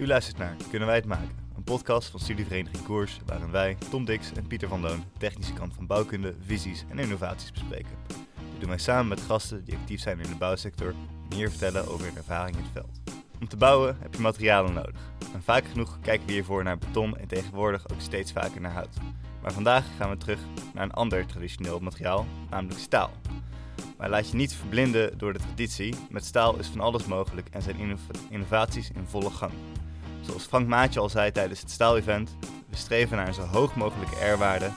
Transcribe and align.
U 0.00 0.06
luistert 0.06 0.38
naar 0.38 0.56
Kunnen 0.70 0.88
wij 0.88 0.96
het 0.96 1.06
maken? 1.06 1.36
Een 1.56 1.62
podcast 1.62 2.08
van 2.08 2.20
studievereniging 2.20 2.84
Koers, 2.84 3.20
waarin 3.26 3.50
wij, 3.50 3.76
Tom 3.90 4.04
Dix 4.04 4.32
en 4.32 4.46
Pieter 4.46 4.68
van 4.68 4.80
Loon, 4.80 5.04
de 5.12 5.18
technische 5.18 5.52
kant 5.52 5.74
van 5.74 5.86
bouwkunde, 5.86 6.34
visies 6.46 6.84
en 6.88 6.98
innovaties 6.98 7.52
bespreken. 7.52 7.96
Dit 8.50 8.60
doen 8.60 8.68
wij 8.68 8.78
samen 8.78 9.08
met 9.08 9.20
gasten 9.20 9.64
die 9.64 9.76
actief 9.76 10.00
zijn 10.00 10.20
in 10.20 10.30
de 10.30 10.36
bouwsector 10.36 10.94
en 11.28 11.50
vertellen 11.50 11.88
over 11.88 12.06
hun 12.06 12.16
ervaring 12.16 12.56
in 12.56 12.62
het 12.62 12.72
veld. 12.72 13.00
Om 13.40 13.48
te 13.48 13.56
bouwen 13.56 13.96
heb 14.00 14.14
je 14.14 14.20
materialen 14.20 14.72
nodig. 14.72 15.12
En 15.34 15.42
vaak 15.42 15.64
genoeg 15.64 15.98
kijken 16.02 16.26
we 16.26 16.32
hiervoor 16.32 16.62
naar 16.62 16.78
beton 16.78 17.16
en 17.16 17.28
tegenwoordig 17.28 17.88
ook 17.92 18.00
steeds 18.00 18.32
vaker 18.32 18.60
naar 18.60 18.72
hout. 18.72 18.96
Maar 19.42 19.52
vandaag 19.52 19.84
gaan 19.96 20.10
we 20.10 20.16
terug 20.16 20.40
naar 20.74 20.84
een 20.84 20.92
ander 20.92 21.26
traditioneel 21.26 21.78
materiaal, 21.78 22.26
namelijk 22.50 22.80
staal. 22.80 23.10
Maar 23.96 24.10
laat 24.10 24.30
je 24.30 24.36
niet 24.36 24.54
verblinden 24.54 25.18
door 25.18 25.32
de 25.32 25.38
traditie. 25.38 25.94
Met 26.10 26.24
staal 26.24 26.58
is 26.58 26.66
van 26.66 26.80
alles 26.80 27.06
mogelijk 27.06 27.48
en 27.50 27.62
zijn 27.62 27.98
innovaties 28.30 28.90
in 28.90 29.06
volle 29.06 29.30
gang. 29.30 29.52
Zoals 30.30 30.46
Frank 30.46 30.66
Maatje 30.68 31.00
al 31.00 31.08
zei 31.08 31.32
tijdens 31.32 31.60
het 31.60 31.70
staal-event, 31.70 32.36
we 32.68 32.76
streven 32.76 33.16
naar 33.16 33.34
zo 33.34 33.42
hoog 33.42 33.74
mogelijke 33.76 34.26
R-waarde, 34.32 34.70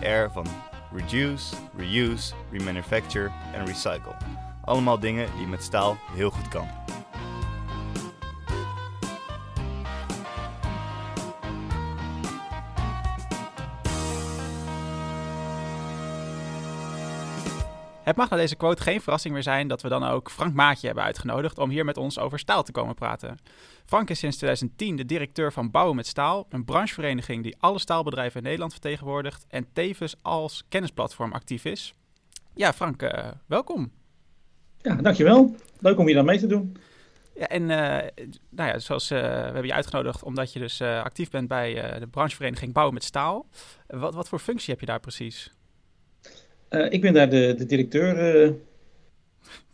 de 0.00 0.08
R 0.08 0.30
van 0.32 0.46
reduce, 0.92 1.54
reuse, 1.76 2.34
remanufacture 2.50 3.30
en 3.52 3.66
recycle. 3.66 4.16
Allemaal 4.64 4.98
dingen 4.98 5.28
die 5.36 5.46
met 5.46 5.62
staal 5.62 5.96
heel 6.12 6.30
goed 6.30 6.48
kan. 6.48 6.68
Het 18.08 18.16
mag 18.16 18.30
na 18.30 18.36
deze 18.36 18.56
quote 18.56 18.82
geen 18.82 19.00
verrassing 19.00 19.34
meer 19.34 19.42
zijn 19.42 19.68
dat 19.68 19.82
we 19.82 19.88
dan 19.88 20.04
ook 20.04 20.30
Frank 20.30 20.54
Maatje 20.54 20.86
hebben 20.86 21.04
uitgenodigd 21.04 21.58
om 21.58 21.70
hier 21.70 21.84
met 21.84 21.96
ons 21.96 22.18
over 22.18 22.38
staal 22.38 22.62
te 22.62 22.72
komen 22.72 22.94
praten. 22.94 23.38
Frank 23.86 24.10
is 24.10 24.18
sinds 24.18 24.36
2010 24.36 24.96
de 24.96 25.04
directeur 25.04 25.52
van 25.52 25.70
Bouwen 25.70 25.96
met 25.96 26.06
Staal, 26.06 26.46
een 26.48 26.64
branchevereniging 26.64 27.42
die 27.42 27.56
alle 27.58 27.78
staalbedrijven 27.78 28.36
in 28.36 28.42
Nederland 28.42 28.72
vertegenwoordigt 28.72 29.46
en 29.48 29.66
tevens 29.72 30.14
als 30.22 30.64
kennisplatform 30.68 31.32
actief 31.32 31.64
is. 31.64 31.94
Ja, 32.54 32.72
Frank, 32.72 33.02
uh, 33.02 33.10
welkom. 33.46 33.92
Ja, 34.80 34.94
dankjewel. 34.94 35.56
Leuk 35.78 35.98
om 35.98 36.06
hier 36.06 36.18
aan 36.18 36.24
mee 36.24 36.38
te 36.38 36.46
doen. 36.46 36.76
Ja, 37.34 37.46
en 37.46 37.62
uh, 37.62 38.26
nou 38.50 38.70
ja, 38.70 38.78
zoals 38.78 39.10
uh, 39.10 39.20
we 39.20 39.24
hebben 39.24 39.66
je 39.66 39.74
uitgenodigd 39.74 40.22
omdat 40.22 40.52
je 40.52 40.58
dus 40.58 40.82
actief 40.82 41.30
bent 41.30 41.48
bij 41.48 41.98
de 41.98 42.06
branchevereniging 42.06 42.72
Bouwen 42.72 42.94
met 42.94 43.04
Staal. 43.04 43.46
Wat, 43.86 44.14
wat 44.14 44.28
voor 44.28 44.38
functie 44.38 44.70
heb 44.70 44.80
je 44.80 44.86
daar 44.86 45.00
precies? 45.00 45.56
Uh, 46.70 46.92
ik 46.92 47.00
ben 47.00 47.12
daar 47.12 47.30
de, 47.30 47.54
de 47.58 47.66
directeur. 47.66 48.36
Uh, 48.44 48.50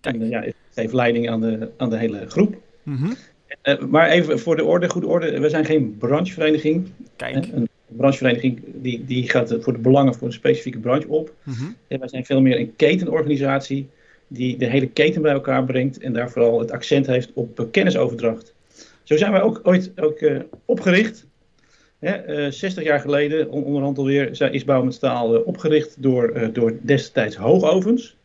en 0.00 0.28
ja, 0.28 0.45
geef 0.75 0.92
leiding 0.92 1.31
aan 1.31 1.41
de, 1.41 1.70
aan 1.77 1.91
de 1.91 1.97
hele 1.97 2.31
groep. 2.31 2.56
Mm 2.83 2.97
-hmm. 2.97 3.17
uh, 3.62 3.78
maar 3.78 4.09
even 4.09 4.39
voor 4.39 4.56
de 4.56 4.64
orde, 4.64 4.89
goede 4.89 5.06
orde. 5.06 5.41
We 5.41 5.48
zijn 5.48 5.65
geen 5.65 5.97
branchevereniging. 5.98 6.89
Kijk. 7.17 7.48
Een 7.53 7.69
branchevereniging 7.87 8.62
die, 8.67 9.05
die 9.05 9.28
gaat 9.28 9.56
voor 9.61 9.72
de 9.72 9.78
belangen 9.78 10.15
voor 10.15 10.27
een 10.27 10.33
specifieke 10.33 10.78
branche 10.78 11.09
op. 11.09 11.33
Mm 11.42 11.55
-hmm. 11.55 11.77
En 11.89 11.98
wij 11.98 12.09
zijn 12.09 12.25
veel 12.25 12.41
meer 12.41 12.59
een 12.59 12.77
ketenorganisatie 12.77 13.89
die 14.28 14.56
de 14.56 14.67
hele 14.67 14.89
keten 14.89 15.22
bij 15.22 15.33
elkaar 15.33 15.65
brengt. 15.65 15.98
En 15.98 16.12
daar 16.12 16.31
vooral 16.31 16.59
het 16.59 16.70
accent 16.70 17.06
heeft 17.06 17.31
op 17.34 17.69
kennisoverdracht. 17.70 18.55
Zo 19.03 19.17
zijn 19.17 19.33
wij 19.33 19.42
ook 19.42 19.61
ooit 19.62 19.92
ook, 19.97 20.20
opgericht. 20.65 21.27
Hè, 22.05 22.44
uh, 22.47 22.50
60 22.50 22.84
jaar 22.84 23.00
geleden, 23.00 23.50
on 23.50 23.64
onderhand 23.64 23.98
alweer, 23.98 24.52
is 24.52 24.64
Bouw 24.64 24.83
met 24.83 24.94
Staal 24.94 25.34
uh, 25.34 25.47
opgericht 25.47 26.02
door, 26.02 26.36
uh, 26.36 26.48
door 26.52 26.77
destijds 26.83 27.36
hoogovens. 27.36 28.16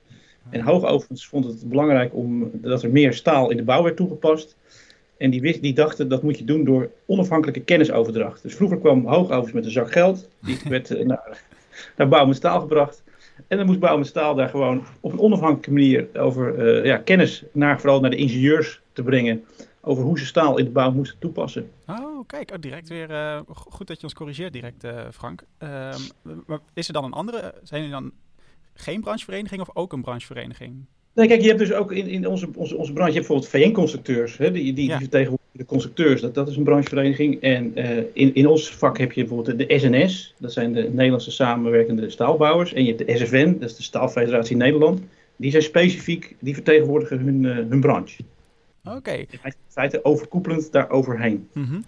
En 0.50 0.62
hoogovens 0.62 1.28
vond 1.28 1.46
het 1.46 1.70
belangrijk 1.70 2.16
om, 2.16 2.52
dat 2.54 2.84
er 2.84 2.90
meer 2.90 3.14
staal 3.14 3.50
in 3.50 3.58
de 3.58 3.64
bouw 3.64 3.84
werd 3.84 3.96
toegepast. 3.96 4.58
En 5.18 5.30
die, 5.30 5.60
die 5.62 5.74
dachten 5.74 6.08
dat 6.08 6.24
moet 6.24 6.38
je 6.38 6.44
doen 6.44 6.64
door 6.64 6.90
onafhankelijke 7.06 7.62
kennisoverdracht. 7.62 8.42
Dus 8.42 8.56
vroeger 8.56 8.78
kwam 8.78 9.08
hoogovens 9.08 9.54
met 9.54 9.66
een 9.66 9.72
zak 9.72 9.92
geld. 9.92 10.30
Die 10.40 10.58
werd 10.70 11.06
naar, 11.06 11.44
naar 11.98 12.08
Bouw 12.08 12.26
met 12.26 12.36
Staal 12.36 12.60
gebracht. 12.60 13.04
En 13.48 13.58
dan 13.58 13.66
moest 13.66 13.80
Bouw 13.80 13.98
met 13.98 14.08
Staal 14.08 14.36
daar 14.36 14.50
gewoon 14.50 14.84
op 15.00 15.12
een 15.12 15.20
onafhankelijke 15.20 15.72
manier 15.72 16.08
over 16.18 16.86
ja, 16.86 16.98
kennis 16.98 17.44
naar, 17.52 17.80
vooral 17.80 18.00
naar 18.00 18.10
de 18.10 18.16
ingenieurs 18.16 18.82
te 18.94 19.04
brengen 19.04 19.44
over 19.82 20.04
hoe 20.04 20.20
ze 20.20 20.26
staal 20.26 20.58
in 20.58 20.66
de 20.66 20.72
bouw 20.72 20.92
moesten 20.92 21.20
toepassen. 21.20 21.70
Oh, 21.88 22.28
kijk, 22.28 22.52
oh, 22.52 22.58
direct 22.60 22.90
weer. 22.90 23.10
Uh, 23.10 23.40
goed 23.48 23.88
dat 23.88 23.98
je 23.98 24.04
ons 24.04 24.14
corrigeert, 24.14 24.54
direct, 24.54 24.84
uh, 24.84 25.02
Frank. 25.12 25.44
Uh, 25.64 25.96
maar 26.48 26.60
is 26.74 26.88
er 26.88 26.94
dan 26.94 27.04
een 27.04 27.14
andere? 27.14 27.54
Zijn 27.64 27.82
jullie 27.82 27.96
dan 27.96 28.12
geen 28.74 29.02
branchevereniging 29.02 29.62
of 29.62 29.70
ook 29.74 29.94
een 29.94 30.02
branchevereniging? 30.02 30.86
Nee, 31.14 31.28
kijk, 31.28 31.42
je 31.42 31.48
hebt 31.48 31.60
dus 31.60 31.74
ook 31.74 31.92
in, 31.92 32.08
in 32.08 32.28
onze, 32.28 32.50
onze, 32.56 32.78
onze 32.78 32.94
branche, 32.94 33.14
je 33.14 33.18
hebt 33.18 33.28
bijvoorbeeld 33.28 33.64
VN-constructeurs, 33.64 34.38
die, 34.38 34.52
die, 34.52 34.74
die 34.74 34.88
ja. 34.88 34.98
vertegenwoordigen 34.98 35.38
de 35.52 35.66
constructeurs, 35.66 36.22
dat, 36.22 36.34
dat 36.34 36.48
is 36.48 36.56
een 36.56 36.64
branchevereniging. 36.64 37.42
En 37.42 37.76
in, 38.14 38.36
in 38.36 38.48
ons 38.48 38.72
vak 38.72 38.98
heb 38.98 39.12
je 39.12 39.26
bijvoorbeeld 39.26 39.58
de 39.58 39.80
SNS, 39.80 40.34
dat 40.38 40.54
zijn 40.54 40.74
de 40.74 40.90
Nederlandse 40.92 41.32
samenwerkende 41.32 42.10
staalbouwers. 42.10 42.74
En 42.74 42.86
je 42.86 42.94
hebt 42.94 43.08
de 43.08 43.18
SFN, 43.18 43.58
dat 43.60 43.70
is 43.70 43.76
de 43.76 43.84
Staalfederatie 43.84 44.56
Nederland. 44.56 45.02
Die 45.36 45.52
zijn 45.52 45.64
specifiek, 45.64 46.36
die 46.40 46.54
vertegenwoordigen 46.54 47.20
hun, 47.20 47.44
hun 47.44 47.80
branche. 47.80 48.24
Oké. 48.90 48.98
Okay. 48.98 49.28
In 49.30 49.54
feite 49.68 50.06
overkoepelend 50.06 50.72
daar 50.72 50.90
overheen. 50.90 51.50
Mm 51.54 51.66
-hmm. 51.66 51.84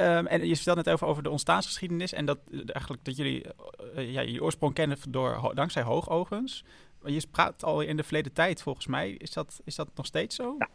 um, 0.00 0.26
en 0.26 0.46
je 0.46 0.54
vertelde 0.54 0.82
net 0.84 0.94
over, 0.94 1.06
over 1.06 1.22
de 1.22 1.30
ontstaansgeschiedenis 1.30 2.12
en 2.12 2.26
dat 2.26 2.38
eigenlijk 2.66 3.04
dat 3.04 3.16
jullie 3.16 3.44
uh, 3.96 4.12
ja, 4.12 4.20
je 4.20 4.42
oorsprong 4.42 4.74
kennen 4.74 4.98
door, 5.08 5.52
dankzij 5.54 5.82
hoogovens. 5.82 6.64
Je 7.04 7.22
praat 7.30 7.64
al 7.64 7.80
in 7.80 7.96
de 7.96 8.02
verleden 8.02 8.32
tijd 8.32 8.62
volgens 8.62 8.86
mij. 8.86 9.14
Is 9.18 9.32
dat, 9.32 9.60
is 9.64 9.74
dat 9.74 9.88
nog 9.94 10.06
steeds 10.06 10.36
zo? 10.36 10.54
Ja. 10.58 10.68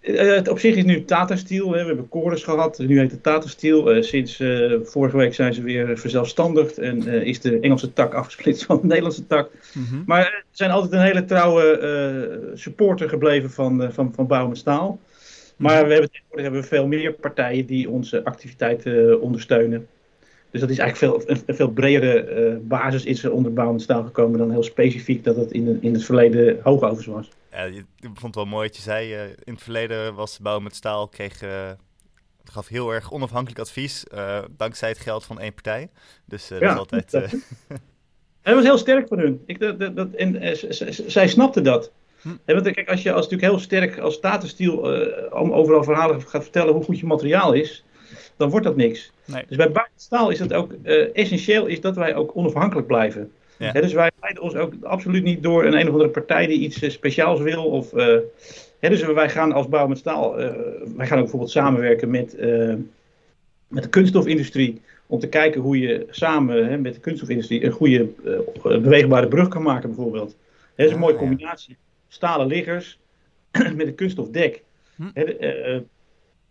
Uh, 0.00 0.40
op 0.50 0.58
zich 0.58 0.76
is 0.76 0.84
nu 0.84 1.04
Tata 1.04 1.36
Steel. 1.36 1.72
Hè. 1.72 1.80
We 1.80 1.86
hebben 1.86 2.06
Chorus 2.10 2.42
gehad. 2.42 2.78
Nu 2.78 2.98
heet 2.98 3.10
het 3.10 3.22
Tata 3.22 3.48
Steel. 3.48 3.96
Uh, 3.96 4.02
sinds 4.02 4.36
vorige 4.82 5.16
week 5.16 5.34
zijn 5.34 5.54
ze 5.54 5.62
weer 5.62 5.98
verzelfstandigd. 5.98 6.78
En 6.78 7.06
is 7.06 7.40
de 7.40 7.60
Engelse 7.60 7.92
tak 7.92 8.14
afgesplitst 8.14 8.64
van 8.64 8.80
de 8.80 8.86
Nederlandse 8.86 9.26
tak. 9.26 9.50
Mm 9.72 9.84
-hmm. 9.84 10.02
Maar 10.06 10.20
er 10.20 10.44
zijn 10.50 10.70
altijd 10.70 10.92
een 10.92 11.06
hele 11.06 11.24
trouwe 11.24 12.52
supporter 12.54 13.08
gebleven 13.08 13.50
van, 13.50 13.92
van, 13.92 14.12
van 14.14 14.26
Bouw 14.26 14.48
met 14.48 14.58
Staal. 14.58 15.00
Maar 15.56 15.86
we 15.86 15.92
hebben 15.92 16.10
tegenwoordig 16.10 16.44
hebben 16.44 16.60
we 16.60 16.66
veel 16.66 16.86
meer 16.86 17.12
partijen 17.12 17.66
die 17.66 17.90
onze 17.90 18.24
activiteiten 18.24 19.20
ondersteunen. 19.20 19.88
Dus 20.50 20.60
dat 20.60 20.70
is 20.70 20.78
eigenlijk 20.78 21.24
veel, 21.26 21.36
een, 21.36 21.54
veel 21.54 21.70
bredere 21.70 22.50
uh, 22.50 22.56
basis 22.60 23.04
is 23.04 23.24
er 23.24 23.32
onder 23.32 23.80
Staal 23.80 24.04
gekomen 24.04 24.38
dan 24.38 24.50
heel 24.50 24.62
specifiek 24.62 25.24
dat 25.24 25.36
het 25.36 25.52
in, 25.52 25.82
in 25.82 25.92
het 25.92 26.04
verleden 26.04 26.60
hoogovens 26.62 27.06
was. 27.06 27.28
Ja, 27.50 27.62
ik 27.62 27.84
vond 28.00 28.22
het 28.22 28.34
wel 28.34 28.44
mooi 28.44 28.66
wat 28.66 28.76
je 28.76 28.82
zei. 28.82 29.14
Uh, 29.14 29.22
in 29.44 29.52
het 29.52 29.62
verleden 29.62 30.14
was 30.14 30.38
Bouw 30.38 30.58
met 30.58 30.74
Staal, 30.74 31.08
kreeg, 31.08 31.42
uh, 31.42 31.70
gaf 32.44 32.68
heel 32.68 32.90
erg 32.90 33.12
onafhankelijk 33.12 33.60
advies, 33.60 34.04
dankzij 34.56 34.88
het 34.88 34.98
geld 34.98 35.24
van 35.24 35.40
één 35.40 35.54
partij. 35.54 35.90
Dus 36.24 36.48
dat 36.48 36.62
is 36.62 36.68
altijd... 36.68 37.10
Dat, 37.10 37.30
dat 38.42 38.54
was 38.54 38.64
heel 38.64 38.78
sterk 38.78 39.08
van 39.08 39.18
hun. 39.18 39.42
Ik, 39.46 39.60
dat, 39.60 39.96
dat, 39.96 40.10
en 40.10 40.56
zij 41.06 41.28
snapten 41.28 41.64
dat. 41.64 41.92
Hm. 42.24 42.52
want 42.52 42.70
kijk, 42.70 42.88
als 42.88 43.02
je 43.02 43.12
als 43.12 43.28
natuurlijk 43.28 43.52
heel 43.52 43.60
sterk 43.60 43.98
als 43.98 44.14
statenstiel 44.14 44.96
uh, 44.96 45.32
overal 45.32 45.84
verhalen 45.84 46.22
gaat 46.22 46.42
vertellen 46.42 46.74
hoe 46.74 46.84
goed 46.84 46.98
je 46.98 47.06
materiaal 47.06 47.52
is, 47.52 47.84
dan 48.36 48.50
wordt 48.50 48.66
dat 48.66 48.76
niks. 48.76 49.12
Nee. 49.24 49.44
Dus 49.48 49.56
bij 49.56 49.70
buitenstaal 49.70 50.30
is 50.30 50.38
het 50.38 50.52
ook 50.52 50.74
uh, 50.82 51.16
essentieel 51.16 51.66
is 51.66 51.80
dat 51.80 51.96
wij 51.96 52.14
ook 52.14 52.36
onafhankelijk 52.36 52.86
blijven. 52.86 53.32
Ja. 53.58 53.70
He, 53.72 53.80
dus 53.80 53.92
wij 53.92 54.10
leiden 54.20 54.42
ons 54.42 54.54
ook 54.54 54.72
absoluut 54.82 55.22
niet 55.22 55.42
door 55.42 55.64
een 55.64 55.72
een 55.72 55.86
of 55.86 55.92
andere 55.92 56.10
partij 56.10 56.46
die 56.46 56.58
iets 56.58 56.82
uh, 56.82 56.90
speciaals 56.90 57.40
wil. 57.40 57.64
Of, 57.64 57.90
he, 58.80 58.88
dus 58.88 59.04
wij 59.04 59.28
gaan 59.28 59.52
als 59.52 59.68
bouw 59.68 59.86
met 59.86 59.98
staal, 59.98 60.34
wij 60.96 61.06
gaan 61.06 61.16
ook 61.16 61.22
bijvoorbeeld 61.22 61.50
samenwerken 61.50 62.10
met, 62.10 62.36
met 63.68 63.82
de 63.82 63.88
kunststofindustrie. 63.88 64.80
Om 65.06 65.18
te 65.18 65.28
kijken 65.28 65.60
hoe 65.60 65.78
je 65.78 66.06
samen 66.10 66.68
he, 66.68 66.78
met 66.78 66.94
de 66.94 67.00
kunststofindustrie 67.00 67.64
een 67.64 67.72
goede 67.72 68.08
beweegbare 68.62 69.28
brug 69.28 69.48
kan 69.48 69.62
maken 69.62 69.88
bijvoorbeeld. 69.88 70.36
Dat 70.76 70.86
is 70.86 70.92
een 70.92 70.98
ah, 70.98 71.00
mooie 71.00 71.16
combinatie. 71.16 71.76
Stalen 72.14 72.46
liggers 72.46 72.98
met 73.76 73.86
een 73.86 73.94
kunststofdek. 73.94 74.62
Hm. 74.96 75.02
uh, 75.14 75.80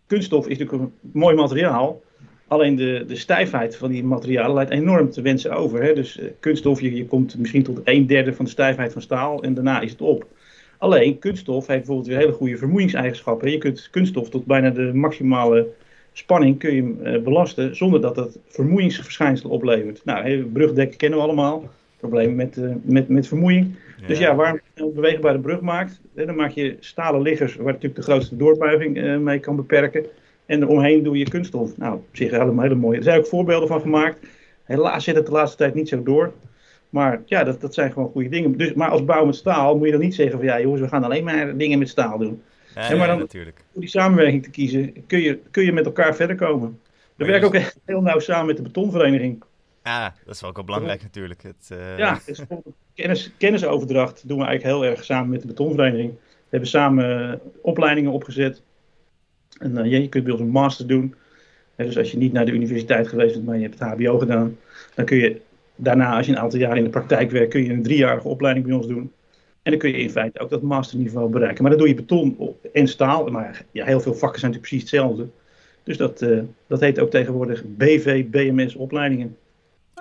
kunststof 0.06 0.48
is 0.48 0.58
natuurlijk 0.58 0.82
een 0.82 1.10
mooi 1.12 1.36
materiaal. 1.36 2.02
Alleen 2.48 2.76
de, 2.76 3.04
de 3.06 3.16
stijfheid 3.16 3.76
van 3.76 3.90
die 3.90 4.04
materialen 4.04 4.54
leidt 4.54 4.70
enorm 4.70 5.10
te 5.10 5.22
wensen 5.22 5.52
over. 5.56 5.82
Hè? 5.82 5.94
Dus 5.94 6.18
uh, 6.18 6.30
kunststof, 6.40 6.80
je, 6.80 6.94
je 6.94 7.06
komt 7.06 7.38
misschien 7.38 7.62
tot 7.62 7.80
een 7.84 8.06
derde 8.06 8.34
van 8.34 8.44
de 8.44 8.50
stijfheid 8.50 8.92
van 8.92 9.02
staal 9.02 9.42
en 9.42 9.54
daarna 9.54 9.80
is 9.80 9.90
het 9.90 10.00
op. 10.00 10.26
Alleen 10.78 11.18
kunststof 11.18 11.66
heeft 11.66 11.78
bijvoorbeeld 11.78 12.08
weer 12.08 12.18
hele 12.18 12.32
goede 12.32 12.56
vermoeiingseigenschappen. 12.56 13.50
Je 13.50 13.58
kunt 13.58 13.88
kunststof 13.90 14.28
tot 14.28 14.46
bijna 14.46 14.70
de 14.70 14.90
maximale 14.94 15.68
spanning 16.12 16.58
kun 16.58 16.74
je 16.74 17.20
belasten 17.20 17.76
zonder 17.76 18.00
dat 18.00 18.14
dat 18.14 18.38
vermoeiingsverschijnselen 18.46 19.52
oplevert. 19.52 20.04
Nou, 20.04 20.44
brugdekken 20.44 20.96
kennen 20.96 21.18
we 21.18 21.24
allemaal. 21.24 21.70
Problemen 22.08 22.34
met, 22.34 22.56
uh, 22.56 22.74
met, 22.82 23.08
met 23.08 23.28
vermoeiing. 23.28 23.74
Dus 24.06 24.18
ja, 24.18 24.34
waarom 24.34 24.60
je 24.74 24.82
een 24.82 24.92
beweegbare 24.94 25.38
brug 25.38 25.60
maakt, 25.60 26.00
hè, 26.14 26.26
dan 26.26 26.34
maak 26.34 26.50
je 26.50 26.76
stalen 26.80 27.22
liggers 27.22 27.56
waar 27.56 27.72
natuurlijk 27.72 27.94
de 27.94 28.02
grootste 28.02 28.36
doorbuiging 28.36 28.96
uh, 28.96 29.18
mee 29.18 29.38
kan 29.38 29.56
beperken. 29.56 30.06
En 30.46 30.62
eromheen 30.62 31.02
doe 31.02 31.18
je 31.18 31.28
kunststof. 31.28 31.76
Nou, 31.76 31.94
op 31.94 32.04
zich 32.12 32.30
helemaal 32.30 32.62
hele 32.62 32.74
mooie. 32.74 32.96
Er 32.96 33.02
zijn 33.02 33.18
ook 33.18 33.26
voorbeelden 33.26 33.68
van 33.68 33.80
gemaakt. 33.80 34.26
Helaas 34.64 35.04
zit 35.04 35.14
het 35.14 35.26
de 35.26 35.32
laatste 35.32 35.56
tijd 35.56 35.74
niet 35.74 35.88
zo 35.88 36.02
door. 36.02 36.32
Maar 36.90 37.22
ja, 37.24 37.44
dat, 37.44 37.60
dat 37.60 37.74
zijn 37.74 37.92
gewoon 37.92 38.10
goede 38.10 38.28
dingen. 38.28 38.56
Dus, 38.56 38.72
maar 38.72 38.90
als 38.90 39.04
bouw 39.04 39.24
met 39.24 39.34
staal 39.34 39.76
moet 39.76 39.86
je 39.86 39.92
dan 39.92 40.00
niet 40.00 40.14
zeggen 40.14 40.38
van 40.38 40.46
ja 40.46 40.60
jongens, 40.60 40.80
we 40.80 40.88
gaan 40.88 41.04
alleen 41.04 41.24
maar 41.24 41.56
dingen 41.56 41.78
met 41.78 41.88
staal 41.88 42.18
doen. 42.18 42.42
Ja, 42.74 42.96
maar 42.96 43.06
dan, 43.06 43.18
natuurlijk. 43.18 43.56
Door 43.72 43.80
die 43.80 43.90
samenwerking 43.90 44.42
te 44.42 44.50
kiezen, 44.50 45.06
kun 45.06 45.20
je, 45.20 45.38
kun 45.50 45.64
je 45.64 45.72
met 45.72 45.86
elkaar 45.86 46.14
verder 46.14 46.36
komen. 46.36 46.78
We 47.16 47.24
werken 47.24 47.46
ook 47.46 47.54
echt 47.54 47.78
heel 47.84 48.02
nauw 48.02 48.18
samen 48.18 48.46
met 48.46 48.56
de 48.56 48.62
betonvereniging. 48.62 49.42
Ja, 49.84 50.14
dat 50.24 50.34
is 50.34 50.44
ook 50.44 50.56
wel 50.56 50.64
belangrijk 50.64 51.02
natuurlijk. 51.02 51.42
Het, 51.42 51.68
uh... 51.72 51.98
Ja, 51.98 52.18
dus 52.26 52.40
kennis, 52.94 53.32
kennisoverdracht 53.38 54.28
doen 54.28 54.38
we 54.38 54.44
eigenlijk 54.44 54.76
heel 54.76 54.90
erg 54.90 55.04
samen 55.04 55.30
met 55.30 55.40
de 55.40 55.46
betonvereniging. 55.46 56.12
We 56.12 56.50
hebben 56.50 56.68
samen 56.68 57.40
opleidingen 57.62 58.12
opgezet. 58.12 58.62
En 59.58 59.86
uh, 59.86 60.00
je 60.00 60.08
kunt 60.08 60.24
bij 60.24 60.32
ons 60.32 60.42
een 60.42 60.48
master 60.48 60.86
doen. 60.86 61.14
dus 61.76 61.98
als 61.98 62.10
je 62.10 62.16
niet 62.16 62.32
naar 62.32 62.46
de 62.46 62.52
universiteit 62.52 63.08
geweest 63.08 63.34
bent, 63.34 63.46
maar 63.46 63.56
je 63.56 63.62
hebt 63.62 63.78
het 63.78 63.88
hbo 63.88 64.18
gedaan, 64.18 64.58
dan 64.94 65.04
kun 65.04 65.16
je 65.16 65.40
daarna, 65.76 66.16
als 66.16 66.26
je 66.26 66.32
een 66.32 66.38
aantal 66.38 66.58
jaar 66.58 66.76
in 66.76 66.84
de 66.84 66.90
praktijk 66.90 67.30
werkt, 67.30 67.50
kun 67.50 67.64
je 67.64 67.72
een 67.72 67.82
driejarige 67.82 68.28
opleiding 68.28 68.66
bij 68.66 68.76
ons 68.76 68.86
doen. 68.86 69.12
En 69.62 69.70
dan 69.70 69.80
kun 69.80 69.90
je 69.90 69.96
in 69.96 70.10
feite 70.10 70.40
ook 70.40 70.50
dat 70.50 70.62
masterniveau 70.62 71.30
bereiken. 71.30 71.62
Maar 71.62 71.70
dan 71.70 71.80
doe 71.80 71.88
je 71.88 71.94
beton 71.94 72.56
en 72.72 72.88
staal. 72.88 73.30
Maar 73.30 73.64
ja, 73.70 73.84
heel 73.84 74.00
veel 74.00 74.14
vakken 74.14 74.40
zijn 74.40 74.52
natuurlijk 74.52 74.82
precies 74.82 74.90
hetzelfde. 74.90 75.28
Dus 75.82 75.96
dat, 75.96 76.26
dat 76.66 76.80
heet 76.80 76.98
ook 76.98 77.10
tegenwoordig 77.10 77.64
BV, 77.64 78.26
BMS 78.26 78.74
opleidingen. 78.74 79.36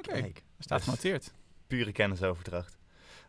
Oké, 0.07 0.17
okay. 0.17 0.33
staat 0.59 0.81
genoteerd. 0.81 1.33
Pure 1.67 1.91
kennisoverdracht. 1.91 2.77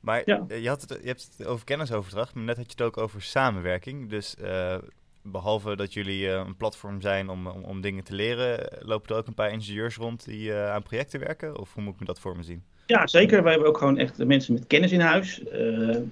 Maar 0.00 0.22
ja. 0.24 0.44
je, 0.48 0.68
had 0.68 0.80
het, 0.80 0.98
je 1.02 1.06
hebt 1.06 1.30
het 1.36 1.46
over 1.46 1.64
kennisoverdracht, 1.64 2.34
maar 2.34 2.44
net 2.44 2.56
had 2.56 2.64
je 2.66 2.72
het 2.72 2.82
ook 2.82 2.96
over 2.96 3.22
samenwerking. 3.22 4.10
Dus 4.10 4.34
uh, 4.42 4.76
behalve 5.22 5.76
dat 5.76 5.92
jullie 5.92 6.22
uh, 6.22 6.32
een 6.32 6.56
platform 6.56 7.00
zijn 7.00 7.28
om, 7.28 7.46
om, 7.46 7.62
om, 7.62 7.80
dingen 7.80 8.04
te 8.04 8.14
leren, 8.14 8.68
lopen 8.80 9.08
er 9.08 9.20
ook 9.20 9.26
een 9.26 9.34
paar 9.34 9.52
ingenieurs 9.52 9.96
rond 9.96 10.24
die 10.24 10.48
uh, 10.48 10.70
aan 10.70 10.82
projecten 10.82 11.20
werken? 11.20 11.58
Of 11.58 11.74
hoe 11.74 11.82
moet 11.82 11.94
ik 11.94 12.00
me 12.00 12.06
dat 12.06 12.20
voor 12.20 12.36
me 12.36 12.42
zien? 12.42 12.62
Ja, 12.86 13.06
zeker. 13.06 13.42
Wij 13.42 13.52
hebben 13.52 13.68
ook 13.68 13.78
gewoon 13.78 13.98
echt 13.98 14.24
mensen 14.24 14.54
met 14.54 14.66
kennis 14.66 14.92
in 14.92 15.00
huis. 15.00 15.42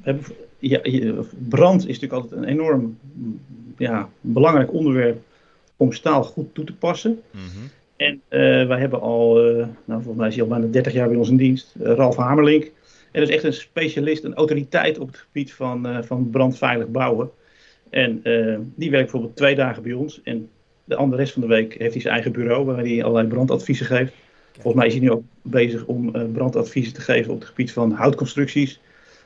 hebben, 0.02 0.24
ja, 0.58 0.80
brand 1.48 1.80
is 1.80 1.86
natuurlijk 1.86 2.12
altijd 2.12 2.32
een 2.32 2.48
enorm 2.48 2.98
ja, 3.76 4.08
belangrijk 4.20 4.72
onderwerp 4.72 5.22
om 5.76 5.92
staal 5.92 6.24
goed 6.24 6.54
toe 6.54 6.64
te 6.64 6.74
passen. 6.74 7.22
Mm 7.30 7.40
-hmm. 7.40 7.70
En 7.96 8.22
uh, 8.28 8.66
wij 8.66 8.78
hebben 8.78 9.00
al, 9.00 9.50
uh, 9.50 9.66
nou, 9.84 10.02
volgens 10.02 10.16
mij 10.16 10.28
is 10.28 10.34
hij 10.34 10.42
al 10.42 10.48
bijna 10.48 10.66
30 10.66 10.92
jaar 10.92 11.08
bij 11.08 11.16
ons 11.16 11.28
in 11.28 11.36
dienst, 11.36 11.74
uh, 11.80 11.92
Ralf 11.92 12.16
Hamerlink. 12.16 12.64
En 13.10 13.20
dat 13.20 13.28
is 13.28 13.34
echt 13.34 13.44
een 13.44 13.52
specialist, 13.52 14.24
een 14.24 14.34
autoriteit 14.34 14.98
op 14.98 15.06
het 15.06 15.16
gebied 15.16 15.52
van, 15.52 16.04
van 16.04 16.30
brandveilig 16.30 16.88
bouwen. 16.88 17.30
En 17.90 18.20
die 18.74 18.90
werkt 18.90 19.04
bijvoorbeeld 19.04 19.36
twee 19.36 19.54
dagen 19.54 19.82
bij 19.82 19.92
ons. 19.92 20.20
En 20.24 20.48
de 20.84 20.96
andere 20.96 21.22
rest 21.22 21.32
van 21.32 21.42
de 21.42 21.48
week 21.48 21.74
heeft 21.78 21.92
hij 21.92 22.00
zijn 22.00 22.14
eigen 22.14 22.32
bureau 22.32 22.64
waar 22.64 22.78
hij 22.78 23.04
allerlei 23.04 23.28
brandadviezen 23.28 23.86
geeft. 23.86 24.12
Volgens 24.52 24.74
mij 24.74 24.86
is 24.86 24.92
hij 24.92 25.02
nu 25.02 25.10
ook 25.10 25.22
bezig 25.42 25.84
om 25.84 26.32
brandadviezen 26.32 26.94
te 26.94 27.00
geven 27.00 27.32
op 27.32 27.38
het 27.38 27.48
gebied 27.48 27.72
van 27.72 27.92
houtconstructies. 27.92 28.80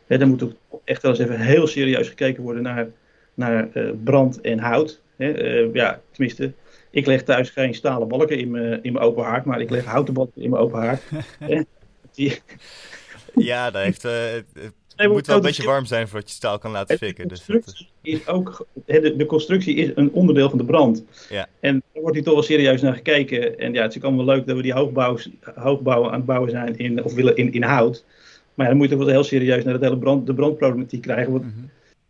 Hè, 0.06 0.18
dan 0.18 0.28
moet 0.28 0.42
ook 0.42 0.52
echt 0.84 1.02
wel 1.02 1.10
eens 1.10 1.20
even 1.20 1.40
heel 1.40 1.66
serieus 1.66 2.08
gekeken 2.08 2.42
worden 2.42 2.62
naar, 2.62 2.88
naar 3.34 3.68
brand 4.04 4.40
en 4.40 4.58
hout. 4.58 5.00
Ja, 5.72 6.00
tenminste, 6.10 6.52
ik 6.96 7.06
leg 7.06 7.22
thuis 7.22 7.50
geen 7.50 7.74
stalen 7.74 8.08
balken 8.08 8.38
in 8.38 8.50
mijn, 8.50 8.82
in 8.82 8.92
mijn 8.92 9.04
open 9.04 9.24
haard, 9.24 9.44
maar 9.44 9.60
ik 9.60 9.70
leg 9.70 9.84
houten 9.84 10.14
balken 10.14 10.42
in 10.42 10.50
mijn 10.50 10.62
open 10.62 10.80
haard. 10.80 11.02
ja, 13.34 13.70
dat 13.70 13.82
heeft, 13.82 14.04
uh, 14.04 14.12
het 14.96 15.08
moet 15.08 15.26
wel 15.26 15.36
een 15.36 15.42
beetje 15.42 15.64
warm 15.64 15.84
zijn 15.84 16.08
voordat 16.08 16.28
je 16.28 16.34
staal 16.34 16.58
kan 16.58 16.70
laten 16.70 16.98
fikken. 16.98 17.28
De 17.28 17.34
constructie, 17.34 17.88
dus 18.02 18.20
is 18.20 18.28
ook, 18.28 18.66
de, 18.86 19.16
de, 19.16 19.26
constructie 19.26 19.74
is 19.74 19.90
een 19.94 20.12
onderdeel 20.12 20.48
van 20.48 20.58
de 20.58 20.64
brand. 20.64 21.04
Ja. 21.28 21.48
En 21.60 21.82
daar 21.92 22.02
wordt 22.02 22.16
hier 22.16 22.24
toch 22.24 22.34
wel 22.34 22.42
serieus 22.42 22.80
naar 22.80 22.94
gekeken. 22.94 23.58
En 23.58 23.72
ja, 23.72 23.82
het 23.82 23.90
is 23.90 23.96
ook 23.96 24.04
allemaal 24.04 24.24
leuk 24.24 24.46
dat 24.46 24.56
we 24.56 24.62
die 24.62 24.72
hoogbouw, 24.72 25.18
hoogbouwen 25.54 26.10
aan 26.10 26.16
het 26.16 26.26
bouwen 26.26 26.50
zijn, 26.50 26.78
in, 26.78 27.04
of 27.04 27.14
willen 27.14 27.36
in, 27.36 27.52
in 27.52 27.62
hout. 27.62 28.04
Maar 28.54 28.66
dan 28.66 28.76
moet 28.76 28.88
je 28.88 28.96
toch 28.96 29.04
wel 29.04 29.14
heel 29.14 29.24
serieus 29.24 29.64
naar 29.64 29.74
het 29.74 29.82
hele 29.82 29.98
brand, 29.98 30.26
de 30.26 30.34
brandproblematiek 30.34 31.02
krijgen. 31.02 31.32
Want 31.32 31.44
mhm 31.44 31.64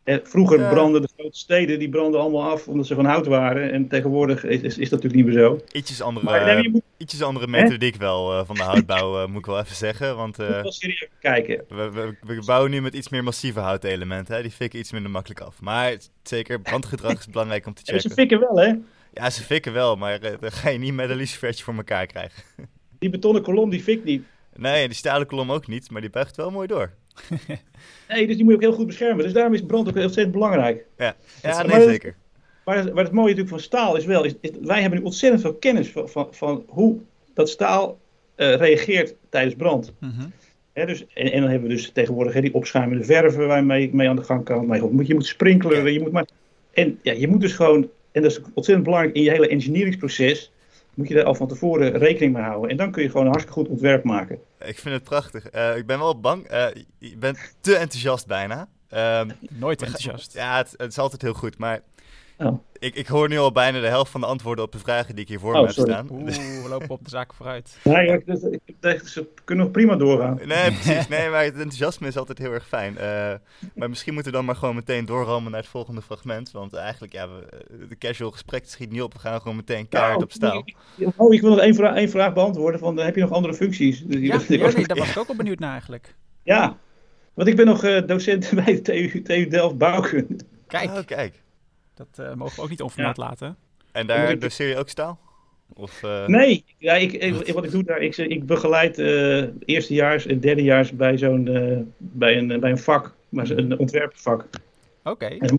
vroeger 0.06 0.68
brandden 0.68 1.02
de 1.02 1.08
grote 1.16 1.38
steden 1.38 1.78
die 1.78 1.88
brandden 1.88 2.20
allemaal 2.20 2.50
af 2.50 2.68
omdat 2.68 2.86
ze 2.86 2.94
van 2.94 3.04
hout 3.04 3.26
waren. 3.26 3.72
En 3.72 3.88
tegenwoordig 3.88 4.44
is, 4.44 4.60
is, 4.60 4.78
is 4.78 4.88
dat 4.88 5.02
natuurlijk 5.02 5.14
niet 5.14 5.24
meer 5.24 5.44
zo. 5.44 5.60
Ietsjes 5.72 6.02
andere, 6.02 6.26
maar, 6.26 6.68
moet... 6.70 6.82
ietsjes 6.96 7.22
andere 7.22 7.46
methodiek 7.46 7.96
wel 7.96 8.32
uh, 8.32 8.46
van 8.46 8.56
de 8.56 8.62
houtbouw, 8.62 9.22
uh, 9.22 9.26
moet 9.26 9.38
ik 9.38 9.46
wel 9.46 9.58
even 9.60 9.76
zeggen. 9.76 10.16
Want, 10.16 10.40
uh, 10.40 10.48
wel 10.48 10.72
serieus 10.72 11.08
kijken. 11.20 11.64
We, 11.68 11.90
we, 11.90 12.16
we, 12.20 12.42
bouwen 12.46 12.70
nu 12.70 12.80
met 12.82 12.94
iets 12.94 13.08
meer 13.08 13.24
massieve 13.24 13.60
houtelementen. 13.60 14.34
Hè? 14.34 14.42
Die 14.42 14.50
fikken 14.50 14.78
iets 14.78 14.92
minder 14.92 15.10
makkelijk 15.10 15.40
af. 15.40 15.60
Maar 15.60 15.96
zeker, 16.22 16.60
brandgedrag 16.60 17.18
is 17.18 17.26
belangrijk 17.26 17.66
om 17.66 17.74
te 17.74 17.82
checken. 17.84 18.02
Ja, 18.02 18.08
ze 18.08 18.14
fikken 18.14 18.40
wel, 18.40 18.56
hè? 18.56 18.74
Ja, 19.12 19.30
ze 19.30 19.42
fikken 19.42 19.72
wel, 19.72 19.96
maar 19.96 20.20
dan 20.20 20.52
ga 20.52 20.68
je 20.68 20.78
niet 20.78 20.94
met 20.94 21.10
een 21.10 21.16
lucifertje 21.16 21.64
voor 21.64 21.74
elkaar 21.74 22.06
krijgen. 22.06 22.42
Die 22.98 23.10
betonnen 23.10 23.42
kolom, 23.42 23.70
die 23.70 23.82
fikt 23.82 24.04
niet. 24.04 24.24
Nee, 24.54 24.86
die 24.86 24.96
stalen 24.96 25.26
kolom 25.26 25.52
ook 25.52 25.66
niet, 25.66 25.90
maar 25.90 26.00
die 26.00 26.10
buigt 26.10 26.36
wel 26.36 26.50
mooi 26.50 26.66
door. 26.66 26.92
nee, 28.08 28.26
dus 28.26 28.36
die 28.36 28.44
moet 28.44 28.52
je 28.52 28.58
ook 28.58 28.66
heel 28.66 28.72
goed 28.72 28.86
beschermen. 28.86 29.24
Dus 29.24 29.32
daarom 29.32 29.54
is 29.54 29.62
brand 29.62 29.88
ook 29.88 29.94
ontzettend 29.94 30.32
belangrijk. 30.32 30.84
Ja, 30.96 31.16
ja 31.42 31.62
nee, 31.62 31.82
zeker. 31.82 32.16
Maar 32.64 32.76
het, 32.76 32.84
het 32.84 33.12
mooie 33.12 33.28
natuurlijk 33.28 33.48
van 33.48 33.60
staal 33.60 33.96
is 33.96 34.04
wel, 34.04 34.24
is, 34.24 34.34
wij 34.60 34.80
hebben 34.80 34.98
nu 34.98 35.04
ontzettend 35.04 35.42
veel 35.42 35.54
kennis 35.54 35.90
van, 35.90 36.08
van, 36.08 36.28
van 36.30 36.64
hoe 36.68 36.98
dat 37.34 37.48
staal 37.48 37.98
uh, 38.36 38.54
reageert 38.54 39.14
tijdens 39.28 39.54
brand. 39.54 39.92
Mm 40.00 40.12
-hmm. 40.18 40.86
dus, 40.86 41.06
en, 41.14 41.32
en, 41.32 41.40
dan 41.40 41.50
hebben 41.50 41.68
we 41.68 41.74
dus 41.74 41.90
tegenwoordig 41.90 42.34
he, 42.34 42.40
die 42.40 42.54
opschuimende 42.54 43.04
verven 43.04 43.46
waar 43.46 43.56
je 43.56 43.64
mee, 43.64 43.90
mee 43.94 44.08
aan 44.08 44.16
de 44.16 44.22
gang 44.22 44.44
kan. 44.44 44.66
Maar 44.66 44.76
je 44.76 44.88
moet, 44.90 45.06
je 45.06 45.14
moet 45.14 45.26
sprinkleren, 45.26 45.92
je 45.92 46.00
moet 46.00 46.12
maar... 46.12 46.26
En 46.72 46.98
ja, 47.02 47.12
je 47.12 47.28
moet 47.28 47.40
dus 47.40 47.52
gewoon, 47.52 47.88
en 48.12 48.22
dat 48.22 48.30
is 48.30 48.40
ontzettend 48.54 48.82
belangrijk 48.82 49.14
in 49.14 49.22
je 49.22 49.30
hele 49.30 49.48
engineeringsproces, 49.48 50.52
moet 50.94 51.08
je 51.08 51.14
daar 51.14 51.24
al 51.24 51.34
van 51.34 51.48
tevoren 51.48 51.98
rekening 51.98 52.32
mee 52.32 52.42
houden. 52.42 52.70
En 52.70 52.76
dan 52.76 52.90
kun 52.90 53.02
je 53.02 53.08
gewoon 53.08 53.26
een 53.26 53.32
hartstikke 53.32 53.60
goed 53.60 53.70
ontwerp 53.70 54.04
maken. 54.04 54.38
Ik 54.58 54.78
vind 54.78 54.94
het 54.94 55.04
prachtig. 55.04 55.54
Uh, 55.54 55.76
ik 55.76 55.86
ben 55.86 55.98
wel 55.98 56.20
bang. 56.20 56.52
Uh, 56.52 56.66
je 56.98 57.16
bent 57.16 57.54
te 57.60 57.76
enthousiast 57.76 58.26
bijna. 58.26 58.68
Um, 58.90 59.32
Nooit 59.50 59.82
enthousiast. 59.82 60.32
Ja, 60.32 60.56
het, 60.56 60.74
het, 60.76 60.90
is 60.90 60.98
altijd 60.98 61.22
heel 61.22 61.34
goed. 61.34 61.58
Maar 61.58 61.80
Oh. 62.38 62.58
Ik, 62.78 62.94
ik 62.94 63.06
hoor 63.06 63.28
nu 63.28 63.38
al 63.38 63.52
bijna 63.52 63.80
de 63.80 63.86
helft 63.86 64.10
van 64.10 64.20
de 64.20 64.26
antwoorden 64.26 64.64
op 64.64 64.72
de 64.72 64.78
vragen 64.78 65.14
die 65.14 65.24
ik 65.24 65.30
hier 65.30 65.40
voor 65.40 65.54
oh, 65.54 65.60
me 65.60 65.66
heb 65.66 65.76
staan. 65.76 66.08
Oeh, 66.10 66.26
we 66.62 66.68
lopen 66.68 66.90
op 66.90 67.04
de 67.04 67.10
zaken 67.10 67.36
vooruit. 67.36 67.78
Nee, 67.84 68.06
ik, 68.06 68.26
dus, 68.26 68.42
ik 68.42 68.74
dacht, 68.80 69.08
ze 69.08 69.26
kunnen 69.44 69.64
nog 69.64 69.72
prima 69.72 69.96
doorgaan. 69.96 70.40
Nee, 70.44 70.72
precies. 70.80 71.08
Nee, 71.08 71.28
maar 71.28 71.44
het 71.44 71.54
enthousiasme 71.54 72.06
is 72.06 72.16
altijd 72.16 72.38
heel 72.38 72.52
erg 72.52 72.66
fijn. 72.66 72.92
Uh, 72.92 73.00
maar 73.74 73.88
misschien 73.88 74.14
moeten 74.14 74.32
we 74.32 74.38
dan 74.38 74.46
maar 74.46 74.56
gewoon 74.56 74.74
meteen 74.74 75.04
doorrammen 75.04 75.50
naar 75.50 75.60
het 75.60 75.70
volgende 75.70 76.02
fragment. 76.02 76.50
Want 76.50 76.74
eigenlijk, 76.74 77.12
ja, 77.12 77.28
we, 77.28 77.86
de 77.88 77.98
casual 77.98 78.30
gesprek 78.30 78.68
schiet 78.68 78.90
niet 78.90 79.02
op. 79.02 79.12
We 79.12 79.18
gaan 79.18 79.40
gewoon 79.40 79.56
meteen 79.56 79.88
kaart 79.88 80.22
op 80.22 80.32
staal. 80.32 80.64
Oh, 81.16 81.34
ik 81.34 81.40
wil 81.40 81.50
nog 81.50 81.60
één, 81.60 81.74
vraag, 81.74 81.96
één 81.96 82.10
vraag 82.10 82.32
beantwoorden. 82.32 82.80
Van, 82.80 82.96
heb 82.96 83.14
je 83.14 83.20
nog 83.20 83.32
andere 83.32 83.54
functies? 83.54 84.04
Ja, 84.08 84.18
ja 84.18 84.40
nee, 84.48 84.86
daar 84.86 84.98
was 84.98 85.10
ik 85.10 85.18
ook 85.18 85.26
wel 85.26 85.36
benieuwd 85.36 85.58
naar 85.58 85.70
eigenlijk. 85.70 86.14
Ja, 86.42 86.76
want 87.34 87.48
ik 87.48 87.56
ben 87.56 87.66
nog 87.66 87.84
uh, 87.84 88.06
docent 88.06 88.50
bij 88.64 88.64
de 88.64 88.82
TU, 88.82 89.22
TU 89.22 89.48
Delft 89.48 89.78
Bouwkunde. 89.78 90.36
Kijk. 90.66 90.90
Oh, 90.90 91.04
kijk. 91.06 91.44
Dat 91.96 92.06
uh, 92.20 92.34
mogen 92.34 92.56
we 92.56 92.62
ook 92.62 92.70
niet 92.70 92.82
onvermeld 92.82 93.16
laten. 93.16 93.56
En 93.92 94.06
daar 94.06 94.38
doseer 94.38 94.68
je 94.68 94.76
ook 94.76 94.88
staal? 94.88 95.18
Of, 95.74 96.02
uh... 96.02 96.26
Nee, 96.26 96.64
ja, 96.78 96.94
ik, 96.94 97.12
ik, 97.12 97.52
wat 97.54 97.64
ik 97.64 97.70
doe 97.70 97.84
daar, 97.84 98.02
ik, 98.02 98.16
ik 98.16 98.46
begeleid 98.46 98.98
uh, 98.98 99.44
eerstejaars 99.64 100.26
en 100.26 100.40
derdejaars 100.40 100.92
bij 100.92 101.18
zo'n 101.18 101.46
uh, 101.46 101.78
bij, 101.98 102.38
een, 102.38 102.60
bij 102.60 102.70
een 102.70 102.78
vak, 102.78 103.14
maar 103.28 103.50
een 103.50 103.78
ontwerpvak. 103.78 104.40
Oké. 105.02 105.10
Okay. 105.10 105.38
Dan 105.38 105.58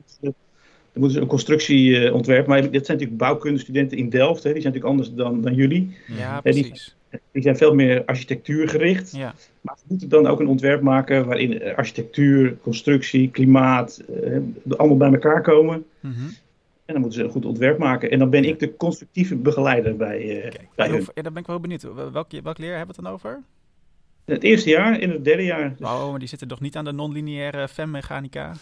moeten 0.94 1.16
ze 1.16 1.22
een 1.22 1.28
constructie 1.28 2.14
ontwerpen. 2.14 2.50
Maar 2.50 2.62
dit 2.62 2.86
zijn 2.86 2.98
natuurlijk 2.98 3.18
bouwkundestudenten 3.18 3.98
in 3.98 4.10
Delft, 4.10 4.44
hè, 4.44 4.54
die 4.54 4.62
zijn 4.62 4.74
natuurlijk 4.74 5.00
anders 5.00 5.14
dan, 5.14 5.42
dan 5.42 5.54
jullie. 5.54 5.98
Ja, 6.08 6.42
precies. 6.42 6.64
Die 6.72 6.82
zijn 7.32 7.58
veel 7.58 7.76
meer 7.76 8.06
architectuurgericht. 8.06 9.16
Ja. 9.16 9.34
Maar 9.62 9.76
we 9.76 9.86
moeten 9.88 10.10
dan 10.10 10.28
ook 10.28 10.40
een 10.40 10.48
ontwerp 10.48 10.82
maken 10.82 11.26
waarin 11.26 11.76
architectuur, 11.76 12.58
constructie, 12.62 13.32
klimaat, 13.32 14.04
eh, 14.24 14.40
allemaal 14.78 14.98
bij 14.98 15.12
elkaar 15.12 15.42
komen. 15.42 15.86
Mm 16.00 16.14
-hmm. 16.14 16.30
En 16.86 16.94
dan 16.94 17.02
moeten 17.02 17.20
ze 17.20 17.26
een 17.26 17.32
goed 17.32 17.46
ontwerp 17.46 17.78
maken. 17.78 18.12
En 18.12 18.20
dan 18.20 18.30
ben 18.30 18.46
ik 18.46 18.60
de 18.60 18.76
constructieve 18.76 19.36
begeleider 19.36 19.96
bij, 19.96 20.36
uh, 20.36 20.42
Kijk, 20.42 20.70
bij 20.76 20.90
ja, 20.90 21.22
dan 21.22 21.34
ben 21.34 21.42
ik 21.42 21.48
wel 21.48 21.60
benieuwd. 21.60 21.82
Welk, 22.12 22.32
welk 22.44 22.58
leer 22.58 22.76
hebben 22.76 22.96
we 22.96 23.02
het 23.02 23.04
dan 23.04 23.14
over? 23.14 23.44
Het 24.26 24.44
eerste 24.44 24.70
jaar 24.70 25.00
en 25.00 25.10
het 25.10 25.26
derde 25.26 25.44
jaar. 25.44 25.76
Dus... 25.78 25.88
Oh, 25.88 26.10
maar 26.10 26.20
die 26.20 26.28
zitten 26.28 26.48
toch 26.48 26.60
niet 26.60 26.76
aan 26.76 26.86
de 26.86 26.92
non-lineaire 26.92 27.68
femmechanica? 27.68 28.54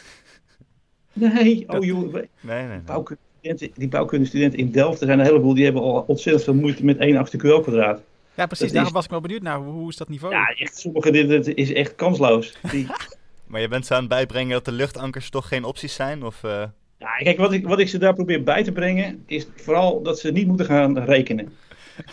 Nee, 1.13 1.63
oh 1.67 1.83
joh. 1.83 2.13
Nee, 2.13 2.29
nee, 2.41 2.67
nee. 2.67 2.79
Bouwkunde, 2.79 3.71
die 3.75 3.87
bouwkundestudenten 3.87 4.59
in 4.59 4.71
Delft, 4.71 4.99
er 4.99 5.07
zijn 5.07 5.19
een 5.19 5.25
heleboel, 5.25 5.53
die 5.53 5.63
hebben 5.63 5.81
al 5.81 6.03
ontzettend 6.07 6.43
veel 6.43 6.53
moeite 6.53 6.85
met 6.85 6.97
één 6.97 7.17
achter 7.17 7.39
QL 7.39 7.61
kwadraat. 7.61 8.01
Ja, 8.35 8.45
precies. 8.45 8.71
Daarom 8.71 8.93
was 8.93 9.03
ik 9.03 9.09
wel 9.09 9.21
benieuwd 9.21 9.41
naar. 9.41 9.57
Hoe 9.57 9.89
is 9.89 9.97
dat 9.97 10.09
niveau? 10.09 10.33
Ja, 10.33 10.47
echt, 10.47 10.77
sommige 10.77 11.11
dit, 11.11 11.47
is 11.47 11.73
echt 11.73 11.95
kansloos. 11.95 12.57
Die... 12.71 12.87
maar 13.47 13.61
je 13.61 13.67
bent 13.67 13.85
zo 13.85 13.93
aan 13.93 13.99
het 13.99 14.09
bijbrengen 14.09 14.51
dat 14.51 14.65
de 14.65 14.71
luchtankers 14.71 15.29
toch 15.29 15.47
geen 15.47 15.63
opties 15.63 15.93
zijn? 15.93 16.23
Of, 16.23 16.43
uh... 16.43 16.63
Ja, 16.97 17.15
kijk, 17.17 17.37
wat 17.37 17.53
ik, 17.53 17.67
wat 17.67 17.79
ik 17.79 17.87
ze 17.87 17.97
daar 17.97 18.13
probeer 18.13 18.43
bij 18.43 18.63
te 18.63 18.71
brengen, 18.71 19.23
is 19.25 19.47
vooral 19.55 20.01
dat 20.01 20.19
ze 20.19 20.31
niet 20.31 20.47
moeten 20.47 20.65
gaan 20.65 20.99
rekenen. 20.99 21.53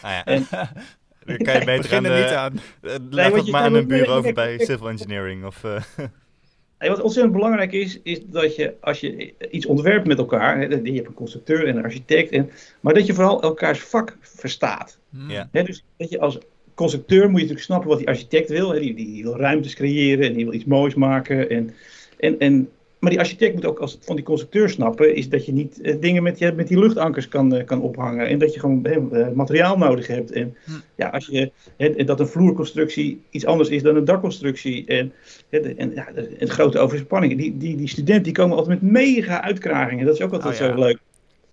Ah, 0.00 0.10
ja. 0.10 0.24
En... 0.24 0.46
Dan 1.24 1.36
kan 1.36 1.58
je 1.58 1.64
beter 1.64 1.96
aan, 1.96 2.02
de, 2.02 2.08
niet 2.08 2.24
aan. 2.24 2.60
Laat 3.10 3.34
het 3.34 3.50
maar 3.50 3.62
aan 3.62 3.74
een 3.74 3.86
bureau 3.86 4.18
over 4.18 4.32
bij 4.32 4.58
civil 4.58 4.88
engineering. 4.88 5.44
Of, 5.44 5.64
uh... 5.64 5.80
wat 6.88 7.00
ontzettend 7.00 7.34
belangrijk 7.34 7.72
is, 7.72 8.00
is 8.02 8.20
dat 8.26 8.56
je 8.56 8.74
als 8.80 9.00
je 9.00 9.34
iets 9.50 9.66
ontwerpt 9.66 10.06
met 10.06 10.18
elkaar, 10.18 10.58
hè, 10.58 10.64
je 10.64 10.92
hebt 10.92 11.06
een 11.06 11.14
constructeur 11.14 11.66
en 11.66 11.76
een 11.76 11.84
architect, 11.84 12.30
en, 12.30 12.50
maar 12.80 12.94
dat 12.94 13.06
je 13.06 13.14
vooral 13.14 13.42
elkaars 13.42 13.80
vak 13.80 14.16
verstaat. 14.20 14.98
Hmm. 15.10 15.30
Ja. 15.30 15.48
Hè, 15.52 15.62
dus 15.62 15.84
dat 15.96 16.10
je 16.10 16.20
als 16.20 16.38
constructeur 16.74 17.20
moet 17.20 17.40
je 17.40 17.46
natuurlijk 17.46 17.64
snappen 17.64 17.88
wat 17.88 17.98
die 17.98 18.08
architect 18.08 18.48
wil. 18.48 18.70
Hè, 18.72 18.80
die, 18.80 18.94
die, 18.94 19.22
wil 19.22 19.36
ruimtes 19.36 19.74
creëren 19.74 20.26
en 20.26 20.32
die 20.32 20.44
wil 20.44 20.54
iets 20.54 20.64
moois 20.64 20.94
maken. 20.94 21.50
En, 21.50 21.74
en, 22.18 22.38
en 22.38 22.68
maar 23.02 23.10
die 23.10 23.20
architect 23.20 23.54
moet 23.54 23.66
ook 23.66 23.78
als 23.78 23.98
van 24.00 24.16
die 24.16 24.24
constructeur 24.24 24.70
snappen, 24.70 25.14
is 25.14 25.28
dat 25.28 25.46
je 25.46 25.52
niet 25.52 25.78
uh, 25.82 26.00
dingen 26.00 26.22
met, 26.22 26.38
je, 26.38 26.52
met 26.52 26.68
die 26.68 26.78
luchtankers 26.78 27.28
kan, 27.28 27.54
uh, 27.54 27.64
kan 27.64 27.82
ophangen. 27.82 28.26
En 28.28 28.38
dat 28.38 28.54
je 28.54 28.60
gewoon 28.60 28.86
uh, 29.12 29.28
materiaal 29.34 29.78
nodig 29.78 30.06
hebt. 30.06 30.32
En 30.32 30.56
hm. 30.64 30.70
ja, 30.96 31.08
als 31.08 31.26
je, 31.26 31.52
dat 32.04 32.20
een 32.20 32.26
vloerconstructie 32.26 33.20
iets 33.30 33.46
anders 33.46 33.68
is 33.68 33.82
dan 33.82 33.96
een 33.96 34.04
dakconstructie. 34.04 34.86
En, 34.86 35.12
en, 35.50 35.92
ja, 35.94 36.08
en 36.38 36.50
grote 36.50 36.78
overspanningen. 36.78 37.36
Die, 37.36 37.56
die, 37.56 37.76
die 37.76 37.88
studenten 37.88 38.22
die 38.22 38.32
komen 38.32 38.56
altijd 38.56 38.82
met 38.82 38.92
mega 38.92 39.42
uitkragingen. 39.42 40.06
Dat 40.06 40.14
is 40.14 40.22
ook 40.22 40.32
altijd 40.32 40.54
oh, 40.54 40.60
ja. 40.60 40.72
zo 40.72 40.78
leuk. 40.78 40.98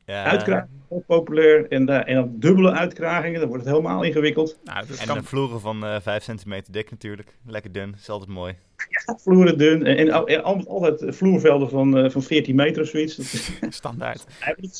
Ja. 0.09 0.23
Uitkragingen, 0.23 1.03
populair. 1.05 1.67
En, 1.67 2.05
en 2.05 2.15
dan 2.15 2.31
dubbele 2.39 2.71
uitkragingen, 2.71 3.39
dan 3.39 3.49
wordt 3.49 3.63
het 3.63 3.73
helemaal 3.73 4.03
ingewikkeld. 4.03 4.57
Nou, 4.63 4.85
en 4.99 5.07
kan... 5.07 5.23
vloeren 5.23 5.59
van 5.59 6.01
5 6.01 6.23
centimeter 6.23 6.73
dik 6.73 6.91
natuurlijk. 6.91 7.37
Lekker 7.45 7.71
dun, 7.71 7.95
is 7.99 8.09
altijd 8.09 8.29
mooi. 8.29 8.55
Ja, 8.89 9.17
vloeren 9.17 9.57
dun. 9.57 9.85
En, 9.85 10.27
en, 10.27 10.43
altijd 10.67 11.15
vloervelden 11.15 11.69
van, 11.69 11.97
uh, 11.97 12.09
van 12.09 12.21
14 12.21 12.55
meter 12.55 12.81
of 12.81 12.87
zoiets. 12.87 13.19
Standaard. 13.69 14.25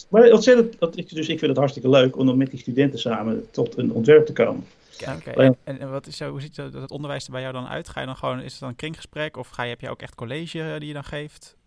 maar 0.09 0.31
ontzettend, 0.31 0.79
dat, 0.79 0.93
dus 0.93 1.29
ik 1.29 1.39
vind 1.39 1.41
het 1.41 1.57
hartstikke 1.57 1.89
leuk 1.89 2.17
om 2.17 2.25
dan 2.25 2.37
met 2.37 2.49
die 2.49 2.59
studenten 2.59 2.99
samen 2.99 3.51
tot 3.51 3.77
een 3.77 3.91
ontwerp 3.91 4.25
te 4.25 4.33
komen. 4.33 4.65
En, 5.35 5.57
en, 5.63 5.91
wat 5.91 6.07
is 6.07 6.17
zo, 6.17 6.29
hoe 6.29 6.41
ziet 6.41 6.57
het, 6.57 6.73
het 6.73 6.91
onderwijs 6.91 7.25
er 7.25 7.31
bij 7.31 7.41
jou 7.41 7.53
dan 7.53 7.67
uit? 7.67 7.89
Ga 7.89 7.99
je 7.99 8.05
dan 8.05 8.15
gewoon, 8.15 8.41
is 8.41 8.51
het 8.51 8.59
dan 8.59 8.69
een 8.69 8.75
kringgesprek 8.75 9.37
of 9.37 9.47
ga 9.47 9.63
je, 9.63 9.69
heb 9.69 9.81
je 9.81 9.89
ook 9.89 10.01
echt 10.01 10.15
college 10.15 10.75
die 10.79 10.87
je 10.87 10.93
dan 10.93 11.03
geeft? 11.03 11.57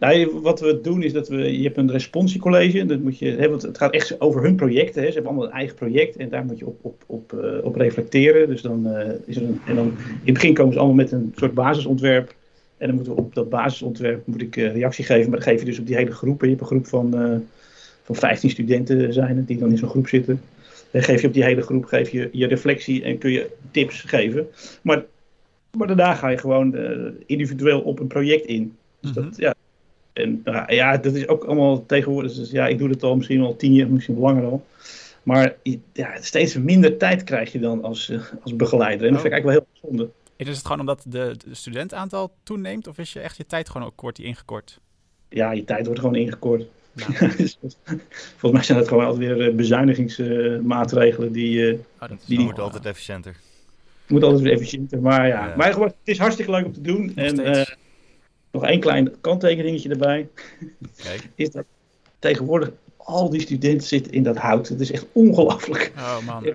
Nou, 0.00 0.40
wat 0.42 0.60
we 0.60 0.80
doen 0.80 1.02
is 1.02 1.12
dat 1.12 1.28
we, 1.28 1.58
je 1.58 1.62
hebt 1.62 1.76
een 1.76 1.90
responsiecollege, 1.90 2.86
dat 2.86 3.00
moet 3.00 3.18
je, 3.18 3.30
hè, 3.30 3.48
want 3.48 3.62
het 3.62 3.78
gaat 3.78 3.92
echt 3.92 4.20
over 4.20 4.42
hun 4.42 4.54
projecten. 4.54 5.02
Hè. 5.02 5.06
Ze 5.08 5.14
hebben 5.14 5.30
allemaal 5.30 5.48
een 5.48 5.56
eigen 5.56 5.76
project 5.76 6.16
en 6.16 6.28
daar 6.28 6.44
moet 6.44 6.58
je 6.58 6.66
op, 6.66 6.78
op, 6.82 7.02
op, 7.06 7.32
uh, 7.32 7.64
op 7.64 7.76
reflecteren. 7.76 8.48
Dus 8.48 8.62
dan, 8.62 8.86
uh, 8.86 9.08
is 9.26 9.36
er 9.36 9.42
een, 9.42 9.60
en 9.66 9.74
dan 9.74 9.86
in 9.86 10.20
het 10.24 10.34
begin 10.34 10.54
komen 10.54 10.72
ze 10.72 10.78
allemaal 10.78 10.96
met 10.96 11.12
een 11.12 11.32
soort 11.36 11.54
basisontwerp. 11.54 12.34
En 12.76 12.86
dan 12.86 12.94
moeten 12.94 13.14
we 13.14 13.20
op 13.20 13.34
dat 13.34 13.48
basisontwerp 13.48 14.26
moet 14.26 14.42
ik 14.42 14.56
uh, 14.56 14.72
reactie 14.72 15.04
geven, 15.04 15.30
maar 15.30 15.38
dat 15.38 15.48
geef 15.48 15.58
je 15.58 15.66
dus 15.66 15.78
op 15.78 15.86
die 15.86 15.96
hele 15.96 16.12
groep. 16.12 16.40
Je 16.42 16.48
hebt 16.48 16.60
een 16.60 16.66
groep 16.66 16.86
van, 16.86 17.10
van 18.02 18.14
15 18.14 18.50
studenten 18.50 19.12
zijn 19.12 19.36
het, 19.36 19.46
die 19.46 19.58
dan 19.58 19.70
in 19.70 19.78
zo'n 19.78 19.88
groep 19.88 20.08
zitten. 20.08 20.40
Dan 20.90 21.02
geef 21.02 21.20
je 21.20 21.26
op 21.26 21.34
die 21.34 21.44
hele 21.44 21.62
groep 21.62 21.84
geef 21.84 22.10
je, 22.10 22.28
je 22.32 22.46
reflectie 22.46 23.02
en 23.02 23.18
kun 23.18 23.30
je 23.30 23.50
tips 23.70 24.00
geven. 24.00 24.46
Maar, 24.82 25.04
maar 25.76 25.86
daarna 25.86 26.14
ga 26.14 26.28
je 26.28 26.38
gewoon 26.38 26.76
individueel 27.26 27.80
op 27.80 28.00
een 28.00 28.06
project 28.06 28.44
in. 28.44 28.76
Dus 29.00 29.12
dat, 29.12 29.24
mhm. 29.24 29.40
ja, 29.40 29.54
en 30.22 30.40
nou, 30.44 30.74
ja, 30.74 30.96
dat 30.96 31.14
is 31.14 31.28
ook 31.28 31.44
allemaal 31.44 31.86
tegenwoordig. 31.86 32.32
Dus 32.32 32.50
ja, 32.50 32.66
ik 32.66 32.78
doe 32.78 32.88
het 32.88 33.02
al 33.02 33.16
misschien 33.16 33.40
wel 33.40 33.56
tien 33.56 33.72
jaar, 33.72 33.88
misschien 33.88 34.18
langer 34.18 34.44
al. 34.44 34.66
Maar 35.22 35.56
ja, 35.92 36.20
steeds 36.20 36.56
minder 36.56 36.96
tijd 36.96 37.24
krijg 37.24 37.52
je 37.52 37.58
dan 37.58 37.84
als, 37.84 38.08
eh, 38.08 38.20
als 38.42 38.56
begeleider. 38.56 39.06
En 39.06 39.12
dat 39.12 39.22
vind 39.22 39.34
ik 39.34 39.40
eigenlijk 39.40 39.66
wel 39.66 39.80
heel 39.80 39.90
zonde. 39.90 40.10
Is 40.36 40.48
het 40.48 40.66
gewoon 40.66 40.80
omdat 40.80 41.04
de, 41.08 41.36
de 41.48 41.54
studentaantal 41.54 42.32
toeneemt? 42.42 42.86
Of 42.86 42.98
is 42.98 43.12
je 43.12 43.20
echt 43.20 43.36
je 43.36 43.46
tijd 43.46 43.68
gewoon 43.68 43.86
ook 43.86 43.96
kort 43.96 44.18
ingekort? 44.18 44.80
Ja, 45.28 45.52
je 45.52 45.64
tijd 45.64 45.86
wordt 45.86 46.00
gewoon 46.00 46.14
ingekort. 46.14 46.64
Nou. 46.92 47.12
Dus 47.36 47.58
volgens 48.10 48.52
mij 48.52 48.62
zijn 48.62 48.78
het 48.78 48.88
gewoon 48.88 49.04
altijd 49.04 49.26
weer 49.26 49.48
eh, 49.48 49.54
bezuinigingsmaatregelen 49.54 51.32
die... 51.32 51.56
Uh, 51.56 51.78
oh, 52.00 52.08
dat 52.08 52.18
die 52.26 52.40
moet 52.40 52.58
altijd 52.58 52.86
efficiënter. 52.86 53.36
Moet 54.06 54.22
altijd 54.22 54.42
weer 54.42 54.52
efficiënter, 54.52 55.00
maar 55.00 55.26
ja. 55.26 55.46
ja. 55.46 55.56
Maar 55.56 55.80
het 55.80 55.94
is 56.04 56.18
hartstikke 56.18 56.50
leuk 56.50 56.64
om 56.64 56.72
te 56.72 56.80
doen. 56.80 57.12
en 57.16 57.66
nog 58.50 58.64
één 58.64 58.80
klein 58.80 59.20
kanttekeningetje 59.20 59.88
erbij. 59.88 60.28
Kijk. 60.96 61.28
Is 61.34 61.50
dat 61.50 61.64
tegenwoordig 62.18 62.70
al 62.96 63.30
die 63.30 63.40
studenten 63.40 63.88
zitten 63.88 64.12
in 64.12 64.22
dat 64.22 64.36
hout. 64.36 64.68
Het 64.68 64.80
is 64.80 64.92
echt 64.92 65.06
ongelooflijk. 65.12 65.92
Oh 65.96 66.26
man. 66.26 66.54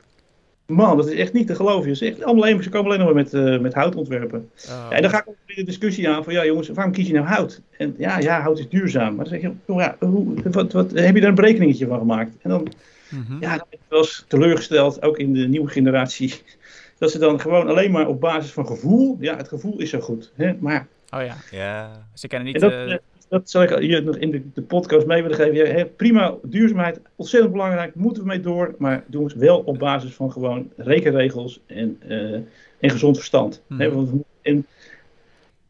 Man, 0.66 0.98
dat 0.98 1.08
is 1.08 1.20
echt 1.20 1.34
niet 1.34 1.48
te 1.48 1.56
geloven. 1.56 1.96
Ze, 1.96 2.06
echt 2.06 2.24
allemaal 2.24 2.64
ze 2.64 2.70
komen 2.70 2.86
alleen 2.86 3.06
nog 3.06 3.14
maar 3.14 3.24
met, 3.24 3.34
uh, 3.34 3.60
met 3.60 3.74
houtontwerpen. 3.74 4.40
Oh. 4.40 4.88
Ja, 4.90 4.92
en 4.92 5.02
dan 5.02 5.12
ga 5.12 5.20
ik 5.20 5.28
ook 5.28 5.36
weer 5.46 5.56
de 5.56 5.64
discussie 5.64 6.10
aan 6.10 6.24
van 6.24 6.34
ja 6.34 6.46
jongens, 6.46 6.70
waarom 6.70 6.94
kies 6.94 7.08
je 7.08 7.14
nou 7.14 7.25
hout? 7.25 7.62
En 7.78 7.96
ja, 7.98 8.20
ja, 8.20 8.42
hout 8.42 8.60
is 8.60 8.70
duurzaam. 8.70 9.16
Maar 9.16 9.25
dan 9.25 9.34
zeg 9.34 9.42
je, 9.42 9.52
oh, 9.66 9.80
ja, 9.80 9.96
hoe, 10.00 10.34
wat, 10.52 10.72
wat, 10.72 10.92
heb 10.92 11.16
je 11.16 11.22
daar 11.22 11.30
een 11.30 11.36
berekeningetje 11.36 11.88
van 11.88 12.00
gemaakt? 12.00 12.32
En 12.42 12.50
dan, 12.50 12.68
mm 13.10 13.38
ja, 13.40 13.58
dan 13.58 13.66
ben 13.70 13.80
ik 13.80 13.86
wel 13.88 14.00
eens 14.00 14.25
teleurgesteld, 14.28 15.02
ook 15.02 15.18
in 15.18 15.34
de 15.34 15.48
nieuwe 15.48 15.70
generatie, 15.70 16.34
dat 17.00 17.12
ze 17.12 17.20
dan 17.20 17.40
gewoon 17.40 17.68
alleen 17.68 17.92
maar 17.92 18.08
op 18.08 18.20
basis 18.20 18.52
van 18.52 18.68
gevoel, 18.68 19.18
ja, 19.20 19.38
het 19.38 19.48
gevoel 19.48 19.80
is 19.80 19.90
zo 19.90 20.00
goed. 20.00 20.32
Hè? 20.36 20.54
Maar 20.60 20.88
Oh 21.15 21.22
ja. 21.22 21.36
ja. 21.51 22.07
Ze 22.13 22.27
kennen 22.27 22.51
niet... 22.53 22.62
Dat, 22.62 22.72
uh... 22.72 22.95
dat 23.29 23.50
zal 23.50 23.63
ik 23.63 23.81
je 23.81 24.01
nog 24.01 24.17
in 24.17 24.31
de, 24.31 24.51
de 24.53 24.62
podcast 24.62 25.05
mee 25.05 25.22
willen 25.22 25.38
geven. 25.38 25.77
Ja, 25.77 25.86
prima, 25.86 26.36
duurzaamheid, 26.43 27.00
ontzettend 27.15 27.51
belangrijk, 27.53 27.95
moeten 27.95 28.24
we 28.24 28.29
mee 28.29 28.39
door. 28.39 28.75
Maar 28.77 29.03
doen 29.07 29.24
we 29.24 29.29
het 29.29 29.41
wel 29.41 29.60
op 29.60 29.79
basis 29.79 30.13
van 30.13 30.31
gewoon 30.31 30.72
rekenregels 30.77 31.60
en, 31.65 32.00
uh, 32.07 32.34
en 32.79 32.89
gezond 32.89 33.15
verstand. 33.17 33.62
Hmm. 33.67 33.79
Hè, 33.79 33.91
want, 33.91 34.12
en 34.41 34.65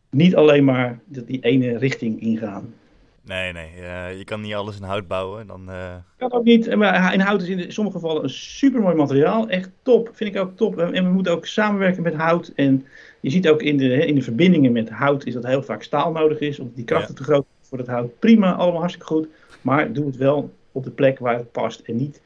niet 0.10 0.36
alleen 0.36 0.64
maar 0.64 1.00
die 1.06 1.40
ene 1.40 1.78
richting 1.78 2.22
ingaan. 2.22 2.74
Nee, 3.22 3.54
nee. 3.54 3.70
Uh, 3.82 4.18
je 4.18 4.24
kan 4.24 4.42
niet 4.42 4.54
alles 4.54 4.78
in 4.78 4.84
hout 4.84 5.08
bouwen. 5.08 5.48
Dan, 5.48 5.70
uh... 5.70 5.96
Kan 6.18 6.32
ook 6.32 6.44
niet. 6.44 6.76
Maar 6.76 7.14
in 7.14 7.20
hout 7.20 7.42
is 7.42 7.48
in 7.48 7.72
sommige 7.72 7.98
gevallen 7.98 8.24
een 8.24 8.30
supermooi 8.30 8.96
materiaal. 8.96 9.50
Echt 9.50 9.70
top. 9.82 10.10
Vind 10.14 10.36
ik 10.36 10.42
ook 10.42 10.58
top. 10.58 10.78
En 10.78 11.04
we 11.04 11.10
moeten 11.10 11.34
ook 11.34 11.46
samenwerken 11.46 12.04
met 12.04 12.14
hout. 12.14 12.52
En 12.56 12.86
je 13.26 13.32
ziet 13.32 13.50
ook 13.50 13.62
in 13.62 13.78
de, 13.78 14.06
in 14.06 14.16
de 14.16 14.22
verbindingen 14.22 14.72
met 14.72 14.90
hout 14.90 15.26
is 15.26 15.34
dat 15.34 15.46
heel 15.46 15.64
vaak 15.64 15.84
staal 15.84 16.12
nodig 16.12 16.40
is. 16.40 16.60
Omdat 16.60 16.76
die 16.76 16.86
krachten 16.86 17.16
te 17.16 17.24
groot 17.24 17.46
voor 17.62 17.78
het 17.78 17.88
hout. 17.88 18.20
Prima, 18.20 18.54
allemaal 18.54 18.80
hartstikke 18.80 19.14
goed. 19.14 19.28
Maar 19.62 19.94
doe 19.94 20.06
het 20.06 20.18
wel 20.18 20.54
op 20.72 20.84
de 20.84 20.92
plek 20.92 21.20
waar 21.20 21.36
het 21.36 21.52
past. 21.52 21.80
En 21.80 21.96
niet 21.96 22.22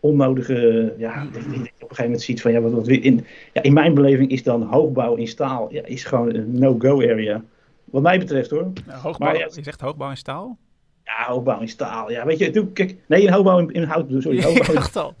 onnodige, 0.00 0.94
ja, 0.96 1.26
dat 1.32 1.42
je 1.42 1.48
op 1.48 1.54
een 1.54 1.66
gegeven 1.78 2.04
moment 2.04 2.22
ziet 2.22 2.40
van, 2.40 2.52
ja, 2.52 2.60
wat, 2.60 2.72
wat 2.72 2.88
in, 2.88 3.26
ja, 3.52 3.62
in 3.62 3.72
mijn 3.72 3.94
beleving 3.94 4.30
is 4.30 4.42
dan 4.42 4.62
hoogbouw 4.62 5.14
in 5.14 5.28
staal, 5.28 5.72
ja, 5.72 5.84
is 5.84 6.04
gewoon 6.04 6.34
een 6.34 6.58
no-go 6.58 7.02
area. 7.02 7.44
Wat 7.84 8.02
mij 8.02 8.18
betreft 8.18 8.50
hoor. 8.50 8.72
hoogbouw, 8.86 9.28
maar, 9.28 9.38
ja, 9.38 9.48
je 9.54 9.62
zegt 9.62 9.80
hoogbouw 9.80 10.10
in 10.10 10.16
staal? 10.16 10.58
Ja, 11.04 11.24
hoogbouw 11.26 11.60
in 11.60 11.68
staal. 11.68 12.10
Ja, 12.10 12.26
weet 12.26 12.38
je, 12.38 12.50
doe, 12.50 12.72
kijk, 12.72 12.96
nee, 13.06 13.22
in 13.22 13.32
hoogbouw 13.32 13.58
in, 13.58 13.70
in 13.70 13.82
hout. 13.82 14.06
Sorry, 14.08 14.42
hoogbouw 14.42 14.68
in, 14.68 14.74
dacht 14.74 14.96
al. 14.96 15.14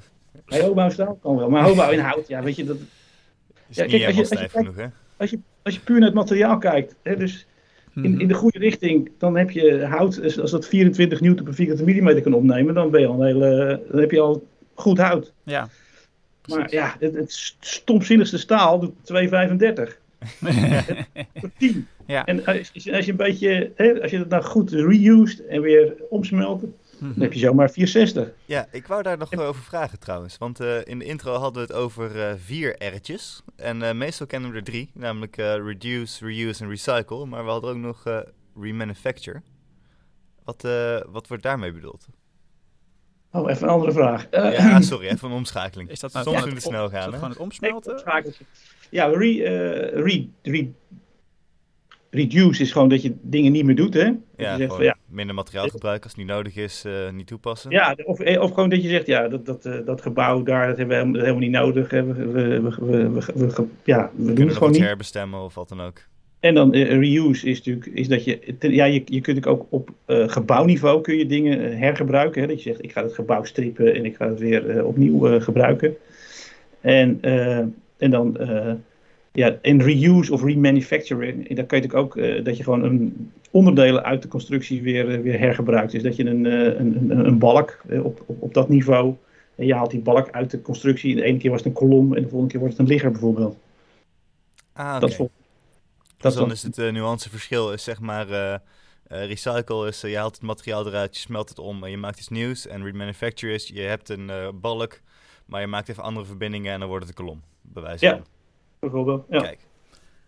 Nee, 0.46 0.62
hoogbouw 0.62 0.84
in 0.84 0.92
staal 0.92 1.18
kan 1.22 1.36
wel, 1.36 1.50
maar 1.50 1.62
hoogbouw 1.62 1.90
in 1.90 1.98
hout, 1.98 2.28
ja, 2.28 2.42
weet 2.42 2.56
je, 2.56 2.64
dat... 2.64 2.76
ja, 3.68 3.86
kijk, 3.86 4.06
als 4.06 4.14
je, 4.14 4.20
als 4.20 4.40
je, 4.40 4.48
genoeg, 4.48 4.76
hè? 4.76 4.86
Als 5.20 5.30
je, 5.30 5.38
als 5.62 5.74
je 5.74 5.80
puur 5.80 5.98
naar 5.98 6.08
het 6.08 6.16
materiaal 6.16 6.58
kijkt, 6.58 6.94
hè, 7.02 7.16
dus 7.16 7.46
in, 7.94 8.10
mhm. 8.10 8.20
in 8.20 8.28
de 8.28 8.34
goede 8.34 8.58
richting, 8.58 9.10
dan 9.18 9.36
heb 9.36 9.50
je 9.50 9.84
hout, 9.84 10.38
als 10.40 10.50
dat 10.50 10.66
24 10.66 11.20
newton 11.20 11.44
per 11.44 11.54
vierkante 11.54 11.84
millimeter 11.84 12.22
kan 12.22 12.34
opnemen, 12.34 12.74
dan 12.74 12.90
ben 12.90 13.00
je 13.00 13.06
al 13.06 13.20
een 13.20 13.26
hele, 13.26 13.82
dan 13.90 14.00
heb 14.00 14.10
je 14.10 14.20
al 14.20 14.46
goed 14.74 14.98
hout. 14.98 15.32
Ja. 15.42 15.68
Maar 16.46 16.72
ja, 16.72 16.96
het, 16.98 17.14
het 17.14 17.54
stomzinnigste 17.60 18.38
staal 18.38 18.80
doet 18.80 18.94
2,35. 19.88 19.98
10. 21.58 21.86
Ja. 22.06 22.24
En 22.24 22.44
als, 22.44 22.72
als, 22.92 23.04
je 23.04 23.10
een 23.10 23.16
beetje, 23.16 23.72
hè, 23.74 24.02
als 24.02 24.10
je 24.10 24.18
het 24.18 24.28
nou 24.28 24.42
goed 24.42 24.70
reused 24.70 25.46
en 25.46 25.60
weer 25.60 25.94
omsmelten, 26.08 26.74
dan 27.00 27.14
heb 27.18 27.32
je 27.32 27.38
zomaar 27.38 27.70
460. 27.70 28.34
Ja, 28.44 28.66
ik 28.70 28.86
wou 28.86 29.02
daar 29.02 29.18
nog 29.18 29.34
over 29.34 29.62
vragen 29.62 29.98
trouwens. 29.98 30.38
Want 30.38 30.60
uh, 30.60 30.84
in 30.84 30.98
de 30.98 31.04
intro 31.04 31.32
hadden 31.32 31.66
we 31.66 31.72
het 31.72 31.72
over 31.82 32.16
uh, 32.16 32.32
vier 32.36 32.84
R'tjes. 32.84 33.42
En 33.56 33.80
uh, 33.80 33.92
meestal 33.92 34.26
kennen 34.26 34.50
we 34.50 34.56
er 34.56 34.64
drie. 34.64 34.90
Namelijk 34.94 35.36
reduce, 35.36 36.24
reuse 36.24 36.62
en 36.62 36.68
recycle. 36.68 37.26
Maar 37.26 37.44
we 37.44 37.50
hadden 37.50 37.70
ook 37.70 37.76
nog 37.76 38.22
remanufacture. 38.60 39.42
Wat, 40.44 40.62
wat 41.10 41.28
wordt 41.28 41.42
daarmee 41.42 41.72
bedoeld? 41.72 42.06
Oh, 43.32 43.50
even 43.50 43.62
een 43.62 43.72
andere 43.72 43.92
vraag. 43.92 44.26
ja, 44.30 44.80
sorry, 44.80 45.08
even 45.12 45.28
een 45.28 45.34
omschakeling. 45.34 45.90
Is 45.90 46.00
dat 46.00 46.12
nou 46.12 46.24
Soms 46.24 46.52
ja, 46.52 46.60
snel 46.60 46.88
gaan. 46.88 46.98
Is 46.98 47.04
dat 47.04 47.14
gewoon 47.14 47.30
het 47.30 47.38
omsmelten? 47.38 48.02
Nee, 48.04 48.32
ja, 48.90 49.06
re, 49.06 49.42
re, 49.94 50.28
re, 50.42 50.72
reduce 52.10 52.62
is 52.62 52.72
gewoon 52.72 52.88
dat 52.88 53.02
je 53.02 53.14
dingen 53.20 53.52
niet 53.52 53.64
meer 53.64 53.74
doet, 53.74 53.94
hè? 53.94 54.12
Ja, 54.36 54.56
zegt, 54.56 54.74
van, 54.74 54.84
ja, 54.84 54.96
minder 55.06 55.34
materiaal 55.34 55.68
gebruiken 55.68 56.02
als 56.02 56.12
het 56.12 56.20
niet 56.20 56.30
nodig 56.30 56.56
is, 56.56 56.84
uh, 56.86 57.10
niet 57.10 57.26
toepassen. 57.26 57.70
Ja, 57.70 57.96
of, 58.04 58.20
eh, 58.20 58.40
of 58.42 58.52
gewoon 58.52 58.68
dat 58.68 58.82
je 58.82 58.88
zegt, 58.88 59.06
ja, 59.06 59.28
dat, 59.28 59.46
dat, 59.46 59.66
uh, 59.66 59.74
dat 59.84 60.02
gebouw 60.02 60.42
daar, 60.42 60.66
dat 60.66 60.76
hebben 60.76 60.96
we 60.96 61.02
helemaal, 61.02 61.20
helemaal 61.20 61.40
niet 61.40 61.50
nodig. 61.50 61.90
Hè? 61.90 62.04
We, 62.04 62.26
we, 62.26 62.60
we, 62.60 63.10
we, 63.10 63.32
we 63.34 63.66
ja, 63.84 64.10
we, 64.14 64.24
we 64.24 64.32
doen 64.32 64.46
het 64.46 64.56
gewoon 64.56 64.72
niet. 64.72 64.80
herbestemmen 64.80 65.40
of 65.40 65.54
wat 65.54 65.68
dan 65.68 65.80
ook. 65.80 66.08
En 66.40 66.54
dan 66.54 66.74
uh, 66.74 66.88
reuse 66.88 67.46
is 67.46 67.56
natuurlijk, 67.56 67.86
is 67.86 68.08
dat 68.08 68.24
je, 68.24 68.56
ja, 68.60 68.84
je, 68.84 69.02
je 69.04 69.20
kunt 69.20 69.46
ook 69.46 69.66
op 69.68 69.90
gebouwniveau 70.06 71.00
kun 71.00 71.16
je 71.16 71.26
dingen 71.26 71.78
hergebruiken. 71.78 72.40
Hè? 72.40 72.46
Dat 72.46 72.62
je 72.62 72.68
zegt, 72.68 72.84
ik 72.84 72.92
ga 72.92 73.02
het 73.02 73.14
gebouw 73.14 73.44
strippen 73.44 73.94
en 73.94 74.04
ik 74.04 74.16
ga 74.16 74.28
het 74.28 74.38
weer 74.38 74.84
opnieuw 74.84 75.40
gebruiken. 75.40 75.96
En, 76.80 77.18
en 77.98 78.10
dan 78.10 78.36
ja, 79.32 79.58
en 79.62 79.82
reuse 79.82 80.32
of 80.32 80.42
remanufacturing, 80.42 81.54
daar 81.54 81.64
kun 81.64 81.82
je 81.82 81.92
ook 81.92 82.16
uh, 82.16 82.44
dat 82.44 82.56
je 82.56 82.62
gewoon 82.62 82.82
een 82.82 83.32
onderdelen 83.50 84.04
uit 84.04 84.22
de 84.22 84.28
constructie 84.28 84.82
weer, 84.82 85.08
uh, 85.08 85.20
weer 85.20 85.38
hergebruikt. 85.38 85.92
Dus 85.92 86.02
dat 86.02 86.16
je 86.16 86.24
een, 86.24 86.44
een, 86.44 87.10
een, 87.10 87.26
een, 87.26 87.38
balk 87.38 87.80
op, 87.90 88.22
op, 88.26 88.42
op 88.42 88.54
dat 88.54 88.68
niveau, 88.68 89.14
en 89.54 89.66
je 89.66 89.74
haalt 89.74 89.90
die 89.90 90.00
balk 90.00 90.30
uit 90.30 90.50
de 90.50 90.62
constructie. 90.62 91.14
De 91.14 91.22
ene 91.22 91.38
keer 91.38 91.50
was 91.50 91.58
het 91.58 91.68
een 91.68 91.88
kolom 91.88 92.14
en 92.14 92.22
de 92.22 92.28
volgende 92.28 92.50
keer 92.50 92.60
wordt 92.60 92.76
het 92.76 92.86
een 92.86 92.92
ligger 92.92 93.10
bijvoorbeeld. 93.10 93.56
Ah. 94.72 94.96
Okay. 94.96 95.00
Dat, 95.00 95.30
dus 96.16 96.34
dan 96.34 96.50
is 96.50 96.62
het 96.62 96.76
nuanceverschil, 96.76 97.72
is 97.72 97.84
zeg 97.84 98.00
maar... 98.00 98.60
recycle 99.08 99.88
is, 99.88 100.00
je 100.00 100.16
haalt 100.16 100.34
het 100.34 100.42
materiaal 100.42 100.86
eruit, 100.86 101.14
je 101.14 101.20
smelt 101.20 101.48
het 101.48 101.58
om 101.58 101.84
en 101.84 101.90
je 101.90 101.96
maakt 101.96 102.18
iets 102.18 102.28
nieuws. 102.28 102.66
En 102.66 102.84
remanufacture 102.84 103.52
is, 103.52 103.68
je 103.68 103.80
hebt 103.80 104.08
een 104.08 104.30
balk, 104.60 105.00
maar 105.46 105.60
je 105.60 105.66
maakt 105.66 105.88
even 105.88 106.02
andere 106.02 106.26
verbindingen 106.26 106.72
en 106.72 106.78
dan 106.78 106.88
wordt 106.88 107.06
het 107.06 107.18
een 107.18 107.24
kolom, 107.24 107.42
bij 107.62 107.82
wijze 107.82 108.04
ja 108.04 108.22
bijvoorbeeld. 108.80 109.26
Ja. 109.28 109.40
Kijk, 109.40 109.58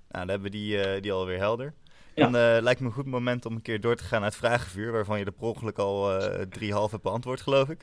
nou, 0.09 0.27
dan 0.27 0.29
hebben 0.29 0.51
we 0.51 0.57
die, 0.57 0.95
uh, 0.95 1.03
die 1.03 1.13
alweer 1.13 1.39
helder. 1.39 1.75
Dan 2.15 2.33
lijkt 2.33 2.81
me 2.81 2.87
een 2.87 2.93
goed 2.93 3.07
moment 3.07 3.47
om 3.47 3.55
een 3.55 3.63
keer 3.63 3.81
door 3.81 3.97
te 3.97 4.05
gaan 4.05 4.21
naar 4.21 4.29
het 4.29 4.39
vragenvuur, 4.39 4.93
waarvan 4.93 5.19
je 5.19 5.25
er 5.25 5.33
per 5.33 5.47
ongeluk 5.47 5.79
al 5.79 6.11
drie 6.49 6.73
half 6.73 6.91
hebt 6.91 7.03
beantwoord, 7.03 7.41
geloof 7.41 7.69
ik. 7.69 7.83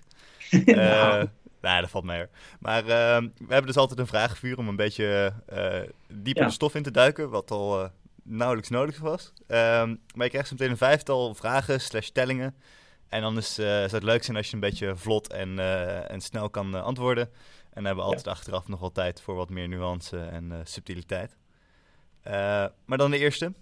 nou. 0.76 1.28
Nee, 1.62 1.82
dat 1.82 1.90
valt 1.90 2.04
mee. 2.04 2.26
Maar 2.60 2.88
ehm, 2.88 3.24
we 3.24 3.48
hebben 3.48 3.66
dus 3.66 3.78
altijd 3.78 4.00
een 4.00 4.08
vragenvuur 4.08 4.58
om 4.58 4.68
een 4.68 4.76
beetje 4.76 5.34
dieper 6.08 6.46
de 6.46 6.52
stof 6.52 6.76
in 6.76 6.84
te 6.84 6.92
duiken, 6.92 7.30
wat 7.30 7.52
al 7.52 7.90
nauwelijks 8.24 8.70
nodig 8.70 9.00
was. 9.00 9.34
Ehm, 9.48 9.96
maar 10.16 10.26
je 10.26 10.30
krijgt 10.30 10.48
zo 10.48 10.54
meteen 10.54 10.72
een 10.72 10.78
vijftal 10.78 11.36
vragen 11.36 11.82
slash 11.82 12.06
stellingen. 12.06 12.56
En 13.10 13.22
dan 13.22 13.38
is, 13.38 13.60
uh, 13.60 13.66
zou 13.66 13.90
het 13.92 14.04
leuk 14.04 14.24
zijn 14.24 14.38
als 14.38 14.48
je 14.48 14.54
een 14.54 14.60
beetje 14.60 14.96
vlot 14.96 15.28
en, 15.34 15.60
eh, 15.60 16.12
en 16.12 16.22
snel 16.22 16.50
kan 16.50 16.76
uh, 16.76 16.84
antwoorden. 16.84 17.30
En 17.74 17.86
hebben 17.86 18.04
we 18.04 18.10
altijd 18.10 18.28
achteraf 18.28 18.68
nog 18.68 18.80
wel 18.80 18.92
tijd 18.92 19.22
voor 19.22 19.36
wat 19.36 19.50
meer 19.50 19.68
nuance 19.68 20.18
en 20.18 20.52
subtiliteit. 20.64 21.38
maar 22.86 22.98
dan 22.98 23.12
de 23.12 23.18
eerste. 23.18 23.54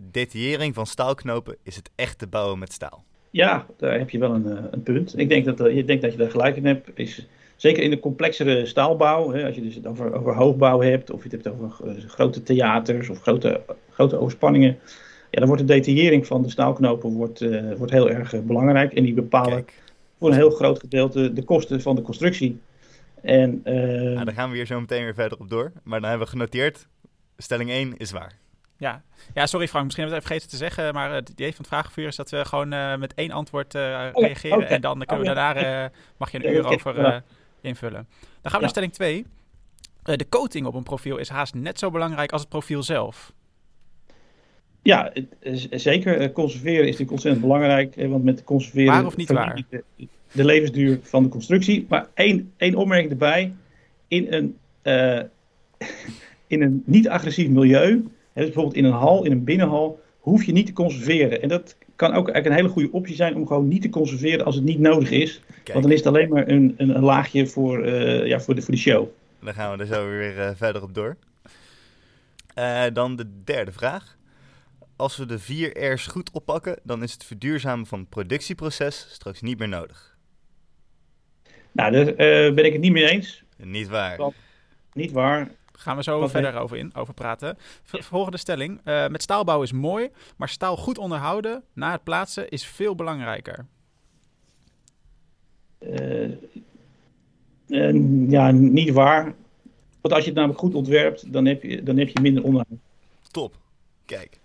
detaillering 0.00 0.74
van 0.74 0.86
staalknopen 0.86 1.56
is 1.62 1.76
het 1.76 1.90
echte 1.94 2.26
bouwen 2.26 2.58
met 2.58 2.72
staal. 2.72 3.04
Ja, 3.30 3.66
daar 3.76 3.98
heb 3.98 4.10
je 4.10 4.18
wel 4.18 4.34
een, 4.34 4.72
een 4.72 4.82
punt. 4.82 5.18
Ik 5.18 5.28
denk 5.28 5.44
dat, 5.44 5.66
ik 5.66 5.86
denk 5.86 6.02
dat 6.02 6.12
je 6.12 6.18
daar 6.18 6.30
gelijk 6.30 6.56
in 6.56 6.66
hebt. 6.66 6.88
Is, 6.94 7.26
zeker 7.56 7.82
in 7.82 7.90
de 7.90 8.00
complexere 8.00 8.66
staalbouw, 8.66 9.30
hè, 9.30 9.46
als 9.46 9.54
je 9.54 9.62
dus 9.62 9.74
het 9.74 9.86
over, 9.86 10.12
over 10.12 10.34
hoogbouw 10.34 10.80
hebt, 10.80 11.10
of 11.10 11.22
je 11.22 11.28
het 11.28 11.44
hebt 11.44 11.56
over 11.56 11.92
grote 12.06 12.42
theaters 12.42 13.08
of 13.08 13.20
grote, 13.20 13.62
grote 13.90 14.18
overspanningen 14.18 14.78
ja, 15.30 15.38
dan 15.38 15.48
wordt 15.48 15.66
de 15.66 15.74
detaillering 15.74 16.26
van 16.26 16.42
de 16.42 16.50
staalknopen 16.50 17.12
wordt, 17.12 17.40
uh, 17.40 17.74
wordt 17.76 17.92
heel 17.92 18.10
erg 18.10 18.32
uh, 18.34 18.40
belangrijk. 18.40 18.92
En 18.92 19.04
die 19.04 19.14
bepalen 19.14 19.64
voor 20.18 20.28
een 20.28 20.34
heel 20.34 20.50
groot 20.50 20.78
gedeelte 20.78 21.32
de 21.32 21.42
kosten 21.42 21.80
van 21.80 21.96
de 21.96 22.02
constructie. 22.02 22.60
En, 23.22 23.62
uh, 23.64 23.74
nou, 24.14 24.24
daar 24.24 24.34
gaan 24.34 24.50
we 24.50 24.56
hier 24.56 24.66
zo 24.66 24.80
meteen 24.80 25.04
weer 25.04 25.14
verder 25.14 25.38
op 25.38 25.48
door. 25.48 25.72
Maar 25.82 26.00
dan 26.00 26.08
hebben 26.08 26.26
we 26.26 26.32
genoteerd, 26.32 26.88
stelling 27.36 27.70
1 27.70 27.96
is 27.96 28.10
waar. 28.10 28.32
Ja. 28.76 29.02
ja, 29.34 29.46
sorry 29.46 29.68
Frank, 29.68 29.84
misschien 29.84 30.04
hebben 30.04 30.22
we 30.22 30.28
het 30.28 30.32
even 30.32 30.48
vergeten 30.48 30.48
te 30.48 30.56
zeggen, 30.56 30.94
maar 30.94 31.14
het 31.14 31.28
idee 31.28 31.48
van 31.48 31.58
het 31.58 31.66
vragenvuur 31.66 32.06
is 32.06 32.16
dat 32.16 32.30
we 32.30 32.44
gewoon 32.44 32.72
uh, 32.72 32.96
met 32.96 33.14
één 33.14 33.30
antwoord 33.30 33.74
uh, 33.74 33.82
oh, 34.12 34.24
reageren 34.24 34.58
okay. 34.58 34.68
en 34.68 34.80
dan 34.80 34.98
kunnen 34.98 35.26
oh, 35.26 35.28
we 35.28 35.34
daarna, 35.34 35.84
uh, 35.84 35.90
mag 36.16 36.30
je 36.30 36.44
een 36.44 36.54
uur 36.54 36.66
over 36.66 37.22
invullen. 37.60 38.08
Dan 38.20 38.50
gaan 38.50 38.52
we 38.52 38.60
naar 38.60 38.68
stelling 38.68 38.92
2. 38.92 39.26
de 40.02 40.28
coating 40.28 40.66
op 40.66 40.74
een 40.74 40.82
profiel 40.82 41.16
is 41.16 41.28
haast 41.28 41.54
net 41.54 41.78
zo 41.78 41.90
belangrijk 41.90 42.32
als 42.32 42.40
het 42.40 42.50
profiel 42.50 42.82
zelf. 42.82 43.32
Ja, 44.82 45.12
zeker. 45.70 46.20
Eh, 46.20 46.32
conserveren 46.32 46.80
is 46.80 46.84
natuurlijk 46.84 47.10
ontzettend 47.10 47.44
belangrijk. 47.44 47.94
Want 47.96 48.24
met 48.24 48.44
conserveren. 48.44 48.92
Waar 48.92 49.06
of 49.06 49.16
niet 49.16 49.30
waar? 49.30 49.62
De, 50.32 50.44
levensduur 50.44 50.98
van 51.02 51.22
de 51.22 51.28
constructie. 51.28 51.86
Maar 51.88 52.08
één, 52.14 52.52
één 52.56 52.74
opmerking 52.74 53.10
erbij. 53.10 53.52
In 54.08 54.26
een, 54.32 54.56
uh, 54.82 55.20
in 56.54 56.62
een 56.62 56.82
niet-agressief 56.86 57.48
milieu. 57.48 57.94
dus 58.34 58.44
bijvoorbeeld 58.44 58.74
in 58.74 58.84
een 58.84 58.92
hal, 58.92 59.24
in 59.24 59.32
een 59.32 59.44
binnenhal. 59.44 60.00
hoef 60.18 60.44
je 60.44 60.52
niet 60.52 60.66
te 60.66 60.72
conserveren. 60.72 61.42
En 61.42 61.48
dat 61.48 61.76
kan 61.96 62.08
ook 62.08 62.28
eigenlijk 62.28 62.46
een 62.46 62.52
hele 62.52 62.68
goede 62.68 62.92
optie 62.92 63.14
zijn 63.14 63.36
om 63.36 63.46
gewoon 63.46 63.68
niet 63.68 63.82
te 63.82 63.88
conserveren 63.88 64.44
als 64.44 64.54
het 64.54 64.64
niet 64.64 64.78
nodig 64.78 65.10
is. 65.10 65.42
Want 65.64 65.82
dan 65.82 65.92
is 65.92 65.98
het 65.98 66.06
alleen 66.06 66.28
maar 66.28 66.48
een, 66.48 66.74
een, 66.76 66.96
een 66.96 67.02
laagje 67.02 67.46
voor, 67.46 67.86
uh, 67.86 68.26
ja, 68.26 68.40
voor, 68.40 68.54
de, 68.54 68.62
voor 68.62 68.74
de 68.74 68.80
show. 68.80 69.08
Dan 69.42 69.54
gaan 69.54 69.76
we 69.76 69.82
er 69.82 69.94
zo 69.94 70.08
weer 70.08 70.38
uh, 70.38 70.50
verder 70.54 70.82
op 70.82 70.94
door. 70.94 71.16
dan 72.92 73.16
de 73.16 73.26
derde 73.44 73.72
vraag 73.72 74.18
als 75.00 75.16
we 75.16 75.26
de 75.26 75.38
vier 75.38 75.92
R's 75.92 76.06
goed 76.06 76.30
oppakken, 76.30 76.78
dan 76.82 77.02
is 77.02 77.12
het 77.12 77.24
verduurzamen 77.24 77.86
van 77.86 77.98
het 77.98 78.08
productieproces 78.08 79.06
straks 79.10 79.40
niet 79.40 79.58
meer 79.58 79.68
nodig. 79.68 80.09
Nou, 81.72 81.92
daar 81.92 82.08
uh, 82.08 82.54
ben 82.54 82.64
ik 82.64 82.72
het 82.72 82.80
niet 82.80 82.92
mee 82.92 83.08
eens. 83.08 83.42
Niet 83.56 83.88
waar. 83.88 84.18
niet 84.92 85.12
waar. 85.12 85.50
Gaan 85.72 85.96
we 85.96 86.02
zo 86.02 86.28
verder 86.28 86.54
over, 86.56 86.76
in, 86.76 86.94
over 86.94 87.14
praten. 87.14 87.58
volgende 87.84 88.38
stelling. 88.38 88.80
Uh, 88.84 89.08
met 89.08 89.22
staalbouw 89.22 89.62
is 89.62 89.72
mooi, 89.72 90.08
maar 90.36 90.48
staal 90.48 90.76
goed 90.76 90.98
onderhouden 90.98 91.62
na 91.72 91.92
het 91.92 92.04
plaatsen 92.04 92.48
is 92.48 92.66
veel 92.66 92.94
belangrijker. 92.94 93.66
Uh, 95.78 96.30
ja, 98.28 98.50
niet 98.50 98.90
waar. 98.90 99.34
Want 100.00 100.14
als 100.14 100.22
je 100.22 100.30
het 100.30 100.34
namelijk 100.34 100.60
goed 100.60 100.74
ontwerpt, 100.74 101.32
dan 101.32 101.44
heb 101.44 101.62
je, 101.62 101.82
dan 101.82 101.96
heb 101.96 102.08
je 102.08 102.20
minder 102.20 102.42
onderhoud. 102.42 102.78
Top. 103.30 103.54
Kijk. 104.04 104.38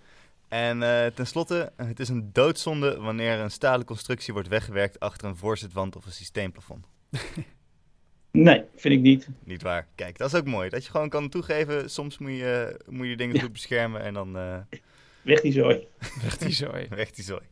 En 0.48 0.82
uh, 0.82 1.06
tenslotte, 1.06 1.72
het 1.76 2.00
is 2.00 2.10
een 2.10 2.30
doodzonde 2.34 3.00
wanneer 3.00 3.40
een 3.40 3.52
stalen 3.52 3.86
constructie 3.86 4.34
wordt 4.34 4.48
weggewerkt 4.48 5.00
achter 5.00 5.28
een 5.28 5.36
voorzetwand 5.36 5.96
of 5.96 6.06
een 6.06 6.12
systeemplafond. 6.12 6.88
nee, 8.32 8.64
vind 8.76 8.94
ik 8.94 9.00
niet. 9.00 9.28
Niet 9.44 9.62
waar. 9.62 9.88
Kijk, 9.96 10.18
dat 10.18 10.34
is 10.34 10.40
ook 10.40 10.46
mooi. 10.46 10.70
Dat 10.70 10.86
je 10.86 10.92
gewoon 10.92 11.10
kan 11.10 11.30
toegeven, 11.30 11.90
soms 11.90 12.18
moet 12.18 12.32
je, 12.32 12.82
moet 12.90 13.08
je 13.08 13.18
dingen 13.18 13.42
goed 13.42 13.52
beschermen 13.52 14.02
en 14.02 14.14
dan... 14.14 14.38
Uh... 14.38 14.58
Weg 15.22 15.42
die 15.42 15.52
zooi. 15.52 15.88
Weg 16.24 16.38
die 16.38 16.52
zooi. 16.52 16.88
Weg 16.90 17.12
die 17.12 17.24
zooi. 17.24 17.44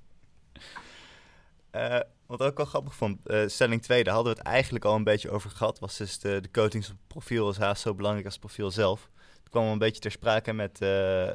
Uh, 1.76 1.99
wat 2.26 2.41
ook 2.41 2.60
al 2.60 2.65
grappig 2.65 2.95
vond, 2.95 3.19
stelling 3.45 3.82
2, 3.82 4.04
daar 4.04 4.13
hadden 4.13 4.34
we 4.34 4.39
het 4.39 4.47
eigenlijk 4.47 4.86
al 4.86 4.95
een 4.95 5.04
beetje 5.04 5.30
over 5.30 5.49
gehad. 5.49 5.80
Was 5.80 5.97
dus 5.97 6.19
de, 6.19 6.39
de 6.41 6.52
coatings 6.52 6.89
op 6.89 6.95
profiel 7.08 7.49
is 7.49 7.58
haast 7.58 7.82
zo 7.82 7.93
belangrijk 7.93 8.26
als 8.26 8.36
het 8.36 8.43
profiel 8.45 8.71
zelf 8.71 9.10
kwam 9.54 9.67
een 9.67 9.78
beetje 9.78 10.02
ter 10.02 10.12
sprake 10.12 10.54
met, 10.54 10.82
uh, 10.82 11.28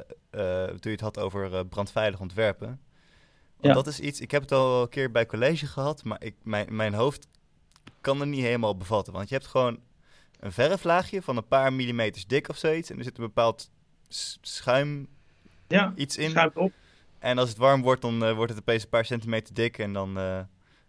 toen 0.63 0.79
je 0.81 0.89
het 0.89 1.01
had 1.01 1.19
over 1.19 1.51
uh, 1.51 1.59
brandveilig 1.69 2.19
ontwerpen. 2.19 2.67
Want 2.67 2.79
ja. 3.67 3.73
dat 3.73 3.87
is 3.87 3.99
iets, 3.99 4.21
ik 4.21 4.31
heb 4.31 4.41
het 4.41 4.51
al 4.51 4.81
een 4.81 4.89
keer 4.89 5.11
bij 5.11 5.25
college 5.25 5.67
gehad, 5.67 6.03
maar 6.03 6.23
ik, 6.23 6.35
mijn, 6.43 6.75
mijn 6.75 6.93
hoofd 6.93 7.27
kan 8.01 8.21
er 8.21 8.27
niet 8.27 8.43
helemaal 8.43 8.77
bevatten. 8.77 9.13
Want 9.13 9.29
je 9.29 9.35
hebt 9.35 9.47
gewoon 9.47 9.79
een 10.39 10.51
verflaagje 10.51 11.21
van 11.21 11.37
een 11.37 11.47
paar 11.47 11.73
millimeters 11.73 12.27
dik 12.27 12.49
of 12.49 12.57
zoiets. 12.57 12.89
En 12.89 12.97
er 12.97 13.03
zit 13.03 13.17
een 13.17 13.23
bepaald 13.23 13.71
schuim 14.41 15.07
ja, 15.67 15.93
iets 15.95 16.17
in. 16.17 16.29
Schuimt 16.29 16.57
op. 16.57 16.71
En 17.19 17.37
als 17.37 17.49
het 17.49 17.57
warm 17.57 17.81
wordt, 17.81 18.01
dan 18.01 18.33
wordt 18.33 18.51
het 18.51 18.61
opeens 18.61 18.83
een 18.83 18.89
paar 18.89 19.05
centimeter 19.05 19.53
dik 19.53 19.77
en 19.77 19.93
dan... 19.93 20.15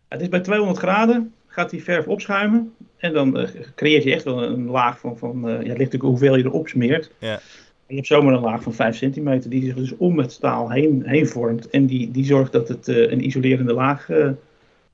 Het 0.09 0.21
is 0.21 0.29
bij 0.29 0.41
200 0.41 0.79
graden 0.79 1.35
gaat 1.51 1.71
die 1.71 1.83
verf 1.83 2.07
opschuimen. 2.07 2.75
En 2.97 3.13
dan 3.13 3.41
uh, 3.41 3.49
creëert 3.75 4.03
je 4.03 4.13
echt 4.13 4.25
wel 4.25 4.43
een 4.43 4.67
laag 4.67 4.99
van, 4.99 5.19
van 5.19 5.41
ja, 5.43 5.49
het 5.49 5.59
ligt 5.59 5.79
natuurlijk 5.79 6.03
hoeveel 6.03 6.37
je 6.37 6.45
erop 6.45 6.69
smeert. 6.69 7.11
Ja. 7.19 7.41
Je 7.87 7.95
hebt 7.95 8.07
zomaar 8.07 8.35
een 8.35 8.41
laag 8.41 8.63
van 8.63 8.75
5 8.75 8.97
centimeter 8.97 9.51
die 9.51 9.65
zich 9.65 9.75
dus 9.75 9.97
om 9.97 10.19
het 10.19 10.33
staal 10.33 10.71
heen, 10.71 11.03
heen 11.07 11.27
vormt. 11.27 11.71
En 11.71 11.87
die, 11.87 12.11
die 12.11 12.25
zorgt 12.25 12.53
dat 12.53 12.69
het 12.69 12.89
een 12.89 13.25
isolerende 13.25 13.73
laag 13.73 14.09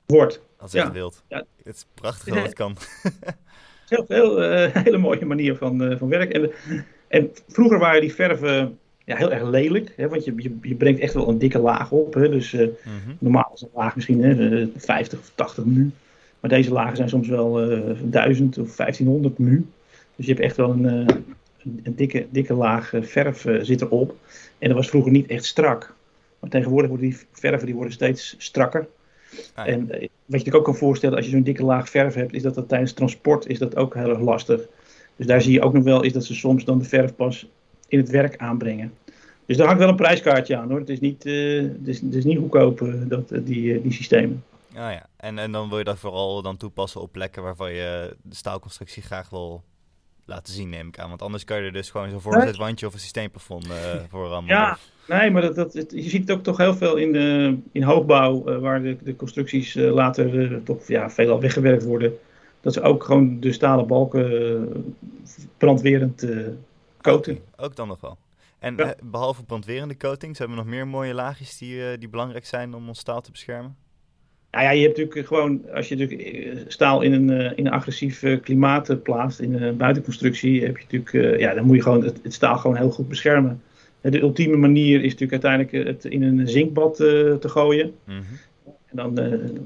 wordt. 0.06 0.40
Dat 0.58 0.68
is 0.68 0.74
echt 0.74 0.92
wild. 0.92 1.24
Ja. 1.28 1.44
Het 1.62 1.74
is 1.74 1.86
prachtig 1.94 2.34
dat 2.34 2.42
het 2.42 2.54
kan. 2.54 2.76
heel, 3.88 4.04
heel 4.08 4.40
hele 4.70 4.98
mooie 4.98 5.24
manier 5.24 5.56
van, 5.56 5.96
van 5.98 6.08
werk. 6.08 6.32
En, 6.32 6.50
en 7.08 7.30
vroeger 7.48 7.78
waren 7.78 8.00
die 8.00 8.14
verven 8.14 8.78
ja, 9.04 9.16
heel 9.16 9.32
erg 9.32 9.42
lelijk. 9.42 9.92
Hè, 9.96 10.08
want 10.08 10.24
je, 10.24 10.32
je, 10.36 10.56
je 10.62 10.74
brengt 10.74 11.00
echt 11.00 11.14
wel 11.14 11.28
een 11.28 11.38
dikke 11.38 11.58
laag 11.58 11.90
op. 11.90 12.14
Hè, 12.14 12.28
dus 12.28 12.52
mm 12.52 12.70
-hmm. 12.82 13.16
normaal 13.18 13.50
is 13.54 13.62
een 13.62 13.68
laag 13.74 13.94
misschien 13.94 14.22
hè, 14.22 14.68
50 14.76 15.18
of 15.18 15.32
80 15.34 15.64
nu. 15.64 15.92
Maar 16.40 16.50
deze 16.50 16.72
lagen 16.72 16.96
zijn 16.96 17.08
soms 17.08 17.28
wel 17.28 17.70
uh, 17.70 17.90
eh, 17.90 17.96
1000 18.02 18.58
of 18.58 18.76
1500 18.76 19.38
nu. 19.38 19.66
Dus 20.16 20.26
je 20.26 20.32
hebt 20.32 20.44
echt 20.44 20.56
wel 20.56 20.70
een, 20.70 20.84
uh, 20.84 21.16
een, 21.82 21.96
dikke, 21.96 22.26
dikke 22.30 22.54
laag 22.54 22.92
eh, 22.92 23.02
verf 23.02 23.46
zit 23.60 23.80
erop. 23.80 24.16
En 24.58 24.68
dat 24.68 24.76
was 24.76 24.88
vroeger 24.88 25.12
niet 25.12 25.26
echt 25.26 25.44
strak. 25.44 25.94
Maar 26.38 26.50
tegenwoordig 26.50 26.88
worden 26.90 27.08
die 27.08 27.18
verven 27.32 27.66
die 27.66 27.74
worden 27.74 27.92
steeds 27.92 28.34
strakker. 28.38 28.86
Ah, 29.54 29.66
en 29.68 29.86
wat 29.86 30.00
je 30.00 30.08
natuurlijk 30.26 30.56
ook 30.56 30.64
kan 30.64 30.76
voorstellen 30.76 31.16
als 31.16 31.24
je 31.24 31.30
zo'n 31.30 31.42
dikke 31.42 31.64
laag 31.64 31.88
verf 31.88 32.14
hebt, 32.14 32.34
is 32.34 32.42
dat, 32.42 32.54
dat 32.54 32.68
tijdens 32.68 32.92
transport 32.92 33.46
is 33.46 33.58
dat 33.58 33.76
ook 33.76 33.94
heel 33.94 34.08
erg 34.08 34.20
lastig. 34.20 34.60
Dus 35.16 35.26
daar 35.26 35.42
zie 35.42 35.52
je 35.52 35.62
ook 35.62 35.72
nog 35.72 35.84
wel 35.84 36.02
is 36.02 36.12
dat 36.12 36.24
ze 36.24 36.34
soms 36.34 36.64
dan 36.64 36.78
de 36.78 36.84
verf 36.84 37.14
pas 37.14 37.46
in 37.88 37.98
het 37.98 38.10
werk 38.10 38.36
aanbrengen. 38.36 38.92
Dus 39.46 39.56
daar 39.56 39.66
hangt 39.66 39.80
wel 39.80 39.90
een 39.90 39.96
prijskaartje 39.96 40.56
aan 40.56 40.70
hoor. 40.70 40.78
Het 40.78 40.88
is 40.88 41.00
niet, 41.00 41.24
het 41.24 41.86
is, 41.88 42.00
het 42.00 42.14
is 42.14 42.24
niet 42.24 42.38
goedkoop 42.38 42.88
dat, 43.08 43.28
die, 43.28 43.82
die 43.82 43.92
systemen. 43.92 44.44
Ah 44.76 44.92
ja, 44.92 45.06
en, 45.16 45.38
en 45.38 45.52
dan 45.52 45.68
wil 45.68 45.78
je 45.78 45.84
dat 45.84 45.98
vooral 45.98 46.42
dan 46.42 46.56
toepassen 46.56 47.00
op 47.00 47.12
plekken 47.12 47.42
waarvan 47.42 47.72
je 47.72 48.16
de 48.22 48.34
staalconstructie 48.34 49.02
graag 49.02 49.30
wil 49.30 49.62
laten 50.26 50.52
zien, 50.52 50.68
neem 50.68 50.88
ik 50.88 50.98
aan. 50.98 51.08
Want 51.08 51.22
anders 51.22 51.44
kan 51.44 51.56
je 51.56 51.62
er 51.62 51.72
dus 51.72 51.90
gewoon 51.90 52.10
zo'n 52.10 52.20
voorzetwandje 52.20 52.86
of 52.86 52.92
een 52.92 53.00
systeemplafond 53.00 53.66
uh, 53.66 53.74
voor 54.10 54.28
rammen. 54.28 54.54
Ja, 54.54 54.78
nee, 55.06 55.30
maar 55.30 55.42
dat, 55.42 55.54
dat, 55.54 55.72
je 55.72 56.08
ziet 56.08 56.28
het 56.28 56.36
ook 56.36 56.42
toch 56.42 56.56
heel 56.56 56.74
veel 56.74 56.96
in, 56.96 57.12
de, 57.12 57.58
in 57.72 57.82
hoogbouw, 57.82 58.48
uh, 58.48 58.58
waar 58.58 58.82
de, 58.82 58.96
de 59.02 59.16
constructies 59.16 59.76
uh, 59.76 59.92
later 59.92 60.62
toch 60.62 60.88
ja, 60.88 61.10
veelal 61.10 61.40
weggewerkt 61.40 61.84
worden. 61.84 62.18
Dat 62.60 62.72
ze 62.72 62.82
ook 62.82 63.04
gewoon 63.04 63.40
de 63.40 63.52
stalen 63.52 63.86
balken 63.86 64.86
brandwerend 65.58 66.26
coaten. 67.00 67.38
ook 67.56 67.76
dan 67.76 67.88
nog 67.88 68.00
wel. 68.00 68.16
En 68.58 68.96
behalve 69.02 69.44
brandwerende 69.44 69.96
coatings, 69.96 70.38
hebben 70.38 70.56
we 70.56 70.62
nog 70.62 70.72
meer 70.72 70.86
mooie 70.86 71.14
laagjes 71.14 71.58
die, 71.58 71.98
die 71.98 72.08
belangrijk 72.08 72.46
zijn 72.46 72.74
om 72.74 72.88
ons 72.88 72.98
staal 72.98 73.20
te 73.20 73.30
beschermen? 73.30 73.76
Nou 74.56 74.68
ja, 74.68 74.74
je 74.74 74.82
hebt 74.82 74.96
natuurlijk 74.96 75.26
gewoon, 75.26 75.60
als 75.74 75.88
je 75.88 75.96
natuurlijk 75.96 76.28
eh, 76.28 76.56
staal 76.66 77.02
in 77.02 77.12
een, 77.12 77.30
eh, 77.30 77.52
in 77.56 77.66
een 77.66 77.72
agressief 77.72 78.22
eh, 78.22 78.40
klimaat 78.40 79.02
plaatst, 79.02 79.40
in 79.40 79.62
een 79.62 79.76
buitenconstructie, 79.76 80.64
heb 80.64 80.76
je 80.78 80.84
natuurlijk, 80.90 81.40
ja, 81.40 81.54
dan 81.54 81.64
moet 81.64 81.76
je 81.76 81.82
gewoon 81.82 82.04
het, 82.04 82.20
het, 82.22 82.34
staal 82.34 82.56
gewoon 82.56 82.76
heel 82.76 82.90
goed 82.90 83.08
beschermen. 83.08 83.62
De 84.00 84.20
ultieme 84.20 84.56
manier 84.56 84.96
is 84.96 85.12
natuurlijk 85.12 85.44
uiteindelijk 85.44 85.88
het 85.88 86.04
in 86.04 86.22
een 86.22 86.48
zinkbad 86.48 86.96
te 86.96 87.38
gooien. 87.40 87.94
Mhm. 88.04 88.16
En 88.86 88.96
dan 88.96 89.18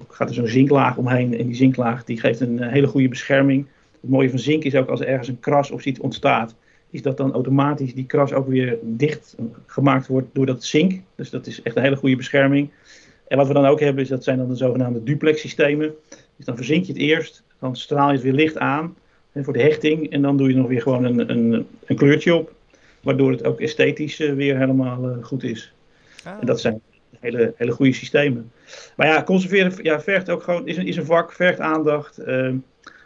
gaat 0.08 0.28
er 0.28 0.34
zo'n 0.34 0.46
zinklaag 0.46 0.96
omheen 0.96 1.38
en 1.38 1.46
die 1.46 1.54
zinklaag 1.56 2.04
die 2.04 2.20
geeft 2.20 2.40
een 2.40 2.62
hele 2.62 2.86
goede 2.86 3.08
bescherming. 3.08 3.66
Het 4.00 4.10
mooie 4.10 4.30
van 4.30 4.38
zink 4.38 4.64
is 4.64 4.74
ook 4.74 4.88
als 4.88 5.00
er 5.00 5.06
ergens 5.06 5.28
een 5.28 5.40
kras 5.40 5.70
of 5.70 5.84
iets 5.84 6.00
ontstaat, 6.00 6.54
is 6.90 7.02
dat 7.02 7.16
dan 7.16 7.32
automatisch 7.32 7.94
die 7.94 8.06
kras 8.06 8.32
ook 8.32 8.48
weer 8.48 8.78
dicht 8.82 9.36
gemaakt 9.66 10.06
wordt 10.06 10.28
door 10.32 10.46
dat 10.46 10.64
zink. 10.64 11.00
Dus 11.14 11.30
dat 11.30 11.46
is 11.46 11.62
echt 11.62 11.76
een 11.76 11.82
hele 11.82 11.96
goede 11.96 12.16
bescherming. 12.16 12.70
En 13.30 13.36
wat 13.36 13.46
we 13.46 13.52
dan 13.52 13.66
ook 13.66 13.80
hebben, 13.80 14.02
is 14.02 14.08
dat 14.08 14.24
zijn 14.24 14.38
dan 14.38 14.48
de 14.48 14.54
zogenaamde 14.56 15.02
duplex 15.02 15.40
systemen. 15.40 15.94
Dus 16.36 16.46
dan 16.46 16.56
verzink 16.56 16.84
je 16.84 16.92
het 16.92 17.00
eerst, 17.00 17.42
dan 17.58 17.76
straal 17.76 18.08
je 18.08 18.14
het 18.14 18.22
weer 18.22 18.32
licht 18.32 18.58
aan 18.58 18.96
hè, 19.32 19.44
voor 19.44 19.52
de 19.52 19.62
hechting. 19.62 20.10
En 20.10 20.22
dan 20.22 20.36
doe 20.36 20.48
je 20.48 20.54
nog 20.54 20.68
weer 20.68 20.82
gewoon 20.82 21.04
een, 21.04 21.30
een, 21.30 21.66
een 21.86 21.96
kleurtje 21.96 22.34
op. 22.34 22.52
Waardoor 23.00 23.30
het 23.30 23.44
ook 23.44 23.60
esthetisch 23.60 24.16
weer 24.16 24.58
helemaal 24.58 25.16
goed 25.22 25.42
is. 25.42 25.72
Ah. 26.24 26.36
En 26.40 26.46
dat 26.46 26.60
zijn 26.60 26.80
hele, 27.20 27.54
hele 27.56 27.72
goede 27.72 27.92
systemen. 27.92 28.52
Maar 28.96 29.06
ja, 29.06 29.22
conserveren 29.22 29.72
ja, 29.82 30.00
vergt 30.00 30.30
ook 30.30 30.42
gewoon, 30.42 30.66
is 30.66 30.76
een, 30.76 30.86
is 30.86 30.96
een 30.96 31.04
vak, 31.04 31.32
vergt 31.32 31.60
aandacht. 31.60 32.20
Uh, 32.26 32.54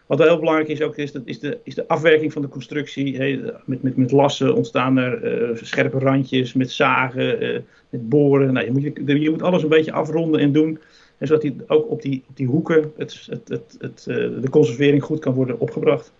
wat 0.06 0.18
heel 0.18 0.38
belangrijk 0.38 0.68
is 0.68 0.82
ook, 0.82 0.96
is, 0.96 1.12
dat, 1.12 1.22
is, 1.24 1.38
de, 1.38 1.58
is 1.62 1.74
de 1.74 1.88
afwerking 1.88 2.32
van 2.32 2.42
de 2.42 2.48
constructie. 2.48 3.18
met, 3.64 3.82
met, 3.82 3.96
met 3.96 4.10
lassen 4.10 4.54
ontstaan 4.54 4.96
er 4.96 5.50
uh, 5.52 5.56
scherpe 5.62 5.98
randjes, 5.98 6.52
met 6.52 6.70
zagen, 6.70 7.42
uh, 7.42 7.60
met 7.88 8.08
boren. 8.08 8.52
Nou, 8.52 8.66
je, 8.66 8.72
moet, 8.72 9.22
je, 9.22 9.30
moet 9.30 9.42
alles 9.42 9.62
een 9.62 9.68
beetje 9.68 9.92
afronden 9.92 10.40
en 10.40 10.52
doen. 10.52 10.80
En 11.18 11.26
zodat 11.26 11.42
die, 11.42 11.56
ook 11.66 11.90
op 11.90 12.02
die, 12.02 12.24
op 12.28 12.36
die 12.36 12.46
hoeken 12.46 12.92
het, 12.96 13.26
het, 13.30 13.48
het, 13.48 13.76
het, 13.78 14.04
uh, 14.08 14.16
de 14.40 14.50
conservering 14.50 15.02
goed 15.02 15.18
kan 15.18 15.34
worden 15.34 15.60
opgebracht. 15.60 16.12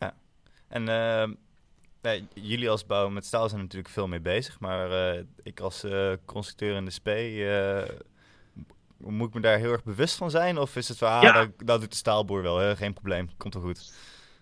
Ja, 0.00 0.14
en 0.68 1.38
jullie 2.34 2.70
als 2.70 2.86
bouw 2.86 3.08
met 3.08 3.24
staal 3.24 3.48
zijn 3.48 3.60
natuurlijk 3.60 3.92
veel 3.92 4.08
mee 4.08 4.20
bezig, 4.20 4.60
maar 4.60 5.16
ik 5.42 5.60
als 5.60 5.86
constructeur 6.24 6.76
in 6.76 6.84
de 6.84 6.90
SP, 6.98 7.08
moet 8.98 9.28
ik 9.28 9.34
me 9.34 9.40
daar 9.40 9.58
heel 9.58 9.72
erg 9.72 9.84
bewust 9.84 10.16
van 10.16 10.30
zijn? 10.30 10.58
Of 10.58 10.76
is 10.76 10.88
het 10.88 10.98
van, 10.98 11.08
ah, 11.08 11.22
ja. 11.22 11.32
dat, 11.32 11.48
dat, 11.64 11.80
doet 11.80 11.90
de 11.90 11.96
staalboer 11.96 12.42
wel, 12.42 12.58
hè? 12.58 12.76
geen 12.76 12.92
probleem, 12.92 13.28
komt 13.36 13.54
wel 13.54 13.62
goed? 13.62 13.92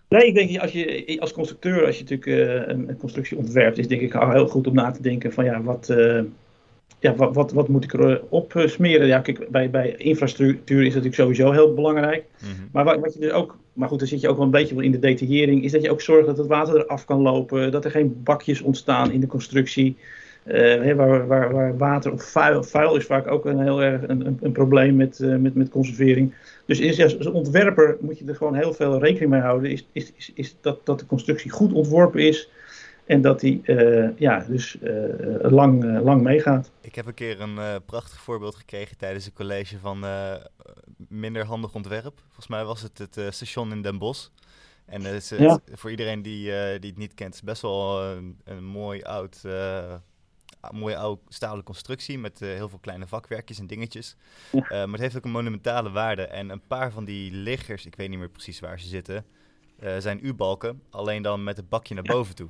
Nee, 0.08 0.26
ik 0.26 0.34
denk 0.34 0.60
als 0.60 0.72
je 0.72 1.16
als 1.20 1.32
constructeur, 1.32 1.86
als 1.86 1.98
je 1.98 2.04
natuurlijk 2.04 2.68
een, 2.68 2.88
een, 2.88 2.96
constructie 2.96 3.36
ontwerpt, 3.36 3.78
is 3.78 3.88
denk 3.88 4.00
ik 4.00 4.14
al 4.14 4.30
heel 4.30 4.48
goed 4.48 4.66
om 4.66 4.74
na 4.74 4.90
te 4.90 5.02
denken 5.02 5.32
van 5.32 5.44
ja, 5.44 5.62
wat, 5.62 5.86
ja, 6.98 7.14
wat, 7.14 7.34
wat, 7.34 7.52
wat 7.52 7.68
moet 7.68 7.84
ik 7.84 7.92
erop 7.92 8.62
smeren? 8.66 9.06
Ja, 9.06 9.20
kijk, 9.20 9.48
bij, 9.50 9.70
bij 9.70 9.94
infrastructuur 9.96 10.78
is 10.78 10.94
dat 10.94 11.02
natuurlijk 11.04 11.36
sowieso 11.36 11.52
heel 11.52 11.74
belangrijk. 11.74 12.24
Mm 12.40 12.48
-hmm. 12.48 12.68
Maar 12.72 12.84
wat, 12.84 13.00
wat 13.00 13.14
je 13.14 13.20
dus 13.20 13.30
ook 13.30 13.56
maar 13.76 13.88
goed, 13.88 13.98
dan 13.98 14.08
zit 14.08 14.20
je 14.20 14.28
ook 14.28 14.36
wel 14.36 14.44
een 14.44 14.50
beetje 14.50 14.84
in 14.84 14.90
de 14.90 14.98
detaillering. 14.98 15.64
Is 15.64 15.72
dat 15.72 15.82
je 15.82 15.90
ook 15.90 16.00
zorgt 16.00 16.26
dat 16.26 16.38
het 16.38 16.46
water 16.46 16.76
eraf 16.76 17.04
kan 17.04 17.20
lopen. 17.20 17.72
Dat 17.72 17.84
er 17.84 17.90
geen 17.90 18.22
bakjes 18.22 18.60
ontstaan 18.60 19.12
in 19.12 19.20
de 19.20 19.26
constructie. 19.26 19.96
Uh, 20.46 20.94
waar, 20.94 21.26
waar, 21.26 21.52
waar, 21.52 21.76
water 21.76 22.12
of 22.12 22.22
vuil, 22.22 22.62
vuil 22.62 22.96
is 22.96 23.04
vaak 23.04 23.26
ook 23.26 23.44
een 23.44 23.60
heel 23.60 23.82
erg 23.82 24.02
een, 24.08 24.38
een, 24.40 24.52
probleem 24.52 24.96
met, 24.96 25.18
uh, 25.18 25.36
met, 25.36 25.54
met 25.54 25.68
conservering. 25.68 26.34
Dus 26.66 26.80
is, 26.80 27.02
als 27.18 27.26
ontwerper 27.26 27.96
moet 28.00 28.18
je 28.18 28.24
er 28.24 28.36
gewoon 28.36 28.54
heel 28.54 28.72
veel 28.72 29.00
rekening 29.00 29.30
mee 29.30 29.40
houden. 29.40 29.70
Is, 29.70 29.86
is, 29.92 30.12
is, 30.16 30.32
is 30.34 30.56
dat, 30.60 30.86
dat 30.86 30.98
de 30.98 31.06
constructie 31.06 31.50
goed 31.50 31.72
ontworpen 31.72 32.20
is. 32.20 32.50
En 33.04 33.20
dat 33.20 33.40
die 33.40 33.60
uh, 33.64 34.08
ja, 34.16 34.44
dus 34.48 34.78
lang, 35.40 36.00
lang 36.02 36.22
meegaat. 36.22 36.70
Ik 36.80 36.94
heb 36.94 37.06
een 37.06 37.14
keer 37.14 37.40
een 37.40 37.82
prachtig 37.86 38.20
voorbeeld 38.20 38.54
gekregen 38.54 38.96
tijdens 38.96 39.26
een 39.26 39.32
college 39.32 39.78
van 39.78 40.04
minder 41.08 41.44
handig 41.44 41.74
ontwerp. 41.74 42.20
Volgens 42.24 42.48
mij 42.48 42.64
was 42.64 42.82
het 42.82 42.98
het 42.98 43.34
station 43.34 43.72
in 43.72 43.82
Den 43.82 43.98
Bosch. 43.98 44.28
En 44.84 45.06
is 45.06 45.30
het, 45.30 45.60
voor 45.72 45.90
iedereen 45.90 46.22
die, 46.22 46.42
die 46.80 46.90
het 46.90 46.98
niet 46.98 47.14
kent, 47.14 47.34
is 47.34 47.42
best 47.42 47.62
wel 47.62 48.02
een, 48.02 48.40
een 48.44 48.64
mooi 48.64 49.02
oud, 49.02 49.40
mooie 50.72 50.96
oude 50.96 51.20
stalen 51.28 51.64
constructie 51.64 52.18
met 52.18 52.38
heel 52.40 52.68
veel 52.68 52.78
kleine 52.78 53.06
vakwerkjes 53.06 53.58
en 53.58 53.66
dingetjes. 53.66 54.16
maar 54.52 54.88
het 54.88 55.00
heeft 55.00 55.16
ook 55.16 55.24
een 55.24 55.30
monumentale 55.30 55.90
waarde. 55.90 56.22
En 56.22 56.50
een 56.50 56.66
paar 56.66 56.90
van 56.92 57.04
die 57.04 57.32
liggers, 57.32 57.86
ik 57.86 57.96
weet 57.96 58.08
niet 58.08 58.18
meer 58.18 58.28
precies 58.28 58.60
waar 58.60 58.80
ze 58.80 58.86
zitten, 58.86 59.24
zijn 59.98 60.26
U-balken, 60.26 60.82
alleen 60.90 61.22
dan 61.22 61.44
met 61.44 61.56
het 61.56 61.68
bakje 61.68 61.94
naar 61.94 62.02
boven 62.02 62.34
toe. 62.34 62.48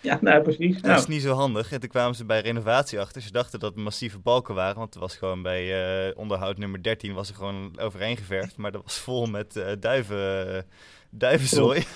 Ja, 0.00 0.18
nou 0.20 0.42
precies. 0.42 0.74
Dat 0.74 0.82
nou. 0.82 0.98
is 0.98 1.06
niet 1.06 1.22
zo 1.22 1.34
handig. 1.34 1.72
En 1.72 1.80
toen 1.80 1.88
kwamen 1.88 2.14
ze 2.14 2.24
bij 2.24 2.40
renovatie 2.40 3.00
achter. 3.00 3.22
Ze 3.22 3.32
dachten 3.32 3.60
dat 3.60 3.74
het 3.74 3.82
massieve 3.84 4.18
balken 4.18 4.54
waren. 4.54 4.76
Want 4.78 4.94
het 4.94 5.02
was 5.02 5.16
gewoon 5.16 5.42
bij 5.42 6.14
onderhoud 6.14 6.58
nummer 6.58 6.82
13 6.82 7.14
was 7.14 7.28
er 7.28 7.34
gewoon 7.34 7.78
overheen 7.78 8.16
geverfd. 8.16 8.56
Maar 8.56 8.72
dat 8.72 8.82
was 8.82 8.98
vol 8.98 9.26
met 9.26 9.64
duiven, 9.80 10.66
duivenzooi. 11.10 11.84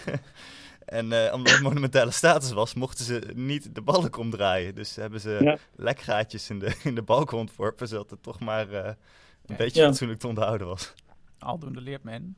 en 0.85 1.13
uh, 1.13 1.33
omdat 1.33 1.53
het 1.53 1.63
monumentale 1.63 2.11
status 2.11 2.53
was, 2.53 2.75
mochten 2.75 3.05
ze 3.05 3.31
niet 3.35 3.75
de 3.75 3.83
balk 3.83 4.17
omdraaien. 4.17 4.75
Dus 4.75 4.97
hebben 4.97 5.21
ze 5.21 5.39
ja. 5.41 5.59
lekgaatjes 5.77 6.51
in 6.51 6.59
de, 6.59 6.77
in 6.83 6.95
de 6.95 7.03
balken 7.03 7.39
ontworpen. 7.39 7.89
Zodat 7.89 8.11
het 8.11 8.23
toch 8.23 8.41
maar 8.41 8.73
een 8.73 8.97
beetje 9.57 9.81
ja. 9.81 9.87
fatsoenlijk 9.87 10.21
te 10.21 10.29
onderhouden 10.29 10.67
was. 10.67 10.95
Aldoende 11.39 11.81
leert 11.81 12.03
men. 12.03 12.37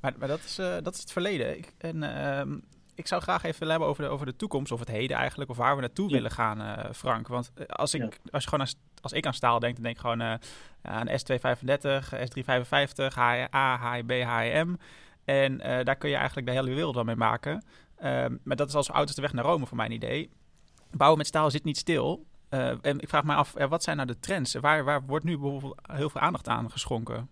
Maar, 0.00 0.14
maar 0.18 0.28
dat, 0.28 0.40
is, 0.44 0.54
dat 0.54 0.94
is 0.94 1.00
het 1.00 1.12
verleden. 1.12 1.58
Ik, 1.58 1.72
en 1.78 2.02
ehm, 2.02 2.56
ik 2.94 3.06
zou 3.06 3.22
graag 3.22 3.42
even 3.42 3.70
hebben 3.70 3.88
over 3.88 4.02
de, 4.02 4.08
over 4.08 4.26
de 4.26 4.36
toekomst, 4.36 4.72
of 4.72 4.78
het 4.78 4.88
heden 4.88 5.16
eigenlijk, 5.16 5.50
of 5.50 5.56
waar 5.56 5.74
we 5.74 5.80
naartoe 5.80 6.10
willen 6.10 6.30
gaan, 6.30 6.60
uh, 6.60 6.92
Frank. 6.92 7.28
Want 7.28 7.52
eh, 7.54 7.66
als 7.66 7.94
ik, 7.94 8.18
als, 8.30 8.42
je 8.42 8.48
gewoon 8.48 8.64
als, 8.64 8.74
als 9.00 9.12
ik 9.12 9.26
aan 9.26 9.34
staal 9.34 9.58
denk, 9.58 9.74
dan 9.74 9.82
denk 9.82 9.94
ik 9.94 10.00
gewoon 10.00 10.22
uh, 10.22 10.34
aan 10.82 11.08
S235, 11.08 11.12
S355, 12.14 13.14
HA, 13.14 13.92
HIB, 13.92 14.10
HIM. 14.10 14.78
En 15.24 15.58
daar 15.58 15.96
kun 15.96 16.10
je 16.10 16.16
eigenlijk 16.16 16.46
de 16.46 16.52
hele 16.52 16.74
wereld 16.74 16.94
wel 16.94 17.04
mee 17.04 17.16
maken. 17.16 17.64
Ehm, 17.96 18.36
maar 18.42 18.56
dat 18.56 18.68
is 18.68 18.74
als 18.74 18.88
auto's 18.88 19.14
de 19.14 19.22
weg 19.22 19.32
naar 19.32 19.44
Rome, 19.44 19.66
voor 19.66 19.76
mijn 19.76 19.92
idee. 19.92 20.30
Bouwen 20.90 21.18
met 21.18 21.26
staal 21.26 21.50
zit 21.50 21.64
niet 21.64 21.76
stil. 21.76 22.24
en 22.80 23.00
ik 23.00 23.08
vraag 23.08 23.24
me 23.24 23.34
af, 23.34 23.52
wat 23.68 23.82
zijn 23.82 23.96
nou 23.96 24.08
de 24.08 24.18
trends? 24.20 24.54
Waar, 24.54 24.84
waar 24.84 25.02
wordt 25.06 25.24
nu 25.24 25.38
bijvoorbeeld 25.38 25.80
heel 25.92 26.10
veel 26.10 26.20
aandacht 26.20 26.48
aan 26.48 26.70
geschonken? 26.70 27.28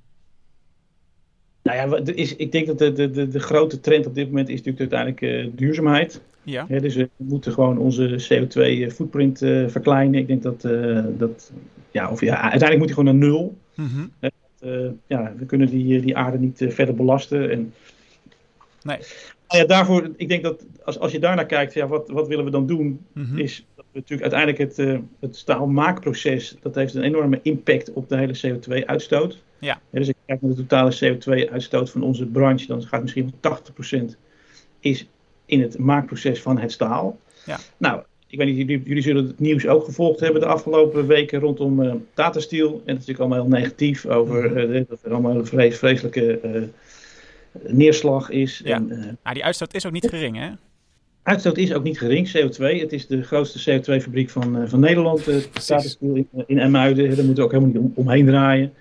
Nou 1.62 1.76
ja, 1.90 2.12
is, 2.14 2.36
ik 2.36 2.52
denk 2.52 2.66
dat 2.66 2.78
de, 2.78 2.92
de, 3.10 3.28
de, 3.28 3.38
grote 3.40 3.80
trend 3.80 4.06
op 4.06 4.14
dit 4.14 4.26
moment 4.26 4.48
is 4.48 4.62
natuurlijk 4.62 4.92
uiteindelijk 4.92 5.46
uh, 5.46 5.52
duurzaamheid. 5.58 6.20
Ja. 6.42 6.64
dus 6.64 6.94
we 6.94 7.08
moeten 7.16 7.52
gewoon 7.52 7.78
onze 7.78 8.28
CO2-footprint 8.28 9.42
uh, 9.42 9.68
verkleinen. 9.68 10.20
Ik 10.20 10.26
denk 10.26 10.42
dat, 10.42 10.64
uh, 10.64 11.04
dat 11.08 11.52
ja, 11.90 12.10
of 12.10 12.20
ja, 12.20 12.34
uiteindelijk 12.34 12.78
moet 12.78 12.86
die 12.86 12.96
gewoon 12.96 13.18
naar 13.18 13.28
nul. 13.28 13.56
Mm 13.74 13.86
-hmm. 13.86 14.30
Ja, 15.06 15.32
we 15.36 15.46
kunnen 15.46 15.68
die, 15.68 16.00
die 16.00 16.16
aarde 16.16 16.38
niet 16.38 16.64
verder 16.68 16.94
belasten. 16.94 17.50
En, 17.50 17.74
nee. 18.82 18.98
Nou 19.48 19.60
ja, 19.60 19.66
daarvoor, 19.66 20.10
ik 20.16 20.28
denk 20.28 20.42
dat 20.42 20.66
als, 20.84 20.98
als 20.98 21.12
je 21.12 21.18
daarnaar 21.18 21.46
kijkt, 21.46 21.74
ja, 21.74 21.86
wat, 21.86 22.08
wat 22.08 22.28
willen 22.28 22.44
we 22.44 22.50
dan 22.50 22.66
doen? 22.66 23.00
Mm 23.12 23.24
-hmm. 23.24 23.38
Is 23.38 23.64
dat 23.76 23.84
we 23.92 23.98
natuurlijk 23.98 24.32
uiteindelijk 24.32 24.76
het, 24.76 25.00
het 25.20 25.36
staalmaakproces, 25.36 26.56
dat 26.62 26.74
heeft 26.74 26.94
een 26.94 27.02
enorme 27.02 27.40
impact 27.42 27.92
op 27.92 28.08
de 28.08 28.16
hele 28.16 28.38
CO2-uitstoot. 28.46 29.42
Ja. 29.58 29.80
dus 29.90 30.08
ik 30.08 30.16
kijk 30.26 30.42
naar 30.42 30.50
de 30.50 30.56
totale 30.56 30.94
CO2-uitstoot 30.94 31.90
van 31.90 32.02
onze 32.02 32.26
branche, 32.26 32.66
dan 32.66 32.82
gaat 32.82 33.02
misschien 33.02 33.32
80% 34.12 34.16
is 34.80 35.06
in 35.46 35.60
het 35.60 35.78
maakproces 35.78 36.42
van 36.42 36.58
het 36.58 36.72
staal. 36.72 37.18
Ja. 37.46 37.58
Nou, 37.76 38.02
ik 38.32 38.38
weet 38.38 38.46
niet, 38.46 38.56
jullie, 38.56 38.82
jullie, 38.84 39.02
zullen 39.02 39.26
het 39.26 39.40
nieuws 39.40 39.66
ook 39.66 39.84
gevolgd 39.84 40.20
hebben 40.20 40.40
de 40.40 40.46
afgelopen 40.46 41.06
weken 41.06 41.40
rondom 41.40 41.82
uh, 41.82 41.92
datasteel. 42.14 42.68
En 42.68 42.72
dat 42.72 42.86
is 42.86 43.06
natuurlijk 43.06 43.18
allemaal 43.18 43.40
heel 43.40 43.58
negatief 43.58 44.06
over 44.06 44.70
uh, 44.74 44.82
dat 44.88 44.98
er 45.02 45.12
allemaal 45.12 45.36
een 45.36 45.72
vreselijke 45.72 46.40
uh, 46.44 46.62
neerslag 47.72 48.30
is. 48.30 48.60
Ja. 48.64 48.74
En, 48.74 49.18
ah, 49.22 49.32
die 49.32 49.44
uitstoot 49.44 49.74
is 49.74 49.86
ook 49.86 49.92
niet 49.92 50.08
gering, 50.08 50.36
hè? 50.36 50.50
Uitstoot 51.22 51.56
is 51.56 51.74
ook 51.74 51.82
niet 51.82 51.98
gering, 51.98 52.28
CO2. 52.28 52.80
Het 52.80 52.92
is 52.92 53.06
de 53.06 53.22
grootste 53.22 53.80
CO2-fabriek 53.80 54.30
van, 54.30 54.68
van 54.68 54.80
Nederland, 54.80 55.28
uh, 55.28 55.36
in, 56.00 56.28
in 56.46 56.58
Emuiden. 56.58 57.16
Daar 57.16 57.24
moeten 57.24 57.34
we 57.34 57.42
ook 57.42 57.52
helemaal 57.52 57.72
niet 57.72 57.82
om, 57.82 57.92
omheen 57.94 58.26
draaien. 58.26 58.72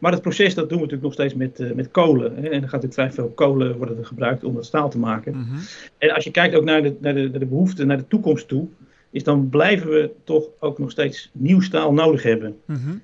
Maar 0.00 0.12
het 0.12 0.22
proces 0.22 0.54
dat 0.54 0.68
doen 0.68 0.78
we 0.78 0.84
natuurlijk 0.84 1.02
nog 1.02 1.12
steeds 1.12 1.34
met, 1.34 1.60
uh, 1.60 1.72
met 1.72 1.90
kolen. 1.90 2.36
Hè? 2.36 2.48
En 2.48 2.62
er 2.62 2.68
gaat 2.68 2.82
natuurlijk 2.82 2.94
vrij 2.94 3.12
veel 3.12 3.28
kolen 3.28 3.76
worden 3.76 4.06
gebruikt 4.06 4.44
om 4.44 4.54
dat 4.54 4.64
staal 4.64 4.90
te 4.90 4.98
maken. 4.98 5.36
Mm 5.36 5.58
En 5.98 6.10
als 6.10 6.24
je 6.24 6.30
kijkt 6.30 6.54
ook 6.54 6.64
naar 6.64 6.82
de, 6.82 6.96
naar, 7.00 7.14
de, 7.14 7.28
naar 7.28 7.38
de 7.38 7.46
behoefte, 7.46 7.84
naar 7.84 7.96
de 7.96 8.08
toekomst 8.08 8.48
toe, 8.48 8.68
is 9.10 9.24
dan 9.24 9.48
blijven 9.48 9.90
we 9.90 10.10
toch 10.24 10.48
ook 10.60 10.78
nog 10.78 10.90
steeds 10.90 11.30
nieuw 11.32 11.60
staal 11.60 11.92
nodig 11.92 12.22
hebben. 12.22 12.56
Mm 12.66 12.76
-hmm. 12.76 13.00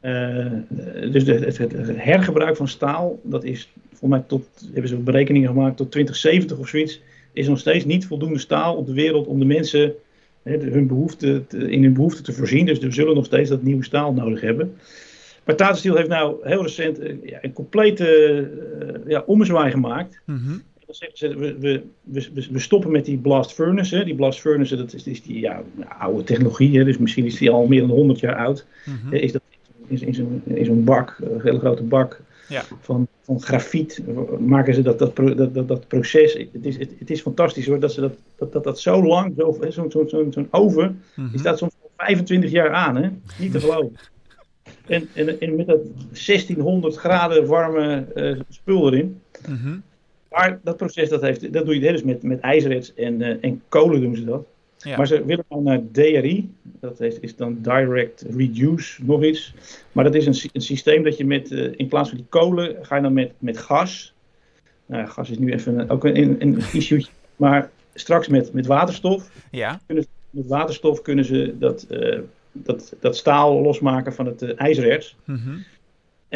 en, 0.00 0.66
uh, 0.70 1.12
dus 1.12 1.24
de, 1.24 1.34
het, 1.34 1.58
het, 1.58 1.72
hergebruik 1.96 2.56
van 2.56 2.68
staal, 2.68 3.20
dat 3.22 3.44
is 3.44 3.72
voor 3.92 4.08
mij 4.08 4.24
tot, 4.26 4.48
hebben 4.72 4.88
ze 4.88 4.96
berekeningen 4.96 5.48
gemaakt, 5.48 5.76
tot 5.76 5.90
2070 5.90 6.58
of 6.58 6.68
zoiets, 6.68 7.00
is 7.32 7.48
nog 7.48 7.58
steeds 7.58 7.84
niet 7.84 8.06
voldoende 8.06 8.38
staal 8.38 8.76
op 8.76 8.86
de 8.86 8.94
wereld 8.94 9.26
om 9.26 9.38
de 9.38 9.44
mensen 9.44 9.94
hè, 10.42 10.58
hun 10.58 10.86
behoefte 10.86 11.46
te, 11.46 11.70
in 11.70 11.82
hun 11.82 11.94
behoefte 11.94 12.22
te 12.22 12.32
voorzien. 12.32 12.66
Dus 12.66 12.78
we 12.78 12.92
zullen 12.92 13.14
nog 13.14 13.24
steeds 13.24 13.50
dat 13.50 13.62
nieuwe 13.62 13.84
staal 13.84 14.12
nodig 14.12 14.40
hebben. 14.40 14.76
Maar 15.44 15.56
Tata 15.56 15.74
Steel 15.74 15.96
heeft 15.96 16.08
nou 16.08 16.36
heel 16.42 16.62
recent 16.62 17.00
uh, 17.00 17.14
ja, 17.24 17.38
een 17.42 17.52
complete 17.52 18.06
uh, 18.82 19.10
ja, 19.10 19.22
ommezwaai 19.26 19.70
gemaakt. 19.70 20.20
Mm 20.24 20.36
-hmm. 20.36 20.62
Dan 20.98 21.08
zeggen 21.16 21.38
ze, 21.38 21.38
we, 21.38 21.58
we, 21.58 21.82
we, 22.32 22.46
we, 22.50 22.58
stoppen 22.58 22.90
met 22.90 23.04
die 23.04 23.18
blast 23.18 23.52
furnace. 23.52 23.96
Hè. 23.96 24.04
Die 24.04 24.14
blast 24.14 24.40
furnace, 24.40 24.76
dat 24.76 24.92
is, 24.92 25.06
is 25.06 25.22
die 25.22 25.40
ja, 25.40 25.62
oude 25.98 26.24
technologie. 26.24 26.78
Hè. 26.78 26.84
Dus 26.84 26.98
misschien 26.98 27.24
is 27.24 27.36
die 27.36 27.50
al 27.50 27.66
meer 27.66 27.80
dan 27.80 27.90
100 27.90 28.20
jaar 28.20 28.36
oud. 28.36 28.66
Mm 28.84 28.98
-hmm. 29.02 29.12
Is 29.12 29.32
dat 29.32 29.42
in, 29.86 30.14
zo'n 30.14 30.42
zo 30.64 30.74
bak, 30.74 31.18
een 31.20 31.40
hele 31.40 31.58
grote 31.58 31.82
bak 31.82 32.20
ja. 32.48 32.62
van, 32.80 33.08
van 33.22 33.40
grafiet, 33.40 34.02
maken 34.38 34.74
ze 34.74 34.82
dat, 34.82 34.98
dat, 34.98 35.16
dat, 35.16 35.54
dat, 35.54 35.68
dat 35.68 35.88
proces. 35.88 36.32
Het 36.32 36.64
is, 36.66 36.78
het, 36.78 36.92
het, 36.98 37.10
is 37.10 37.20
fantastisch 37.20 37.66
hoor, 37.66 37.80
dat 37.80 37.92
ze 37.92 38.00
dat, 38.00 38.14
dat, 38.36 38.52
dat, 38.52 38.64
dat 38.64 38.80
zo 38.80 39.04
lang, 39.06 39.34
zo'n 39.36 39.72
zo, 39.72 39.88
zo, 39.88 40.06
zo, 40.08 40.30
zo 40.30 40.46
oven, 40.50 40.84
mm 40.84 41.00
-hmm. 41.14 41.30
die 41.30 41.38
staat 41.38 41.58
soms 41.58 41.72
25 41.96 42.50
jaar 42.50 42.72
aan. 42.72 42.96
Hè. 42.96 43.08
Niet 43.38 43.52
te 43.52 43.60
geloven. 43.60 43.92
En, 44.86 45.08
en, 45.14 45.40
en 45.40 45.56
met 45.56 45.66
dat 45.66 45.80
1600 46.26 46.96
graden 46.96 47.46
warme 47.46 48.06
uh, 48.14 48.40
spul 48.48 48.92
erin. 48.92 49.20
Mm 49.48 49.56
-hmm. 49.62 49.82
Maar 50.36 50.60
dat 50.62 50.76
proces 50.76 51.08
dat 51.08 51.20
heeft, 51.20 51.52
dat 51.52 51.64
doe 51.64 51.74
je 51.74 51.80
dus 51.80 52.02
met, 52.02 52.22
met 52.22 52.40
ijzererts 52.40 52.94
en, 52.94 53.20
uh, 53.20 53.36
en 53.40 53.62
kolen 53.68 54.00
doen 54.00 54.16
ze 54.16 54.24
dat. 54.24 54.46
Ja. 54.76 54.96
Maar 54.96 55.06
ze 55.06 55.24
willen 55.24 55.44
dan 55.48 55.62
naar 55.62 55.80
DRI, 55.92 56.50
dat 56.62 57.00
is, 57.00 57.18
is, 57.20 57.36
dan 57.36 57.58
Direct 57.60 58.24
Reduce, 58.30 59.04
nog 59.04 59.24
iets. 59.24 59.54
Maar 59.92 60.04
dat 60.04 60.14
is 60.14 60.26
een, 60.26 60.50
een 60.52 60.60
systeem 60.60 61.02
dat 61.02 61.16
je 61.16 61.26
met, 61.26 61.50
uh, 61.50 61.72
in 61.76 61.88
plaats 61.88 62.08
van 62.08 62.18
die 62.18 62.26
kolen, 62.28 62.76
ga 62.82 62.96
je 62.96 63.02
dan 63.02 63.12
met, 63.12 63.32
met 63.38 63.58
gas. 63.58 64.14
Nou, 64.86 65.06
gas 65.06 65.30
is 65.30 65.38
nu 65.38 65.52
even 65.52 65.90
ook 65.90 66.04
een, 66.04 66.36
een 66.42 66.56
issue. 66.72 67.06
Maar 67.36 67.70
straks 67.94 68.28
met, 68.28 68.52
met 68.52 68.66
waterstof. 68.66 69.30
Ja. 69.50 69.80
Kunnen, 69.86 70.06
met 70.30 70.46
waterstof 70.46 71.02
kunnen 71.02 71.24
ze 71.24 71.54
dat, 71.58 71.86
uh, 71.90 72.18
dat, 72.52 72.94
dat 73.00 73.16
staal 73.16 73.60
losmaken 73.60 74.12
van 74.12 74.26
het 74.26 74.42
uh, 74.42 74.50
ijzererts. 74.56 75.16
Mm 75.24 75.40
-hmm. 75.44 75.64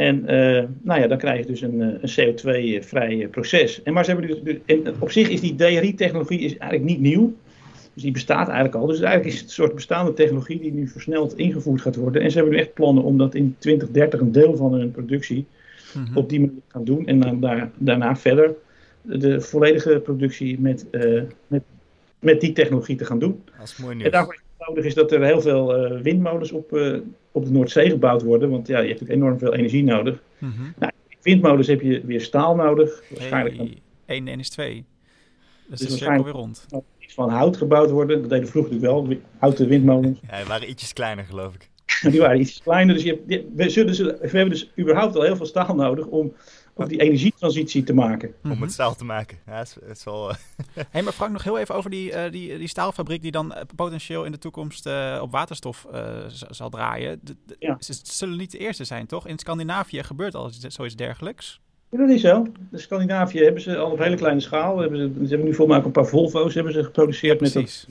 En 0.00 0.20
uh, 0.22 0.64
nou 0.82 1.00
ja, 1.00 1.06
dan 1.06 1.18
krijg 1.18 1.38
je 1.38 1.46
dus 1.46 1.60
een, 1.60 1.80
een 1.80 2.10
CO2-vrij 2.10 3.28
proces. 3.30 3.82
En 3.82 3.92
maar 3.92 4.04
ze 4.04 4.10
hebben 4.10 4.44
dus, 4.44 4.56
en 4.66 4.94
op 4.98 5.10
zich 5.10 5.28
is 5.28 5.40
die 5.40 5.54
DRI-technologie 5.54 6.58
eigenlijk 6.58 6.82
niet 6.82 7.00
nieuw. 7.00 7.32
Dus 7.94 8.02
die 8.02 8.12
bestaat 8.12 8.46
eigenlijk 8.46 8.74
al. 8.74 8.86
Dus 8.86 9.00
eigenlijk 9.00 9.34
is 9.34 9.40
het 9.40 9.48
een 9.48 9.54
soort 9.54 9.74
bestaande 9.74 10.12
technologie 10.12 10.60
die 10.60 10.72
nu 10.72 10.88
versneld 10.88 11.36
ingevoerd 11.36 11.80
gaat 11.80 11.96
worden. 11.96 12.22
En 12.22 12.30
ze 12.30 12.36
hebben 12.36 12.54
nu 12.54 12.60
echt 12.60 12.74
plannen 12.74 13.04
om 13.04 13.18
dat 13.18 13.34
in 13.34 13.56
2030 13.58 14.20
een 14.20 14.32
deel 14.32 14.56
van 14.56 14.72
hun 14.72 14.90
productie 14.90 15.46
mm 15.94 16.04
-hmm. 16.04 16.16
op 16.16 16.28
die 16.28 16.40
manier 16.40 16.54
te 16.54 16.72
gaan 16.72 16.84
doen. 16.84 17.06
En 17.06 17.20
dan 17.20 17.40
daar, 17.40 17.70
daarna 17.78 18.16
verder 18.16 18.54
de 19.02 19.40
volledige 19.40 20.00
productie 20.04 20.60
met, 20.60 20.86
uh, 20.90 21.22
met, 21.46 21.62
met 22.18 22.40
die 22.40 22.52
technologie 22.52 22.96
te 22.96 23.04
gaan 23.04 23.18
doen. 23.18 23.42
Dat 23.58 23.66
is 23.66 23.76
mooi 23.76 23.94
nieuws. 23.94 24.06
En 24.06 24.12
daarvoor 24.12 24.40
nodig 24.66 24.84
is 24.84 24.94
dat 24.94 25.12
er 25.12 25.24
heel 25.24 25.40
veel 25.40 25.92
uh, 25.92 26.00
windmolens 26.00 26.52
op, 26.52 26.72
uh, 26.72 26.98
op 27.32 27.44
de 27.44 27.50
Noordzee 27.50 27.90
gebouwd 27.90 28.22
worden. 28.22 28.50
Want 28.50 28.66
ja, 28.66 28.78
je 28.78 28.88
hebt 28.88 29.00
natuurlijk 29.00 29.20
enorm 29.20 29.38
veel 29.38 29.54
energie 29.54 29.84
nodig. 29.84 30.22
Mm 30.38 30.52
-hmm. 30.56 30.74
nou, 30.78 30.92
windmolens 31.22 31.66
heb 31.66 31.80
je 31.80 32.00
weer 32.04 32.20
staal 32.20 32.54
nodig. 32.54 33.02
Waarschijnlijk 33.08 33.56
hey, 33.56 33.78
1 34.06 34.28
en 34.28 34.38
is 34.38 34.48
2. 34.48 34.84
Dus, 35.68 35.78
dus 35.78 35.88
dat 35.88 36.00
is 36.00 36.22
weer 36.22 36.32
rond. 36.32 36.66
Iets 36.98 37.14
van 37.14 37.28
hout 37.28 37.56
gebouwd 37.56 37.90
worden. 37.90 38.20
Dat 38.20 38.30
deden 38.30 38.48
vroeger 38.48 38.72
natuurlijk 38.72 39.08
wel, 39.08 39.18
houten 39.38 39.68
windmolens. 39.68 40.20
Ja, 40.28 40.36
die 40.36 40.46
waren 40.46 40.70
ietsjes 40.70 40.92
kleiner 40.92 41.24
geloof 41.24 41.54
ik. 41.54 41.68
die 42.12 42.20
waren 42.20 42.40
iets 42.40 42.62
kleiner. 42.62 42.94
Dus 42.94 43.02
je 43.02 43.10
hebt, 43.10 43.22
je, 43.26 43.48
we, 43.54 43.70
zullen, 43.70 44.18
we 44.20 44.28
hebben 44.28 44.50
dus 44.50 44.70
überhaupt 44.78 45.16
al 45.16 45.22
heel 45.22 45.36
veel 45.36 45.46
staal 45.46 45.74
nodig 45.74 46.06
om 46.06 46.32
om 46.82 46.88
die 46.88 47.00
energietransitie 47.00 47.82
te 47.82 47.94
maken. 47.94 48.34
Om 48.42 48.62
het 48.62 48.72
staal 48.72 48.94
te 48.94 49.04
maken. 49.04 49.38
Ja, 49.46 49.58
het 49.58 49.66
is, 49.66 49.74
het 49.88 49.96
is 49.96 50.04
wel... 50.04 50.32
hey, 50.90 51.02
maar 51.02 51.12
Frank, 51.12 51.32
nog 51.32 51.44
heel 51.44 51.58
even 51.58 51.74
over 51.74 51.90
die, 51.90 52.10
uh, 52.10 52.22
die, 52.30 52.58
die 52.58 52.68
staalfabriek 52.68 53.22
die 53.22 53.30
dan 53.30 53.52
uh, 53.56 53.60
potentieel 53.76 54.24
in 54.24 54.32
de 54.32 54.38
toekomst 54.38 54.86
uh, 54.86 55.18
op 55.22 55.32
waterstof 55.32 55.86
zal 56.50 56.70
draaien. 56.70 57.20
De, 57.22 57.36
de, 57.46 57.56
ja. 57.58 57.76
Ze 57.80 57.94
zullen 58.02 58.38
niet 58.38 58.50
de 58.50 58.58
eerste 58.58 58.84
zijn, 58.84 59.06
toch? 59.06 59.26
In 59.26 59.38
Scandinavië 59.38 60.02
gebeurt 60.02 60.34
al 60.34 60.50
zoiets 60.68 60.96
dergelijks. 60.96 61.60
Ja, 61.90 61.98
dat 61.98 62.08
is 62.08 62.20
zo. 62.20 62.46
In 62.72 62.78
Scandinavië 62.78 63.38
hebben 63.38 63.62
ze 63.62 63.76
al 63.76 63.90
op 63.90 63.98
hele 63.98 64.16
kleine 64.16 64.40
schaal. 64.40 64.78
Hebben 64.78 64.98
ze, 64.98 65.10
ze 65.12 65.28
hebben 65.28 65.46
nu 65.46 65.54
volgens 65.54 65.66
mij 65.66 65.78
ook 65.78 65.84
een 65.84 66.02
paar 66.02 66.06
Volvo's 66.06 66.54
hebben 66.54 66.72
ze 66.72 66.84
geproduceerd 66.84 67.40
ja, 67.40 67.44
met 67.44 67.52
dat, 67.52 67.86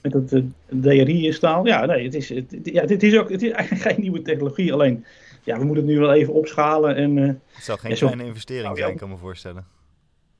met 0.00 0.30
dat 0.30 0.42
DRI-staal. 0.82 1.66
Ja, 1.66 1.86
nee, 1.86 2.04
het 2.04 2.14
is, 2.14 2.28
het, 2.28 2.58
ja, 2.62 2.86
dit 2.86 3.02
is 3.02 3.18
ook 3.18 3.30
het 3.30 3.42
is 3.42 3.50
eigenlijk 3.50 3.84
geen 3.88 4.00
nieuwe 4.00 4.22
technologie. 4.22 4.72
Alleen 4.72 5.04
ja, 5.42 5.58
we 5.58 5.64
moeten 5.64 5.84
het 5.84 5.94
nu 5.94 5.98
wel 6.00 6.12
even 6.12 6.32
opschalen. 6.32 6.96
En, 6.96 7.16
uh, 7.16 7.26
het 7.26 7.64
zal 7.64 7.76
geen 7.76 7.94
kleine 7.94 8.24
investering 8.24 8.76
zijn, 8.76 8.96
kan 8.96 9.06
ik 9.08 9.14
me 9.14 9.20
voorstellen. 9.20 9.66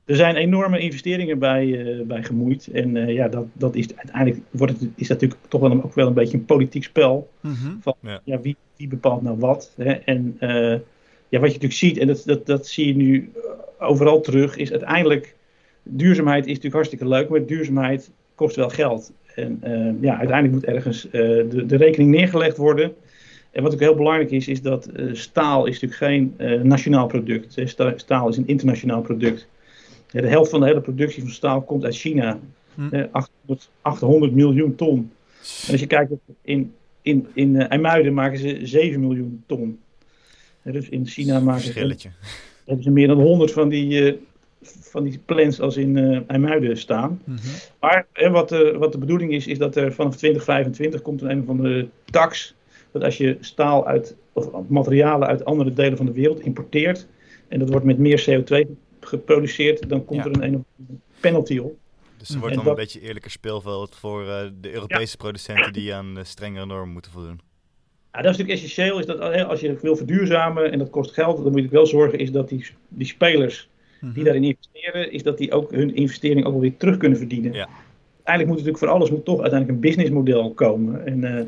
Er 0.05 0.15
zijn 0.15 0.35
enorme 0.35 0.79
investeringen 0.79 1.39
bij, 1.39 1.65
uh, 1.65 2.05
bij 2.05 2.23
gemoeid. 2.23 2.67
En 2.67 2.95
uh, 2.95 3.13
ja, 3.13 3.27
dat, 3.27 3.45
dat 3.53 3.75
is 3.75 3.95
uiteindelijk 3.95 4.41
wordt 4.51 4.79
het, 4.79 4.81
is 4.95 5.07
dat 5.07 5.21
natuurlijk 5.21 5.49
toch 5.49 5.61
wel 5.61 5.71
een, 5.71 5.83
ook 5.83 5.93
wel 5.93 6.07
een 6.07 6.13
beetje 6.13 6.37
een 6.37 6.45
politiek 6.45 6.83
spel. 6.83 7.29
Mm 7.41 7.53
-hmm. 7.53 7.79
Van 7.81 7.95
ja. 7.99 8.21
ja. 8.23 8.39
wie, 8.39 8.55
wie 8.77 8.87
bepaalt 8.87 9.21
nou 9.21 9.37
wat. 9.37 9.73
Hè? 9.75 9.91
En 9.91 10.37
ja, 11.29 11.39
wat 11.39 11.51
je 11.51 11.59
natuurlijk 11.59 11.73
ziet, 11.73 11.97
en 11.97 12.07
dat, 12.07 12.23
dat, 12.25 12.45
dat 12.45 12.67
zie 12.67 12.87
je 12.87 12.95
nu 12.95 13.31
overal 13.79 14.21
terug, 14.21 14.57
is 14.57 14.71
uiteindelijk. 14.71 15.35
Duurzaamheid 15.83 16.41
is 16.41 16.47
natuurlijk 16.47 16.75
hartstikke 16.75 17.07
leuk, 17.07 17.29
maar 17.29 17.45
duurzaamheid 17.45 18.11
kost 18.35 18.55
wel 18.55 18.69
geld. 18.69 19.11
En 19.35 19.59
ja, 20.01 20.17
uiteindelijk 20.17 20.53
moet 20.53 20.75
ergens 20.75 21.07
de, 21.11 21.63
de 21.67 21.75
rekening 21.75 22.09
neergelegd 22.09 22.57
worden. 22.57 22.93
En 23.53 23.63
wat 23.63 23.73
ook 23.73 23.79
heel 23.79 23.95
belangrijk 23.95 24.31
is, 24.31 24.47
is 24.47 24.61
dat 24.61 24.89
uh, 24.95 25.13
staal 25.13 25.65
is 25.65 25.81
natuurlijk 25.81 26.01
geen 26.01 26.35
uh, 26.37 26.61
nationaal 26.61 27.07
product. 27.07 27.61
Staal 27.95 28.29
is 28.29 28.37
een 28.37 28.47
internationaal 28.47 29.01
product. 29.01 29.47
De 30.11 30.27
helft 30.27 30.49
van 30.49 30.59
de 30.59 30.65
hele 30.65 30.81
productie 30.81 31.21
van 31.21 31.31
staal 31.31 31.61
komt 31.61 31.83
uit 31.83 31.95
China. 31.95 32.39
Hm. 32.75 33.05
800, 33.11 33.69
800, 33.81 34.33
miljoen 34.33 34.75
ton. 34.75 35.11
En 35.65 35.71
als 35.71 35.79
je 35.79 35.87
kijkt, 35.87 36.11
in, 36.41 36.73
in, 37.01 37.27
in 37.33 37.55
uh, 37.55 37.71
IJmuiden 37.71 38.13
maken 38.13 38.39
ze 38.39 38.59
7 38.63 38.99
miljoen 38.99 39.43
ton. 39.47 39.79
dus 40.61 40.89
in 40.89 41.07
China 41.07 41.39
maken 41.39 41.61
ze, 41.61 41.97
hebben 42.65 42.83
ze 42.83 42.91
meer 42.91 43.07
dan 43.07 43.19
100 43.19 43.51
van 43.51 43.69
die, 43.69 44.19
van 44.61 45.03
die 45.03 45.19
plants 45.25 45.59
als 45.59 45.77
in 45.77 45.97
uh, 45.97 46.19
IJmuiden 46.27 46.77
staan. 46.77 47.21
Mm 47.23 47.35
-hmm. 47.35 47.51
Maar 47.79 48.31
wat, 48.31 48.49
wat 48.77 48.91
de 48.91 48.97
bedoeling 48.97 49.33
is, 49.33 49.47
is 49.47 49.57
dat 49.57 49.75
er 49.75 49.93
vanaf 49.93 50.15
2025 50.15 51.01
komt 51.01 51.21
er 51.21 51.29
een 51.29 51.45
van 51.45 51.57
de 51.57 51.87
tax 52.05 52.55
dat 52.93 53.03
als 53.03 53.17
je 53.17 53.37
staal 53.39 53.87
uit, 53.87 54.15
of 54.33 54.49
materialen 54.67 55.27
uit 55.27 55.45
andere 55.45 55.73
delen 55.73 55.97
van 55.97 56.05
de 56.05 56.11
wereld 56.11 56.39
importeert, 56.39 57.07
en 57.47 57.59
dat 57.59 57.69
wordt 57.69 57.85
met 57.85 57.97
meer 57.97 58.25
CO2 58.29 58.71
geproduceerd, 58.99 59.89
dan 59.89 60.05
komt 60.05 60.23
ja. 60.23 60.29
er 60.29 60.43
een, 60.43 60.53
een 60.53 60.65
penalty 61.19 61.57
op. 61.57 61.75
Dus 62.17 62.29
er 62.29 62.39
wordt 62.39 62.55
En 62.55 62.61
dan 62.61 62.69
een 62.69 62.75
beetje 62.75 63.01
eerlijker 63.01 63.31
speelveld 63.31 63.95
voor 63.95 64.23
uh, 64.23 64.41
de 64.61 64.73
Europese 64.73 65.17
producenten 65.17 65.73
die 65.73 65.93
aan 65.93 66.19
strengere 66.21 66.65
normen 66.65 66.93
moeten 66.93 67.11
voldoen. 67.11 67.39
Ja, 68.11 68.21
dat 68.21 68.31
is 68.31 68.37
natuurlijk 68.37 68.59
essentieel, 68.63 68.99
is 68.99 69.05
dat 69.05 69.19
eh, 69.19 69.47
als 69.47 69.59
je 69.59 69.77
wil 69.81 69.95
verduurzamen 69.95 70.71
en 70.71 70.79
dat 70.79 70.89
kost 70.89 71.13
geld, 71.13 71.43
dan 71.43 71.51
moet 71.51 71.61
je 71.61 71.69
wel 71.69 71.85
zorgen 71.85 72.19
is 72.19 72.31
dat 72.31 72.49
die, 72.49 72.67
die 72.87 73.07
spelers 73.07 73.69
Mhm. 74.03 74.13
die 74.13 74.23
daarin 74.23 74.43
investeren, 74.43 75.11
is 75.11 75.23
dat 75.23 75.37
die 75.37 75.51
ook 75.51 75.71
hun 75.71 75.95
investering 75.95 76.45
ook 76.45 76.51
wel 76.51 76.61
weer 76.61 76.77
terug 76.77 76.97
kunnen 76.97 77.17
verdienen. 77.17 77.53
Ja. 77.53 77.67
Eigenlijk 78.23 78.47
moet 78.47 78.57
natuurlijk 78.57 78.77
voor 78.77 78.87
alles 78.87 79.09
moet 79.09 79.25
toch 79.25 79.41
uiteindelijk 79.41 79.71
een 79.71 79.89
businessmodel 79.89 80.53
komen. 80.53 81.05
En 81.05 81.23
eh, 81.23 81.45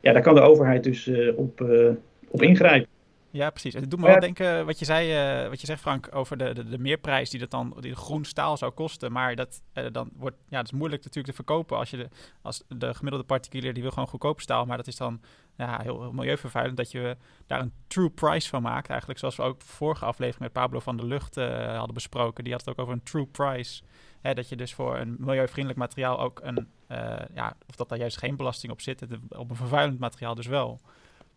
ja, 0.00 0.12
daar 0.12 0.22
kan 0.22 0.34
de 0.34 0.40
overheid 0.40 0.84
dus 0.84 1.06
eh, 1.06 1.38
op, 1.38 1.60
eh, 1.60 1.90
op 2.28 2.42
ingrijpen. 2.42 2.88
Ja, 3.30 3.50
precies. 3.50 3.74
Het 3.74 3.90
doet 3.90 4.00
me 4.00 4.06
wel 4.06 4.20
denken 4.20 4.66
wat 4.66 4.78
je 4.78 4.84
zei, 4.84 5.12
eh, 5.12 5.48
wat 5.48 5.60
je 5.60 5.66
zegt 5.66 5.80
Frank, 5.80 6.08
over 6.14 6.36
de, 6.36 6.54
de, 6.54 6.68
de 6.68 6.78
meerprijs 6.78 7.30
die 7.30 7.40
dat 7.40 7.50
dan 7.50 7.76
die 7.80 7.94
groen 7.94 8.24
staal 8.24 8.56
zou 8.56 8.72
kosten. 8.72 9.12
Maar 9.12 9.36
dat, 9.36 9.62
eh, 9.72 9.84
dan 9.92 10.10
wordt, 10.16 10.36
ja, 10.48 10.56
dat 10.56 10.72
is 10.72 10.78
moeilijk 10.78 11.04
natuurlijk 11.04 11.36
te 11.36 11.42
verkopen 11.44 11.76
als 11.76 11.90
je 11.90 11.96
de, 11.96 12.08
als 12.42 12.64
de 12.68 12.94
gemiddelde 12.94 13.26
particulier 13.26 13.74
die 13.74 13.82
wil 13.82 13.92
gewoon 13.92 14.08
goedkoop 14.08 14.40
staal. 14.40 14.64
Maar 14.64 14.76
dat 14.76 14.86
is 14.86 14.96
dan 14.96 15.20
ja, 15.56 15.80
heel, 15.82 16.00
heel 16.00 16.12
milieuvervuilend 16.12 16.76
dat 16.76 16.90
je 16.90 17.16
daar 17.46 17.60
een 17.60 17.72
true 17.86 18.10
price 18.10 18.48
van 18.48 18.62
maakt. 18.62 18.88
Eigenlijk 18.88 19.18
zoals 19.18 19.36
we 19.36 19.42
ook 19.42 19.62
vorige 19.62 20.04
aflevering 20.04 20.42
met 20.42 20.52
Pablo 20.52 20.80
van 20.80 20.96
der 20.96 21.06
Lucht 21.06 21.36
eh, 21.36 21.76
hadden 21.76 21.94
besproken. 21.94 22.44
Die 22.44 22.52
had 22.52 22.64
het 22.64 22.70
ook 22.70 22.80
over 22.80 22.94
een 22.94 23.02
true 23.02 23.26
price. 23.26 23.82
Dat 24.22 24.48
je 24.48 24.56
dus 24.56 24.74
voor 24.74 24.98
een 24.98 25.16
milieuvriendelijk 25.18 25.78
materiaal 25.78 26.20
ook 26.20 26.40
een, 26.42 26.66
eh, 26.86 27.16
ja, 27.34 27.56
of 27.68 27.76
dat 27.76 27.88
daar 27.88 27.98
juist 27.98 28.18
geen 28.18 28.36
belasting 28.36 28.72
op 28.72 28.80
zit. 28.80 29.02
Op 29.28 29.50
een 29.50 29.56
vervuilend 29.56 29.98
materiaal 29.98 30.34
dus 30.34 30.46
wel. 30.46 30.80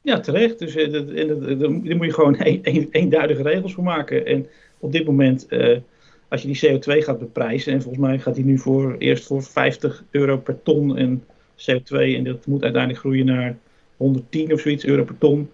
Ja, 0.01 0.19
terecht. 0.19 0.59
Dus 0.59 0.75
eh, 0.75 0.91
daar 1.59 1.69
moet 1.71 2.05
je 2.05 2.13
gewoon 2.13 2.35
een, 2.39 2.59
een, 2.61 2.87
eenduidige 2.91 3.41
regels 3.43 3.73
voor 3.73 3.83
maken. 3.83 4.25
En 4.25 4.47
op 4.79 4.91
dit 4.91 5.05
moment, 5.05 5.47
eh, 5.47 5.77
als 6.27 6.41
je 6.41 6.47
die 6.47 6.79
CO2 6.79 7.01
gaat 7.03 7.19
beprijzen, 7.19 7.73
en 7.73 7.81
volgens 7.81 8.03
mij 8.03 8.19
gaat 8.19 8.35
die 8.35 8.45
nu 8.45 8.57
voor, 8.57 8.95
eerst 8.97 9.25
voor 9.25 9.43
50 9.43 10.03
euro 10.11 10.37
per 10.37 10.63
ton 10.63 10.97
en 10.97 11.23
CO2, 11.55 12.15
en 12.15 12.23
dat 12.23 12.45
moet 12.45 12.63
uiteindelijk 12.63 13.01
groeien 13.01 13.25
naar 13.25 13.57
110 13.97 14.53
of 14.53 14.59
zoiets 14.59 14.85
euro 14.85 15.03
per 15.03 15.17
ton. 15.17 15.49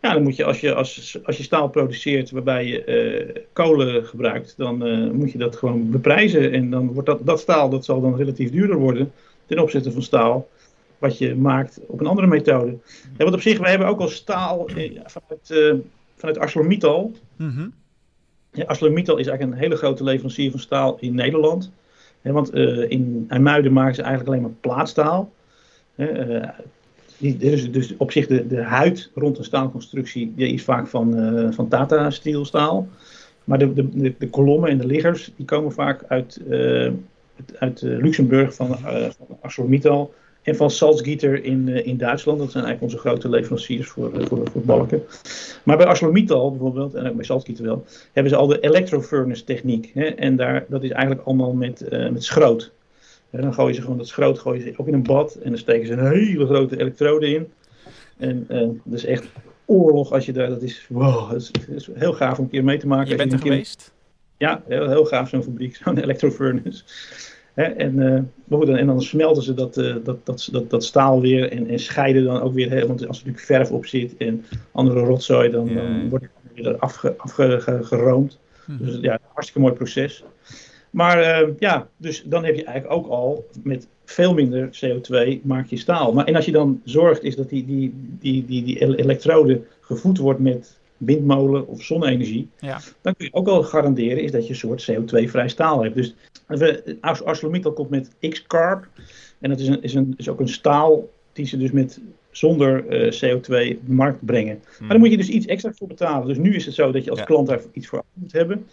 Ja, 0.00 0.12
dan 0.12 0.22
moet 0.22 0.36
je 0.36 0.44
als 0.44 0.60
je, 0.60 0.74
als, 0.74 1.18
als 1.24 1.36
je 1.36 1.42
staal 1.42 1.68
produceert 1.68 2.30
waarbij 2.30 2.66
je 2.66 2.84
eh, 2.84 3.42
kolen 3.52 4.04
gebruikt, 4.04 4.54
dan 4.56 4.86
eh, 4.86 5.10
moet 5.10 5.32
je 5.32 5.38
dat 5.38 5.56
gewoon 5.56 5.90
beprijzen. 5.90 6.52
En 6.52 6.70
dan 6.70 6.92
wordt 6.92 7.08
dat, 7.08 7.26
dat 7.26 7.40
staal 7.40 7.70
dat 7.70 7.84
zal 7.84 8.00
dan 8.00 8.16
relatief 8.16 8.50
duurder 8.50 8.76
worden 8.76 9.12
ten 9.46 9.58
opzichte 9.58 9.92
van 9.92 10.02
staal 10.02 10.48
wat 10.98 11.18
je 11.18 11.34
maakt 11.34 11.80
op 11.86 12.00
een 12.00 12.06
andere 12.06 12.26
methode. 12.26 12.78
Ja, 13.16 13.24
want 13.24 13.34
op 13.34 13.40
zich, 13.40 13.58
wij 13.58 13.70
hebben 13.70 13.88
ook 13.88 14.00
al 14.00 14.08
staal 14.08 14.68
eh, 14.68 15.00
vanuit, 15.04 15.50
eh, 15.50 15.74
vanuit 16.16 16.38
ArcelorMittal. 16.38 17.12
Mhm. 17.36 17.68
Ja, 18.52 18.64
ArcelorMittal 18.64 19.16
is 19.16 19.26
eigenlijk 19.26 19.56
een 19.56 19.62
hele 19.64 19.76
grote 19.76 20.04
leverancier 20.04 20.50
van 20.50 20.60
staal 20.60 20.96
in 21.00 21.14
Nederland. 21.14 21.72
Hè, 22.20 22.32
want 22.32 22.50
eh, 22.50 22.90
in 22.90 23.24
IJmuiden 23.28 23.72
maken 23.72 23.94
ze 23.94 24.02
eigenlijk 24.02 24.30
alleen 24.30 24.42
maar 24.42 24.60
plaatstaal. 24.60 25.32
Dus, 27.18 27.72
dus 27.72 27.96
op 27.96 28.12
zich 28.12 28.26
de, 28.26 28.46
de 28.46 28.62
huid 28.62 29.10
rond 29.14 29.38
een 29.38 29.44
staalconstructie 29.44 30.32
die 30.36 30.52
is 30.52 30.64
vaak 30.64 30.86
van, 30.86 31.16
eh, 31.16 31.50
van 31.50 31.68
Tata 31.68 32.10
Steel 32.10 32.44
staal. 32.44 32.88
Maar 33.44 33.58
de, 33.58 33.72
de, 33.72 34.14
de, 34.18 34.28
kolommen 34.30 34.70
en 34.70 34.78
de 34.78 34.86
liggers 34.86 35.32
die 35.36 35.46
komen 35.46 35.72
vaak 35.72 36.04
uit, 36.08 36.40
eh, 36.50 36.90
uit, 37.58 37.82
eh, 37.82 37.98
Luxemburg 37.98 38.54
van, 38.54 38.70
eh 38.70 39.10
van 39.16 39.38
ArcelorMittal. 39.40 40.14
En 40.42 40.56
van 40.56 40.70
Salzgitter 40.70 41.44
in, 41.44 41.68
in 41.68 41.96
Duitsland. 41.96 42.38
Dat 42.38 42.50
zijn 42.50 42.64
eigenlijk 42.64 42.92
onze 42.92 43.08
grote 43.08 43.28
leveranciers 43.28 43.88
voor, 43.88 44.10
voor, 44.26 44.50
voor 44.52 44.62
balken. 44.62 45.02
Maar 45.62 45.76
bij 45.76 45.86
ArcelorMittal 45.86 46.50
bijvoorbeeld, 46.50 46.94
en 46.94 47.08
ook 47.08 47.14
bij 47.14 47.24
Salzgitter 47.24 47.64
wel, 47.64 47.84
hebben 48.12 48.32
ze 48.32 48.38
al 48.38 48.46
de 48.46 48.60
electrofurnace 48.60 49.44
techniek. 49.44 49.90
Hè? 49.94 50.04
En 50.04 50.36
daar, 50.36 50.64
dat 50.68 50.82
is 50.82 50.90
eigenlijk 50.90 51.26
allemaal 51.26 51.52
met, 51.52 51.86
met 51.90 52.24
schroot. 52.24 52.72
En 53.30 53.40
dan 53.40 53.54
gooien 53.54 53.74
ze 53.74 53.80
gewoon 53.80 53.96
dat 53.96 54.08
schroot 54.08 54.38
gooien 54.38 54.62
ze 54.62 54.74
ook 54.76 54.86
in 54.86 54.94
een 54.94 55.02
bad. 55.02 55.34
En 55.34 55.50
dan 55.50 55.58
steken 55.58 55.86
ze 55.86 55.92
een 55.92 56.10
hele 56.10 56.46
grote 56.46 56.80
elektrode 56.80 57.28
in. 57.34 57.52
En 58.16 58.44
eh, 58.48 58.68
dat 58.84 58.98
is 58.98 59.04
echt 59.04 59.26
oorlog 59.64 60.12
als 60.12 60.26
je 60.26 60.32
daar, 60.32 60.48
dat 60.48 60.62
is, 60.62 60.86
wow, 60.88 61.30
dat 61.30 61.40
is, 61.40 61.50
dat 61.50 61.68
is 61.68 61.88
heel 61.94 62.12
gaaf 62.12 62.38
om 62.38 62.44
een 62.44 62.50
keer 62.50 62.64
mee 62.64 62.78
te 62.78 62.86
maken. 62.86 63.10
Je 63.10 63.16
bent 63.16 63.32
er 63.32 63.38
keer- 63.38 63.52
geweest? 63.52 63.92
Ja, 64.36 64.62
heel, 64.68 64.88
heel 64.88 65.04
gaaf 65.04 65.28
zo'n 65.28 65.42
fabriek, 65.42 65.76
zo'n 65.84 65.98
electrofurnace. 65.98 66.82
Hè, 67.54 67.64
en, 67.64 67.96
uh, 67.96 68.20
dan, 68.44 68.76
en 68.76 68.86
dan 68.86 69.02
smelten 69.02 69.42
ze 69.42 69.54
dat, 69.54 69.78
uh, 69.78 69.96
dat, 70.04 70.26
dat, 70.26 70.48
dat, 70.52 70.70
dat, 70.70 70.84
staal 70.84 71.20
weer 71.20 71.52
en, 71.52 71.68
en, 71.68 71.78
scheiden 71.78 72.24
dan 72.24 72.40
ook 72.40 72.54
weer. 72.54 72.70
Hè, 72.70 72.86
want 72.86 73.06
als 73.06 73.20
er 73.20 73.26
natuurlijk 73.26 73.44
verf 73.44 73.70
op 73.70 73.86
zit 73.86 74.16
en 74.16 74.44
andere 74.72 75.00
rotzooi, 75.00 75.50
dan, 75.50 75.74
dan 75.74 76.08
wordt 76.08 76.24
het 76.24 76.52
weer 76.54 76.76
afgeroomd. 76.76 78.38
Afge, 78.58 78.72
mhm. 78.72 78.84
Dus 78.84 78.98
ja, 79.00 79.18
hartstikke 79.32 79.60
mooi 79.60 79.74
proces. 79.74 80.24
Maar 80.90 81.42
uh, 81.42 81.54
ja, 81.58 81.88
dus 81.96 82.22
dan 82.26 82.44
heb 82.44 82.54
je 82.54 82.64
eigenlijk 82.64 82.98
ook 82.98 83.10
al 83.10 83.46
met 83.62 83.88
veel 84.04 84.34
minder 84.34 84.68
CO2 84.84 85.42
maak 85.42 85.66
je 85.66 85.76
staal. 85.76 86.12
Maar 86.12 86.24
en 86.24 86.34
als 86.34 86.44
je 86.44 86.52
dan 86.52 86.80
zorgt 86.84 87.22
is 87.22 87.36
dat 87.36 87.48
die, 87.48 87.66
die, 87.66 87.92
die, 87.94 88.44
die, 88.44 88.62
die 88.62 88.96
elektrode 88.98 89.62
gevoed 89.80 90.18
wordt 90.18 90.40
met 90.40 90.78
windmolen 90.96 91.66
of 91.66 91.82
zonne-energie, 91.82 92.48
ja. 92.58 92.80
dan 93.00 93.14
kun 93.16 93.26
je 93.26 93.34
ook 93.34 93.48
al 93.48 93.62
garanderen 93.62 94.22
is 94.22 94.32
dat 94.32 94.46
je 94.46 94.50
een 94.50 94.56
soort 94.56 94.90
CO2-vrij 94.92 95.48
staal 95.48 95.82
hebt. 95.82 95.94
Dus 95.94 96.14
ArcelorMittal 97.00 97.72
komt 97.72 97.90
met 97.90 98.10
X-Carb 98.28 98.86
en 99.38 99.50
dat 99.50 99.60
is, 99.60 99.68
een, 99.68 99.82
is, 99.82 99.94
een, 99.94 100.14
is 100.16 100.28
ook 100.28 100.40
een 100.40 100.48
staal 100.48 101.08
die 101.32 101.46
ze 101.46 101.56
dus 101.56 101.70
met 101.70 102.00
zonder 102.30 102.84
uh, 102.84 103.12
CO2 103.12 103.46
de 103.46 103.78
markt 103.84 104.24
brengen. 104.24 104.58
Maar 104.62 104.78
dan 104.78 104.88
hmm. 104.88 104.98
moet 104.98 105.10
je 105.10 105.16
dus 105.16 105.28
iets 105.28 105.46
extra 105.46 105.72
voor 105.72 105.88
betalen. 105.88 106.28
Dus 106.28 106.38
nu 106.38 106.54
is 106.54 106.66
het 106.66 106.74
zo 106.74 106.90
dat 106.90 107.04
je 107.04 107.10
als 107.10 107.24
klant 107.24 107.48
daar 107.48 107.60
iets 107.72 107.86
voor 107.86 108.02
moet 108.12 108.32
hebben. 108.32 108.66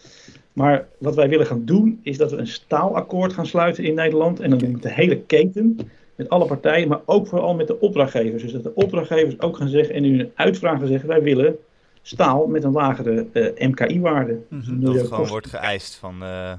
Maar 0.56 0.86
wat 0.98 1.14
wij 1.14 1.28
willen 1.28 1.46
gaan 1.46 1.64
doen, 1.64 2.00
is 2.02 2.18
dat 2.18 2.30
we 2.30 2.36
een 2.36 2.46
staalakkoord 2.46 3.32
gaan 3.32 3.46
sluiten 3.46 3.84
in 3.84 3.94
Nederland. 3.94 4.40
En 4.40 4.50
dan 4.50 4.58
doen 4.58 4.72
we 4.72 4.80
de 4.80 4.92
hele 4.92 5.20
keten, 5.20 5.78
met 6.14 6.28
alle 6.28 6.46
partijen, 6.46 6.88
maar 6.88 7.00
ook 7.04 7.26
vooral 7.26 7.54
met 7.54 7.66
de 7.66 7.80
opdrachtgevers. 7.80 8.42
Dus 8.42 8.52
dat 8.52 8.62
de 8.62 8.74
opdrachtgevers 8.74 9.40
ook 9.40 9.56
gaan 9.56 9.68
zeggen, 9.68 9.94
en 9.94 10.02
nu 10.02 10.20
een 10.20 10.30
uitvraag 10.34 10.78
gaan 10.78 10.86
zeggen, 10.86 11.08
wij 11.08 11.22
willen 11.22 11.56
staal 12.02 12.46
met 12.46 12.64
een 12.64 12.72
lagere 12.72 13.26
uh, 13.32 13.68
MKI-waarde. 13.68 14.40
Mm 14.48 14.60
-hmm. 14.60 14.80
Dat 14.80 14.94
het 14.94 15.06
gewoon 15.06 15.28
wordt 15.28 15.46
geëist 15.46 15.94
van... 15.94 16.22
Uh, 16.22 16.52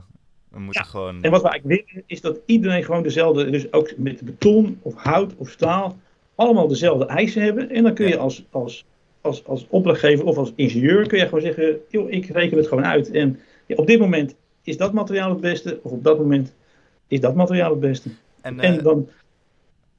we 0.50 0.60
moeten 0.60 0.82
ja. 0.84 0.90
gewoon... 0.90 1.24
En 1.24 1.32
wat 1.32 1.42
wij 1.42 1.52
eigenlijk 1.52 1.86
willen, 1.88 2.04
is 2.08 2.22
dat 2.22 2.40
iedereen 2.46 2.84
gewoon 2.84 3.04
dezelfde, 3.04 3.50
dus 3.50 3.74
ook 3.74 3.94
met 3.98 4.22
beton 4.22 4.80
of 4.82 4.94
hout 4.96 5.36
of 5.38 5.50
staal, 5.50 5.98
allemaal 6.36 6.68
dezelfde 6.68 7.06
eisen 7.06 7.42
hebben. 7.42 7.70
En 7.70 7.84
dan 7.84 7.94
kun 7.94 8.08
je 8.08 8.18
als, 8.18 8.46
als, 8.52 8.86
als, 9.22 9.46
als 9.46 9.66
opdrachtgever 9.70 10.26
of 10.26 10.38
als 10.38 10.54
ingenieur 10.56 11.08
kun 11.08 11.18
je 11.18 11.24
gewoon 11.24 11.42
zeggen, 11.42 11.78
joh, 11.90 12.12
ik 12.12 12.26
reken 12.26 12.58
het 12.58 12.68
gewoon 12.68 12.86
uit. 12.86 13.12
En 13.12 13.40
ja, 13.67 13.75
op 13.75 13.88
dit 13.88 13.99
moment 13.99 14.36
is 14.62 14.77
dat 14.77 14.93
materiaal 14.93 15.30
het 15.30 15.41
beste, 15.41 15.80
of 15.84 15.91
op 15.91 16.03
dat 16.03 16.17
moment 16.17 16.53
is 17.08 17.19
dat 17.19 17.36
materiaal 17.36 17.71
het 17.71 17.80
beste. 17.80 18.10
En, 18.41 18.60
en 18.60 18.75
uh, 18.75 18.84
dan... 18.84 19.10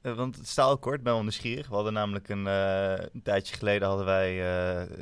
Uh, 0.01 0.15
want 0.15 0.35
het 0.35 0.47
staalakkoord, 0.47 1.03
ben 1.03 1.13
wel 1.13 1.21
nieuwsgierig. 1.21 1.67
We 1.67 1.75
hadden 1.75 1.93
namelijk 1.93 2.29
een, 2.29 2.45
uh, 2.45 2.91
een 3.13 3.21
tijdje 3.23 3.55
geleden 3.55 3.87
hadden 3.87 4.05
wij 4.05 4.43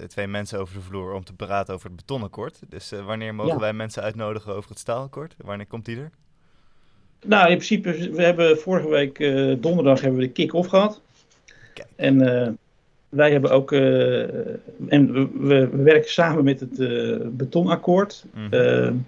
twee 0.08 0.28
mensen 0.28 0.60
over 0.60 0.76
de 0.76 0.82
vloer 0.82 1.14
om 1.14 1.24
te 1.24 1.34
praten 1.34 1.74
over 1.74 1.88
het 1.88 1.96
betonakkoord. 1.96 2.60
Dus 2.70 2.92
wanneer 3.06 3.36
mogen 3.36 3.54
ja. 3.54 3.60
wij 3.60 3.74
mensen 3.74 4.04
uitnodigen 4.04 4.56
over 4.56 4.70
het 4.70 4.80
staalakkoord? 4.80 5.36
Wanneer 5.38 5.68
komt 5.68 5.86
die 5.86 5.98
er? 5.98 6.12
Nou, 7.26 7.50
in 7.50 7.56
principe, 7.56 8.12
we 8.12 8.24
hebben 8.24 8.60
vorige 8.60 8.90
week 8.90 9.18
donderdag 9.62 10.02
hebben 10.02 10.20
we 10.20 10.26
de 10.26 10.32
kick-off 10.32 10.70
gehad. 10.70 11.02
Kijk. 11.74 11.88
En 11.96 12.58
wij 13.10 13.32
hebben 13.32 13.52
ook, 13.52 13.72
uh, 13.72 14.22
en 14.88 15.14
we, 15.14 15.30
we, 15.34 15.68
werken 15.84 16.12
samen 16.12 16.44
met 16.44 16.60
het 16.60 16.80
uh, 16.80 17.18
betonakkoord. 17.26 18.26
Mm 18.34 18.48
-hmm. 18.50 19.06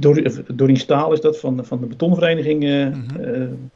uh, 0.00 0.76
Staal 0.76 1.12
is 1.12 1.20
dat 1.20 1.38
van, 1.40 1.64
van 1.64 1.80
de 1.80 1.86
betonvereniging, 1.86 2.62
mm 2.62 3.06
-hmm. 3.08 3.70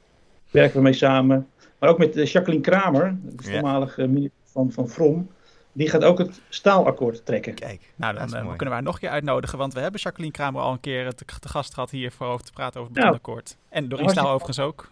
werken 0.50 0.76
we 0.76 0.82
mee 0.82 0.92
samen. 0.92 1.46
Maar 1.78 1.90
ook 1.90 1.98
met 1.98 2.30
Jacqueline 2.30 2.64
Kramer, 2.64 3.16
de 3.22 3.42
voormalige 3.42 4.00
yeah. 4.00 4.12
minister 4.12 4.40
van, 4.44 4.72
van 4.72 4.88
From. 4.88 5.28
Die 5.72 5.88
gaat 5.88 6.04
ook 6.04 6.18
het 6.18 6.40
staalakkoord 6.48 7.26
trekken. 7.26 7.54
Kijk, 7.54 7.92
nou 7.96 8.14
dan 8.14 8.28
kunnen 8.28 8.74
wij 8.74 8.80
nog 8.80 8.94
een 8.94 9.00
keer 9.00 9.10
uitnodigen. 9.10 9.58
Want 9.58 9.74
we 9.74 9.80
hebben 9.80 10.00
Jacqueline 10.00 10.32
Kramer 10.32 10.62
al 10.62 10.72
een 10.72 10.80
keer 10.80 11.14
te, 11.14 11.24
te 11.40 11.48
gast 11.48 11.74
gehad 11.74 11.90
hier 11.90 12.12
voor 12.12 12.26
over 12.26 12.44
te 12.44 12.52
praten 12.52 12.80
over 12.80 12.92
het 12.92 13.02
nou, 13.02 13.12
betonakkoord. 13.12 13.56
En 13.68 13.88
Doreen 13.88 14.08
Staal 14.08 14.28
overigens 14.28 14.58
ook. 14.58 14.90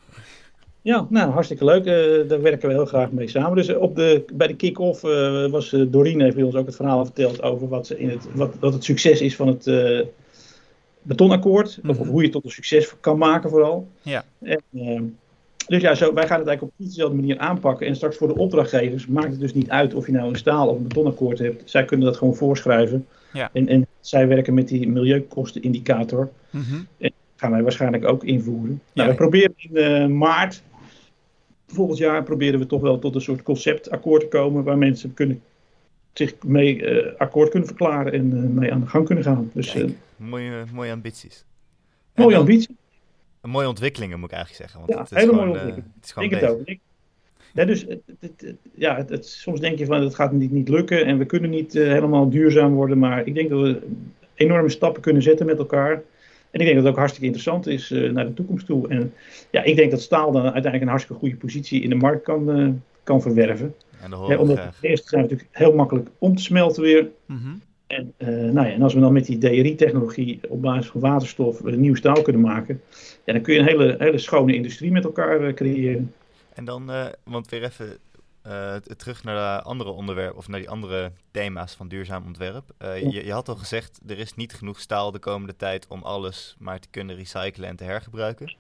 Ja, 0.87 1.07
nou, 1.09 1.31
hartstikke 1.31 1.65
leuk. 1.65 1.87
Uh, 1.87 2.29
daar 2.29 2.43
werken 2.43 2.69
we 2.69 2.75
heel 2.75 2.87
graag 2.87 3.11
mee 3.11 3.29
samen. 3.29 3.57
Dus 3.57 3.75
op 3.75 3.97
de, 3.97 4.25
bij 4.33 4.47
de 4.47 4.57
kick-off 4.57 5.05
uh, 5.05 5.47
was 5.47 5.73
uh, 5.73 5.87
Doreen 5.89 6.21
heeft 6.21 6.35
bij 6.35 6.45
ons 6.45 6.55
ook 6.55 6.67
het 6.67 6.77
verhaal 6.77 7.05
verteld 7.05 7.43
over 7.43 7.69
wat, 7.69 7.87
ze 7.87 7.99
in 7.99 8.11
het, 8.11 8.27
wat, 8.35 8.55
wat 8.61 8.73
het 8.73 8.85
succes 8.85 9.21
is 9.21 9.37
van 9.37 9.47
het 9.47 9.71
betonakkoord. 11.03 11.79
Mm 11.83 11.91
-hmm. 11.91 12.01
Of 12.01 12.09
hoe 12.09 12.17
je 12.17 12.23
het 12.23 12.33
tot 12.33 12.45
een 12.45 12.51
succes 12.51 12.95
kan 13.01 13.19
maken 13.19 13.51
vooral. 13.51 13.89
Ja. 14.03 14.25
En, 14.43 14.61
ehm, 14.75 15.03
dus 15.67 15.83
ja, 15.83 15.95
zo, 15.95 16.15
wij 16.15 16.27
gaan 16.27 16.39
het 16.39 16.49
eigenlijk 16.49 16.63
op 16.63 16.71
precies 16.77 16.95
dezelfde 16.95 17.17
manier 17.17 17.39
aanpakken. 17.39 17.87
En 17.87 17.97
straks 17.97 18.17
voor 18.17 18.29
de 18.29 18.37
opdrachtgevers 18.37 19.07
maakt 19.07 19.31
het 19.31 19.41
dus 19.41 19.55
niet 19.55 19.71
uit 19.71 19.95
of 19.95 20.07
je 20.07 20.13
nou 20.13 20.29
een 20.29 20.37
staal 20.37 20.69
of 20.69 20.77
een 20.77 20.89
betonakkoord 20.89 21.39
hebt. 21.39 21.71
Zij 21.71 21.85
kunnen 21.85 22.07
dat 22.07 22.17
gewoon 22.17 22.35
voorschrijven. 22.35 23.07
Ja. 23.33 23.51
En, 23.53 23.69
en 23.69 23.87
zij 24.01 24.29
werken 24.29 24.55
met 24.55 24.69
die 24.69 24.89
milieukostenindicator. 24.89 26.29
Mm 26.51 26.63
-hmm. 26.63 26.87
En 26.99 27.13
gaan 27.37 27.51
wij 27.51 27.63
waarschijnlijk 27.63 28.05
ook 28.05 28.25
invoeren. 28.25 28.83
Nou, 28.93 29.09
we 29.09 29.15
proberen 29.15 29.55
in 29.59 30.19
maart 30.19 30.63
volgend 31.67 31.99
jaar 31.99 32.23
proberen 32.23 32.61
we 32.61 32.67
toch 32.67 32.81
wel 32.81 32.99
tot 32.99 33.15
een 33.15 33.21
soort 33.21 33.43
conceptakkoord 33.43 34.21
te 34.21 34.29
komen 34.29 34.65
waar 34.65 34.79
mensen 34.79 35.15
kunnen, 35.15 35.43
zich 36.13 36.35
mee 36.43 36.83
uh, 36.83 37.13
akkoord 37.19 37.51
kunnen 37.51 37.69
verklaren 37.69 38.13
en 38.13 38.37
uh, 38.37 38.43
mee 38.43 38.73
aan 38.73 38.81
de 38.81 38.87
gang 38.87 39.07
kunnen 39.07 39.25
gaan. 39.25 39.51
Dus, 39.53 39.73
Kijk, 39.73 39.89
uh, 39.89 39.95
mooie, 40.17 40.65
mooie 40.73 40.93
ambities. 40.93 41.45
Mooie 42.15 42.37
ambities. 42.37 42.77
Mooie 43.41 43.69
ontwikkelingen 43.69 44.21
moet 44.21 44.31
ik 44.31 44.37
eigenlijk 44.37 44.71
zeggen. 44.71 44.87
Want 44.87 44.99
ja, 44.99 45.03
het 45.03 45.13
is 45.13 45.19
hele 45.19 45.33
mooie 45.33 45.47
ontwikkelingen. 45.47 45.93
het 45.95 46.05
is 46.05 46.13
gewoon 46.13 46.29
ik 46.29 46.41
het 46.67 46.79
ja, 47.53 47.65
dus 47.65 47.83
het, 47.89 48.01
het, 48.21 48.55
ja, 48.75 49.05
het, 49.09 49.27
soms 49.27 49.61
denk 49.61 49.79
je 49.79 49.87
van 49.87 50.03
het 50.03 50.15
gaat 50.15 50.33
niet, 50.33 50.51
niet 50.51 50.69
lukken 50.69 51.07
en 51.07 51.19
we 51.19 51.25
kunnen 51.25 51.51
niet 51.51 51.73
helemaal 51.73 52.31
duurzaam 52.31 52.75
worden, 52.75 52.99
maar 52.99 53.27
ik 53.27 53.35
denk 53.35 53.51
dat 53.51 53.61
we 53.61 53.81
enorme 54.35 54.69
stappen 54.69 55.03
kunnen 55.03 55.23
zetten 55.23 55.47
met 55.47 55.59
elkaar. 55.59 56.03
En 56.51 56.61
ik 56.61 56.67
denk 56.67 56.75
dat 56.75 56.85
het 56.85 56.93
ook 56.93 56.99
hartstikke 56.99 57.27
interessant 57.27 57.67
is 57.67 57.91
uh, 57.91 58.13
naar 58.13 58.27
de 58.27 58.35
toekomst 58.35 58.67
toe. 58.67 58.89
En 58.89 59.13
ja, 59.51 59.63
ik 59.63 59.77
denk 59.77 59.91
dat 59.91 60.01
staal 60.01 60.33
dan 60.33 60.43
uiteindelijk 60.43 60.83
een 60.83 60.89
hartstikke 60.89 61.21
goede 61.21 61.37
positie 61.37 61.83
in 61.83 61.89
de 61.89 61.95
markt 61.95 62.23
kan, 62.23 62.59
uh, 62.61 62.71
kan 63.03 63.23
verwerven. 63.23 63.75
En 64.01 64.11
ja, 64.11 64.39
omdat 64.39 64.57
de 64.57 64.89
eerste 64.89 65.09
zijn 65.09 65.23
natuurlijk 65.23 65.49
heel 65.53 65.75
makkelijk 65.75 66.09
om 66.19 66.37
te 66.37 66.43
smelten 66.43 66.83
weer. 66.83 67.09
Mm 67.27 67.37
-hmm. 67.37 67.61
En, 67.87 68.13
uh, 68.19 68.29
nou 68.29 68.67
ja, 68.67 68.73
en 68.73 68.83
als 68.83 68.95
we 68.95 69.01
dan 69.01 69.13
met 69.13 69.27
die 69.27 69.39
DRI-technologie 69.39 70.41
op 70.49 70.63
basis 70.63 70.91
van 70.91 71.01
waterstof 71.01 71.63
nieuw 71.63 71.95
staal 71.95 72.23
kunnen 72.23 72.43
maken, 72.43 72.81
ja, 73.25 73.33
dan 73.33 73.43
kun 73.43 73.55
je 73.55 73.61
een 73.61 73.67
hele, 73.67 73.95
hele 73.99 74.19
schone 74.19 74.55
industrie 74.55 74.91
met 74.91 75.05
elkaar 75.05 75.55
creëren. 75.55 76.13
En 76.55 76.65
dan, 76.65 76.91
want 77.25 77.49
weer 77.49 77.63
even 77.63 77.99
uh, 78.47 78.75
terug 78.77 79.23
naar 79.25 79.59
de 79.59 79.63
andere 79.63 79.91
onderwerpen 79.91 80.37
of 80.37 80.49
naar 80.49 80.61
die 80.61 80.71
andere 80.71 81.13
thema's 81.31 81.75
van 81.75 81.89
duurzaam 81.89 82.27
ontwerp. 82.27 82.71
Uh, 82.79 83.01
je, 83.01 83.25
je, 83.25 83.33
had 83.33 83.49
al 83.49 83.57
gezegd, 83.57 84.01
er 84.07 84.19
is 84.19 84.35
niet 84.35 84.55
genoeg 84.55 84.81
staal 84.81 85.13
de 85.13 85.19
komende 85.19 85.57
tijd 85.57 85.87
om 85.87 86.03
alles 86.03 86.57
maar 86.59 86.79
te 86.79 86.89
kunnen 86.91 87.17
recyclen 87.17 87.69
en 87.69 87.77
te 87.77 87.85
hergebruiken. 87.85 88.57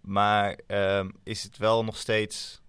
Maar 0.00 0.58
uh, 0.68 1.04
is 1.22 1.42
het 1.42 1.56
wel 1.56 1.84
nog 1.84 1.96
steeds. 1.96 2.62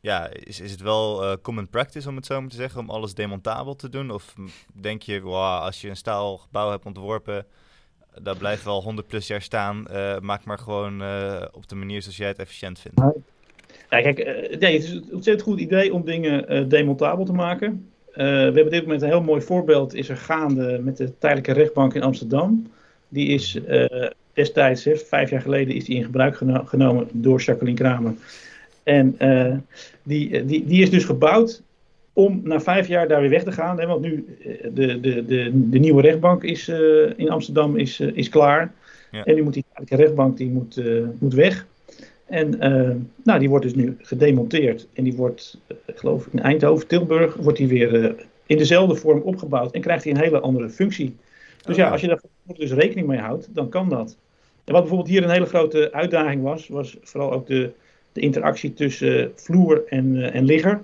Ja, 0.00 0.26
is, 0.26 0.60
is 0.60 0.70
het 0.70 0.80
wel 0.80 1.24
uh, 1.24 1.36
common 1.42 1.68
practice 1.68 2.08
om 2.08 2.16
het 2.16 2.26
zo 2.26 2.40
maar 2.40 2.50
te 2.50 2.56
zeggen, 2.56 2.80
om 2.80 2.90
alles 2.90 3.14
demontabel 3.14 3.76
te 3.76 3.88
doen? 3.88 4.10
Of 4.10 4.34
denk 4.74 5.02
je, 5.02 5.20
wow, 5.20 5.62
als 5.62 5.80
je 5.80 5.88
een 5.88 5.96
staalgebouw 5.96 6.70
hebt 6.70 6.86
ontworpen, 6.86 7.46
dat 8.22 8.38
blijft 8.38 8.64
wel 8.64 8.82
100 8.82 9.06
plus 9.06 9.26
jaar 9.26 9.42
staan, 9.42 9.82
maak 10.20 10.44
maar 10.44 10.58
gewoon 10.58 10.94
op 11.52 11.68
de 11.68 11.74
manier 11.74 12.02
zoals 12.02 12.16
jij 12.16 12.28
het 12.28 12.38
efficiënt 12.38 12.78
vindt? 12.78 13.00
Ja, 13.90 14.00
kijk, 14.00 14.16
nee, 14.58 14.72
het 14.72 14.82
is 14.82 14.90
een 14.90 15.04
ontzettend 15.12 15.48
goed 15.48 15.60
idee 15.60 15.94
om 15.94 16.04
dingen 16.04 16.54
uh, 16.54 16.68
demontabel 16.68 17.24
te 17.24 17.32
maken. 17.32 17.86
Uh, 18.10 18.16
we 18.16 18.22
hebben 18.24 18.64
op 18.64 18.70
dit 18.70 18.82
moment 18.82 19.02
een 19.02 19.08
heel 19.08 19.22
mooi 19.22 19.40
voorbeeld 19.40 19.94
is 19.94 20.08
er 20.08 20.16
gaande 20.16 20.80
met 20.82 20.96
de 20.96 21.18
tijdelijke 21.18 21.52
rechtbank 21.52 21.94
in 21.94 22.02
Amsterdam. 22.02 22.66
Die 23.08 23.28
is 23.28 23.60
destijds, 24.32 24.84
hè, 24.84 24.96
vijf 24.96 25.30
jaar 25.30 25.40
geleden, 25.40 25.74
is 25.74 25.84
die 25.84 25.96
in 25.96 26.04
gebruik 26.04 26.36
geno 26.36 26.62
genomen 26.64 27.08
door 27.12 27.40
Jacqueline 27.40 27.78
Kramer. 27.78 28.14
En 28.82 29.16
die, 30.02 30.44
die, 30.44 30.66
die 30.66 30.82
is 30.82 30.90
dus 30.90 31.04
gebouwd 31.04 31.62
om 32.12 32.40
na 32.44 32.60
vijf 32.60 32.88
jaar 32.88 33.08
daar 33.08 33.20
weer 33.20 33.30
weg 33.30 33.44
te 33.44 33.52
gaan. 33.52 33.80
Hè, 33.80 33.86
want 33.86 34.00
nu 34.00 34.36
de, 34.74 35.00
de, 35.00 35.24
de, 35.24 35.50
de 35.52 35.78
nieuwe 35.78 36.02
rechtbank 36.02 36.42
is, 36.42 36.68
in 37.16 37.30
Amsterdam 37.30 37.76
is, 37.76 38.00
is 38.00 38.28
klaar. 38.28 38.72
Ja. 39.10 39.24
En 39.24 39.34
nu 39.34 39.42
moet 39.42 39.54
die 39.54 39.64
tijdelijke 39.72 40.04
rechtbank 40.04 40.36
die 40.36 40.50
moet, 40.50 40.82
moet 41.18 41.34
weg. 41.34 41.66
En 42.30 42.54
uh, 42.54 42.96
nou, 43.24 43.38
die 43.38 43.48
wordt 43.48 43.64
dus 43.64 43.74
nu 43.74 43.96
gedemonteerd. 43.98 44.88
En 44.92 45.04
die 45.04 45.14
wordt, 45.14 45.58
uh, 45.68 45.76
geloof 45.94 46.26
ik, 46.26 46.32
in 46.32 46.40
Eindhoven, 46.40 46.86
Tilburg, 46.86 47.34
wordt 47.34 47.58
die 47.58 47.68
weer 47.68 47.92
uh, 47.92 48.10
in 48.46 48.58
dezelfde 48.58 48.94
vorm 48.94 49.20
opgebouwd. 49.20 49.72
En 49.72 49.80
krijgt 49.80 50.04
hij 50.04 50.12
een 50.12 50.20
hele 50.20 50.40
andere 50.40 50.68
functie. 50.68 51.16
Dus 51.64 51.76
ja, 51.76 51.86
oh. 51.86 51.92
als 51.92 52.00
je 52.00 52.06
daar 52.06 52.20
dus 52.46 52.72
rekening 52.72 53.06
mee 53.06 53.18
houdt, 53.18 53.48
dan 53.54 53.68
kan 53.68 53.88
dat. 53.88 54.16
En 54.64 54.72
wat 54.72 54.80
bijvoorbeeld 54.82 55.08
hier 55.10 55.22
een 55.22 55.30
hele 55.30 55.46
grote 55.46 55.92
uitdaging 55.92 56.42
was, 56.42 56.68
was 56.68 56.96
vooral 57.02 57.32
ook 57.32 57.46
de, 57.46 57.70
de 58.12 58.20
interactie 58.20 58.74
tussen 58.74 59.32
vloer 59.34 59.82
en, 59.86 60.32
en 60.32 60.44
ligger. 60.44 60.82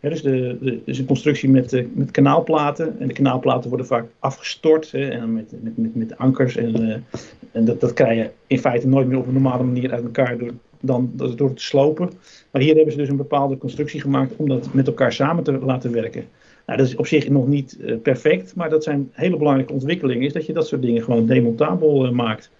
dus, 0.00 0.22
de, 0.22 0.58
de, 0.60 0.80
dus 0.84 0.98
een 0.98 1.06
constructie 1.06 1.50
met, 1.50 1.86
met 1.94 2.10
kanaalplaten. 2.10 3.00
En 3.00 3.08
de 3.08 3.14
kanaalplaten 3.14 3.68
worden 3.68 3.86
vaak 3.86 4.04
afgestort 4.18 4.92
hè, 4.92 5.08
en 5.08 5.32
met, 5.32 5.52
met, 5.62 5.76
met, 5.76 5.94
met 5.94 6.18
ankers. 6.18 6.56
En, 6.56 7.04
en 7.52 7.64
dat, 7.64 7.80
dat 7.80 7.92
krijg 7.92 8.18
je 8.18 8.30
in 8.46 8.58
feite 8.58 8.88
nooit 8.88 9.06
meer 9.06 9.18
op 9.18 9.26
een 9.26 9.32
normale 9.32 9.64
manier 9.64 9.92
uit 9.92 10.04
elkaar 10.04 10.38
door 10.38 10.52
dan 10.80 11.12
door 11.14 11.48
het 11.48 11.56
te 11.56 11.64
slopen. 11.64 12.10
Maar 12.50 12.62
hier 12.62 12.74
hebben 12.74 12.92
ze 12.92 12.98
dus 12.98 13.08
een 13.08 13.16
bepaalde 13.16 13.58
constructie 13.58 14.00
gemaakt 14.00 14.36
om 14.36 14.48
dat 14.48 14.72
met 14.72 14.86
elkaar 14.86 15.12
samen 15.12 15.44
te 15.44 15.52
laten 15.52 15.92
werken. 15.92 16.28
Nou, 16.66 16.78
dat 16.78 16.86
is 16.86 16.96
op 16.96 17.06
zich 17.06 17.28
nog 17.28 17.46
niet 17.46 17.78
perfect, 18.02 18.54
maar 18.54 18.70
dat 18.70 18.84
zijn 18.84 19.10
hele 19.12 19.36
belangrijke 19.36 19.72
ontwikkelingen, 19.72 20.26
is 20.26 20.32
dat 20.32 20.46
je 20.46 20.52
dat 20.52 20.66
soort 20.66 20.82
dingen 20.82 21.02
gewoon 21.02 21.26
demontabel 21.26 22.12
maakt. 22.12 22.50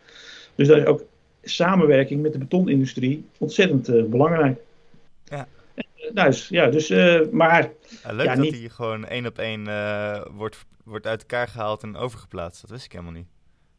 Dus 0.54 0.68
dat 0.68 0.76
is 0.76 0.84
ook 0.84 1.04
samenwerking 1.42 2.22
met 2.22 2.32
de 2.32 2.38
betonindustrie 2.38 3.24
ontzettend 3.38 4.10
belangrijk. 4.10 4.60
Ja. 5.24 5.46
Dus, 6.12 6.48
ja, 6.48 6.68
dus, 6.68 6.88
maar... 7.30 7.70
Ja, 8.02 8.12
leuk 8.12 8.26
dat 8.26 8.36
niet... 8.36 8.58
hij 8.58 8.68
gewoon 8.68 9.06
één 9.06 9.26
op 9.26 9.38
één 9.38 9.64
wordt, 10.36 10.64
wordt 10.84 11.06
uit 11.06 11.20
elkaar 11.20 11.48
gehaald 11.48 11.82
en 11.82 11.96
overgeplaatst. 11.96 12.60
Dat 12.60 12.70
wist 12.70 12.84
ik 12.84 12.92
helemaal 12.92 13.12
niet. 13.12 13.26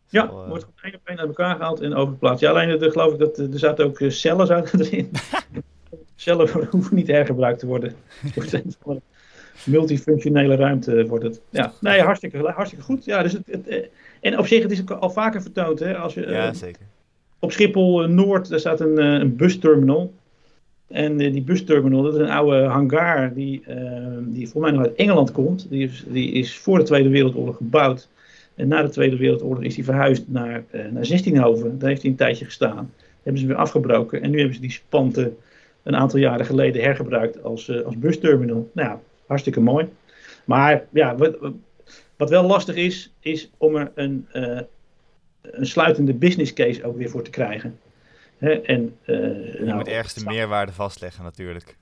Ja, 0.10 0.32
wordt 0.48 0.66
één 0.82 0.94
op 0.94 1.02
één 1.04 1.20
uit 1.20 1.28
elkaar 1.28 1.56
gehaald 1.56 1.80
en 1.80 1.94
overgeplaatst. 1.94 2.42
Ja, 2.42 2.50
alleen 2.50 2.80
de, 2.80 2.92
geloof 2.92 3.14
ik 3.14 3.20
dat 3.20 3.38
er 3.38 3.60
zaten 3.60 3.86
ook 3.86 4.00
eh, 4.00 4.10
cellen 4.10 4.48
zaten 4.48 4.80
erin. 4.80 5.12
cellen 6.16 6.50
hoeven 6.72 6.96
niet 6.96 7.08
hergebruikt 7.08 7.60
te 7.60 7.66
worden. 7.66 7.96
multifunctionele 9.66 10.56
ruimte 10.56 11.08
wordt 11.08 11.24
het. 11.24 11.42
Ja, 11.50 11.74
nee, 11.80 12.02
hartstikke, 12.02 12.38
hartstikke 12.38 12.86
goed. 12.86 13.06
Ja, 13.06 13.24
dus 13.24 13.34
het, 13.34 13.48
het, 13.48 13.68
eh, 13.68 13.86
en 14.22 14.40
op 14.40 14.48
zich, 14.48 14.62
het 14.62 14.72
is 14.72 14.86
al 14.86 15.10
vaker 15.10 15.42
vertoond. 15.42 15.80
Hè, 15.80 15.98
als 15.98 16.14
je, 16.14 16.28
ja, 16.28 16.54
zeker. 16.54 16.82
Op 17.40 17.52
Schiphol 17.52 18.08
Noord, 18.08 18.50
daar 18.50 18.60
staat 18.60 18.80
een, 18.80 18.98
een 18.98 19.36
busterminal. 19.36 20.14
En 20.88 21.18
die 21.18 21.42
busterminal, 21.42 22.02
dat 22.02 22.14
is 22.14 22.20
een 22.20 22.30
oude 22.30 22.64
hangar 22.64 23.34
die, 23.34 23.64
die 24.22 24.50
volgens 24.50 24.54
mij 24.54 24.72
nog 24.72 24.82
uit 24.82 24.96
Engeland 24.96 25.32
komt. 25.32 25.70
Die 25.70 25.84
is, 25.88 26.04
die 26.08 26.32
is 26.32 26.58
voor 26.58 26.78
de 26.78 26.84
Tweede 26.84 27.10
Wereldoorlog 27.10 27.56
gebouwd. 27.56 28.10
En 28.58 28.68
na 28.68 28.82
de 28.82 28.90
Tweede 28.90 29.18
Wereldoorlog 29.18 29.64
is 29.64 29.76
hij 29.76 29.84
verhuisd 29.84 30.24
naar, 30.28 30.64
uh, 30.72 30.86
naar 30.92 31.06
Zestienhoven. 31.06 31.80
Daar 31.80 31.90
heeft 31.90 32.02
hij 32.02 32.12
een 32.12 32.18
tijdje 32.18 32.46
gestaan. 32.46 32.94
hebben 33.24 33.42
ze 33.42 33.48
weer 33.48 33.56
afgebroken. 33.56 34.22
En 34.22 34.30
nu 34.30 34.38
hebben 34.38 34.56
ze 34.56 34.62
die 34.62 34.72
spanten 34.72 35.38
een 35.84 35.96
aantal 35.96 36.20
jaren 36.20 36.46
geleden 36.46 36.82
hergebruikt 36.82 37.44
als, 37.44 37.68
uh, 37.68 37.82
als 37.82 37.98
busterminal. 37.98 38.70
Nou 38.74 38.90
ja, 38.90 39.00
hartstikke 39.28 39.60
mooi. 39.60 39.88
Maar 40.46 40.86
ja, 40.90 41.16
wat, 41.16 41.38
wat 42.16 42.30
wel 42.30 42.44
lastig 42.44 42.76
is, 42.76 43.14
is 43.20 43.50
om 43.58 43.76
er 43.76 43.92
een, 43.96 44.28
uh, 44.34 44.60
een 45.42 45.66
sluitende 45.66 46.14
business 46.14 46.54
case 46.54 46.84
ook 46.84 46.98
weer 46.98 47.10
voor 47.10 47.24
te 47.24 47.30
krijgen. 47.30 47.80
Hè? 48.38 48.62
En, 48.62 48.96
je 49.06 49.62
nou, 49.62 49.78
moet 49.78 49.88
ergens 49.88 50.14
de 50.14 50.26
meerwaarde 50.26 50.72
vastleggen 50.72 51.24
natuurlijk. 51.24 51.78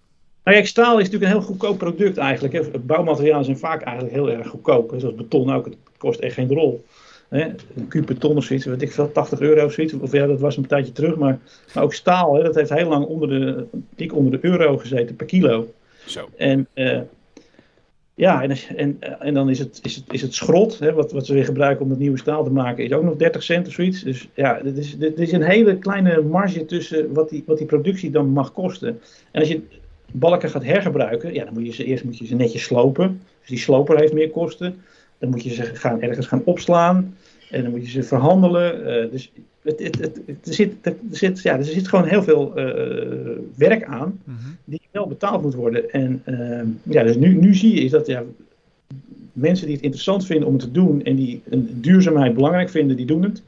Nou 0.45 0.57
kijk, 0.57 0.67
staal 0.67 0.99
is 0.99 1.03
natuurlijk 1.03 1.31
een 1.31 1.37
heel 1.37 1.47
goedkoop 1.47 1.77
product 1.77 2.17
eigenlijk. 2.17 2.53
Hè. 2.53 2.79
Bouwmaterialen 2.79 3.45
zijn 3.45 3.57
vaak 3.57 3.81
eigenlijk 3.81 4.15
heel 4.15 4.31
erg 4.31 4.47
goedkoop. 4.47 4.93
Zoals 4.97 5.15
beton 5.15 5.53
ook, 5.53 5.65
het 5.65 5.77
kost 5.97 6.19
echt 6.19 6.33
geen 6.33 6.53
rol. 6.53 6.85
Hè. 7.29 7.41
Een 7.75 7.87
kuub 7.87 8.05
beton 8.05 8.37
of 8.37 8.43
zoiets, 8.43 8.65
weet 8.65 8.81
ik 8.81 8.91
veel, 8.91 9.11
80 9.11 9.39
euro 9.39 9.65
of 9.65 9.73
zoiets. 9.73 9.93
Of 9.93 10.11
ja, 10.11 10.27
dat 10.27 10.39
was 10.39 10.57
een 10.57 10.67
tijdje 10.67 10.91
terug. 10.91 11.15
Maar, 11.15 11.39
maar 11.73 11.83
ook 11.83 11.93
staal, 11.93 12.35
hè, 12.35 12.43
dat 12.43 12.55
heeft 12.55 12.69
heel 12.69 12.89
lang 12.89 13.05
onder 13.05 13.29
de, 13.29 13.65
dik 13.95 14.15
onder 14.15 14.31
de 14.31 14.47
euro 14.47 14.77
gezeten 14.77 15.15
per 15.15 15.25
kilo. 15.25 15.67
Zo. 16.05 16.29
En 16.37 16.67
uh, 16.73 16.99
ja, 18.15 18.41
en, 18.43 18.51
en, 18.75 18.97
en 19.19 19.33
dan 19.33 19.49
is 19.49 19.59
het, 19.59 19.79
is 19.83 19.95
het, 19.95 20.13
is 20.13 20.21
het 20.21 20.33
schrot, 20.33 20.79
hè, 20.79 20.93
wat, 20.93 21.11
wat 21.11 21.25
ze 21.25 21.33
weer 21.33 21.45
gebruiken 21.45 21.83
om 21.83 21.89
het 21.89 21.99
nieuwe 21.99 22.17
staal 22.17 22.43
te 22.43 22.51
maken, 22.51 22.83
is 22.83 22.91
ook 22.91 23.03
nog 23.03 23.15
30 23.15 23.43
cent 23.43 23.67
of 23.67 23.73
zoiets. 23.73 24.03
Dus 24.03 24.27
ja, 24.33 24.59
er 24.59 24.77
is, 24.77 24.97
dit 24.97 25.19
is 25.19 25.31
een 25.31 25.43
hele 25.43 25.77
kleine 25.77 26.21
marge 26.21 26.65
tussen 26.65 27.13
wat 27.13 27.29
die, 27.29 27.43
wat 27.45 27.57
die 27.57 27.67
productie 27.67 28.11
dan 28.11 28.29
mag 28.29 28.51
kosten. 28.51 28.99
En 29.31 29.39
als 29.39 29.49
je 29.49 29.61
balken 30.19 30.49
gaat 30.49 30.63
hergebruiken, 30.63 31.33
ja, 31.33 31.45
dan 31.45 31.53
moet 31.53 31.65
je 31.65 31.73
ze 31.73 31.83
eerst 31.83 32.03
moet 32.03 32.17
je 32.17 32.25
ze 32.25 32.35
netjes 32.35 32.63
slopen. 32.63 33.21
Dus 33.39 33.49
die 33.49 33.57
sloper 33.57 33.99
heeft 33.99 34.13
meer 34.13 34.29
kosten. 34.29 34.75
Dan 35.17 35.29
moet 35.29 35.43
je 35.43 35.53
ze 35.53 35.63
gaan, 35.63 36.01
ergens 36.01 36.27
gaan 36.27 36.41
opslaan. 36.45 37.15
En 37.51 37.61
dan 37.61 37.71
moet 37.71 37.85
je 37.85 37.91
ze 37.91 38.03
verhandelen. 38.03 38.79
Uh, 38.79 39.11
dus 39.11 39.31
het, 39.61 39.79
het, 39.79 39.99
het, 39.99 40.17
er, 40.47 40.53
zit, 40.53 40.73
er, 40.81 40.95
zit, 41.11 41.41
ja, 41.41 41.57
er 41.57 41.63
zit 41.63 41.87
gewoon 41.87 42.05
heel 42.05 42.23
veel 42.23 42.53
uh, 42.59 43.37
werk 43.55 43.83
aan. 43.83 44.19
Mm 44.23 44.35
-hmm. 44.35 44.57
Die 44.65 44.81
wel 44.91 45.07
betaald 45.07 45.41
moet 45.41 45.53
worden. 45.53 45.91
En 45.91 46.21
uh, 46.25 46.93
ja, 46.93 47.03
dus 47.03 47.15
nu, 47.15 47.35
nu 47.35 47.55
zie 47.55 47.75
je 47.75 47.81
is 47.81 47.91
dat 47.91 48.07
ja, 48.07 48.23
mensen 49.33 49.65
die 49.65 49.75
het 49.75 49.83
interessant 49.83 50.25
vinden 50.25 50.47
om 50.47 50.53
het 50.53 50.61
te 50.61 50.71
doen. 50.71 51.03
En 51.03 51.15
die 51.15 51.41
een 51.49 51.69
duurzaamheid 51.81 52.33
belangrijk 52.33 52.69
vinden, 52.69 52.97
die 52.97 53.05
doen 53.05 53.23
het. 53.23 53.41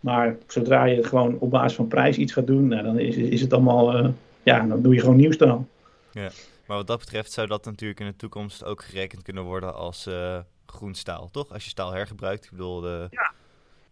Maar 0.00 0.36
zodra 0.46 0.84
je 0.84 1.04
gewoon 1.04 1.36
op 1.38 1.50
basis 1.50 1.76
van 1.76 1.88
prijs 1.88 2.16
iets 2.16 2.32
gaat 2.32 2.46
doen, 2.46 2.68
nou, 2.68 2.82
dan 2.82 2.98
is, 2.98 3.16
is 3.16 3.40
het 3.40 3.52
allemaal. 3.52 4.14
ja, 4.42 4.66
dan 4.66 4.82
doe 4.82 4.94
je 4.94 5.00
gewoon 5.00 5.16
nieuwstaal. 5.16 5.66
Ja, 6.22 6.30
maar 6.66 6.76
wat 6.76 6.86
dat 6.86 6.98
betreft 6.98 7.32
zou 7.32 7.46
dat 7.46 7.64
natuurlijk 7.64 8.00
in 8.00 8.06
de 8.06 8.16
toekomst 8.16 8.64
ook 8.64 8.82
gerekend 8.82 9.22
kunnen 9.22 9.42
worden 9.42 9.74
als 9.74 10.06
uh, 10.06 10.38
groen 10.66 10.94
staal, 10.94 11.28
toch? 11.30 11.52
Als 11.52 11.64
je 11.64 11.70
staal 11.70 11.92
hergebruikt. 11.92 12.44
Ik 12.44 12.50
bedoel, 12.50 12.80
de, 12.80 13.06
ja, 13.10 13.32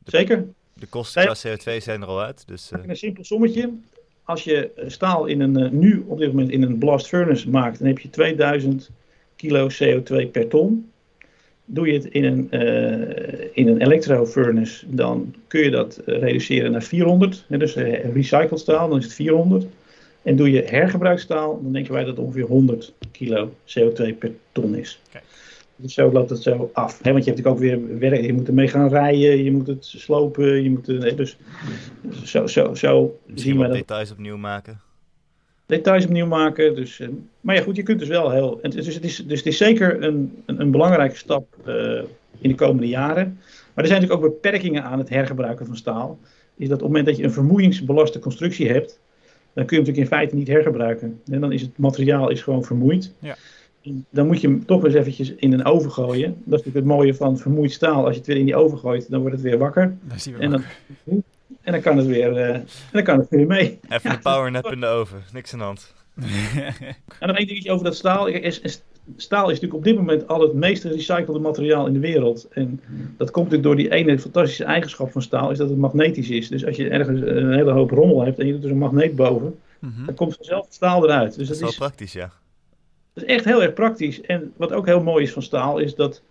zeker. 0.04 0.46
De 0.74 0.86
kosten 0.86 1.24
qua 1.24 1.36
CO2 1.48 1.82
zijn 1.82 2.02
er 2.02 2.06
al 2.06 2.22
uit. 2.22 2.46
Dus, 2.46 2.72
uh... 2.72 2.80
Een 2.86 2.96
simpel 2.96 3.24
sommetje. 3.24 3.72
Als 4.22 4.44
je 4.44 4.70
staal 4.86 5.26
in 5.26 5.40
een, 5.40 5.78
nu 5.78 6.04
op 6.06 6.18
dit 6.18 6.28
moment 6.28 6.50
in 6.50 6.62
een 6.62 6.78
blast 6.78 7.06
furnace 7.06 7.50
maakt, 7.50 7.78
dan 7.78 7.88
heb 7.88 7.98
je 7.98 8.10
2000 8.10 8.90
kilo 9.36 9.68
CO2 9.68 10.30
per 10.30 10.48
ton. 10.48 10.90
Doe 11.64 11.86
je 11.86 11.92
het 11.92 12.04
in 12.04 12.24
een, 12.24 12.48
uh, 12.50 13.48
in 13.52 13.80
een 13.80 14.66
dan 14.86 15.34
kun 15.46 15.60
je 15.60 15.70
dat 15.70 16.00
reduceren 16.04 16.72
naar 16.72 16.82
400. 16.82 17.44
Hè, 17.48 17.58
dus 17.58 17.74
recycled 17.74 18.60
staal, 18.60 18.88
dan 18.88 18.98
is 18.98 19.04
het 19.04 19.14
400. 19.14 19.66
En 20.24 20.36
doe 20.36 20.50
je 20.50 20.62
hergebruikstaal, 20.62 21.60
dan 21.62 21.72
denken 21.72 21.92
wij 21.92 22.04
dat 22.04 22.16
het 22.16 22.24
ongeveer 22.24 22.44
100 22.44 22.92
kilo 23.12 23.54
CO2 23.66 24.18
per 24.18 24.32
ton 24.52 24.74
is. 24.74 25.00
Okay. 25.08 25.22
Dus 25.76 25.94
zo 25.94 26.12
loopt 26.12 26.30
het 26.30 26.42
zo 26.42 26.70
af. 26.72 26.98
He, 27.02 27.12
want 27.12 27.24
je 27.24 27.30
hebt 27.30 27.42
natuurlijk 27.42 27.46
ook 27.46 27.58
weer 27.58 27.98
werk, 27.98 28.24
je 28.24 28.32
moet 28.32 28.48
ermee 28.48 28.68
gaan 28.68 28.88
rijden, 28.88 29.44
je 29.44 29.52
moet 29.52 29.66
het 29.66 29.84
slopen, 29.84 30.62
je 30.62 30.70
moet 30.70 30.86
het, 30.86 31.16
dus 31.16 31.36
zo, 32.22 32.46
zo, 32.46 32.74
zo 32.74 33.18
zien 33.34 33.58
we 33.58 33.66
dat. 33.66 33.72
details 33.72 34.10
opnieuw 34.10 34.36
maken. 34.36 34.80
Details 35.66 36.04
opnieuw 36.04 36.26
maken. 36.26 36.74
Dus, 36.74 36.98
uh, 36.98 37.08
maar 37.40 37.54
ja, 37.54 37.62
goed, 37.62 37.76
je 37.76 37.82
kunt 37.82 37.98
dus 37.98 38.08
wel 38.08 38.30
heel. 38.30 38.60
Dus 38.62 38.94
het 38.94 39.04
is, 39.04 39.16
dus 39.26 39.38
het 39.38 39.46
is 39.46 39.56
zeker 39.56 40.02
een, 40.02 40.42
een, 40.46 40.60
een 40.60 40.70
belangrijke 40.70 41.16
stap 41.16 41.56
uh, 41.66 42.02
in 42.38 42.48
de 42.48 42.54
komende 42.54 42.88
jaren. 42.88 43.38
Maar 43.74 43.84
er 43.84 43.90
zijn 43.90 44.00
natuurlijk 44.00 44.26
ook 44.26 44.42
beperkingen 44.42 44.82
aan 44.82 44.98
het 44.98 45.08
hergebruiken 45.08 45.66
van 45.66 45.76
staal. 45.76 46.18
Is 46.56 46.68
dat 46.68 46.76
op 46.76 46.82
het 46.82 46.88
moment 46.88 47.06
dat 47.06 47.16
je 47.16 47.22
een 47.22 47.32
vermoeiingsbelaste 47.32 48.18
constructie 48.18 48.70
hebt, 48.70 49.00
dan 49.54 49.64
kun 49.66 49.76
je 49.76 49.82
hem 49.82 49.92
natuurlijk 49.92 49.96
in 49.96 50.06
feite 50.06 50.34
niet 50.34 50.48
hergebruiken. 50.48 51.20
En 51.26 51.40
dan 51.40 51.52
is 51.52 51.60
het 51.60 51.78
materiaal 51.78 52.30
is 52.30 52.42
gewoon 52.42 52.64
vermoeid. 52.64 53.12
Ja. 53.18 53.36
Dan 54.10 54.26
moet 54.26 54.40
je 54.40 54.48
hem 54.48 54.66
toch 54.66 54.84
eens 54.84 54.94
eventjes 54.94 55.34
in 55.34 55.52
een 55.52 55.64
oven 55.64 55.90
gooien. 55.92 56.30
Dat 56.30 56.58
is 56.58 56.64
natuurlijk 56.64 56.74
het 56.74 56.84
mooie 56.84 57.14
van 57.14 57.38
vermoeid 57.38 57.72
staal. 57.72 58.04
Als 58.04 58.12
je 58.12 58.18
het 58.18 58.26
weer 58.26 58.36
in 58.36 58.44
die 58.44 58.56
oven 58.56 58.78
gooit, 58.78 59.10
dan 59.10 59.20
wordt 59.20 59.34
het 59.34 59.44
weer 59.44 59.58
wakker. 59.58 59.96
Dan 60.02 60.40
en, 60.40 60.50
dan, 60.50 60.62
en 61.62 61.72
dan 61.72 61.80
kan 61.80 61.96
het 61.96 62.06
weer, 62.06 62.32
uh, 62.32 62.48
en 62.48 62.66
dan 62.92 63.02
kan 63.02 63.18
het 63.18 63.28
weer 63.28 63.46
mee. 63.46 63.78
Even 63.88 64.10
ja, 64.10 64.16
de 64.16 64.22
powernap 64.22 64.72
in 64.72 64.80
de 64.80 64.86
oven. 64.86 65.22
Niks 65.32 65.52
aan 65.52 65.58
de 65.58 65.64
hand. 65.64 65.94
en 67.20 67.28
nog 67.28 67.36
één 67.36 67.46
dingetje 67.46 67.72
over 67.72 67.84
dat 67.84 67.96
staal. 67.96 68.28
Staal 69.16 69.50
is 69.50 69.60
natuurlijk 69.60 69.74
op 69.74 69.84
dit 69.84 69.96
moment 69.96 70.28
al 70.28 70.40
het 70.40 70.54
meest 70.54 70.82
gerecyclede 70.82 71.38
materiaal 71.38 71.86
in 71.86 71.92
de 71.92 71.98
wereld. 71.98 72.48
En 72.50 72.80
dat 73.16 73.30
komt 73.30 73.50
natuurlijk 73.50 73.62
door 73.62 73.76
die 73.76 73.90
ene 73.90 74.18
fantastische 74.18 74.64
eigenschap 74.64 75.10
van 75.10 75.22
staal, 75.22 75.50
is 75.50 75.58
dat 75.58 75.68
het 75.68 75.78
magnetisch 75.78 76.30
is. 76.30 76.48
Dus 76.48 76.66
als 76.66 76.76
je 76.76 76.88
ergens 76.88 77.20
een 77.20 77.52
hele 77.52 77.70
hoop 77.70 77.90
rommel 77.90 78.24
hebt 78.24 78.38
en 78.38 78.46
je 78.46 78.52
doet 78.52 78.64
er 78.64 78.70
een 78.70 78.78
magneet 78.78 79.16
boven, 79.16 79.58
mhm. 79.78 80.04
dan 80.06 80.14
komt 80.14 80.34
vanzelf 80.34 80.66
staal 80.70 81.04
eruit. 81.04 81.36
Dus 81.36 81.48
dat, 81.48 81.58
dat 81.58 81.68
is 81.68 81.78
wel 81.78 81.88
praktisch, 81.88 82.12
ja. 82.12 82.32
Dat 83.12 83.24
is 83.24 83.30
echt 83.30 83.44
heel 83.44 83.62
erg 83.62 83.72
praktisch. 83.72 84.20
En 84.20 84.52
wat 84.56 84.72
ook 84.72 84.86
heel 84.86 85.02
mooi 85.02 85.24
is 85.24 85.32
van 85.32 85.42
staal, 85.42 85.78
is 85.78 85.94
dat, 85.94 86.22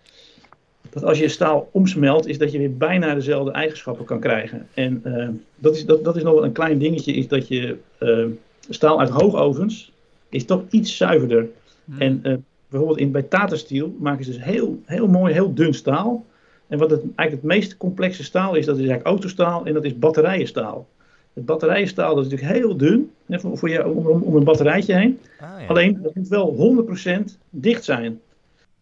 dat 0.89 1.03
als 1.03 1.19
je 1.19 1.27
staal 1.27 1.69
omsmelt, 1.71 2.27
is 2.27 2.37
dat 2.37 2.51
je 2.51 2.57
weer 2.57 2.77
bijna 2.77 3.13
dezelfde 3.13 3.51
eigenschappen 3.51 4.05
kan 4.05 4.19
krijgen. 4.19 4.67
En 4.73 5.01
uh, 5.05 5.29
dat, 5.55 5.75
is, 5.75 5.85
dat, 5.85 6.03
dat 6.03 6.15
is 6.15 6.23
nog 6.23 6.33
wel 6.33 6.45
een 6.45 6.51
klein 6.51 6.77
dingetje, 6.77 7.13
is 7.13 7.27
dat 7.27 7.47
je 7.47 7.77
uh, 7.99 8.25
staal 8.69 8.99
uit 8.99 9.09
hoogovens 9.09 9.91
is 10.29 10.45
toch 10.45 10.63
iets 10.69 10.97
zuiverder. 10.97 11.47
Mhm. 11.85 12.01
En 12.01 12.19
uh, 12.23 12.33
bijvoorbeeld 12.73 12.99
in, 12.99 13.11
bij 13.11 13.21
Tata 13.21 13.55
Steel 13.55 13.95
maken 13.99 14.25
ze 14.25 14.31
dus 14.31 14.43
heel, 14.43 14.81
heel 14.85 15.07
mooi, 15.07 15.33
heel 15.33 15.53
dun 15.53 15.73
staal. 15.73 16.25
En 16.67 16.77
wat 16.77 16.89
het, 16.89 17.01
eigenlijk 17.01 17.31
het 17.31 17.43
meest 17.43 17.77
complexe 17.77 18.23
staal 18.23 18.55
is, 18.55 18.65
dat 18.65 18.75
is 18.75 18.81
eigenlijk 18.81 19.09
autostaal 19.09 19.65
en 19.65 19.73
dat 19.73 19.83
is 19.83 19.99
batterijenstaal. 19.99 20.87
Het 21.33 21.45
batterijenstaal 21.45 22.15
dat 22.15 22.25
is 22.25 22.31
natuurlijk 22.31 22.59
heel 22.59 22.77
dun 22.77 23.11
hè, 23.25 23.39
voor, 23.39 23.57
voor 23.57 23.69
je, 23.69 23.87
om, 23.87 24.07
om, 24.07 24.35
een 24.35 24.43
batterijtje 24.43 24.93
heen. 24.93 25.19
Ah, 25.39 25.49
ja. 25.59 25.67
Alleen 25.67 25.99
dat 26.01 26.15
moet 26.15 26.27
wel 26.27 26.85
100% 27.29 27.37
dicht 27.49 27.83
zijn. 27.83 28.19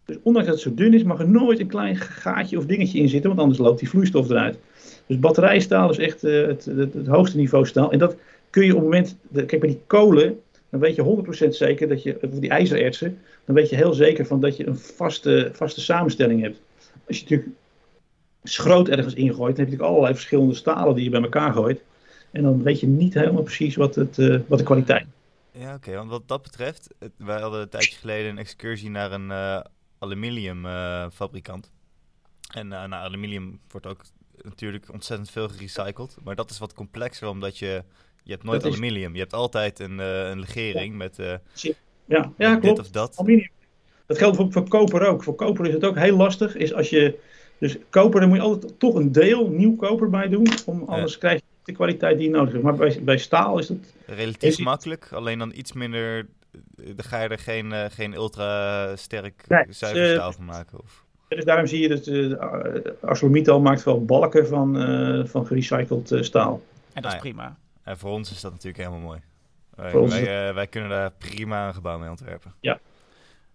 Dus 0.06 0.18
ondanks 0.24 0.48
dat 0.50 0.58
het 0.58 0.68
zo 0.68 0.74
dun 0.74 0.94
is, 0.94 1.04
mag 1.04 1.20
er 1.20 1.30
nooit 1.30 1.60
een 1.60 1.68
klein 1.68 1.96
gaatje 1.96 2.58
of 2.58 2.66
dingetje 2.66 3.00
in 3.00 3.10
zitten, 3.10 3.30
want 3.30 3.42
anders 3.42 3.60
loopt 3.60 3.80
die 3.80 3.90
vloeistof 3.90 4.30
eruit. 4.30 4.58
Dus 5.06 5.20
batterijstaal 5.20 5.90
is 5.90 5.98
echt 5.98 6.24
uh, 6.24 6.48
het, 6.48 6.66
het, 6.66 6.94
het, 6.94 7.08
hoogste 7.08 7.38
niveau 7.38 7.66
staal. 7.66 7.92
En 7.92 8.00
dat 8.00 8.16
kun 8.50 8.66
je 8.66 8.72
op 8.72 8.78
het 8.78 8.88
moment, 8.90 9.18
de, 9.28 9.46
kijk 9.46 9.62
bij 9.62 9.70
die 9.70 9.82
kolen, 9.88 10.40
dan 10.72 10.80
weet 10.80 10.96
je 10.96 11.24
100% 11.46 11.50
zeker 11.50 11.88
dat 11.88 12.04
je, 12.04 12.18
die 12.32 12.50
ijzerertsen, 12.50 13.20
dan 13.46 13.56
weet 13.56 13.70
je 13.70 13.76
heel 13.76 13.94
zeker 13.94 14.26
van 14.26 14.40
dat 14.40 14.58
je 14.58 14.68
een 14.68 14.78
vaste, 14.78 15.50
vaste 15.54 15.82
samenstelling 15.82 16.42
hebt. 16.42 16.62
Als 17.08 17.18
je 17.18 17.24
natuurlijk 17.24 17.50
schroot 18.44 18.88
ergens 18.88 19.14
ingooit, 19.14 19.38
dan 19.38 19.48
heb 19.48 19.58
je 19.58 19.62
natuurlijk 19.64 19.90
allerlei 19.90 20.14
verschillende 20.14 20.56
stalen 20.56 20.96
die 20.96 21.04
je 21.04 21.10
bij 21.10 21.22
elkaar 21.22 21.54
gooit. 21.54 21.84
En 22.32 22.44
dan 22.44 22.64
weet 22.64 22.80
je 22.80 22.88
niet 22.88 23.14
helemaal 23.14 23.44
precies 23.44 23.76
wat, 23.76 23.96
het, 23.96 24.18
uh, 24.18 24.40
wat 24.48 24.58
de 24.58 24.66
kwaliteit 24.66 25.06
is. 25.52 25.62
Ja, 25.62 25.76
oké. 25.76 25.96
Want 25.96 26.10
wat 26.10 26.28
dat 26.28 26.42
betreft, 26.42 26.88
wij 27.18 27.42
hadden 27.42 27.62
een 27.62 27.70
tijdje 27.70 27.98
geleden 27.98 28.30
een 28.30 28.38
excursie 28.38 28.90
naar 28.90 29.12
een 29.12 29.30
uh, 29.30 29.60
aluminiumfabrikant. 30.00 31.72
en 32.54 32.66
uh, 32.66 32.72
naar 32.72 33.00
aluminium 33.00 33.60
wordt 33.72 33.88
ook 33.88 34.02
natuurlijk 34.42 34.86
ontzettend 34.94 35.32
veel 35.32 35.50
gerecycled. 35.50 36.18
Maar 36.24 36.36
dat 36.36 36.50
is 36.50 36.60
wat 36.60 36.74
complexer, 36.74 37.28
omdat 37.28 37.58
je 37.58 37.84
je 38.24 38.32
hebt 38.32 38.44
nooit 38.44 38.66
aluminium. 38.66 39.14
Je 39.14 39.20
hebt 39.20 39.34
altijd 39.34 39.80
een, 39.80 40.00
uh, 40.00 40.30
een 40.30 40.40
legering 40.40 40.96
met 40.96 41.20
uh, 41.20 41.34
ja, 42.06 42.32
ja, 42.38 42.56
dit 42.56 42.80
of 42.80 42.90
dat. 42.90 43.18
Aluminium. 43.18 43.50
Dat 44.06 44.18
geldt 44.18 44.36
voor, 44.38 44.52
voor 44.52 44.68
koper 44.68 45.08
ook. 45.08 45.24
Voor 45.24 45.36
koper 45.36 45.66
is 45.66 45.74
het 45.74 45.86
ook 45.86 45.98
heel 45.98 46.18
lastig. 46.18 46.56
Is 46.56 46.74
als 46.74 46.90
je, 46.90 47.20
dus 47.58 47.78
koper, 47.90 48.20
dan 48.20 48.30
moet 48.30 48.38
je 48.38 48.44
altijd 48.44 48.80
toch 48.80 48.96
een 48.96 49.12
deel 49.12 49.50
nieuw 49.50 49.76
koper 49.76 50.10
bij 50.10 50.30
doen. 50.30 50.48
Om, 50.66 50.84
anders 50.84 51.18
krijg 51.18 51.40
je 51.40 51.46
de 51.64 51.72
kwaliteit 51.72 52.18
die 52.18 52.30
je 52.30 52.36
nodig 52.36 52.52
hebt. 52.52 52.64
Maar 52.64 52.76
bij, 52.76 53.00
bij 53.04 53.18
staal 53.18 53.60
is 53.60 53.70
het... 53.70 53.94
Relatief 54.06 54.60
makkelijk, 54.60 55.10
alleen 55.12 55.40
dan 55.40 55.52
iets 55.56 55.74
minder... 55.74 56.28
Dan 56.76 57.06
ga 57.06 57.22
je 57.22 57.30
er 57.30 57.40
geen, 57.40 57.66
uh, 57.66 57.86
geen 57.90 58.14
ultra 58.14 58.96
sterk 58.96 59.44
nee, 59.48 59.66
zuiver 59.70 60.02
dus, 60.02 60.14
staal 60.14 60.32
van 60.32 60.46
maken? 60.46 60.80
Of? 60.80 61.06
Dus 61.28 61.46
daarom 61.46 61.68
zie 61.68 61.82
je 61.82 61.88
dat 61.88 62.08
uh, 62.08 62.34
ArcelorMittal 63.02 63.62
maakt 63.62 63.84
wel 63.84 64.06
balken 64.06 64.48
van, 64.48 64.90
uh, 64.90 65.26
van 65.26 65.46
gerecycled 65.46 66.18
staal. 66.26 66.62
En 66.94 67.02
dat 67.02 67.12
is 67.12 67.18
ah, 67.18 67.24
prima. 67.24 67.58
En 67.84 67.98
voor 67.98 68.12
ons 68.12 68.32
is 68.32 68.42
dat 68.42 68.52
natuurlijk 68.52 68.84
helemaal 68.84 69.00
mooi. 69.00 69.22
Wij, 69.76 70.08
wij, 70.08 70.54
wij, 70.54 70.68
kunnen 70.68 70.90
daar 70.90 71.12
prima 71.12 71.68
een 71.68 71.74
gebouw 71.74 72.00
mee 72.00 72.10
ontwerpen. 72.10 72.54
Ja, 72.60 72.80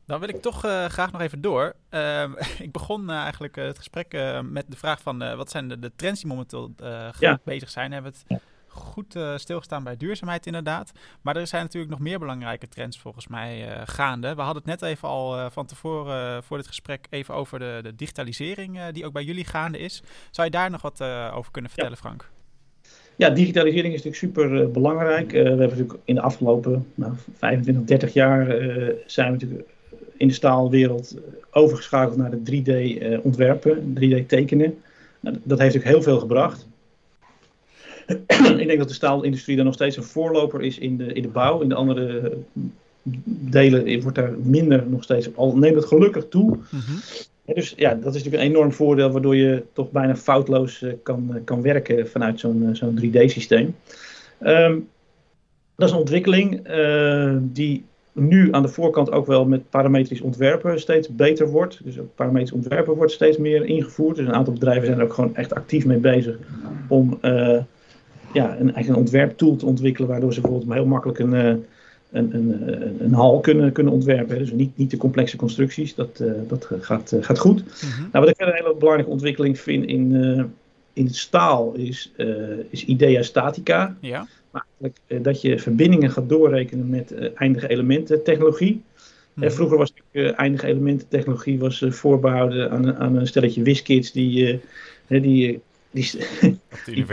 dan 0.06 0.20
wil 0.20 0.28
ik 0.28 0.42
toch 0.42 0.64
uh, 0.64 0.84
graag 0.84 1.12
nog 1.12 1.20
even 1.20 1.40
door. 1.40 1.74
Uh, 1.90 2.24
ik 2.58 2.72
begon 2.72 3.10
uh, 3.10 3.16
eigenlijk 3.16 3.56
het 3.56 3.76
gesprek 3.76 4.12
met 4.42 4.64
de 4.68 4.76
vraag 4.76 5.00
van 5.00 5.36
wat 5.36 5.50
zijn 5.50 5.68
de, 5.68 5.78
de 5.78 5.92
trends 5.96 6.20
die 6.20 6.30
momenteel 6.30 6.74
ja. 7.18 7.38
bezig 7.44 7.70
zijn. 7.70 7.88
We 7.88 7.94
hebben 7.94 8.12
het 8.12 8.42
goed 8.68 9.18
stilgestaan 9.36 9.84
bij 9.84 9.96
duurzaamheid 9.96 10.46
inderdaad. 10.46 10.92
Maar 11.20 11.36
er 11.36 11.46
zijn 11.46 11.62
natuurlijk 11.62 11.92
nog 11.92 12.00
meer 12.00 12.18
belangrijke 12.18 12.68
trends 12.68 12.98
volgens 12.98 13.26
mij 13.26 13.80
gaande. 13.86 14.34
We 14.34 14.42
hadden 14.42 14.62
het 14.62 14.80
net 14.80 14.90
even 14.90 15.08
al 15.08 15.50
van 15.50 15.66
tevoren 15.66 16.42
voor 16.42 16.56
dit 16.56 16.66
gesprek 16.66 17.06
even 17.10 17.34
over 17.34 17.58
de, 17.58 17.80
de 17.82 17.94
digitalisering 17.94 18.88
die 18.88 19.06
ook 19.06 19.12
bij 19.12 19.24
jullie 19.24 19.44
gaande 19.44 19.78
is. 19.78 20.02
Zou 20.30 20.46
je 20.46 20.52
daar 20.52 20.70
nog 20.70 20.82
wat 20.82 21.00
over 21.32 21.52
kunnen 21.52 21.70
vertellen 21.70 21.98
ja. 22.02 22.08
Frank? 22.08 22.30
Ja, 23.16 23.30
digitalisering 23.30 23.94
is 23.94 24.02
natuurlijk 24.02 24.34
super 24.34 24.70
belangrijk. 24.70 25.30
we 25.30 25.38
hebben 25.38 25.58
natuurlijk 25.58 25.98
in 26.04 26.14
de 26.14 26.20
afgelopen 26.20 26.86
nou, 26.94 27.12
25, 27.38 27.84
30 27.84 28.12
jaar 28.12 28.46
zijn 29.06 29.26
we 29.26 29.32
natuurlijk 29.32 29.68
in 30.16 30.28
de 30.28 30.34
staalwereld 30.34 31.14
eh, 31.16 31.22
overgeschakeld 31.50 32.16
naar 32.16 32.30
de 32.30 32.62
3D-ontwerpen, 32.62 33.96
eh, 33.96 34.20
3D-tekenen. 34.22 34.78
Nou, 35.20 35.36
dat 35.42 35.58
heeft 35.58 35.76
ook 35.76 35.82
heel 35.82 36.02
veel 36.02 36.18
gebracht. 36.18 36.66
ik 38.58 38.66
denk 38.66 38.78
dat 38.78 38.88
de 38.88 38.94
staalindustrie 38.94 39.56
daar 39.56 39.64
nog 39.64 39.74
steeds 39.74 39.96
een 39.96 40.02
voorloper 40.02 40.62
is 40.62 40.78
in 40.78 40.96
de, 40.96 41.12
in 41.12 41.22
de 41.22 41.28
bouw. 41.28 41.60
In 41.60 41.68
de 41.68 41.74
andere 41.74 42.18
eh, 42.18 42.36
delen 43.50 44.00
wordt 44.02 44.16
daar 44.16 44.32
minder 44.42 44.86
nog 44.88 45.02
steeds, 45.02 45.36
al 45.36 45.56
neemt 45.56 45.74
het 45.74 45.84
gelukkig 45.84 46.28
toe. 46.28 46.58
Mm 46.70 47.00
dus 47.54 47.74
ja, 47.76 47.94
dat 47.94 48.14
is 48.14 48.24
natuurlijk 48.24 48.42
een 48.42 48.56
enorm 48.56 48.72
voordeel, 48.72 49.10
waardoor 49.10 49.36
je 49.36 49.62
toch 49.72 49.90
bijna 49.90 50.16
foutloos 50.16 50.84
kan, 51.02 51.40
kan 51.44 51.62
werken 51.62 52.08
vanuit 52.08 52.40
zo'n 52.40 52.68
zo'n 52.72 52.98
3D-systeem. 53.02 53.74
Ehm, 54.38 54.78
dat 55.76 55.88
is 55.88 55.94
een 55.94 56.00
ontwikkeling 56.00 56.68
die 57.40 57.84
nu 58.12 58.52
aan 58.52 58.62
de 58.62 58.68
voorkant 58.68 59.12
ook 59.12 59.26
wel 59.26 59.44
met 59.44 59.70
parametrisch 59.70 60.20
ontwerpen 60.20 60.80
steeds 60.80 61.08
beter 61.08 61.48
wordt. 61.50 61.80
Dus 61.84 62.00
ook 62.00 62.14
parametrisch 62.14 62.52
ontwerpen 62.52 62.94
wordt 62.94 63.12
steeds 63.12 63.36
meer 63.36 63.64
ingevoerd. 63.64 64.16
Dus 64.16 64.26
een 64.26 64.34
aantal 64.34 64.52
bedrijven 64.52 64.86
zijn 64.86 64.98
er 64.98 65.04
ook 65.04 65.12
gewoon 65.12 65.36
echt 65.36 65.54
actief 65.54 65.86
mee 65.86 65.98
bezig 65.98 66.38
om 66.88 67.18
ja, 68.32 68.56
een, 68.58 68.74
eigen 68.74 68.94
ontwerptool 68.94 69.56
te 69.56 69.66
ontwikkelen, 69.66 70.08
waardoor 70.08 70.34
ze 70.34 70.40
bijvoorbeeld 70.40 70.72
heel 70.72 70.86
makkelijk 70.86 71.18
een, 71.18 71.64
een, 72.16 72.34
een, 72.34 73.04
een, 73.04 73.12
hal 73.12 73.40
kunnen, 73.40 73.72
kunnen 73.72 73.92
ontwerpen. 73.92 74.38
Dus 74.38 74.50
niet, 74.50 74.76
niet 74.76 74.90
de 74.90 74.96
complexe 74.96 75.36
constructies, 75.36 75.94
dat, 75.94 76.20
uh, 76.22 76.32
dat 76.48 76.68
gaat, 76.80 77.16
gaat 77.20 77.38
goed. 77.38 77.64
Mm-hmm. 77.64 78.08
Nou, 78.12 78.24
wat 78.24 78.28
ik 78.28 78.40
een 78.40 78.52
hele 78.52 78.74
belangrijke 78.78 79.12
ontwikkeling 79.12 79.58
vind 79.58 79.84
in, 79.86 80.52
in 80.92 81.10
staal 81.10 81.72
is, 81.74 82.12
is 82.70 82.84
Idea 82.84 83.22
Statica. 83.22 83.96
Ja 84.00 84.26
uh, 85.06 85.22
dat 85.22 85.40
je 85.40 85.58
verbindingen 85.58 86.10
gaat 86.10 86.28
doorrekenen 86.28 86.88
met 86.88 87.32
eindige 87.34 87.68
elementen 87.68 88.24
technologie. 88.24 88.82
Mm. 89.32 89.50
vroeger 89.50 89.78
was 89.78 89.92
eindige 90.12 90.66
elementen 90.66 91.08
technologie 91.08 91.58
was, 91.58 91.84
voorbehouden 91.88 92.70
aan, 92.70 92.96
aan, 92.96 93.16
een 93.16 93.26
stelletje 93.26 93.62
wiskids 93.62 94.12
die, 94.12 94.60
die, 95.06 95.60
die, 95.90 96.10
die 96.84 97.06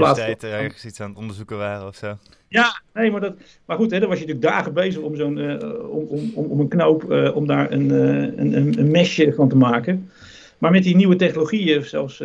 iets 0.86 1.02
aan 1.02 1.10
het 1.10 1.18
onderzoeken 1.18 1.58
waren 1.58 1.88
of 1.88 1.96
zo. 1.96 2.18
Ja, 2.54 2.82
nee, 2.94 3.12
maar, 3.12 3.22
dat, 3.22 3.34
maar 3.66 3.78
goed, 3.78 3.92
hè, 3.92 4.00
dan 4.00 4.10
was 4.10 4.20
je 4.20 4.26
natuurlijk 4.26 4.54
dagen 4.54 4.74
bezig 4.74 5.02
om, 5.02 5.16
zo'n, 5.16 5.62
om, 5.90 6.08
om, 6.34 6.46
om 6.52 6.60
een 6.60 6.68
knoop, 6.68 7.32
om 7.36 7.48
daar 7.48 7.72
een, 7.72 7.90
een, 7.90 8.58
een, 8.58 8.80
een 8.80 8.92
mesje 8.92 9.34
van 9.34 9.50
te 9.50 9.56
maken. 9.56 10.10
Maar 10.58 10.72
met 10.72 10.84
die 10.84 10.96
nieuwe 10.96 11.16
technologieën, 11.16 11.84
zoals, 11.84 12.24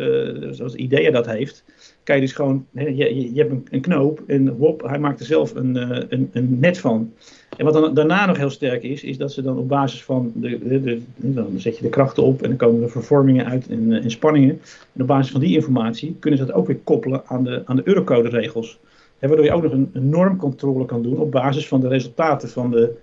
zoals 0.51 0.75
IDEA 0.75 1.11
dat 1.11 1.25
heeft, 1.25 1.63
kan 2.09 2.17
je 2.17 2.23
dus 2.23 2.35
gewoon, 2.35 2.65
hè, 2.73 2.85
je, 2.87 3.33
je 3.33 3.41
hebt 3.41 3.71
een, 3.71 3.81
knoop 3.81 4.23
en 4.27 4.55
wop, 4.57 4.81
hij 4.81 4.99
maakt 4.99 5.19
er 5.19 5.25
zelf 5.25 5.55
een, 5.55 5.75
uh, 5.75 5.97
een, 6.09 6.29
een 6.31 6.59
net 6.59 6.77
van. 6.77 7.13
En 7.57 7.65
wat 7.65 7.73
dan 7.73 7.93
daarna 7.93 8.25
nog 8.25 8.37
heel 8.37 8.49
sterk 8.49 8.83
is, 8.83 9.03
is 9.03 9.17
dat 9.17 9.31
ze 9.31 9.41
dan 9.41 9.57
op 9.57 9.67
basis 9.67 10.03
van, 10.03 10.31
de 10.35 11.01
dan 11.15 11.53
zet 11.55 11.77
je 11.77 11.83
de 11.83 11.89
krachten 11.89 12.23
op 12.23 12.41
en 12.41 12.47
dan 12.47 12.57
komen 12.57 12.83
er 12.83 12.89
vervormingen 12.89 13.45
uit 13.45 13.67
en, 13.67 13.91
en, 13.91 14.11
spanningen. 14.11 14.61
En 14.93 15.01
op 15.01 15.07
basis 15.07 15.31
van 15.31 15.41
die 15.41 15.55
informatie 15.55 16.15
kunnen 16.19 16.39
ze 16.39 16.45
dat 16.45 16.55
ook 16.55 16.67
weer 16.67 16.79
koppelen 16.83 17.21
aan 17.25 17.43
de, 17.43 17.61
aan 17.65 17.75
de 17.75 17.81
Eurocode 17.85 18.29
regels. 18.29 18.79
Hè, 19.19 19.27
waardoor 19.27 19.45
je 19.45 19.51
ook 19.51 19.63
nog 19.63 19.71
een, 19.71 19.89
een 19.93 20.09
normcontrole 20.09 20.85
kan 20.85 21.01
doen 21.01 21.17
op 21.17 21.31
basis 21.31 21.67
van 21.67 21.81
de 21.81 21.87
resultaten 21.87 22.49
van 22.49 22.71
de, 22.71 22.95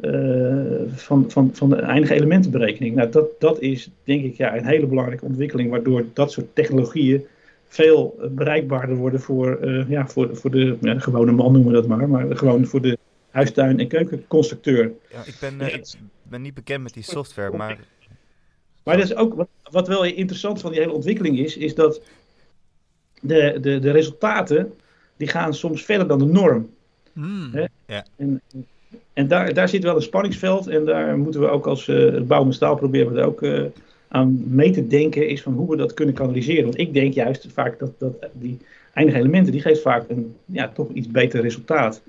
uh, 0.00 0.92
van, 0.94 1.30
van, 1.30 1.50
van 1.52 1.68
de 1.68 1.76
eindige 1.76 2.14
elementenberekening. 2.14 2.94
Nou, 2.94 3.10
dat, 3.10 3.40
dat 3.40 3.60
is 3.60 3.90
denk 4.04 4.24
ik 4.24 4.36
ja, 4.36 4.56
een 4.56 4.66
hele 4.66 4.86
belangrijke 4.86 5.24
ontwikkeling, 5.24 5.70
waardoor 5.70 6.04
dat 6.12 6.32
soort 6.32 6.54
technologieën 6.54 7.26
veel 7.66 8.16
bereikbaarder 8.30 8.96
worden 8.96 9.20
voor, 9.20 9.58
uh, 9.64 9.88
ja, 9.88 10.06
voor, 10.06 10.36
voor 10.36 10.50
de, 10.50 10.76
ja, 10.80 10.94
de, 10.94 11.00
gewone 11.00 11.32
man, 11.32 11.52
noemen 11.52 11.72
we 11.72 11.80
dat 11.80 11.86
maar, 11.86 12.08
maar 12.08 12.36
gewoon 12.36 12.66
voor 12.66 12.80
de 12.80 12.98
huistuin- 13.30 13.80
en 13.80 13.88
keukenconstructeur. 13.88 14.92
Ja, 15.10 15.20
ik 15.24 15.36
ben, 15.40 15.54
uh, 15.60 15.74
ik 15.74 15.94
ben 16.22 16.42
niet 16.42 16.54
bekend 16.54 16.82
met 16.82 16.94
die 16.94 17.02
software, 17.02 17.56
maar... 17.56 17.78
Maar 18.84 18.96
dat 18.96 19.04
is 19.04 19.14
ook, 19.14 19.34
wat, 19.34 19.48
wat 19.70 19.88
wel 19.88 20.04
interessant 20.04 20.60
van 20.60 20.70
die 20.70 20.80
hele 20.80 20.92
ontwikkeling 20.92 21.38
is, 21.38 21.56
is 21.56 21.74
dat 21.74 22.02
de, 23.20 23.58
de, 23.60 23.78
de 23.78 23.90
resultaten, 23.90 24.72
die 25.22 25.30
gaan 25.30 25.54
soms 25.54 25.84
verder 25.84 26.06
dan 26.06 26.18
de 26.18 26.24
norm. 26.24 26.70
Hmm. 27.12 27.68
En, 28.16 28.40
en 29.12 29.28
daar, 29.28 29.54
daar 29.54 29.68
zit 29.68 29.82
wel 29.82 29.96
een 29.96 30.02
spanningsveld 30.02 30.66
en 30.66 30.84
daar 30.84 31.18
moeten 31.18 31.40
we 31.40 31.48
ook 31.48 31.66
als 31.66 31.88
uh, 31.88 32.20
bouw 32.20 32.44
met 32.44 32.54
staal 32.54 32.76
proberen 32.76 33.12
we 33.12 33.20
er 33.20 33.26
ook 33.26 33.42
uh, 33.42 33.62
aan 34.08 34.42
mee 34.46 34.70
te 34.70 34.86
denken 34.86 35.28
is 35.28 35.42
van 35.42 35.52
hoe 35.52 35.70
we 35.70 35.76
dat 35.76 35.94
kunnen 35.94 36.14
kanaliseren. 36.14 36.64
Want 36.64 36.78
ik 36.78 36.94
denk 36.94 37.14
juist 37.14 37.46
vaak 37.52 37.78
dat, 37.78 37.92
dat 37.98 38.12
die 38.32 38.58
eindige 38.94 39.18
elementen, 39.18 39.52
die 39.52 39.60
geeft 39.60 39.82
vaak 39.82 40.08
een 40.08 40.34
ja, 40.44 40.68
toch 40.68 40.88
iets 40.92 41.08
beter 41.08 41.40
resultaat. 41.40 42.02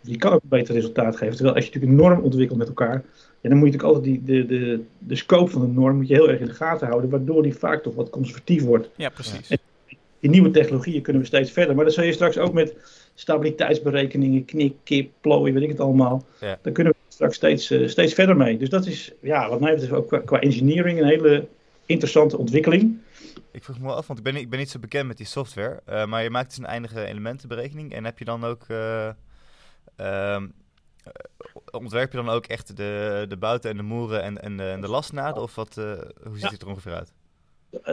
Die 0.00 0.18
kan 0.18 0.32
ook 0.32 0.42
een 0.42 0.58
beter 0.58 0.74
resultaat 0.74 1.16
geven. 1.16 1.34
Terwijl 1.34 1.54
als 1.54 1.64
je 1.64 1.70
natuurlijk 1.70 2.00
een 2.00 2.06
norm 2.06 2.24
ontwikkelt 2.24 2.58
met 2.58 2.68
elkaar, 2.68 3.02
ja, 3.40 3.48
dan 3.48 3.58
moet 3.58 3.72
je 3.72 3.76
natuurlijk 3.76 3.82
altijd 3.82 4.04
die, 4.04 4.24
de, 4.24 4.46
de, 4.46 4.80
de 4.98 5.16
scope 5.16 5.50
van 5.50 5.60
de 5.60 5.80
norm 5.80 5.96
moet 5.96 6.08
je 6.08 6.14
heel 6.14 6.28
erg 6.28 6.40
in 6.40 6.46
de 6.46 6.54
gaten 6.54 6.86
houden, 6.86 7.10
waardoor 7.10 7.42
die 7.42 7.54
vaak 7.54 7.82
toch 7.82 7.94
wat 7.94 8.10
conservatief 8.10 8.64
wordt. 8.64 8.88
Ja, 8.96 9.08
precies. 9.08 9.50
En 9.50 9.58
die 10.26 10.40
nieuwe 10.40 10.50
technologieën 10.50 11.02
kunnen 11.02 11.22
we 11.22 11.28
steeds 11.28 11.50
verder. 11.50 11.74
Maar 11.74 11.84
dat 11.84 11.94
zul 11.94 12.04
je 12.04 12.12
straks 12.12 12.38
ook 12.38 12.52
met 12.52 12.76
stabiliteitsberekeningen, 13.14 14.44
knik, 14.44 14.74
kip, 14.84 15.12
plooi, 15.20 15.52
weet 15.52 15.62
ik 15.62 15.68
het 15.68 15.80
allemaal. 15.80 16.24
Ja. 16.40 16.58
Daar 16.62 16.72
kunnen 16.72 16.92
we 16.92 16.98
straks 17.08 17.36
steeds, 17.36 17.70
uh, 17.70 17.88
steeds 17.88 18.14
verder 18.14 18.36
mee. 18.36 18.58
Dus 18.58 18.68
dat 18.68 18.86
is, 18.86 19.12
ja, 19.20 19.48
wat 19.48 19.60
mij 19.60 19.72
betreft 19.72 19.92
ook 19.92 20.06
qua, 20.06 20.18
qua 20.18 20.40
engineering 20.40 20.98
een 20.98 21.06
hele 21.06 21.48
interessante 21.86 22.38
ontwikkeling. 22.38 22.98
Ik 23.50 23.64
vroeg 23.64 23.78
me 23.78 23.92
af, 23.92 24.06
want 24.06 24.18
ik 24.18 24.24
ben, 24.24 24.36
ik 24.36 24.50
ben 24.50 24.58
niet 24.58 24.70
zo 24.70 24.78
bekend 24.78 25.06
met 25.06 25.16
die 25.16 25.26
software. 25.26 25.80
Uh, 25.88 26.06
maar 26.06 26.22
je 26.22 26.30
maakt 26.30 26.48
dus 26.48 26.58
een 26.58 26.66
eindige 26.66 27.04
elementenberekening. 27.04 27.92
En 27.92 28.04
heb 28.04 28.18
je 28.18 28.24
dan 28.24 28.44
ook. 28.44 28.64
Uh, 28.68 30.42
ontwerp 31.70 32.10
je 32.12 32.16
dan 32.16 32.28
ook 32.28 32.46
echt 32.46 32.76
de, 32.76 33.24
de 33.28 33.36
buiten 33.36 33.70
en 33.70 33.76
de 33.76 33.82
moeren 33.82 34.22
en, 34.22 34.42
en, 34.42 34.56
de, 34.56 34.62
en 34.62 34.80
de 34.80 34.88
lasnaden? 34.88 35.42
Of 35.42 35.54
wat, 35.54 35.74
hoe 35.74 36.32
ziet 36.32 36.40
ja. 36.40 36.50
het 36.50 36.62
er 36.62 36.68
ongeveer 36.68 36.92
uit? 36.92 37.12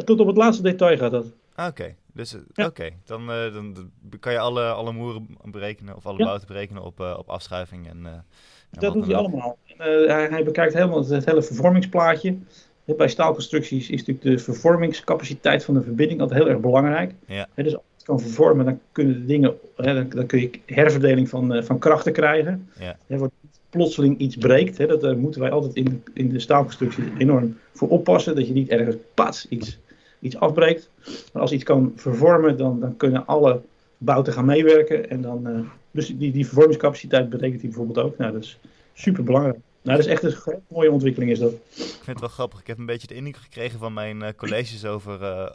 Tot 0.05 0.19
op 0.19 0.27
het 0.27 0.38
laatste 0.38 0.63
detail 0.63 0.97
gaat 0.97 1.11
dat. 1.11 1.25
Ah, 1.55 1.67
oké, 1.67 1.95
dus 2.14 2.36
ja. 2.53 2.66
oké. 2.66 2.89
Dan, 3.05 3.28
dan, 3.28 3.74
dan, 3.74 4.20
kan 4.20 4.32
je 4.32 4.39
alle, 4.39 4.72
alle 4.72 4.91
moeren 4.91 5.28
berekenen 5.43 5.95
of 5.95 6.05
alle 6.05 6.18
ja. 6.18 6.39
berekenen 6.47 6.84
op, 6.84 6.99
op 6.99 7.30
afschuiving. 7.30 7.88
En, 7.88 8.05
en 8.05 8.26
dat 8.70 8.93
doet 8.93 9.05
hij 9.05 9.16
allemaal. 9.16 9.57
hij, 9.78 10.28
hij 10.30 10.43
bekijkt 10.43 10.74
helemaal 10.74 11.07
het 11.07 11.26
hele 11.26 11.43
vervormingsplaatje. 11.43 12.38
Bij 12.86 13.07
staalconstructies 13.07 13.89
is 13.89 14.05
natuurlijk 14.05 14.26
de 14.26 14.43
vervormingscapaciteit 14.43 15.64
van 15.64 15.74
de 15.74 15.82
verbinding 15.82 16.22
altijd 16.22 16.39
heel 16.39 16.49
erg 16.49 16.59
belangrijk. 16.59 17.14
Ja. 17.26 17.47
dus 17.55 17.76
als 17.76 17.84
het 17.95 18.03
kan 18.03 18.20
vervormen, 18.20 18.66
dan 18.66 18.80
kunnen 18.91 19.14
de 19.14 19.26
dingen, 19.26 19.57
dan, 19.76 20.09
dan 20.09 20.26
kun 20.26 20.39
je 20.39 20.59
herverdeling 20.66 21.30
van, 21.30 21.55
uh, 21.55 21.64
van 21.64 21.80
krachten 21.80 22.14
krijgen. 22.14 22.70
Ja. 22.80 22.97
He, 23.07 23.18
wordt 23.18 23.34
plotseling 23.70 24.18
iets 24.18 24.36
breekt, 24.36 24.88
dat, 24.88 25.01
daar 25.01 25.18
moeten 25.18 25.41
wij 25.41 25.51
altijd 25.51 25.74
in, 25.76 26.03
in 26.14 26.30
de 26.30 26.39
staalconstructie 26.39 27.03
enorm 27.18 27.57
voor 27.74 27.89
oppassen, 27.89 28.36
dat 28.36 28.47
je 28.47 28.53
niet 28.53 28.70
ergens 28.70 28.95
pats 29.14 29.47
iets, 29.49 29.80
iets 30.24 30.38
afbreekt. 30.38 30.89
Maar 31.34 31.41
als 31.41 31.51
iets 31.51 31.63
kan 31.63 31.93
vervormen, 31.95 32.57
dan, 32.57 32.80
dan 32.80 32.97
kunnen 32.97 33.26
alle 33.26 33.61
bouten 33.97 34.34
gaan 34.34 34.45
meewerken. 34.45 35.09
En 35.09 35.21
dan, 35.21 35.47
uh, 35.47 35.59
dus 35.91 36.07
die, 36.07 36.32
die 36.32 36.45
vervormingscapaciteit 36.45 37.30
betekent 37.30 37.61
die 37.61 37.69
bijvoorbeeld 37.69 38.05
ook. 38.05 38.17
Nou, 38.17 38.32
dat 38.32 38.43
is 38.43 38.59
super 38.93 39.24
belangrijk. 39.24 39.57
Nou, 39.82 39.97
dat 39.97 40.05
is 40.05 40.11
echt 40.11 40.24
een 40.24 40.61
mooie 40.67 40.91
ontwikkeling 40.91 41.32
is 41.32 41.39
dat. 41.39 41.51
Ik 41.51 41.59
vind 41.76 42.05
het 42.05 42.19
wel 42.19 42.30
grappig. 42.30 42.59
Ik 42.59 42.67
heb 42.67 42.78
een 42.78 42.86
beetje 42.86 43.07
de 43.07 43.13
indruk 43.13 43.38
gekregen 43.38 43.80
van 43.80 43.93
mijn 43.93 44.24
uh, 44.24 44.30
colleges 44.36 44.86
over 44.86 45.21
uh, 45.21 45.49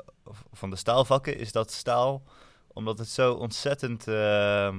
van 0.53 0.71
de 0.71 0.77
staalvakken. 0.77 1.39
Is 1.39 1.53
dat 1.53 1.73
staal, 1.73 2.23
omdat 2.73 2.99
het 2.99 3.09
zo 3.09 3.33
ontzettend 3.33 4.09
uh, 4.09 4.75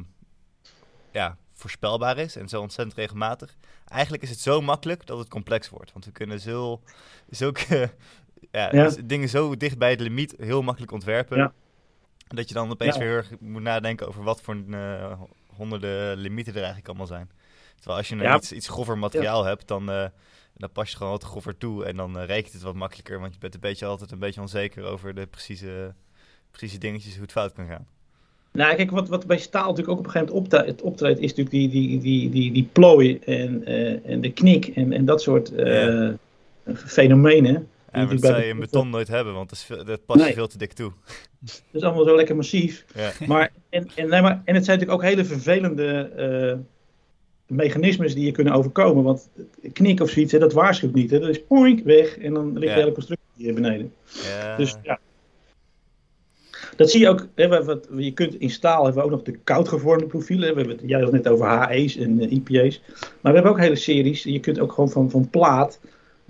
ja, 1.12 1.38
voorspelbaar 1.54 2.18
is 2.18 2.36
en 2.36 2.50
zo 2.50 2.62
ontzettend 2.62 2.98
regelmatig. 2.98 3.56
Eigenlijk 3.88 4.24
is 4.24 4.30
het 4.30 4.40
zo 4.40 4.62
makkelijk 4.62 5.06
dat 5.06 5.18
het 5.18 5.28
complex 5.28 5.70
wordt. 5.70 5.92
Want 5.92 6.06
we 6.06 6.12
kunnen 6.12 6.40
zo, 6.40 6.82
zulke 7.30 7.92
ja, 8.52 8.70
dus 8.70 8.98
dingen 9.04 9.30
zo 9.30 9.58
dicht 9.58 9.78
bij 9.78 9.90
het 9.90 10.00
limiet 10.00 10.36
heel 10.38 10.62
makkelijk 10.62 10.92
ontwerpen. 10.92 11.38
Ja. 11.38 11.54
Dat 12.28 12.48
je 12.48 12.54
dan 12.54 12.72
opeens 12.72 12.98
weer 12.98 13.28
moet 13.40 13.62
nadenken 13.62 14.08
over 14.08 14.24
wat 14.24 14.42
voor 14.42 14.56
uh, 14.68 15.12
honderden 15.56 16.18
limieten 16.18 16.54
er 16.54 16.60
eigenlijk 16.60 16.88
allemaal 16.88 17.08
zijn. 17.08 17.30
Terwijl 17.76 17.98
als 17.98 18.10
je 18.10 18.16
een 18.16 18.36
iets, 18.36 18.52
iets 18.52 18.68
grover 18.68 18.98
materiaal 18.98 19.46
hebt, 19.46 19.68
dan, 19.68 19.90
uh, 19.90 20.06
dan 20.54 20.72
pas 20.72 20.92
je 20.92 20.98
gewoon 20.98 21.12
wat 21.12 21.24
grover 21.24 21.58
toe. 21.58 21.86
En 21.86 21.96
dan 21.96 22.18
uh, 22.18 22.26
rekent 22.26 22.54
het 22.54 22.62
wat 22.62 22.76
makkelijker. 22.76 23.20
Want 23.20 23.34
je 23.34 23.40
bent 23.40 23.54
een 23.54 23.60
beetje 23.60 23.86
altijd 23.86 24.12
een 24.12 24.20
beetje 24.20 24.42
onzeker 24.42 24.84
over 24.84 25.16
de 25.16 25.26
precieze, 25.26 25.94
precieze 26.52 26.78
dingetjes, 26.78 27.14
hoe 27.14 27.22
het 27.22 27.32
fout 27.32 27.54
kan 27.54 27.68
gaan. 27.68 27.88
Nou, 28.52 28.76
kijk, 28.76 28.92
wat, 28.92 29.08
wat 29.08 29.28
bij 29.28 29.38
staal 29.38 29.70
natuurlijk 29.70 29.90
ook 29.90 30.00
op 30.00 30.06
een 30.06 30.12
gegeven 30.12 30.36
moment 30.36 30.52
optreedt, 30.52 30.82
optreedt 30.82 31.20
is 31.20 31.30
natuurlijk 31.36 31.56
die, 31.56 31.70
die, 31.70 32.00
die, 32.00 32.30
die, 32.30 32.52
die 32.52 32.70
plooi 32.72 33.20
en, 33.20 33.66
en 34.04 34.22
de 34.22 34.32
knik 34.32 34.68
en, 34.68 34.94
en 34.94 35.06
dat 35.06 35.22
soort 35.22 35.52
fenomenen. 36.76 37.68
Maar 37.92 38.10
dat 38.10 38.22
zou 38.22 38.42
je 38.42 38.48
in 38.48 38.60
beton 38.60 38.90
nooit 38.90 39.08
hebben, 39.08 39.34
want 39.34 39.50
dat, 39.50 39.58
is 39.58 39.86
dat 39.86 40.06
pas 40.06 40.28
je 40.28 40.34
veel 40.34 40.48
te 40.48 40.58
dik 40.58 40.74
toe. 40.74 40.92
Dat 41.40 41.62
is 41.72 41.82
allemaal 41.82 42.04
zo 42.04 42.16
lekker 42.16 42.36
massief. 42.36 42.86
Ja. 42.96 43.12
Maar, 43.28 43.52
en, 43.70 43.90
en, 43.96 44.10
nee, 44.10 44.22
maar, 44.22 44.42
en 44.46 44.56
het 44.56 44.66
zijn 44.66 44.80
natuurlijk 44.80 44.92
ook 44.92 45.10
hele 45.10 45.26
vervelende 45.26 46.12
uh, 47.48 47.58
mechanismes 47.58 48.14
die 48.14 48.26
je 48.26 48.32
kunnen 48.32 48.54
overkomen. 48.54 49.04
Want 49.04 49.30
knik 49.74 50.02
of 50.02 50.10
zoiets, 50.10 50.32
hè, 50.32 50.40
dat 50.40 50.54
waarschuwt 50.54 50.94
niet. 50.94 51.12
Hè. 51.12 51.20
Dat 51.20 51.30
is 51.30 51.44
poink, 51.44 51.84
weg 51.84 52.18
en 52.18 52.34
dan 52.34 52.58
ligt 52.58 52.74
de 52.74 52.80
hele 52.80 52.92
constructie 52.92 53.28
hier 53.36 53.54
beneden. 53.54 53.94
Ja. 54.24 54.58
Dus 54.58 54.76
ja. 54.84 55.00
Dat 56.76 56.90
zie 56.90 57.00
je 57.00 57.10
ook, 57.10 57.28
hè, 57.36 57.64
wat, 57.66 57.88
je 57.98 58.14
kunt 58.14 58.36
in 58.36 58.50
staal 58.50 58.84
hebben 58.84 59.02
we 59.02 59.08
ook 59.08 59.16
nog 59.16 59.24
de 59.24 59.38
koudgevormde 59.44 60.06
profielen. 60.06 60.50
We 60.50 60.60
hebben 60.60 60.78
het, 60.78 60.90
jij 60.90 61.00
had 61.00 61.12
het 61.12 61.24
net 61.24 61.34
over 61.34 61.68
HE's 61.68 61.98
en 61.98 62.24
uh, 62.24 62.32
IPA's. 62.32 62.82
Maar 63.22 63.32
we 63.32 63.38
hebben 63.38 63.52
ook 63.52 63.60
hele 63.60 63.76
series. 63.76 64.24
Je 64.24 64.40
kunt 64.40 64.60
ook 64.60 64.72
gewoon 64.72 64.90
van, 64.90 65.10
van 65.10 65.30
plaat 65.30 65.80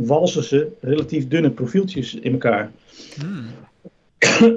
walsen 0.05 0.43
ze 0.43 0.71
relatief 0.79 1.27
dunne 1.27 1.49
profieltjes 1.49 2.15
in 2.15 2.31
elkaar. 2.31 2.71
Hmm. 3.19 3.45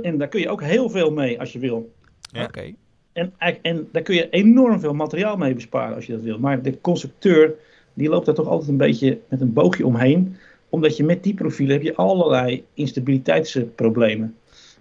en 0.03 0.19
daar 0.19 0.29
kun 0.29 0.41
je 0.41 0.49
ook 0.49 0.63
heel 0.63 0.91
veel 0.91 1.13
mee 1.13 1.41
als 1.41 1.53
je 1.53 1.59
wil. 1.59 1.93
Ja. 2.21 2.45
Oké. 2.45 2.73
En, 3.13 3.33
en 3.63 3.89
daar 3.93 4.03
kun 4.03 4.15
je 4.15 4.29
enorm 4.31 4.81
veel 4.81 4.95
materiaal 4.95 5.37
mee 5.37 5.55
besparen 5.55 5.95
als 5.95 6.07
je 6.07 6.13
dat 6.13 6.23
wil. 6.23 6.39
Maar 6.39 6.63
de 6.63 6.81
constructeur 6.81 7.55
die 7.95 8.09
loopt 8.09 8.27
daar 8.27 8.35
toch 8.35 8.49
altijd 8.49 8.71
een 8.71 8.77
beetje 8.77 9.19
met 9.29 9.41
een 9.41 9.53
boogje 9.53 9.87
omheen. 9.87 10.37
Omdat 10.69 10.97
je 10.97 11.05
met 11.05 11.23
die 11.23 11.35
profielen 11.35 11.73
heb 11.73 11.83
je 11.83 11.95
allerlei 11.95 12.65
instabiliteitsproblemen. 12.75 14.37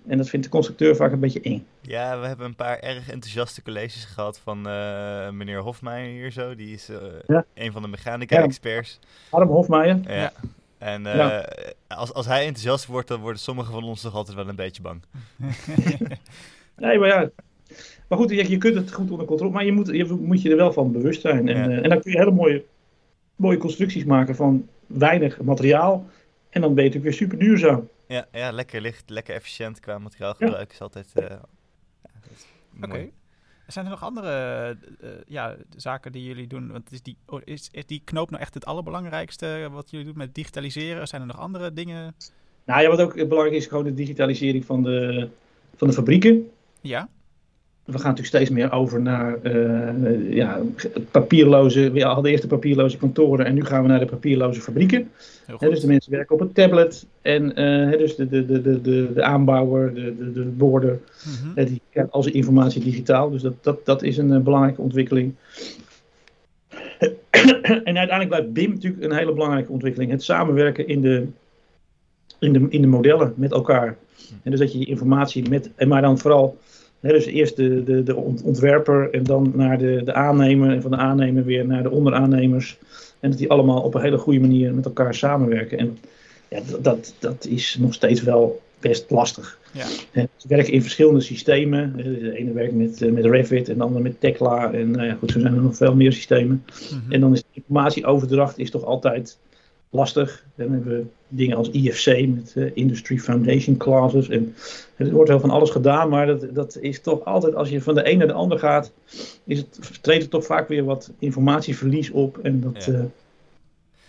En 0.08 0.18
dat 0.18 0.30
vindt 0.30 0.46
de 0.46 0.52
constructeur 0.52 0.96
vaak 0.96 1.12
een 1.12 1.20
beetje 1.20 1.42
eng. 1.42 1.66
Ja, 1.82 2.20
we 2.20 2.28
hebben 2.28 2.46
een 2.46 2.56
paar 2.56 2.80
erg 2.80 3.10
enthousiaste 3.10 3.62
colleges 3.62 4.06
gehad 4.06 4.40
van 4.40 4.58
uh, 4.68 5.30
meneer 5.30 5.60
Hofmeijer 5.60 6.12
hier 6.12 6.32
zo. 6.32 6.56
Die 6.56 6.74
is 6.74 6.90
uh, 6.90 7.40
een 7.54 7.72
van 7.72 7.82
de 7.82 7.88
mechanica-experts. 7.88 9.00
Harm 9.30 9.50
Hofmeijer. 9.50 10.00
Ja. 10.08 10.32
En 10.78 11.06
uh, 11.06 11.16
ja. 11.16 11.46
als, 11.88 12.14
als 12.14 12.26
hij 12.26 12.46
enthousiast 12.46 12.86
wordt, 12.86 13.08
dan 13.08 13.20
worden 13.20 13.42
sommigen 13.42 13.74
van 13.74 13.84
ons 13.84 14.02
toch 14.02 14.16
altijd 14.16 14.36
wel 14.36 14.48
een 14.48 14.56
beetje 14.56 14.82
bang. 14.82 15.02
nee, 16.76 17.00
maar 17.00 17.08
ja. 17.08 17.30
Maar 18.08 18.18
goed, 18.18 18.30
je, 18.30 18.50
je 18.50 18.58
kunt 18.58 18.76
het 18.76 18.92
goed 18.92 19.12
onder 19.12 19.26
controle. 19.26 19.52
Maar 19.52 19.66
je 19.66 19.72
moet 19.72 19.88
je, 19.88 20.18
moet 20.20 20.42
je 20.42 20.50
er 20.50 20.56
wel 20.56 20.74
van 20.74 20.92
bewust 20.92 21.22
zijn. 21.22 21.48
En, 21.48 21.84
en 21.84 21.90
dan 21.90 22.02
kun 22.02 22.12
je 22.12 22.18
hele 22.18 22.32
mooie, 22.32 22.64
mooie 23.36 23.58
constructies 23.58 24.04
maken 24.04 24.36
van 24.36 24.68
weinig 24.88 25.42
materiaal. 25.42 26.06
En 26.50 26.62
dan 26.62 26.74
ben 26.74 26.84
je 26.84 26.90
natuurlijk 26.90 27.18
weer 27.18 27.28
super 27.28 27.46
duurzaam. 27.46 27.88
Ja, 28.12 28.28
ja 28.32 28.52
lekker 28.52 28.82
licht, 28.82 29.10
lekker 29.10 29.36
efficiënt 29.36 29.80
qua 29.80 29.98
materiaalgebruik. 29.98 30.68
Ja. 30.68 30.74
Is 30.74 30.82
altijd. 30.82 31.12
Uh, 31.16 31.26
Oké. 32.82 33.10
Zijn 33.68 33.86
er 33.86 33.92
nog 33.92 34.04
andere 34.04 34.78
uh, 35.02 35.10
ja, 35.28 35.56
zaken 35.76 36.12
die 36.12 36.24
jullie 36.24 36.48
doen? 36.48 36.72
Want 36.72 36.92
is 36.92 37.02
die, 37.02 37.18
oh, 37.26 37.42
is, 37.44 37.70
is 37.72 37.86
die 37.86 38.02
knoop 38.04 38.30
nou 38.30 38.42
echt 38.42 38.54
het 38.54 38.66
allerbelangrijkste 38.66 39.68
wat 39.72 39.90
jullie 39.90 40.06
doen 40.06 40.18
met 40.18 40.36
digitaliseren? 40.36 41.08
Zijn 41.08 41.22
er 41.22 41.28
nog 41.28 41.40
andere 41.40 41.74
dingen? 41.74 42.16
Nou 42.64 42.82
ja, 42.82 42.90
wat 42.90 43.02
ook 43.02 43.14
belangrijk 43.14 43.56
is, 43.56 43.66
gewoon 43.66 43.84
de 43.84 43.94
digitalisering 43.94 44.66
van 44.66 44.84
de, 44.84 45.30
van 45.76 45.88
de 45.88 45.94
fabrieken. 45.94 46.52
Ja 46.82 47.10
we 47.86 47.98
gaan 47.98 48.10
natuurlijk 48.10 48.28
steeds 48.36 48.50
meer 48.50 48.72
over 48.72 49.02
naar 49.02 49.38
uh, 49.44 50.34
ja, 50.34 50.60
papierloze. 51.12 51.92
We 51.92 52.02
hadden 52.02 52.32
eerst 52.32 52.42
de 52.42 52.50
papierloze 52.50 52.98
kantoren 52.98 53.46
en 53.46 53.54
nu 53.54 53.66
gaan 53.66 53.82
we 53.82 53.88
naar 53.88 54.00
de 54.00 54.06
papierloze 54.06 54.62
fabrieken. 54.62 55.12
dus 55.60 55.80
de 55.80 55.88
mensen 55.88 56.12
werken 56.12 56.36
op 56.36 56.42
een 56.42 56.54
tablet 56.54 57.06
en 57.22 57.62
uh, 57.62 57.98
dus 57.98 58.16
de, 58.16 58.28
de, 58.30 58.46
de, 58.46 58.82
de, 58.82 59.12
de 59.14 59.24
aanbouwer, 59.24 59.94
de, 59.94 60.18
de, 60.18 60.32
de 60.34 60.42
mm 60.42 61.00
-hmm. 61.54 61.66
die 61.66 61.82
krijgt 61.90 62.12
al 62.12 62.24
zijn 62.24 62.36
informatie 62.36 62.84
digitaal. 62.84 63.30
Dus 63.30 63.42
dat, 63.42 63.54
dat, 63.62 63.86
dat 63.86 64.04
is 64.04 64.18
een 64.18 64.44
belangrijke 64.44 64.82
ontwikkeling. 64.82 65.36
en 67.62 67.98
uiteindelijk 67.98 68.28
blijft 68.28 68.54
BIM 68.54 68.70
natuurlijk 68.70 69.04
een 69.04 69.18
hele 69.18 69.34
belangrijke 69.34 69.72
ontwikkeling. 69.72 70.12
Het 70.12 70.24
samenwerken 70.24 70.88
in 70.88 71.02
de, 71.02 71.28
in 72.40 72.54
de, 72.54 72.66
in 72.70 72.82
de 72.82 72.88
modellen 72.88 73.34
met 73.36 73.52
elkaar. 73.52 73.98
En 74.44 74.52
dus 74.52 74.60
dat 74.60 74.72
je 74.72 74.80
je 74.80 74.86
informatie 74.86 75.50
met, 75.50 75.72
en 75.76 75.88
maar 75.88 76.02
dan 76.02 76.20
vooral 76.20 76.58
dus 77.10 77.26
eerst 77.26 77.56
de, 77.56 77.84
de, 77.84 78.04
de 78.04 78.16
ontwerper 78.16 79.14
en 79.14 79.24
dan 79.24 79.52
naar 79.56 79.78
de, 79.78 80.02
de 80.06 80.14
aannemer 80.14 80.72
en 80.72 80.82
van 80.82 80.92
de 80.92 80.98
aannemer 80.98 81.46
weer 81.46 81.66
naar 81.66 81.84
de 81.84 81.92
onderaannemers. 81.92 82.78
En 83.20 83.30
dat 83.30 83.40
die 83.40 83.50
allemaal 83.50 83.82
op 83.82 83.94
een 83.94 84.02
hele 84.02 84.18
goede 84.18 84.40
manier 84.40 84.74
met 84.74 84.86
elkaar 84.86 85.16
samenwerken. 85.16 85.78
En 85.78 85.98
ja, 86.48 86.60
dat, 86.82 87.14
dat 87.20 87.46
is 87.46 87.78
nog 87.80 87.94
steeds 87.94 88.24
wel 88.24 88.62
best 88.80 89.10
lastig. 89.10 89.60
Ja. 89.72 89.86
ze 90.38 90.48
werken 90.48 90.74
in 90.74 90.82
verschillende 90.82 91.22
systemen. 91.22 91.94
De 91.96 92.38
ene 92.38 92.54
werkt 92.54 92.76
met, 92.76 93.02
eh, 93.02 93.12
met 93.12 93.26
Revit 93.26 93.70
en 93.70 93.78
de 93.78 93.84
andere 93.84 94.04
met 94.04 94.20
Tekla. 94.20 94.74
En 94.74 94.92
nou 94.92 95.06
ja, 95.06 95.14
goed, 95.14 95.32
zo 95.32 95.40
zijn 95.40 95.56
er 95.56 95.62
nog 95.62 95.76
veel 95.76 95.96
meer 95.96 96.14
systemen. 96.14 96.66
Mhm. 96.92 97.12
En 97.12 97.20
dan 97.20 97.34
is 97.34 97.40
de 97.40 97.48
informatieoverdracht 97.52 98.58
is 98.58 98.72
toch 98.72 98.84
altijd 98.84 99.38
lastig. 99.92 100.46
Dan 100.56 100.72
hebben 100.72 100.98
we 100.98 101.06
dingen 101.28 101.58
als 101.58 101.70
IFC 101.70 102.28
met 102.28 102.54
uh, 102.58 102.72
Industry 102.74 103.18
Foundation 103.18 103.78
Classes. 103.78 104.30
En 104.30 104.56
er 104.96 105.12
wordt 105.12 105.30
wel 105.30 105.40
van 105.40 105.50
alles 105.50 105.70
gedaan, 105.70 106.10
maar 106.10 106.26
dat, 106.26 106.56
dat 106.56 106.78
is 106.82 107.02
toch 107.02 107.26
altijd, 107.26 107.56
als 107.56 107.70
je 107.70 107.82
van 107.82 107.96
de 107.96 108.12
een 108.12 108.18
naar 108.18 108.28
de 108.28 108.34
ander 108.34 108.60
gaat, 108.60 108.92
is 109.44 109.58
het, 109.58 110.00
treedt 110.02 110.24
er 110.24 110.30
toch 110.30 110.46
vaak 110.46 110.68
weer 110.68 110.84
wat 110.84 111.12
informatieverlies 111.20 112.12
op. 112.12 112.38
En 112.38 112.62
dat, 112.62 112.88
uh, 112.88 113.04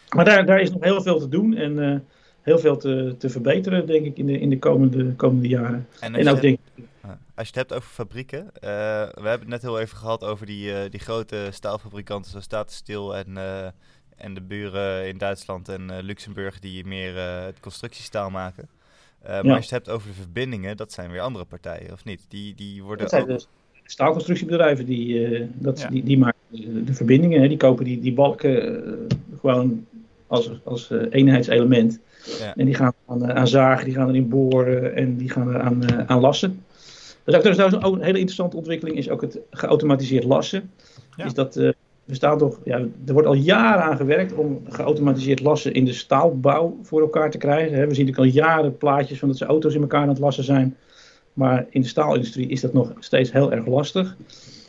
maar 0.08 0.24
daar, 0.24 0.46
daar 0.46 0.60
is 0.60 0.70
nog 0.70 0.84
heel 0.84 1.02
veel 1.02 1.18
te 1.18 1.28
doen 1.28 1.56
en 1.56 1.78
uh, 1.78 1.96
heel 2.40 2.58
veel 2.58 2.76
te, 2.76 3.14
te 3.18 3.28
verbeteren, 3.28 3.86
denk 3.86 4.06
ik, 4.06 4.16
in 4.16 4.26
de, 4.26 4.38
in 4.38 4.50
de 4.50 4.58
komende, 4.58 5.14
komende 5.14 5.48
jaren. 5.48 5.86
En, 6.00 6.14
en 6.14 6.28
ook 6.28 6.40
denk 6.40 6.58
als 7.34 7.48
je 7.48 7.58
het 7.58 7.68
hebt 7.68 7.80
over 7.80 7.94
fabrieken, 7.94 8.50
we 8.60 8.68
hebben 9.14 9.40
het 9.40 9.48
net 9.48 9.62
heel 9.62 9.80
even 9.80 9.96
gehad 9.96 10.24
over 10.24 10.46
die, 10.46 10.88
die 10.88 11.00
grote 11.00 11.48
staalfabrikanten 11.50 12.30
zoals 12.30 12.44
Statistiel 12.44 13.16
en 13.16 13.36
en 14.22 14.34
de 14.34 14.40
buren 14.40 15.08
in 15.08 15.18
Duitsland 15.18 15.68
en 15.68 15.82
uh, 15.90 15.96
Luxemburg 16.00 16.58
die 16.58 16.86
meer 16.86 17.14
uh, 17.14 17.44
het 17.44 17.60
constructiestaal 17.60 18.30
maken. 18.30 18.68
Uh, 19.22 19.28
maar 19.28 19.56
als 19.56 19.68
je 19.68 19.74
het 19.74 19.84
hebt 19.84 19.88
over 19.88 20.08
de 20.08 20.14
verbindingen, 20.14 20.76
dat 20.76 20.92
zijn 20.92 21.10
weer 21.10 21.20
andere 21.20 21.44
partijen, 21.44 21.92
of 21.92 22.04
niet? 22.04 22.24
Die, 22.28 22.54
die 22.54 22.82
worden 22.82 22.98
dat 22.98 23.10
zijn 23.10 23.26
dus 23.26 23.48
staalconstructiebedrijven 23.84 24.86
die, 24.86 25.48
dat, 25.52 25.86
die, 25.90 26.02
die 26.02 26.18
maken 26.18 26.84
de 26.84 26.94
verbindingen. 26.94 27.40
Hè, 27.40 27.48
die 27.48 27.56
kopen 27.56 27.84
die, 27.84 28.00
die 28.00 28.12
balken 28.12 29.08
gewoon 29.40 29.86
als, 30.26 30.50
als 30.64 30.90
eenheidselement. 31.10 32.00
Ja. 32.38 32.54
En 32.56 32.64
die 32.64 32.74
gaan 32.74 32.92
aan, 33.06 33.32
aan 33.32 33.48
zagen, 33.48 33.84
die 33.84 33.94
gaan 33.94 34.08
erin 34.08 34.28
boren 34.28 34.94
en 34.94 35.16
die 35.16 35.30
gaan 35.30 35.48
er 35.48 35.60
aan, 35.60 36.08
aan 36.08 36.20
lassen. 36.20 36.64
Dat 37.24 37.44
is 37.44 37.60
ook, 37.60 37.84
ook 37.84 37.94
een 37.94 38.02
hele 38.02 38.18
interessante 38.18 38.56
ontwikkeling, 38.56 38.96
is 38.96 39.08
ook 39.08 39.20
het 39.20 39.38
geautomatiseerd 39.50 40.24
lassen. 40.24 40.70
Ja. 41.16 41.24
Is 41.24 41.34
dat 41.34 41.74
er, 42.12 42.18
staat 42.18 42.38
toch, 42.38 42.58
ja, 42.64 42.78
er 43.06 43.12
wordt 43.12 43.28
al 43.28 43.34
jaren 43.34 43.82
aan 43.82 43.96
gewerkt 43.96 44.32
om 44.32 44.60
geautomatiseerd 44.68 45.40
lassen 45.40 45.74
in 45.74 45.84
de 45.84 45.92
staalbouw 45.92 46.78
voor 46.82 47.00
elkaar 47.00 47.30
te 47.30 47.38
krijgen. 47.38 47.70
We 47.70 47.94
zien 47.94 48.06
natuurlijk 48.06 48.18
al 48.18 48.42
jaren 48.42 48.76
plaatjes 48.76 49.18
van 49.18 49.28
dat 49.28 49.36
ze 49.36 49.44
auto's 49.44 49.74
in 49.74 49.80
elkaar 49.80 50.02
aan 50.02 50.08
het 50.08 50.18
lassen 50.18 50.44
zijn. 50.44 50.76
Maar 51.32 51.66
in 51.70 51.80
de 51.80 51.86
staalindustrie 51.86 52.48
is 52.48 52.60
dat 52.60 52.72
nog 52.72 52.92
steeds 52.98 53.32
heel 53.32 53.52
erg 53.52 53.66
lastig. 53.66 54.16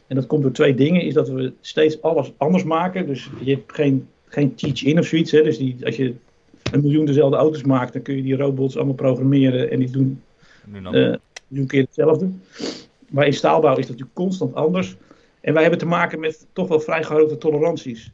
En 0.07 0.15
dat 0.15 0.25
komt 0.25 0.41
door 0.41 0.51
twee 0.51 0.75
dingen. 0.75 1.01
Is 1.01 1.13
dat 1.13 1.29
we 1.29 1.53
steeds 1.61 2.01
alles 2.01 2.33
anders 2.37 2.63
maken. 2.63 3.07
Dus 3.07 3.29
je 3.39 3.51
hebt 3.51 3.73
geen, 3.73 4.07
geen 4.25 4.55
teach-in 4.55 4.99
of 4.99 5.05
zoiets. 5.05 5.31
Hè. 5.31 5.43
Dus 5.43 5.57
die, 5.57 5.77
als 5.85 5.95
je 5.95 6.13
een 6.71 6.81
miljoen 6.81 7.05
dezelfde 7.05 7.37
auto's 7.37 7.63
maakt, 7.63 7.93
dan 7.93 8.01
kun 8.01 8.15
je 8.15 8.21
die 8.21 8.35
robots 8.35 8.75
allemaal 8.75 8.93
programmeren 8.93 9.71
en 9.71 9.79
die 9.79 9.91
doen 9.91 10.21
uh, 10.91 11.15
een 11.53 11.67
keer 11.67 11.81
hetzelfde. 11.81 12.29
Maar 13.09 13.25
in 13.25 13.33
staalbouw 13.33 13.71
is 13.71 13.87
dat 13.87 13.89
natuurlijk 13.89 14.15
constant 14.15 14.55
anders. 14.55 14.95
En 15.43 15.53
wij 15.53 15.61
hebben 15.61 15.79
te 15.79 15.85
maken 15.85 16.19
met 16.19 16.47
toch 16.53 16.67
wel 16.67 16.79
vrij 16.79 17.03
grote 17.03 17.37
toleranties. 17.37 18.11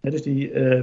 dus 0.00 0.22
die, 0.22 0.52
uh, 0.52 0.82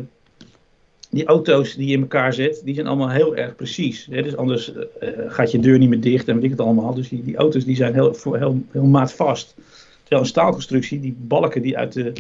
die 1.10 1.26
auto's 1.26 1.76
die 1.76 1.88
je 1.88 1.94
in 1.94 2.02
elkaar 2.02 2.34
zet, 2.34 2.62
die 2.64 2.74
zijn 2.74 2.88
allemaal 2.88 3.10
heel 3.10 3.36
erg 3.36 3.56
precies. 3.56 4.06
dus 4.06 4.36
anders 4.36 4.74
uh, 4.74 5.10
gaat 5.28 5.52
je 5.52 5.60
deur 5.60 5.78
niet 5.78 5.90
meer 5.90 6.02
dicht 6.02 6.28
en 6.28 6.36
weet 6.36 6.44
ik 6.44 6.50
het 6.50 6.60
allemaal. 6.60 6.94
Dus 6.94 7.10
die, 7.10 7.24
die 7.24 7.36
auto's 7.36 7.66
die 7.66 7.76
zijn 7.76 7.94
heel, 7.94 8.16
heel, 8.24 8.62
heel 8.72 8.86
maatvast. 8.86 9.56
Terwijl 10.00 10.22
een 10.22 10.28
staalconstructie, 10.28 11.00
die 11.00 11.16
balken 11.18 11.62
die 11.62 11.78
uit 11.78 11.94
de, 11.94 12.14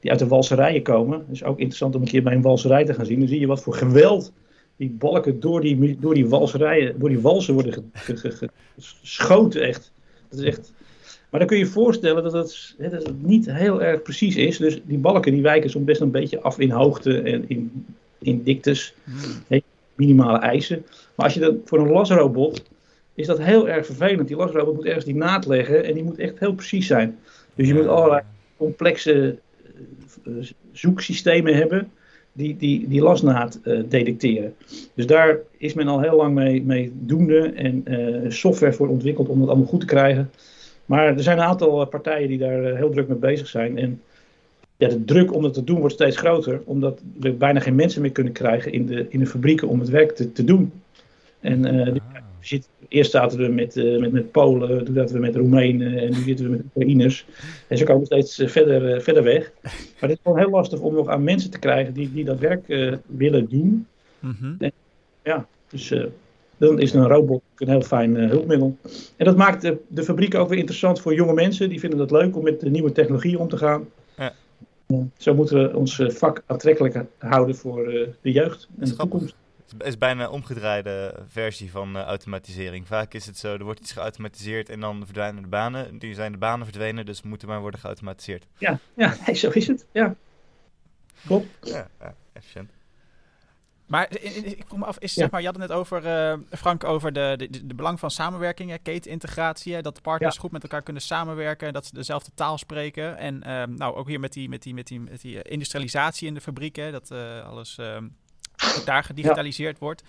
die 0.00 0.10
uit 0.10 0.18
de 0.18 0.26
walserijen 0.26 0.82
komen. 0.82 1.26
is 1.30 1.44
ook 1.44 1.58
interessant 1.58 1.94
om 1.94 2.00
een 2.00 2.08
keer 2.08 2.22
bij 2.22 2.34
een 2.34 2.42
walserij 2.42 2.84
te 2.84 2.94
gaan 2.94 3.06
zien. 3.06 3.18
Dan 3.18 3.28
zie 3.28 3.40
je 3.40 3.46
wat 3.46 3.62
voor 3.62 3.74
geweld 3.74 4.32
die 4.76 4.90
balken 4.90 5.40
door 5.40 5.60
die, 5.60 5.96
door 6.00 6.14
die 6.14 6.28
walserijen, 6.28 6.98
door 6.98 7.08
die 7.08 7.20
walsen 7.20 7.54
worden 7.54 7.92
geschoten 8.78 9.62
echt. 9.62 9.92
Dat 10.28 10.38
is 10.38 10.44
echt 10.44 10.72
Maar 11.36 11.46
dan 11.46 11.54
kun 11.56 11.64
je 11.64 11.70
je 11.70 11.78
voorstellen 11.78 12.22
dat 12.22 12.32
het, 12.32 12.74
dat 12.78 12.92
het 12.92 13.22
niet 13.22 13.52
heel 13.52 13.82
erg 13.82 14.02
precies 14.02 14.36
is. 14.36 14.56
Dus 14.56 14.80
die 14.84 14.98
balken 14.98 15.32
die 15.32 15.42
wijken 15.42 15.70
soms 15.70 15.84
best 15.84 16.00
een 16.00 16.10
beetje 16.10 16.40
af 16.40 16.58
in 16.58 16.70
hoogte 16.70 17.20
en 17.20 17.44
in, 17.48 17.86
in 18.18 18.42
diktes. 18.42 18.94
Hmm. 19.04 19.60
Minimale 19.94 20.38
eisen. 20.38 20.84
Maar 21.14 21.26
als 21.26 21.34
je 21.34 21.40
dat 21.40 21.54
voor 21.64 21.78
een 21.78 21.90
lasrobot 21.90 22.62
is 23.14 23.26
dat 23.26 23.38
heel 23.38 23.68
erg 23.68 23.86
vervelend. 23.86 24.28
Die 24.28 24.36
lasrobot 24.36 24.74
moet 24.74 24.84
ergens 24.84 25.04
die 25.04 25.14
naad 25.14 25.46
leggen 25.46 25.84
en 25.84 25.94
die 25.94 26.02
moet 26.02 26.18
echt 26.18 26.38
heel 26.38 26.54
precies 26.54 26.86
zijn. 26.86 27.18
Dus 27.54 27.68
je 27.68 27.74
moet 27.74 27.86
allerlei 27.86 28.22
complexe 28.56 29.38
eh, 30.24 30.32
zoeksystemen 30.72 31.54
hebben 31.54 31.90
die 32.32 32.56
die, 32.56 32.88
die 32.88 33.02
lasnaad 33.02 33.60
uh, 33.64 33.82
detecteren. 33.88 34.54
Dus 34.94 35.06
daar 35.06 35.38
is 35.56 35.74
men 35.74 35.88
al 35.88 36.00
heel 36.00 36.16
lang 36.16 36.34
mee, 36.34 36.62
mee 36.62 36.92
doende 36.94 37.38
en 37.38 37.84
uh, 37.88 38.30
software 38.30 38.72
voor 38.72 38.88
ontwikkeld 38.88 39.28
om 39.28 39.38
dat 39.38 39.48
allemaal 39.48 39.66
goed 39.66 39.80
te 39.80 39.86
krijgen. 39.86 40.30
Maar 40.86 41.06
er 41.06 41.22
zijn 41.22 41.38
een 41.38 41.44
aantal 41.44 41.86
partijen 41.86 42.28
die 42.28 42.38
daar 42.38 42.76
heel 42.76 42.90
druk 42.90 43.08
mee 43.08 43.18
bezig 43.18 43.46
zijn. 43.46 43.78
En 43.78 44.00
ja, 44.76 44.88
de 44.88 45.04
druk 45.04 45.34
om 45.34 45.42
dat 45.42 45.54
te 45.54 45.64
doen 45.64 45.78
wordt 45.78 45.94
steeds 45.94 46.16
groter, 46.16 46.62
omdat 46.64 47.00
we 47.18 47.32
bijna 47.32 47.60
geen 47.60 47.74
mensen 47.74 48.02
meer 48.02 48.12
kunnen 48.12 48.32
krijgen 48.32 48.72
in 48.72 48.86
de, 48.86 49.06
in 49.08 49.18
de 49.18 49.26
fabrieken 49.26 49.68
om 49.68 49.80
het 49.80 49.88
werk 49.88 50.12
te, 50.12 50.32
te 50.32 50.44
doen. 50.44 50.72
En 51.40 51.74
uh, 51.74 51.94
zit, 52.40 52.68
eerst 52.88 53.10
zaten 53.10 53.38
we 53.38 53.48
met, 53.48 53.76
uh, 53.76 54.00
met, 54.00 54.12
met 54.12 54.30
Polen, 54.30 54.84
toen 54.84 54.94
zaten 54.94 55.14
we 55.14 55.20
met 55.20 55.36
Roemenen 55.36 55.98
en 55.98 56.10
nu 56.10 56.22
zitten 56.22 56.44
we 56.44 56.50
met 56.50 56.62
Oekraïners. 56.64 57.26
En 57.68 57.78
ze 57.78 57.84
komen 57.84 58.06
steeds 58.06 58.38
uh, 58.38 58.48
verder, 58.48 59.02
verder 59.02 59.22
weg. 59.22 59.52
Maar 59.62 59.72
het 60.08 60.10
is 60.10 60.18
gewoon 60.22 60.38
heel 60.38 60.50
lastig 60.50 60.80
om 60.80 60.94
nog 60.94 61.08
aan 61.08 61.24
mensen 61.24 61.50
te 61.50 61.58
krijgen 61.58 61.94
die, 61.94 62.12
die 62.12 62.24
dat 62.24 62.38
werk 62.38 62.66
willen 63.06 63.48
doen. 63.48 63.86
Mm 64.20 64.36
-hmm. 64.40 64.56
en, 64.58 64.72
ja, 65.22 65.46
dus 65.68 65.94
dan 66.56 66.80
is 66.80 66.92
een 66.92 67.08
robot 67.08 67.42
een 67.56 67.68
heel 67.68 67.82
fijn 67.82 68.16
hulpmiddel. 68.16 68.76
En 69.16 69.24
dat 69.24 69.36
maakt 69.36 69.62
de, 69.62 69.78
de 69.88 70.02
fabriek 70.02 70.34
ook 70.34 70.48
weer 70.48 70.58
interessant 70.58 71.00
voor 71.00 71.14
jonge 71.14 71.32
mensen. 71.32 71.68
Die 71.68 71.80
vinden 71.80 71.98
het 71.98 72.10
leuk 72.10 72.36
om 72.36 72.42
met 72.42 72.60
de 72.60 72.70
nieuwe 72.70 72.92
technologie 72.92 73.38
om 73.38 73.48
te 73.48 73.56
gaan. 73.56 73.88
Ja. 74.16 74.32
Zo 75.16 75.34
moeten 75.34 75.62
we 75.62 75.76
ons 75.76 76.02
vak 76.06 76.42
aantrekkelijk 76.46 77.04
houden 77.18 77.56
voor 77.56 77.84
de 78.20 78.32
jeugd 78.32 78.68
en 78.78 78.88
de 78.88 78.96
toekomst. 78.96 79.34
Het 79.78 79.86
is 79.86 79.98
bijna 79.98 80.24
een 80.24 80.30
omgedraaide 80.30 81.14
versie 81.28 81.70
van 81.70 81.96
automatisering. 81.96 82.86
Vaak 82.86 83.14
is 83.14 83.26
het 83.26 83.38
zo, 83.38 83.52
er 83.52 83.64
wordt 83.64 83.80
iets 83.80 83.92
geautomatiseerd 83.92 84.68
en 84.68 84.80
dan 84.80 85.04
verdwijnen 85.04 85.42
de 85.42 85.48
banen. 85.48 85.96
Nu 85.98 86.12
zijn 86.12 86.32
de 86.32 86.38
banen 86.38 86.66
verdwenen, 86.66 87.06
dus 87.06 87.22
moeten 87.22 87.48
maar 87.48 87.60
worden 87.60 87.80
geautomatiseerd. 87.80 88.46
Ja, 88.58 88.78
ja 88.94 89.14
zo 89.34 89.50
is 89.50 89.66
het. 89.66 89.86
Ja. 89.92 90.14
Klopt. 91.26 91.46
Ja, 91.60 91.88
ja 92.00 92.14
efficiënt. 92.32 92.70
Maar 93.86 94.16
ik 94.20 94.62
vroeg 94.66 94.78
me 94.78 94.84
af, 94.84 94.98
is, 94.98 95.12
zeg 95.12 95.30
maar, 95.30 95.40
je 95.40 95.46
had 95.46 95.56
het 95.56 95.68
net 95.68 95.78
over, 95.78 96.04
uh, 96.04 96.38
Frank, 96.58 96.84
over 96.84 97.12
de, 97.12 97.34
de, 97.36 97.66
de, 97.66 97.74
belang 97.74 98.00
van 98.00 98.10
samenwerking, 98.10 98.78
ketenintegratie. 98.82 99.82
Dat 99.82 100.02
partners 100.02 100.38
goed 100.38 100.52
met 100.52 100.62
elkaar 100.62 100.82
kunnen 100.82 101.02
samenwerken, 101.02 101.72
dat 101.72 101.86
ze 101.86 101.94
dezelfde 101.94 102.30
taal 102.34 102.58
spreken. 102.58 103.16
En 103.16 103.42
uh, 103.46 103.62
nou, 103.76 103.96
ook 103.96 104.08
hier 104.08 104.20
met 104.20 104.32
die, 104.32 104.48
met 104.48 104.62
die, 104.62 104.74
met 104.74 104.86
die, 104.86 105.00
met 105.00 105.20
die 105.20 105.42
industrialisatie 105.42 106.28
in 106.28 106.34
de 106.34 106.40
fabrieken, 106.40 106.92
dat 106.92 107.10
uh, 107.12 107.46
alles 107.46 107.78
ehm, 107.78 108.08
daar 108.84 109.04
gedigitaliseerd 109.04 109.78
wordt. 109.78 110.02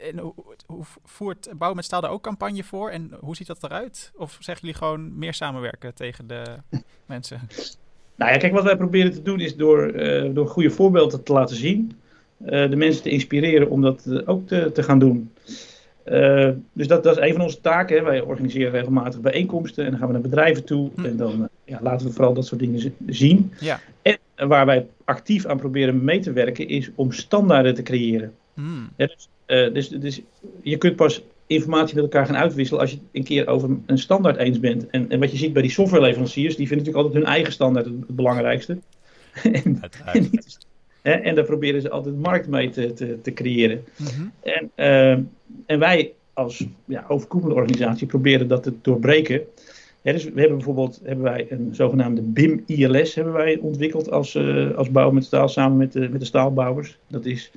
En 0.00 0.18
hoe, 0.18 0.34
hoe 0.66 0.84
voert 1.04 1.48
Bouw 1.56 1.74
met 1.74 1.84
Staal 1.84 2.00
daar 2.00 2.10
ook 2.10 2.22
campagne 2.22 2.64
voor? 2.64 2.90
En 2.90 3.16
hoe 3.20 3.36
ziet 3.36 3.46
dat 3.46 3.64
eruit? 3.64 4.12
Of 4.16 4.36
zeggen 4.40 4.66
jullie 4.66 4.80
gewoon 4.80 5.18
meer 5.18 5.34
samenwerken 5.34 5.94
tegen 5.94 6.26
de 6.26 6.44
mensen? 7.06 7.40
Nou 8.16 8.32
ja, 8.32 8.38
kijk, 8.38 8.52
wat 8.52 8.64
wij 8.64 8.76
proberen 8.76 9.12
te 9.12 9.22
doen 9.22 9.40
is 9.40 9.56
door, 9.56 9.94
uh, 9.94 10.34
door 10.34 10.48
goede 10.48 10.70
voorbeelden 10.70 11.24
te 11.24 11.32
laten 11.32 11.56
zien. 11.56 12.00
Uh, 12.44 12.70
de 12.70 12.76
mensen 12.76 13.02
te 13.02 13.10
inspireren 13.10 13.70
om 13.70 13.82
dat 13.82 14.04
uh, 14.08 14.20
ook 14.24 14.46
te, 14.46 14.72
te 14.72 14.82
gaan 14.82 14.98
doen. 14.98 15.32
dus 16.72 16.86
dat, 16.86 17.02
dat 17.02 17.16
is 17.16 17.22
een 17.22 17.32
van 17.32 17.42
onze 17.42 17.60
taken. 17.60 17.96
Hè. 17.96 18.02
Wij 18.02 18.20
organiseren 18.20 18.72
regelmatig 18.72 19.20
bijeenkomsten 19.20 19.84
en 19.84 19.90
dan 19.90 19.98
gaan 19.98 20.08
we 20.08 20.12
naar 20.12 20.22
bedrijven 20.22 20.64
toe. 20.64 20.90
Hm. 20.94 21.04
En 21.04 21.16
dan 21.16 21.48
ja, 21.64 21.78
laten 21.82 22.06
we 22.06 22.12
vooral 22.12 22.34
dat 22.34 22.46
soort 22.46 22.60
dingen 22.60 22.94
zien. 23.06 23.52
Ja. 23.60 23.80
En 24.02 24.48
waar 24.48 24.66
wij 24.66 24.86
actief 25.04 25.46
aan 25.46 25.58
proberen 25.58 26.04
mee 26.04 26.20
te 26.20 26.32
werken, 26.32 26.68
is 26.68 26.90
om 26.94 27.12
standaarden 27.12 27.74
te 27.74 27.82
creëren. 27.82 28.32
Hmm. 28.54 28.88
dus, 28.96 29.28
uh, 29.46 29.74
dus, 29.74 29.88
dus, 29.88 30.20
je 30.62 30.76
kunt 30.76 30.96
pas 30.96 31.22
informatie 31.46 31.94
met 31.94 32.04
elkaar 32.04 32.26
gaan 32.26 32.36
uitwisselen 32.36 32.80
als 32.80 32.90
je 32.90 32.98
een 33.12 33.24
keer 33.24 33.46
over 33.46 33.70
een 33.86 33.98
standaard 33.98 34.36
eens 34.36 34.60
bent. 34.60 34.86
En, 34.86 35.10
en 35.10 35.20
wat 35.20 35.30
je 35.30 35.36
ziet 35.36 35.52
bij 35.52 35.62
die 35.62 35.70
softwareleveranciers, 35.70 36.56
die 36.56 36.66
vinden 36.66 36.86
natuurlijk 36.86 37.04
altijd 37.04 37.24
hun 37.24 37.34
eigen 37.34 37.52
standaard 37.52 37.86
het, 37.86 38.06
belangrijkste. 38.06 38.78
en, 39.42 39.80
en, 40.04 40.30
hè, 41.02 41.12
en, 41.12 41.34
daar 41.34 41.44
proberen 41.44 41.80
ze 41.80 41.90
altijd 41.90 42.18
markt 42.18 42.48
mee 42.48 42.70
te, 42.70 42.92
te, 42.92 43.18
te 43.22 43.32
creëren. 43.32 43.84
Mm 43.96 44.32
en, 44.42 44.70
uh, 44.76 45.10
en 45.66 45.78
wij 45.78 46.12
als 46.32 46.66
ja, 46.84 47.04
overkoepelende 47.08 47.60
organisatie 47.60 48.06
proberen 48.06 48.48
dat 48.48 48.62
te 48.62 48.72
doorbreken 48.82 49.46
dus 50.12 50.24
we 50.24 50.40
hebben 50.40 50.56
bijvoorbeeld 50.56 51.00
hebben 51.04 51.24
wij 51.24 51.46
een 51.48 51.68
zogenaamde 51.72 52.22
BIM-ILS 52.22 53.14
hebben 53.14 53.32
wij 53.32 53.58
ontwikkeld 53.58 54.10
als, 54.10 54.34
uh, 54.34 54.76
als 54.76 54.90
bouw 54.90 55.10
met 55.10 55.24
staal 55.24 55.48
samen 55.48 55.76
met 55.76 55.92
de, 55.92 56.08
met 56.08 56.20
de 56.20 56.26
staalbouwers. 56.26 56.98
Dat, 57.06 57.26
is, 57.26 57.50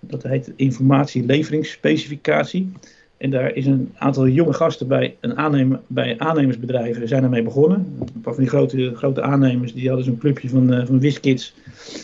dat 0.00 0.22
heet 0.22 0.52
informatieleveringsspecificatie. 0.56 2.72
En 3.16 3.30
daar 3.30 3.54
is 3.54 3.66
een 3.66 3.92
aantal 3.98 4.28
jonge 4.28 4.52
gasten 4.52 4.88
bij, 4.88 5.16
een 5.20 5.36
aannemer, 5.36 5.80
bij 5.86 6.18
aannemersbedrijven 6.18 7.08
zijn 7.08 7.22
ermee 7.22 7.42
begonnen. 7.42 7.96
Een 7.98 8.20
paar 8.20 8.34
van 8.34 8.42
die 8.42 8.52
grote, 8.52 8.94
grote 8.94 9.22
aannemers 9.22 9.74
die 9.74 9.88
hadden 9.88 10.04
zo'n 10.04 10.18
clubje 10.18 10.48
van, 10.48 10.72
uh, 10.72 10.86
van 10.86 11.00
WizKids 11.00 11.54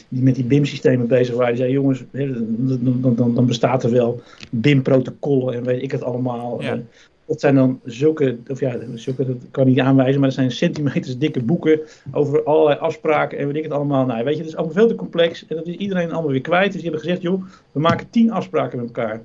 die 0.08 0.22
met 0.22 0.34
die 0.34 0.44
BIM-systemen 0.44 1.06
bezig 1.06 1.34
waren. 1.34 1.54
Die 1.54 1.62
zeiden 1.62 1.80
jongens, 1.80 2.04
dan, 2.12 3.14
dan, 3.16 3.34
dan 3.34 3.46
bestaat 3.46 3.84
er 3.84 3.90
wel 3.90 4.20
BIM-protocollen 4.50 5.54
en 5.54 5.64
weet 5.64 5.82
ik 5.82 5.90
het 5.90 6.02
allemaal. 6.02 6.62
Ja. 6.62 6.78
Dat 7.26 7.40
zijn 7.40 7.54
dan 7.54 7.80
zulke, 7.84 8.36
of 8.48 8.60
ja, 8.60 8.76
zulke, 8.94 9.26
dat 9.26 9.36
kan 9.50 9.62
ik 9.62 9.68
niet 9.68 9.80
aanwijzen, 9.80 10.20
maar 10.20 10.28
dat 10.28 10.38
zijn 10.38 10.50
centimeters 10.50 11.18
dikke 11.18 11.42
boeken 11.42 11.80
over 12.12 12.42
allerlei 12.44 12.78
afspraken 12.78 13.38
en 13.38 13.46
weet 13.46 13.56
ik 13.56 13.62
het 13.62 13.72
allemaal. 13.72 14.06
Nou, 14.06 14.24
weet 14.24 14.34
je, 14.34 14.40
het 14.40 14.48
is 14.48 14.56
allemaal 14.56 14.74
veel 14.74 14.88
te 14.88 14.94
complex 14.94 15.46
en 15.46 15.56
dat 15.56 15.66
is 15.66 15.74
iedereen 15.74 16.12
allemaal 16.12 16.30
weer 16.30 16.40
kwijt. 16.40 16.72
Dus 16.72 16.82
die 16.82 16.90
hebben 16.90 17.00
gezegd, 17.00 17.22
joh, 17.22 17.42
we 17.72 17.80
maken 17.80 18.10
tien 18.10 18.30
afspraken 18.30 18.78
met 18.78 18.86
elkaar. 18.86 19.22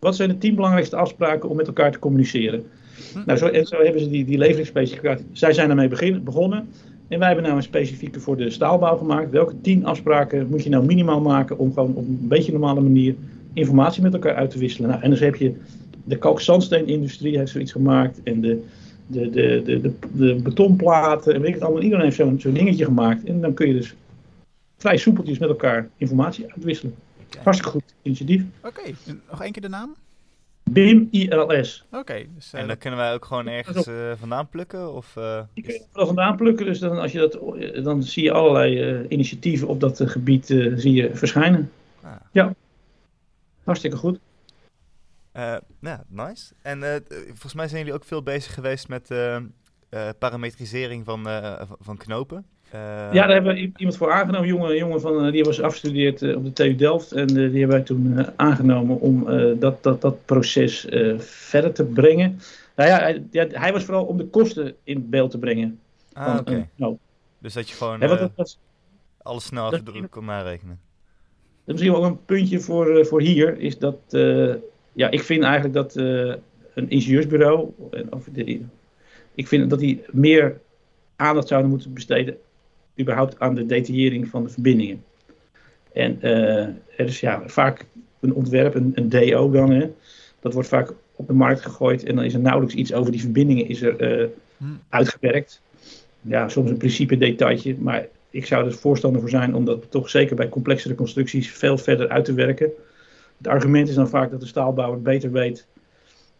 Wat 0.00 0.16
zijn 0.16 0.28
de 0.28 0.38
tien 0.38 0.54
belangrijkste 0.54 0.96
afspraken 0.96 1.48
om 1.48 1.56
met 1.56 1.66
elkaar 1.66 1.92
te 1.92 1.98
communiceren? 1.98 2.64
Hm. 3.12 3.22
Nou, 3.26 3.38
zo, 3.38 3.46
en 3.46 3.66
zo 3.66 3.76
hebben 3.76 4.00
ze 4.00 4.08
die, 4.08 4.24
die 4.24 4.38
leveringsspecificatie, 4.38 5.26
zij 5.32 5.52
zijn 5.52 5.66
daarmee 5.66 5.88
begin, 5.88 6.24
begonnen. 6.24 6.68
En 7.08 7.18
wij 7.18 7.26
hebben 7.26 7.44
nou 7.44 7.56
een 7.56 7.62
specifieke 7.62 8.20
voor 8.20 8.36
de 8.36 8.50
staalbouw 8.50 8.96
gemaakt. 8.96 9.30
Welke 9.30 9.60
tien 9.60 9.84
afspraken 9.84 10.46
moet 10.50 10.62
je 10.62 10.70
nou 10.70 10.84
minimaal 10.84 11.20
maken 11.20 11.58
om 11.58 11.72
gewoon 11.72 11.94
op 11.94 12.06
een 12.06 12.28
beetje 12.28 12.52
normale 12.52 12.80
manier 12.80 13.14
informatie 13.52 14.02
met 14.02 14.12
elkaar 14.12 14.34
uit 14.34 14.50
te 14.50 14.58
wisselen? 14.58 14.90
Nou, 14.90 15.02
en 15.02 15.10
dus 15.10 15.20
heb 15.20 15.34
je 15.34 15.54
de 16.04 16.18
kalkzandsteenindustrie 16.18 17.38
heeft 17.38 17.50
zoiets 17.50 17.72
gemaakt. 17.72 18.22
En 18.22 18.40
de, 18.40 18.62
de, 19.06 19.30
de, 19.30 19.62
de, 19.64 19.80
de, 19.80 19.92
de 20.12 20.34
betonplaten. 20.34 21.34
En 21.34 21.40
weet 21.40 21.48
ik 21.48 21.54
het 21.54 21.62
allemaal. 21.62 21.82
Iedereen 21.82 22.04
heeft 22.04 22.16
zo'n 22.16 22.40
zo'n 22.40 22.52
dingetje 22.52 22.84
gemaakt. 22.84 23.24
En 23.24 23.40
dan 23.40 23.54
kun 23.54 23.66
je 23.66 23.74
dus 23.74 23.94
vrij 24.76 24.96
soepeltjes 24.96 25.38
met 25.38 25.48
elkaar 25.48 25.88
informatie 25.96 26.46
uitwisselen. 26.54 26.94
Hartstikke 27.42 27.70
goed 27.72 27.94
initiatief. 28.02 28.42
Oké, 28.62 28.82
nog 29.30 29.42
één 29.42 29.52
keer 29.52 29.62
de 29.62 29.68
naam? 29.68 29.94
BIM 30.62 31.08
ILS. 31.10 31.84
Oké. 31.90 32.26
dus, 32.34 32.52
en 32.52 32.66
dan 32.66 32.78
kunnen 32.78 32.98
wij 32.98 33.14
ook 33.14 33.24
gewoon 33.24 33.46
ergens 33.46 33.86
uh, 33.86 34.12
vandaan 34.18 34.48
plukken? 34.48 34.94
Of, 34.94 35.16
uh, 35.16 35.42
je 35.54 35.62
kunt 35.62 35.88
er 35.92 36.06
vandaan 36.06 36.36
plukken, 36.36 36.66
dus 36.66 36.78
dan, 36.78 36.98
als 36.98 37.12
je 37.12 37.18
dat, 37.18 37.84
dan 37.84 38.02
zie 38.02 38.22
je 38.22 38.32
allerlei 38.32 39.00
uh, 39.00 39.04
initiatieven 39.08 39.68
op 39.68 39.80
dat 39.80 40.00
gebied 40.04 40.46
zie 40.74 40.92
je 40.92 41.16
verschijnen. 41.16 41.70
Ah. 42.02 42.12
Ja, 42.32 42.54
hartstikke 43.64 43.96
goed. 43.96 44.18
Uh, 45.36 45.56
ja, 45.80 46.04
nice. 46.08 46.52
En 46.62 46.78
uh, 46.78 46.94
volgens 47.26 47.54
mij 47.54 47.68
zijn 47.68 47.80
jullie 47.80 47.94
ook 47.94 48.04
veel 48.04 48.22
bezig 48.22 48.54
geweest 48.54 48.88
met 48.88 49.10
uh, 49.10 49.38
parametrisering 50.18 51.04
van, 51.04 51.28
van 51.80 51.96
knopen. 51.96 52.46
Ja, 52.72 53.10
daar 53.12 53.30
hebben 53.30 53.54
we 53.54 53.72
iemand 53.76 53.96
voor 53.96 54.12
aangenomen. 54.12 54.40
Een 54.40 54.54
jongen, 54.54 54.76
jongen 54.76 55.00
van, 55.00 55.30
die 55.30 55.44
was 55.44 55.60
afgestudeerd 55.60 56.34
op 56.34 56.44
de 56.44 56.52
TU 56.52 56.74
Delft. 56.74 57.12
En 57.12 57.26
die 57.26 57.36
hebben 57.36 57.68
wij 57.68 57.80
toen 57.80 58.26
aangenomen 58.36 59.00
om 59.00 59.24
dat, 59.58 59.82
dat, 59.82 60.00
dat 60.00 60.24
proces 60.24 60.86
verder 61.18 61.72
te 61.72 61.84
brengen. 61.84 62.40
Nou 62.76 62.88
ja 62.88 62.98
hij, 62.98 63.22
ja, 63.30 63.46
hij, 63.50 63.72
was 63.72 63.84
vooral 63.84 64.04
om 64.04 64.16
de 64.16 64.26
kosten 64.26 64.74
in 64.84 65.08
beeld 65.08 65.30
te 65.30 65.38
brengen. 65.38 65.80
Ah, 66.12 66.36
oké. 66.40 66.66
Okay. 66.76 66.96
Dus 67.38 67.52
dat 67.52 67.68
je 67.68 67.74
gewoon 67.74 68.00
ja, 68.00 68.30
dat, 68.36 68.58
alles 69.22 69.44
snel 69.44 69.74
even 69.74 70.08
kon 70.08 70.24
narekenen. 70.24 70.80
Dat 71.64 71.74
is 71.78 71.82
misschien 71.82 71.94
ook 71.94 72.04
een 72.04 72.24
puntje 72.24 72.60
voor, 72.60 73.06
voor 73.06 73.20
hier, 73.20 73.58
is 73.58 73.78
dat 73.78 73.98
ja, 74.92 75.10
ik 75.10 75.22
vind 75.22 75.42
eigenlijk 75.42 75.74
dat 75.74 75.96
uh, 75.96 76.34
een 76.74 76.90
ingenieursbureau, 76.90 77.72
of 78.10 78.24
de, 78.32 78.60
ik 79.34 79.48
vind 79.48 79.70
dat 79.70 79.78
die 79.78 80.02
meer 80.10 80.60
aandacht 81.16 81.48
zouden 81.48 81.70
moeten 81.70 81.92
besteden, 81.92 82.36
überhaupt 83.00 83.40
aan 83.40 83.54
de 83.54 83.66
detaillering 83.66 84.28
van 84.28 84.42
de 84.42 84.48
verbindingen. 84.48 85.04
En 85.92 86.18
uh, 86.22 86.60
er 86.62 86.74
is 86.96 87.20
ja, 87.20 87.42
vaak 87.46 87.86
een 88.20 88.34
ontwerp, 88.34 88.74
een, 88.74 88.92
een 88.94 89.08
DO 89.08 89.50
dan, 89.50 89.70
hè, 89.70 89.90
dat 90.40 90.52
wordt 90.52 90.68
vaak 90.68 90.94
op 91.16 91.26
de 91.26 91.32
markt 91.32 91.60
gegooid 91.60 92.04
en 92.04 92.14
dan 92.16 92.24
is 92.24 92.34
er 92.34 92.40
nauwelijks 92.40 92.74
iets 92.74 92.92
over 92.92 93.12
die 93.12 93.20
verbindingen 93.20 93.68
is 93.68 93.82
er 93.82 94.20
uh, 94.20 94.26
uitgewerkt. 94.88 95.62
Ja, 96.20 96.48
soms 96.48 96.70
een 96.70 96.76
principe 96.76 97.16
detailje, 97.16 97.76
maar 97.78 98.06
ik 98.30 98.46
zou 98.46 98.66
er 98.66 98.72
voorstander 98.72 99.20
voor 99.20 99.30
zijn 99.30 99.54
om 99.54 99.64
dat 99.64 99.90
toch 99.90 100.10
zeker 100.10 100.36
bij 100.36 100.48
complexere 100.48 100.94
constructies 100.94 101.50
veel 101.50 101.78
verder 101.78 102.08
uit 102.08 102.24
te 102.24 102.34
werken. 102.34 102.70
Het 103.36 103.46
argument 103.46 103.88
is 103.88 103.94
dan 103.94 104.08
vaak 104.08 104.30
dat 104.30 104.40
de 104.40 104.46
staalbouwer 104.46 105.02
beter 105.02 105.32
weet 105.32 105.66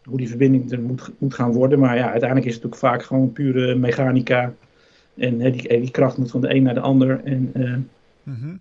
hoe 0.03 0.17
die 0.17 0.29
verbinding 0.29 0.71
er 0.71 0.79
moet, 0.79 1.11
moet 1.17 1.33
gaan 1.33 1.51
worden. 1.53 1.79
Maar 1.79 1.95
ja, 1.97 2.09
uiteindelijk 2.09 2.49
is 2.49 2.55
het 2.55 2.65
ook 2.65 2.75
vaak 2.75 3.03
gewoon 3.03 3.31
pure 3.31 3.75
mechanica. 3.75 4.53
En 5.21 5.39
hè, 5.39 5.51
die, 5.51 5.79
die 5.79 5.91
kracht 5.91 6.17
moet 6.17 6.31
van 6.31 6.41
de 6.41 6.55
een 6.55 6.63
naar 6.63 6.73
de 6.73 6.79
ander. 6.79 7.21
En 7.23 7.51
mm 8.23 8.59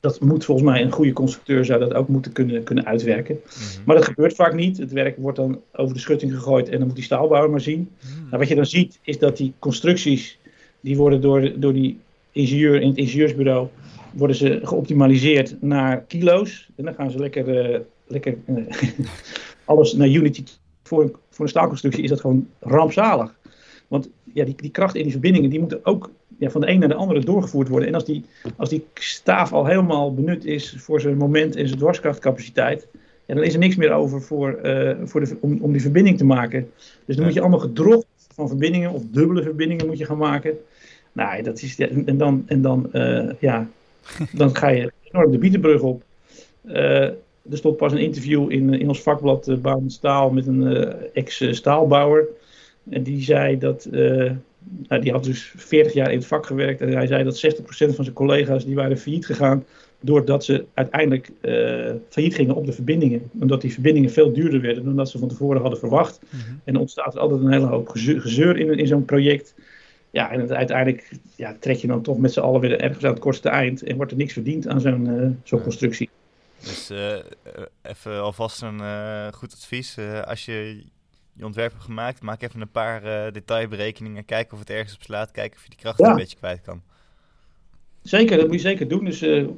dat 0.00 0.20
moet 0.20 0.44
volgens 0.44 0.68
mij 0.68 0.82
een 0.82 0.92
goede 0.92 1.12
constructeur 1.12 1.64
zou 1.64 1.80
dat 1.80 1.94
ook 1.94 2.08
moeten 2.08 2.32
kunnen, 2.32 2.62
kunnen 2.62 2.86
uitwerken. 2.86 3.38
Mhm. 3.44 3.84
Maar 3.84 3.96
dat 3.96 4.04
gebeurt 4.04 4.34
vaak 4.34 4.54
niet. 4.54 4.78
Het 4.78 4.92
werk 4.92 5.16
wordt 5.16 5.36
dan 5.36 5.60
over 5.72 5.94
de 5.94 6.00
schutting 6.00 6.32
gegooid 6.32 6.68
en 6.68 6.78
dan 6.78 6.86
moet 6.86 6.96
die 6.96 7.04
staalbouwer 7.04 7.50
maar 7.50 7.60
zien. 7.60 7.88
Mhm. 8.00 8.20
Nou, 8.24 8.38
wat 8.38 8.48
je 8.48 8.54
dan 8.54 8.66
ziet 8.66 8.98
is 9.02 9.18
dat 9.18 9.36
die 9.36 9.52
constructies, 9.58 10.38
die 10.80 10.96
worden 10.96 11.20
door, 11.20 11.60
door 11.60 11.72
die 11.72 11.98
ingenieur 12.32 12.80
in 12.80 12.88
het 12.88 12.96
ingenieursbureau, 12.96 13.68
worden 14.12 14.36
ze 14.36 14.60
geoptimaliseerd 14.62 15.62
naar 15.62 16.00
kilo's. 16.00 16.70
En 16.76 16.84
dan 16.84 16.94
gaan 16.94 17.10
ze 17.10 17.18
lekker, 17.18 17.72
uh, 17.72 17.78
lekker 18.06 18.36
uh, 18.46 18.66
alles 19.64 19.92
naar 19.92 20.08
Unity. 20.08 20.44
Voor 20.82 21.02
een, 21.02 21.14
voor 21.30 21.44
een 21.44 21.50
staalconstructie 21.50 22.02
is 22.02 22.08
dat 22.08 22.20
gewoon 22.20 22.48
rampzalig. 22.60 23.37
Ja, 24.34 24.44
die, 24.44 24.54
die 24.56 24.70
kracht 24.70 24.94
in 24.94 25.02
die 25.02 25.12
verbindingen, 25.12 25.50
die 25.50 25.60
moeten 25.60 25.84
ook 25.84 26.10
ja, 26.38 26.50
van 26.50 26.60
de 26.60 26.68
een 26.68 26.78
naar 26.78 26.88
de 26.88 26.94
andere 26.94 27.24
doorgevoerd 27.24 27.68
worden. 27.68 27.88
En 27.88 27.94
als 27.94 28.04
die, 28.04 28.24
als 28.56 28.68
die 28.68 28.86
staaf 28.94 29.52
al 29.52 29.66
helemaal 29.66 30.14
benut 30.14 30.44
is 30.44 30.74
voor 30.78 31.00
zijn 31.00 31.16
moment 31.16 31.56
en 31.56 31.66
zijn 31.66 31.78
dwarskrachtcapaciteit, 31.78 32.86
ja, 33.26 33.34
dan 33.34 33.44
is 33.44 33.52
er 33.52 33.58
niks 33.58 33.76
meer 33.76 33.92
over 33.92 34.22
voor, 34.22 34.58
uh, 34.62 34.94
voor 35.04 35.20
de, 35.20 35.36
om, 35.40 35.58
om 35.60 35.72
die 35.72 35.80
verbinding 35.80 36.18
te 36.18 36.24
maken. 36.24 36.70
Dus 37.04 37.16
dan 37.16 37.24
moet 37.24 37.34
je 37.34 37.40
allemaal 37.40 37.58
gedrocht 37.58 38.06
van 38.34 38.48
verbindingen 38.48 38.92
of 38.92 39.02
dubbele 39.10 39.42
verbindingen 39.42 39.86
moet 39.86 39.98
je 39.98 40.04
gaan 40.04 40.18
maken. 40.18 40.58
Nou, 41.12 41.42
dat 41.42 41.62
is, 41.62 41.78
en 41.78 42.16
dan, 42.16 42.42
en 42.46 42.62
dan, 42.62 42.88
uh, 42.92 43.30
ja, 43.38 43.68
dan 44.32 44.56
ga 44.56 44.68
je 44.68 44.92
enorm 45.02 45.30
de 45.30 45.38
Bietenbrug 45.38 45.80
op. 45.80 46.02
Uh, 46.64 47.02
er 47.50 47.56
stond 47.56 47.76
pas 47.76 47.92
een 47.92 47.98
interview 47.98 48.50
in, 48.50 48.74
in 48.74 48.88
ons 48.88 49.02
vakblad 49.02 49.48
uh, 49.48 49.74
Staal 49.86 50.30
met 50.30 50.46
een 50.46 50.92
ex-staalbouwer. 51.12 52.26
En 52.90 53.02
die 53.02 53.22
zei 53.22 53.58
dat 53.58 53.88
nou, 54.88 55.02
die 55.02 55.12
had 55.12 55.24
dus 55.24 55.52
40 55.56 55.92
jaar 55.92 56.10
in 56.10 56.18
het 56.18 56.26
vak 56.26 56.46
gewerkt 56.46 56.80
en 56.80 56.92
hij 56.92 57.06
zei 57.06 57.24
dat 57.24 57.46
60% 57.46 57.60
van 57.94 58.04
zijn 58.04 58.12
collega's 58.12 58.64
die 58.64 58.74
waren 58.74 58.98
failliet 58.98 59.26
gegaan 59.26 59.64
doordat 60.00 60.44
ze 60.44 60.64
uiteindelijk 60.74 61.30
uh, 61.42 61.90
failliet 62.08 62.34
gingen 62.34 62.54
op 62.54 62.66
de 62.66 62.72
verbindingen. 62.72 63.30
Omdat 63.40 63.60
die 63.60 63.72
verbindingen 63.72 64.10
veel 64.10 64.32
duurder 64.32 64.60
werden 64.60 64.84
dan 64.84 64.96
dat 64.96 65.10
ze 65.10 65.18
van 65.18 65.28
tevoren 65.28 65.60
hadden 65.60 65.78
verwacht. 65.78 66.20
Mhm. 66.30 66.54
En 66.64 66.74
er 66.74 66.80
ontstaat 66.80 67.18
altijd 67.18 67.40
een 67.40 67.52
hele 67.52 67.66
hoop 67.66 67.88
gezeur 67.88 68.58
in, 68.58 68.78
in 68.78 68.86
zo'n 68.86 69.04
project. 69.04 69.54
Ja, 70.10 70.30
en 70.30 70.40
het, 70.40 70.52
uiteindelijk 70.52 71.10
ja, 71.36 71.56
trek 71.60 71.76
je 71.76 71.86
dan 71.86 72.02
toch 72.02 72.18
met 72.18 72.32
z'n 72.32 72.40
allen 72.40 72.60
weer 72.60 72.80
ergens 72.80 73.04
aan 73.04 73.10
het 73.10 73.20
kortste 73.20 73.48
eind 73.48 73.82
en 73.82 73.96
wordt 73.96 74.10
er 74.10 74.18
niks 74.18 74.32
verdiend 74.32 74.68
aan 74.68 74.80
zo'n 74.80 75.06
uh, 75.06 75.30
zo'n 75.42 75.62
constructie. 75.62 76.10
Dus 76.60 76.90
uh, 76.90 77.14
even 77.82 78.20
alvast 78.22 78.62
een 78.62 78.80
goed 79.32 79.52
advies. 79.52 79.96
als 80.24 80.44
je 80.44 80.84
je 81.38 81.44
ontwerp 81.44 81.70
hebt 81.72 81.84
gemaakt, 81.84 82.22
maak 82.22 82.42
even 82.42 82.60
een 82.60 82.70
paar 82.70 83.04
uh, 83.04 83.32
detailberekeningen. 83.32 84.24
Kijk 84.24 84.52
of 84.52 84.58
het 84.58 84.70
ergens 84.70 84.94
op 84.94 85.02
slaat. 85.02 85.30
Kijk 85.30 85.54
of 85.54 85.62
je 85.62 85.68
die 85.68 85.78
kracht 85.78 86.00
een 86.00 86.14
beetje 86.14 86.36
kwijt 86.36 86.60
kan. 86.60 86.82
Zeker, 88.02 88.36
dat 88.36 88.46
moet 88.46 88.54
je 88.54 88.60
zeker 88.60 88.88
doen. 88.88 89.04
Dus 89.04 89.22
uh, 89.22 89.48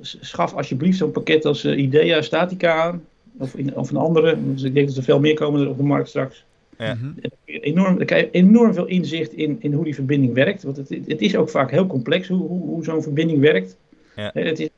schaf 0.00 0.54
alsjeblieft 0.54 0.98
zo'n 0.98 1.10
pakket 1.10 1.44
als 1.44 1.64
uh, 1.64 1.78
Idea 1.78 2.22
Statica 2.22 2.82
aan. 2.82 3.04
Of, 3.38 3.54
in, 3.54 3.76
of 3.76 3.90
een 3.90 3.96
andere. 3.96 4.36
Dus 4.54 4.62
ik 4.62 4.74
denk 4.74 4.86
dat 4.86 4.96
er 4.96 5.02
veel 5.02 5.20
meer 5.20 5.34
komen 5.34 5.68
op 5.68 5.76
de 5.76 5.82
markt 5.82 6.08
straks. 6.08 6.44
Ja. 6.78 6.94
Mm 6.94 7.14
enorm, 7.44 7.96
dan 7.96 8.06
krijg 8.06 8.24
je 8.24 8.30
enorm 8.30 8.74
veel 8.74 8.86
inzicht 8.86 9.32
in, 9.32 9.56
in 9.60 9.72
hoe 9.72 9.84
die 9.84 9.94
verbinding 9.94 10.34
werkt. 10.34 10.62
Want 10.62 10.76
het, 10.76 10.88
het 10.88 11.20
is 11.20 11.36
ook 11.36 11.50
vaak 11.50 11.70
heel 11.70 11.86
complex 11.86 12.28
hoe, 12.28 12.48
hoe, 12.48 12.66
hoe 12.66 12.84
zo'n 12.84 13.02
verbinding 13.02 13.40
werkt. 13.40 13.76
Ja. 14.16 14.30
Het 14.34 14.60
is, 14.60 14.68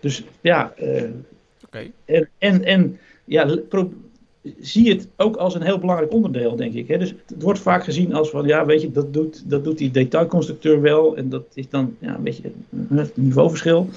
dus 0.00 0.24
ja. 0.40 0.74
Uh, 0.80 1.02
okay. 1.64 1.92
en, 2.04 2.28
en, 2.38 2.64
en 2.64 2.98
ja, 3.24 3.56
pro, 3.68 3.92
zie 4.60 4.88
het 4.88 5.08
ook 5.16 5.36
als 5.36 5.54
een 5.54 5.62
heel 5.62 5.78
belangrijk 5.78 6.12
onderdeel, 6.12 6.56
denk 6.56 6.74
ik. 6.74 6.88
Hè? 6.88 6.98
Dus 6.98 7.14
het 7.26 7.42
wordt 7.42 7.58
vaak 7.58 7.84
gezien 7.84 8.14
als 8.14 8.30
van, 8.30 8.46
ja, 8.46 8.66
weet 8.66 8.80
je, 8.80 8.92
dat 8.92 9.12
doet, 9.12 9.50
dat 9.50 9.64
doet 9.64 9.78
die 9.78 9.90
detailconstructeur 9.90 10.80
wel. 10.80 11.16
En 11.16 11.28
dat 11.28 11.44
is 11.54 11.68
dan 11.68 11.96
ja, 11.98 12.14
een 12.14 12.22
beetje 12.22 12.50
een 12.88 13.10
niveauverschil. 13.14 13.88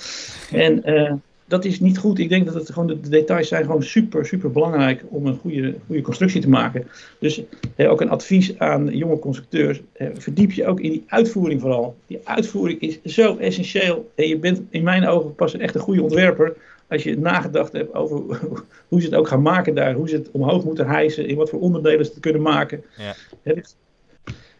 En 0.51 0.89
uh, 0.89 1.13
dat 1.47 1.65
is 1.65 1.79
niet 1.79 1.97
goed. 1.97 2.19
Ik 2.19 2.29
denk 2.29 2.45
dat 2.45 2.53
het 2.53 2.71
gewoon, 2.71 2.87
de, 2.87 3.09
details 3.09 3.47
zijn 3.47 3.65
gewoon 3.65 3.83
super, 3.83 4.25
super 4.25 4.51
belangrijk 4.51 5.03
om 5.09 5.25
een 5.25 5.37
goede, 5.37 5.75
goede 5.85 6.01
constructie 6.01 6.41
te 6.41 6.49
maken. 6.49 6.87
Dus 7.19 7.41
ook 7.77 8.01
een 8.01 8.09
advies 8.09 8.59
aan 8.59 8.97
jonge 8.97 9.19
constructeurs. 9.19 9.81
verdiep 10.13 10.51
je 10.51 10.67
ook 10.67 10.79
in 10.79 10.91
die 10.91 11.03
uitvoering 11.07 11.61
vooral. 11.61 11.95
Die 12.07 12.19
uitvoering 12.23 12.79
is 12.81 13.01
zo 13.03 13.37
essentieel. 13.37 14.11
En 14.15 14.27
je 14.27 14.37
bent 14.37 14.61
in 14.69 14.83
mijn 14.83 15.07
ogen 15.07 15.35
pas 15.35 15.57
echt 15.57 15.75
een 15.75 15.81
goede 15.81 16.03
ontwerper 16.03 16.55
als 16.89 17.03
je 17.03 17.19
nagedacht 17.19 17.73
hebt 17.73 17.93
over 17.93 18.39
hoe 18.89 19.01
ze 19.01 19.05
het 19.05 19.15
ook 19.15 19.27
gaan 19.27 19.41
maken 19.41 19.75
daar, 19.75 19.93
hoe 19.93 20.09
ze 20.09 20.15
het 20.15 20.31
omhoog 20.31 20.63
moeten 20.63 20.87
hijsen, 20.87 21.27
in 21.27 21.35
wat 21.35 21.49
voor 21.49 21.59
onderdelen 21.59 22.05
ze 22.05 22.11
het 22.11 22.19
kunnen 22.19 22.41
maken. 22.41 22.83
Ja, 22.97 23.15
dus, 23.43 23.75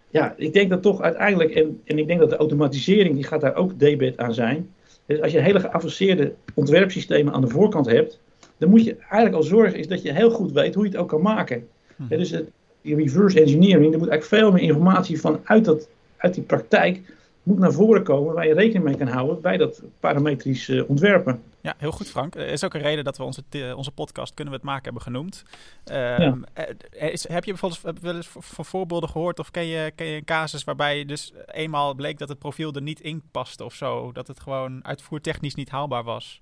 ja 0.10 0.34
ik 0.38 0.54
denk 0.54 0.70
dat 0.70 0.82
toch 0.82 1.02
uiteindelijk, 1.02 1.52
en, 1.52 1.82
en 1.86 1.98
ik 1.98 2.08
denk 2.08 2.20
dat 2.20 2.30
de 2.30 2.36
automatisering, 2.36 3.16
die 3.16 3.24
gaat 3.24 3.42
daar 3.42 3.56
ook 3.56 3.80
debet 3.80 4.18
aan 4.18 4.34
zijn. 4.34 4.70
Dus 5.06 5.22
als 5.22 5.32
je 5.32 5.40
hele 5.40 5.60
geavanceerde 5.60 6.34
ontwerpsystemen 6.54 7.34
aan 7.34 7.42
de 7.42 7.48
voorkant 7.48 7.86
hebt, 7.86 8.20
dan 8.58 8.70
moet 8.70 8.84
je 8.84 8.96
eigenlijk 8.96 9.36
al 9.36 9.44
zorgen 9.44 9.80
is 9.80 9.88
dat 9.88 10.02
je 10.02 10.14
heel 10.14 10.30
goed 10.30 10.52
weet 10.52 10.76
hoe 10.76 10.84
je 10.84 10.90
het 10.90 11.00
ook 11.00 11.10
kan 11.10 11.22
maken. 11.22 11.68
Hm. 11.96 12.08
dus 12.08 12.30
het, 12.30 12.50
die 12.82 12.96
reverse 12.96 13.42
engineering, 13.42 13.94
er 13.94 14.00
moet 14.00 14.10
eigenlijk 14.10 14.42
veel 14.42 14.52
meer 14.52 14.62
informatie 14.62 15.22
van 15.22 15.40
uit, 15.44 15.66
dat, 15.66 15.90
uit 16.18 16.34
die 16.34 16.44
praktijk 16.44 17.02
moet 17.44 17.60
naar 17.60 17.72
voren 17.72 18.04
komen 18.04 18.34
waar 18.34 18.48
je 18.48 18.54
rekening 18.54 18.84
mee 18.84 18.98
kan 18.98 19.08
houden 19.08 19.42
bij 19.42 19.58
dat 19.58 19.84
parametrisch 20.00 20.70
uh, 20.70 20.90
ontwerpen. 20.90 21.42
Ja, 21.62 21.76
heel 21.78 21.92
goed 21.92 22.10
Frank. 22.10 22.36
Er 22.36 22.48
is 22.48 22.64
ook 22.64 22.74
een 22.74 22.82
reden 22.82 23.04
dat 23.04 23.18
we 23.18 23.24
onze, 23.24 23.44
onze 23.76 23.92
podcast 23.92 24.34
Kunnen 24.34 24.54
we 24.54 24.60
het 24.60 24.70
maken 24.70 24.84
hebben 24.84 25.02
genoemd. 25.02 25.44
Um, 25.92 26.44
is, 26.92 27.28
heb 27.28 27.44
je 27.44 27.52
bijvoorbeeld 27.52 28.02
wel 28.02 28.16
eens 28.16 28.30
van 28.32 28.66
voorbeelden 28.66 29.10
gehoord 29.10 29.40
of 29.40 29.52
ken 29.52 29.66
je, 29.66 29.92
ken 29.96 30.08
je 30.08 30.16
een 30.16 30.26
casus 30.26 30.64
waarbij 30.64 31.06
dus 31.06 31.34
eenmaal 31.46 31.94
bleek 31.94 32.18
dat 32.18 32.30
het 32.30 32.40
profiel 32.40 32.74
er 32.74 32.82
niet 32.82 33.02
in 33.02 33.24
paste 33.32 33.64
of 33.64 33.74
zo? 33.74 34.12
Dat 34.12 34.28
het 34.28 34.40
gewoon 34.40 34.86
uitvoertechnisch 34.86 35.56
niet 35.56 35.70
haalbaar 35.70 36.04
was? 36.04 36.42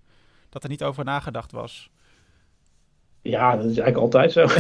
Dat 0.50 0.64
er 0.64 0.70
niet 0.70 0.84
over 0.84 1.04
nagedacht 1.04 1.52
was? 1.52 1.90
Ja, 3.22 3.52
dat 3.52 3.66
is 3.66 3.78
eigenlijk 3.78 3.98
altijd 3.98 4.32
zo. 4.32 4.46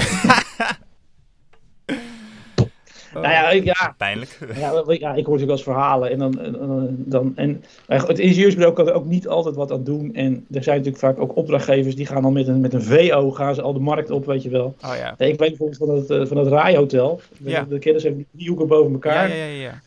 Nou 3.13 3.27
ja, 3.27 3.49
ik, 3.49 3.63
ja, 3.63 3.93
Pijnlijk. 3.97 4.39
Ja, 4.55 4.83
ja, 4.87 5.13
ik 5.13 5.25
hoor 5.25 5.33
natuurlijk 5.33 5.51
als 5.51 5.63
verhalen. 5.63 6.11
En, 6.11 6.19
dan, 6.19 6.39
dan, 6.87 7.31
en 7.35 7.63
het 7.87 8.19
ingenieursbureau 8.19 8.75
kan 8.75 8.87
er 8.87 8.93
ook 8.93 9.05
niet 9.05 9.27
altijd 9.27 9.55
wat 9.55 9.71
aan 9.71 9.83
doen. 9.83 10.13
En 10.13 10.45
er 10.51 10.63
zijn 10.63 10.77
natuurlijk 10.77 11.03
vaak 11.03 11.19
ook 11.19 11.35
opdrachtgevers 11.35 11.95
die 11.95 12.05
gaan 12.05 12.21
dan 12.21 12.33
met 12.33 12.47
een, 12.47 12.61
met 12.61 12.73
een 12.73 12.83
VO 12.83 13.31
gaan 13.31 13.55
ze 13.55 13.61
al 13.61 13.73
de 13.73 13.79
markt 13.79 14.09
op, 14.09 14.25
weet 14.25 14.43
je 14.43 14.49
wel. 14.49 14.75
Oh, 14.85 14.95
ja. 14.97 15.09
Ik 15.17 15.17
weet 15.17 15.37
bijvoorbeeld 15.37 15.77
van 15.77 15.89
het, 15.89 16.09
eh, 16.09 16.25
van 16.25 16.37
het 16.37 16.47
Rai-hotel. 16.47 17.21
De, 17.37 17.65
de 17.69 17.79
kennis 17.79 18.03
hebben 18.03 18.25
die 18.31 18.47
hoeken 18.47 18.67
boven 18.67 18.93
elkaar. 18.93 19.29
Ja, 19.29 19.35
ja, 19.35 19.45
ja, 19.45 19.61
ja. 19.61 19.81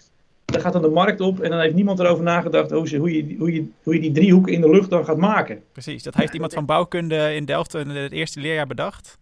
Daar 0.45 0.61
gaat 0.61 0.73
dan 0.73 0.83
de 0.83 0.89
markt 0.89 1.21
op 1.21 1.41
en 1.41 1.51
dan 1.51 1.61
heeft 1.61 1.75
niemand 1.75 1.99
erover 1.99 2.25
nagedacht 2.25 2.71
hoe, 2.71 2.91
je, 2.91 2.99
hoe, 2.99 3.17
je, 3.17 3.37
hoe, 3.39 3.53
je, 3.53 3.69
hoe 3.83 3.95
je 3.95 4.01
die 4.01 4.13
driehoeken 4.13 4.53
in 4.53 4.61
de 4.61 4.71
lucht 4.71 4.91
dan 4.91 5.05
gaat 5.05 5.17
maken. 5.17 5.63
Precies, 5.73 6.03
dat 6.03 6.15
heeft 6.15 6.35
iemand 6.35 6.53
van 6.53 6.67
bouwkunde 6.67 7.35
in 7.35 7.45
Delft 7.45 7.75
in 7.75 7.89
het 7.89 8.13
eerste 8.13 8.41
leerjaar 8.41 8.67
bedacht. 8.67 9.19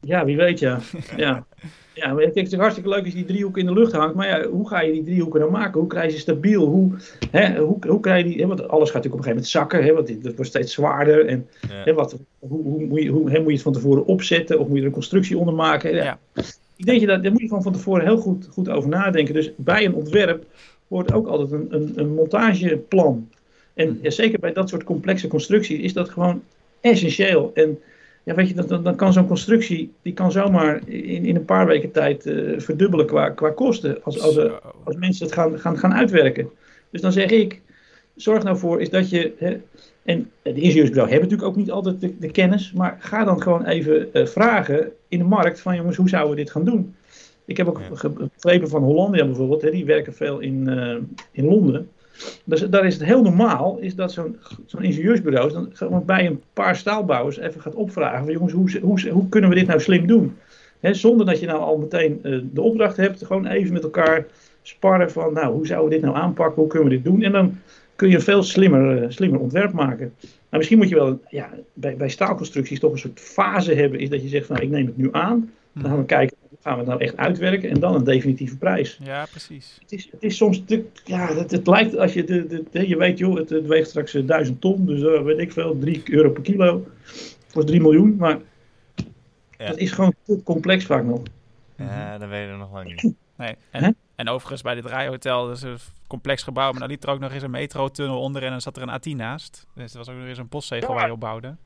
Ja, 0.00 0.24
wie 0.24 0.36
weet 0.36 0.58
ja. 0.58 0.80
ja. 1.16 1.46
Ja, 1.94 2.12
maar 2.12 2.22
het 2.22 2.36
is 2.36 2.54
hartstikke 2.54 2.88
leuk 2.88 2.98
als 2.98 3.08
je 3.08 3.14
die 3.14 3.24
driehoek 3.24 3.58
in 3.58 3.66
de 3.66 3.72
lucht 3.72 3.92
hangt. 3.92 4.14
Maar 4.14 4.26
ja, 4.28 4.48
hoe 4.48 4.68
ga 4.68 4.80
je 4.80 4.92
die 4.92 5.04
driehoeken 5.04 5.40
dan 5.40 5.50
maken? 5.50 5.80
Hoe 5.80 5.88
krijg 5.88 6.06
je 6.06 6.12
ze 6.12 6.18
stabiel? 6.18 6.64
Hoe, 6.64 6.92
hè, 7.30 7.58
hoe, 7.58 7.76
hoe 7.86 8.00
krijg 8.00 8.24
je 8.24 8.30
die... 8.30 8.40
Hè, 8.40 8.46
want 8.46 8.68
alles 8.68 8.90
gaat 8.90 9.04
natuurlijk 9.04 9.04
op 9.04 9.18
een 9.18 9.42
gegeven 9.42 9.60
moment 9.60 9.72
zakken. 9.72 9.84
Hè, 9.84 9.92
want 9.92 10.08
het 10.08 10.36
wordt 10.36 10.50
steeds 10.50 10.72
zwaarder. 10.72 11.26
En 11.26 11.48
hè, 11.66 11.94
wat, 11.94 12.18
hoe, 12.38 12.62
hoe, 12.62 12.84
moet 12.84 13.02
je, 13.02 13.08
hoe 13.08 13.30
hè, 13.30 13.38
moet 13.38 13.46
je 13.46 13.52
het 13.52 13.62
van 13.62 13.72
tevoren 13.72 14.06
opzetten? 14.06 14.58
Of 14.58 14.66
moet 14.66 14.74
je 14.74 14.80
er 14.80 14.86
een 14.86 14.92
constructie 14.92 15.38
onder 15.38 15.54
maken? 15.54 15.94
Ja. 15.94 16.18
Ik 16.76 16.86
denk, 16.86 17.00
je 17.00 17.06
daar 17.06 17.32
moet 17.32 17.40
je 17.40 17.48
gewoon 17.48 17.62
van 17.62 17.72
tevoren 17.72 18.04
heel 18.04 18.16
goed, 18.16 18.48
goed 18.50 18.68
over 18.68 18.88
nadenken. 18.88 19.34
Dus 19.34 19.50
bij 19.56 19.84
een 19.84 19.94
ontwerp 19.94 20.44
hoort 20.88 21.12
ook 21.12 21.26
altijd 21.26 21.52
een, 21.52 21.66
een, 21.70 21.92
een 21.94 22.14
montageplan. 22.14 23.28
En 23.74 23.98
ja, 24.02 24.10
zeker 24.10 24.38
bij 24.38 24.52
dat 24.52 24.68
soort 24.68 24.84
complexe 24.84 25.28
constructies 25.28 25.80
is 25.80 25.92
dat 25.92 26.08
gewoon 26.08 26.42
essentieel. 26.80 27.50
En 27.54 27.78
ja, 28.22 28.34
weet 28.34 28.48
je, 28.48 28.54
dan, 28.54 28.82
dan 28.82 28.96
kan 28.96 29.12
zo'n 29.12 29.26
constructie, 29.26 29.92
die 30.02 30.12
kan 30.12 30.32
zomaar 30.32 30.88
in, 30.88 31.24
in 31.24 31.36
een 31.36 31.44
paar 31.44 31.66
weken 31.66 31.90
tijd 31.90 32.26
uh, 32.26 32.60
verdubbelen 32.60 33.06
qua, 33.06 33.30
qua 33.30 33.50
kosten. 33.50 34.04
Als, 34.04 34.20
als, 34.20 34.38
als 34.84 34.96
mensen 34.96 35.26
het 35.26 35.34
gaan, 35.34 35.58
gaan, 35.58 35.78
gaan 35.78 35.94
uitwerken. 35.94 36.50
Dus 36.90 37.00
dan 37.00 37.12
zeg 37.12 37.30
ik, 37.30 37.60
zorg 38.14 38.42
nou 38.42 38.56
voor 38.56 38.80
is 38.80 38.90
dat 38.90 39.10
je, 39.10 39.32
hè, 39.38 39.60
en 40.04 40.30
de 40.42 40.52
ingenieursbureau 40.52 41.10
hebben 41.10 41.28
natuurlijk 41.28 41.48
ook 41.48 41.56
niet 41.56 41.70
altijd 41.70 42.00
de, 42.00 42.18
de 42.18 42.30
kennis, 42.30 42.72
maar 42.72 42.96
ga 43.00 43.24
dan 43.24 43.42
gewoon 43.42 43.66
even 43.66 44.08
uh, 44.12 44.26
vragen 44.26 44.92
in 45.08 45.18
de 45.18 45.24
markt 45.24 45.60
van 45.60 45.76
jongens, 45.76 45.96
hoe 45.96 46.08
zouden 46.08 46.30
we 46.30 46.42
dit 46.42 46.50
gaan 46.50 46.64
doen? 46.64 46.94
Ik 47.44 47.56
heb 47.56 47.68
ook 47.68 47.80
begrepen 48.34 48.68
van 48.68 48.82
Hollandia 48.82 49.26
bijvoorbeeld, 49.26 49.62
hè, 49.62 49.70
die 49.70 49.84
werken 49.84 50.14
veel 50.14 50.38
in, 50.38 50.68
uh, 50.68 50.96
in 51.30 51.44
Londen. 51.44 51.88
Dus 52.44 52.60
daar 52.60 52.86
is 52.86 52.94
het 52.94 53.04
heel 53.04 53.22
normaal, 53.22 53.78
is 53.78 53.94
dat 53.94 54.12
zo'n 54.12 54.38
zo'n 54.66 54.82
ingenieursbureau 54.82 55.52
dan 55.52 55.70
gewoon 55.72 56.04
bij 56.04 56.26
een 56.26 56.40
paar 56.52 56.76
staalbouwers 56.76 57.38
even 57.38 57.60
gaat 57.60 57.74
opvragen 57.74 58.24
van 58.24 58.32
jongens, 58.32 58.52
hoe, 58.52 58.78
hoe, 58.80 59.10
hoe 59.10 59.28
kunnen 59.28 59.50
we 59.50 59.56
dit 59.56 59.66
nou 59.66 59.80
slim 59.80 60.06
doen? 60.06 60.36
zonder 60.90 61.26
dat 61.26 61.40
je 61.40 61.46
nou 61.46 61.60
al 61.60 61.78
meteen 61.78 62.20
uh, 62.22 62.40
de 62.52 62.60
opdracht 62.60 62.96
hebt, 62.96 63.24
gewoon 63.24 63.46
even 63.46 63.72
met 63.72 63.82
elkaar 63.82 64.26
sparren 64.62 65.10
van 65.10 65.32
nou, 65.32 65.54
hoe 65.54 65.66
zouden 65.66 65.88
we 65.88 65.94
dit 65.94 66.04
nou 66.04 66.16
aanpakken, 66.16 66.62
hoe 66.62 66.70
kunnen 66.70 66.88
we 66.88 66.94
dit 66.94 67.04
doen? 67.04 67.22
En 67.22 67.32
dan 67.32 67.58
kun 67.96 68.08
je 68.08 68.14
een 68.14 68.22
veel 68.22 68.42
slimmer, 68.42 69.02
uh, 69.02 69.04
slimmer 69.08 69.40
ontwerp 69.40 69.72
maken. 69.72 70.14
Maar 70.20 70.58
misschien 70.58 70.78
moet 70.78 70.88
je 70.88 70.94
wel, 70.94 71.20
ja, 71.28 71.50
bij, 71.72 71.96
bij 71.96 72.08
staalconstructies 72.08 72.80
toch 72.80 72.92
een 72.92 72.98
soort 72.98 73.20
fase 73.20 73.74
hebben, 73.74 74.00
is 74.00 74.08
dat 74.08 74.22
je 74.22 74.28
zegt 74.28 74.46
van 74.46 74.60
ik 74.60 74.70
neem 74.70 74.86
het 74.86 74.96
nu 74.96 75.08
aan. 75.12 75.50
Dan 75.72 75.84
gaan 75.84 75.98
we 75.98 76.04
kijken, 76.04 76.36
gaan 76.62 76.72
we 76.72 76.78
het 76.78 76.88
nou 76.88 77.00
echt 77.00 77.16
uitwerken 77.16 77.70
en 77.70 77.80
dan 77.80 77.94
een 77.94 78.04
definitieve 78.04 78.56
prijs. 78.56 78.98
Ja, 79.02 79.26
precies. 79.30 79.78
Het 79.80 79.92
is, 79.92 80.08
het 80.10 80.22
is 80.22 80.36
soms, 80.36 80.62
te, 80.64 80.84
ja, 81.04 81.34
het, 81.34 81.50
het 81.50 81.66
lijkt 81.66 81.96
als 81.96 82.12
je, 82.12 82.24
de, 82.24 82.64
de, 82.70 82.88
je 82.88 82.96
weet 82.96 83.18
joh, 83.18 83.36
het, 83.36 83.50
het 83.50 83.66
weegt 83.66 83.88
straks 83.88 84.12
1000 84.12 84.60
ton, 84.60 84.86
dus 84.86 85.00
uh, 85.00 85.22
weet 85.22 85.38
ik 85.38 85.52
veel, 85.52 85.78
3 85.78 86.02
euro 86.04 86.30
per 86.30 86.42
kilo. 86.42 86.86
Voor 87.46 87.64
3 87.64 87.80
miljoen, 87.80 88.16
maar 88.16 88.38
ja. 89.58 89.66
dat 89.66 89.78
is 89.78 89.90
gewoon 89.90 90.14
te 90.22 90.40
complex 90.44 90.84
vaak 90.84 91.04
nog. 91.04 91.22
Ja, 91.76 92.18
dan 92.18 92.28
weet 92.28 92.44
je 92.44 92.52
er 92.52 92.58
nog 92.58 92.72
lang 92.72 92.88
niet. 92.88 93.14
Nee. 93.36 93.56
En, 93.70 93.96
en 94.14 94.28
overigens 94.28 94.62
bij 94.62 94.74
dit 94.74 94.86
rijhotel, 94.86 95.46
dat 95.46 95.56
is 95.56 95.62
een 95.62 95.78
complex 96.06 96.42
gebouw, 96.42 96.70
maar 96.70 96.80
dan 96.80 96.88
liep 96.88 97.02
er 97.02 97.10
ook 97.10 97.20
nog 97.20 97.32
eens 97.32 97.42
een 97.42 97.50
metrotunnel 97.50 98.20
onder 98.20 98.42
en 98.42 98.50
dan 98.50 98.60
zat 98.60 98.76
er 98.76 98.82
een 98.82 99.00
A10 99.00 99.16
naast. 99.16 99.66
Dus 99.74 99.92
er 99.92 99.98
was 99.98 100.08
ook 100.08 100.16
nog 100.16 100.26
eens 100.26 100.38
een 100.38 100.48
postzegel 100.48 100.88
ja. 100.88 100.94
waar 100.94 101.06
je 101.06 101.12
op 101.12 101.20
bouwde. 101.20 101.56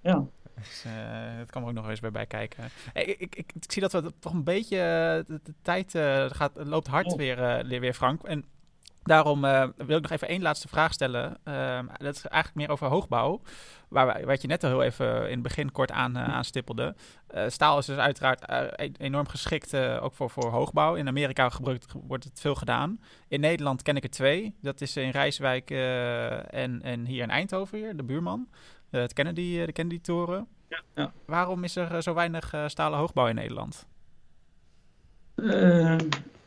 Ja. 0.00 0.26
Dus 0.58 0.84
uh, 0.86 1.38
dat 1.38 1.50
kan 1.50 1.62
er 1.62 1.68
ook 1.68 1.74
nog 1.74 1.88
eens 1.88 2.00
bij, 2.00 2.10
bij 2.10 2.26
kijken. 2.26 2.68
Hey, 2.92 3.04
ik, 3.04 3.20
ik, 3.20 3.34
ik, 3.36 3.72
zie 3.72 3.82
dat 3.82 3.92
we 3.92 4.12
toch 4.18 4.32
een 4.32 4.44
beetje. 4.44 4.76
De, 5.26 5.40
de 5.42 5.54
tijd 5.62 5.94
uh, 5.94 6.24
gaat, 6.28 6.52
loopt 6.54 6.86
hard 6.86 7.12
oh. 7.12 7.16
weer, 7.16 7.64
uh, 7.72 7.80
weer, 7.80 7.94
Frank. 7.94 8.22
En 8.22 8.44
daarom 9.02 9.40
wil 9.76 9.96
ik 9.96 10.02
nog 10.02 10.10
even 10.10 10.28
één 10.28 10.42
laatste 10.42 10.68
vraag 10.68 10.92
stellen. 10.92 11.38
Ehm, 11.44 11.86
dat 11.96 12.14
is 12.14 12.26
eigenlijk 12.26 12.54
meer 12.54 12.70
over 12.70 12.86
hoogbouw. 12.86 13.40
Waar, 13.88 14.26
wat 14.26 14.42
je 14.42 14.48
net 14.48 14.64
al 14.64 14.70
heel 14.70 14.82
even 14.82 15.24
in 15.24 15.32
het 15.32 15.42
begin 15.42 15.72
kort 15.72 15.90
aan, 15.90 16.18
aanstippelde. 16.18 16.94
staal 17.46 17.78
is 17.78 17.86
dus 17.86 17.96
uiteraard 17.96 18.42
e-, 18.80 18.90
enorm 18.98 19.28
geschikt 19.28 19.74
ook 19.74 20.14
voor, 20.14 20.30
voor 20.30 20.50
hoogbouw. 20.50 20.94
In 20.94 21.08
Amerika 21.08 21.48
gebruikt, 21.48 21.92
wordt 22.06 22.24
het 22.24 22.40
veel 22.40 22.54
gedaan. 22.54 23.00
In 23.28 23.40
Nederland 23.40 23.82
ken 23.82 23.96
ik 23.96 24.04
er 24.04 24.10
twee. 24.10 24.54
Dat 24.60 24.80
is 24.80 24.96
in 24.96 25.10
Rijswijk 25.10 25.70
en, 25.70 26.82
en 26.82 27.04
hier 27.06 27.22
in 27.22 27.30
Eindhoven, 27.30 27.78
hier, 27.78 27.96
de 27.96 28.04
buurman. 28.04 28.48
Uh, 28.90 29.00
het 29.00 29.12
Kennedy, 29.12 29.64
de 29.66 29.72
Kennedy-toren. 29.72 30.46
Ja, 30.68 30.80
ja. 30.94 31.12
Waarom 31.24 31.64
is 31.64 31.76
er 31.76 32.02
zo 32.02 32.14
weinig 32.14 32.54
uh, 32.54 32.68
stalen 32.68 32.98
hoogbouw 32.98 33.26
in 33.26 33.34
Nederland? 33.34 33.86
Uh, 35.36 35.96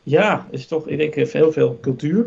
ja, 0.02 0.46
het 0.50 0.60
is 0.60 0.66
toch, 0.66 0.88
ik 0.88 0.98
denk, 0.98 1.28
veel, 1.28 1.52
veel 1.52 1.78
cultuur. 1.80 2.26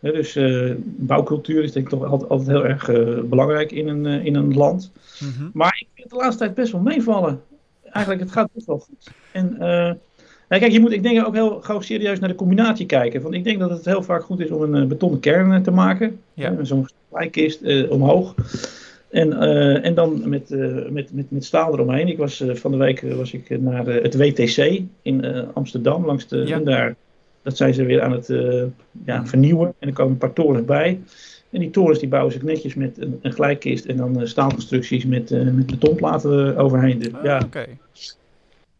Dus 0.00 0.38
bouwcultuur 0.82 1.62
is 1.62 1.72
denk 1.72 1.84
ik 1.84 1.98
toch 1.98 2.10
altijd, 2.10 2.30
altijd 2.30 2.48
heel 2.48 2.66
erg 2.66 2.86
belangrijk 3.28 3.72
in 3.72 3.88
een, 3.88 4.06
in 4.06 4.34
een 4.34 4.54
land. 4.54 4.92
Mm 5.20 5.32
-hmm. 5.32 5.50
Maar 5.52 5.76
ik 5.80 5.86
vind 5.94 6.02
het 6.02 6.10
de 6.10 6.24
laatste 6.24 6.38
tijd 6.38 6.54
best 6.54 6.72
wel 6.72 6.80
meevallen. 6.80 7.42
Eigenlijk, 7.84 8.24
het 8.24 8.32
gaat 8.32 8.48
best 8.52 8.66
wel 8.66 8.78
goed. 8.78 9.10
En 9.32 9.56
nou, 9.58 9.96
kijk, 10.48 10.72
je 10.72 10.80
moet, 10.80 10.92
ik 10.92 11.02
denk 11.02 11.26
ook 11.26 11.34
heel 11.34 11.60
gauw 11.60 11.80
serieus 11.80 12.18
naar 12.18 12.28
de 12.28 12.34
combinatie 12.34 12.86
kijken. 12.86 13.22
Want 13.22 13.34
ik 13.34 13.44
denk 13.44 13.58
dat 13.58 13.70
het 13.70 13.84
heel 13.84 14.02
vaak 14.02 14.22
goed 14.22 14.40
is 14.40 14.50
om 14.50 14.74
een 14.74 14.88
betonnen 14.88 15.20
kern 15.20 15.62
te 15.62 15.70
maken. 15.70 16.20
Ja. 16.34 16.64
Zo'n 16.64 16.88
gelijkkist 17.08 17.88
omhoog. 17.88 18.34
En, 19.10 19.28
uh, 19.28 19.84
en 19.84 19.94
dan 19.94 20.28
met, 20.28 20.50
uh, 20.50 20.88
met, 20.88 21.12
met, 21.12 21.30
met 21.30 21.44
staal 21.44 21.72
eromheen. 21.72 22.08
Ik 22.08 22.18
was 22.18 22.40
uh, 22.40 22.54
van 22.54 22.70
de 22.70 22.76
week 22.76 23.00
was 23.00 23.32
ik 23.32 23.60
naar 23.60 23.86
het 23.86 24.16
WTC 24.16 24.82
in 25.02 25.46
Amsterdam. 25.54 26.06
Langs 26.06 26.28
de, 26.28 26.36
ja. 26.36 26.56
en 26.56 26.64
daar, 26.64 26.94
dat 27.42 27.56
zijn 27.56 27.74
ze 27.74 27.84
weer 27.84 28.02
aan 28.02 28.12
het 28.12 28.28
ja, 29.04 29.26
vernieuwen. 29.26 29.74
En 29.78 29.88
er 29.88 29.94
komen 29.94 30.12
een 30.12 30.18
paar 30.18 30.32
torens 30.32 30.64
bij. 30.64 31.00
En 31.50 31.60
die 31.60 31.70
torens 31.70 31.98
die 31.98 32.08
bouwen 32.08 32.32
zich 32.32 32.42
netjes 32.42 32.74
met 32.74 32.98
een, 33.00 33.18
een 33.22 33.32
gelijkkist 33.32 33.84
en 33.84 33.96
dan 33.96 34.26
staalconstructies 34.26 35.06
met, 35.06 35.30
met 35.30 35.66
betonplaten 35.66 36.56
overheen. 36.56 36.98
Dus, 36.98 37.12
oh, 37.12 37.24
ja. 37.24 37.42
Okay. 37.44 37.78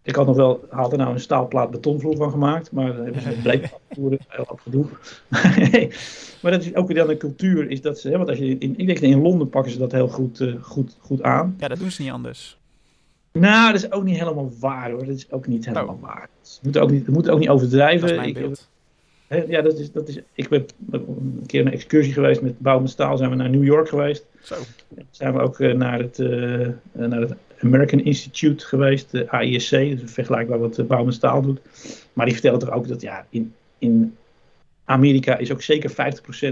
Ik 0.03 0.15
had 0.15 0.27
nog 0.27 0.37
wel, 0.37 0.65
had 0.69 0.93
er 0.93 0.99
nou 0.99 1.13
een 1.13 1.21
staalplaat 1.21 1.71
betonvloer 1.71 2.17
van 2.17 2.31
gemaakt, 2.31 2.73
maar 2.73 2.97
daar 2.97 3.05
hebben 3.05 3.23
ze 3.23 3.69
afgevoerd, 3.73 4.23
heel 4.29 4.91
maar 6.43 6.53
dat 6.53 6.65
is 6.65 6.75
ook 6.75 6.87
weer 6.87 6.97
dan 6.97 7.11
een 7.11 7.19
cultuur, 7.19 7.71
is 7.71 7.81
dat 7.81 7.99
ze, 7.99 8.09
hè, 8.09 8.17
want 8.17 8.29
als 8.29 8.39
je 8.39 8.59
in, 8.59 8.75
ik 8.77 8.87
denk 8.87 8.99
in 8.99 9.23
Londen 9.23 9.49
pakken 9.49 9.73
ze 9.73 9.79
dat 9.79 9.93
heel 9.93 10.09
goed, 10.09 10.41
uh, 10.41 10.55
goed, 10.63 10.97
goed 11.01 11.23
aan. 11.23 11.55
Ja, 11.59 11.69
dat 11.69 11.79
doen 11.79 11.91
ze 11.91 12.03
niet 12.03 12.11
anders. 12.11 12.59
Nou, 13.33 13.73
dat 13.73 13.83
is 13.83 13.93
ook 13.93 14.05
niet 14.05 14.19
helemaal 14.19 14.51
waar 14.59 14.91
hoor, 14.91 15.07
dat 15.07 15.17
is 15.17 15.33
ook 15.33 15.47
niet 15.47 15.65
helemaal 15.65 15.95
oh. 15.95 16.03
waar. 16.03 16.29
We 16.43 16.59
moeten 16.63 16.83
ook 16.83 16.91
niet, 16.91 17.07
we 17.07 17.13
moeten 17.13 17.33
ook 17.33 17.39
niet 17.39 17.49
overdrijven. 17.49 18.01
Dat 18.01 18.11
is 18.11 18.17
mijn 18.17 18.33
beeld. 18.33 18.69
Ik, 19.29 19.49
ja, 19.49 19.63
dat 19.63 19.79
is, 19.79 19.93
dat 19.93 20.09
is, 20.09 20.21
ik 20.35 20.49
ben 20.49 20.67
een 20.91 21.43
keer 21.47 21.67
een 21.67 21.73
excursie 21.73 22.13
geweest 22.13 22.43
met 22.43 22.59
Bouw 22.59 22.81
met 22.81 22.91
Staal, 22.91 23.17
zijn 23.17 23.31
we 23.31 23.37
naar 23.37 23.51
New 23.51 23.65
York 23.65 23.89
geweest. 23.89 24.27
Zo. 24.43 24.55
Zijn 25.11 25.33
we 25.33 25.41
ook 25.41 25.59
uh, 25.59 25.75
naar 25.75 25.99
het, 25.99 26.19
uh, 26.19 26.69
naar 26.93 27.21
het 27.21 27.35
American 27.63 28.01
Institute 28.01 28.67
geweest, 28.67 29.11
de 29.11 29.31
AISC, 29.31 29.71
dus 29.71 30.01
vergelijkbaar 30.05 30.59
wat 30.59 30.79
uh, 30.79 30.87
Bouw 30.87 31.05
met 31.05 31.15
Staal 31.15 31.43
doet. 31.43 31.61
Maar 32.13 32.25
die 32.25 32.35
vertellen 32.35 32.59
toch 32.59 32.71
ook 32.71 32.89
dat 32.89 33.01
ja, 33.01 33.27
in, 33.29 33.55
in 33.79 34.17
Amerika 34.85 35.37
is 35.39 35.53
ook 35.53 35.63
zeker 35.63 35.91
50% 35.91 35.95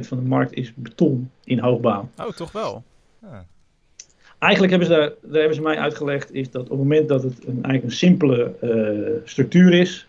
van 0.06 0.18
de 0.18 0.28
markt 0.28 0.52
is 0.52 0.72
beton 0.74 1.30
in 1.44 1.58
hoogbouw. 1.58 2.08
Oh, 2.16 2.28
toch 2.28 2.52
wel? 2.52 2.82
Ja. 3.22 3.46
Eigenlijk 4.38 4.72
hebben 4.72 4.88
ze 4.88 4.94
daar, 5.00 5.12
daar 5.22 5.40
hebben 5.40 5.54
ze 5.54 5.62
mij 5.62 5.78
uitgelegd, 5.78 6.32
is 6.34 6.50
dat 6.50 6.62
op 6.62 6.68
het 6.68 6.78
moment 6.78 7.08
dat 7.08 7.22
het 7.22 7.38
een, 7.38 7.52
eigenlijk 7.52 7.84
een 7.84 7.92
simpele 7.92 8.54
uh, 8.62 9.20
structuur 9.24 9.72
is, 9.72 10.06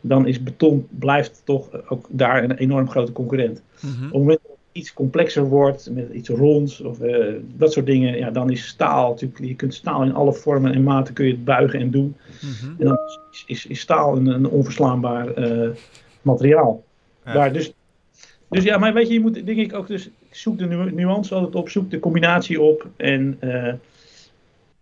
dan 0.00 0.26
is 0.26 0.42
beton 0.42 0.88
blijft 0.90 1.42
toch 1.44 1.90
ook 1.90 2.06
daar 2.08 2.44
een 2.44 2.52
enorm 2.56 2.90
grote 2.90 3.12
concurrent. 3.12 3.62
Mm 3.80 3.90
-hmm. 3.90 4.06
Op 4.06 4.12
het 4.12 4.20
moment 4.20 4.40
dat 4.42 4.56
iets 4.72 4.92
complexer 4.92 5.48
wordt, 5.48 5.90
met 5.90 6.12
iets 6.12 6.28
ronds 6.28 6.80
of 6.80 7.00
uh, 7.00 7.34
dat 7.56 7.72
soort 7.72 7.86
dingen, 7.86 8.16
ja, 8.16 8.30
dan 8.30 8.50
is 8.50 8.66
staal 8.66 9.08
natuurlijk, 9.10 9.44
je 9.44 9.54
kunt 9.54 9.74
staal 9.74 10.02
in 10.02 10.14
alle 10.14 10.32
vormen 10.32 10.74
en 10.74 10.82
maten 10.82 11.14
kun 11.14 11.24
je 11.26 11.32
het 11.32 11.44
buigen 11.44 11.80
en 11.80 11.90
doen. 11.90 12.16
Mm 12.42 12.50
-hmm. 12.60 12.74
En 12.78 12.86
dan 12.86 12.98
is, 13.30 13.44
is, 13.46 13.66
is 13.66 13.80
staal 13.80 14.16
een, 14.16 14.26
een 14.26 14.48
onverslaanbaar 14.48 15.38
uh, 15.38 15.70
materiaal. 16.22 16.84
Ja. 17.24 17.32
Daar, 17.32 17.52
dus, 17.52 17.72
dus 18.48 18.64
ja, 18.64 18.78
maar 18.78 18.92
weet 18.92 19.08
je, 19.08 19.14
je 19.14 19.20
moet 19.20 19.34
denk 19.46 19.58
ik 19.58 19.74
ook 19.74 19.86
dus, 19.86 20.10
zoek 20.30 20.58
de 20.58 20.66
nu 20.66 20.92
nuance 20.92 21.34
altijd 21.34 21.54
op, 21.54 21.68
zoek 21.68 21.90
de 21.90 22.00
combinatie 22.00 22.60
op 22.60 22.86
en... 22.96 23.38
Uh, 23.40 23.72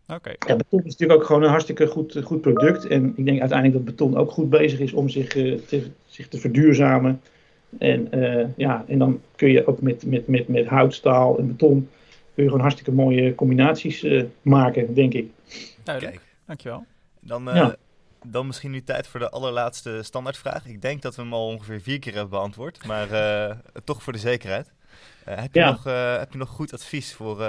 Okay. 0.09 0.37
Ja, 0.47 0.57
beton 0.57 0.79
is 0.79 0.91
natuurlijk 0.91 1.21
ook 1.21 1.27
gewoon 1.27 1.43
een 1.43 1.49
hartstikke 1.49 1.87
goed, 1.87 2.21
goed 2.25 2.41
product. 2.41 2.87
En 2.87 3.13
ik 3.17 3.25
denk 3.25 3.41
uiteindelijk 3.41 3.85
dat 3.85 3.97
beton 3.97 4.17
ook 4.17 4.31
goed 4.31 4.51
bezig 4.51 4.79
is 4.79 4.93
om 4.93 5.09
zich, 5.09 5.29
te, 5.29 5.87
zich 6.07 6.29
te 6.29 6.39
verduurzamen. 6.39 7.21
En, 7.79 8.19
uh, 8.19 8.47
ja, 8.57 8.85
en 8.89 8.99
dan 8.99 9.21
kun 9.37 9.51
je 9.51 9.67
ook 9.67 9.81
met, 9.81 10.07
met, 10.07 10.29
met, 10.29 10.49
met 10.49 10.67
hout, 10.67 10.95
staal 10.95 11.39
en 11.39 11.47
beton 11.47 11.89
kun 12.35 12.45
je 12.45 12.51
gewoon 12.51 12.61
hartstikke 12.61 12.93
mooie 12.93 13.35
combinaties 13.35 14.03
uh, 14.03 14.25
maken, 14.43 14.95
denk 14.95 15.13
ik. 15.13 15.31
Duidelijk, 15.83 16.17
Kijk. 16.17 16.27
dankjewel. 16.47 16.85
Dan, 17.21 17.45
ja. 17.45 17.77
dan 18.25 18.47
misschien 18.47 18.71
nu 18.71 18.83
tijd 18.83 19.07
voor 19.07 19.21
de 19.21 19.31
allerlaatste 19.31 19.99
standaardvraag. 20.03 20.67
Ik 20.67 20.83
denk 20.83 21.03
dat 21.03 21.17
we 21.17 21.23
hem 21.23 21.33
al 21.33 21.47
ongeveer 21.47 21.81
vier 21.81 21.99
keer 21.99 22.13
hebben 22.13 22.31
beantwoord, 22.31 22.87
maar 22.87 23.09
toch 23.85 24.03
voor 24.03 24.13
de 24.13 24.19
zekerheid. 24.19 24.73
heb, 25.25 25.55
je 25.55 25.61
Ja. 25.61 25.71
nog, 25.71 25.85
heb 26.19 26.33
je 26.33 26.39
nog 26.39 26.49
goed 26.49 26.73
advies 26.73 27.15
voor, 27.15 27.47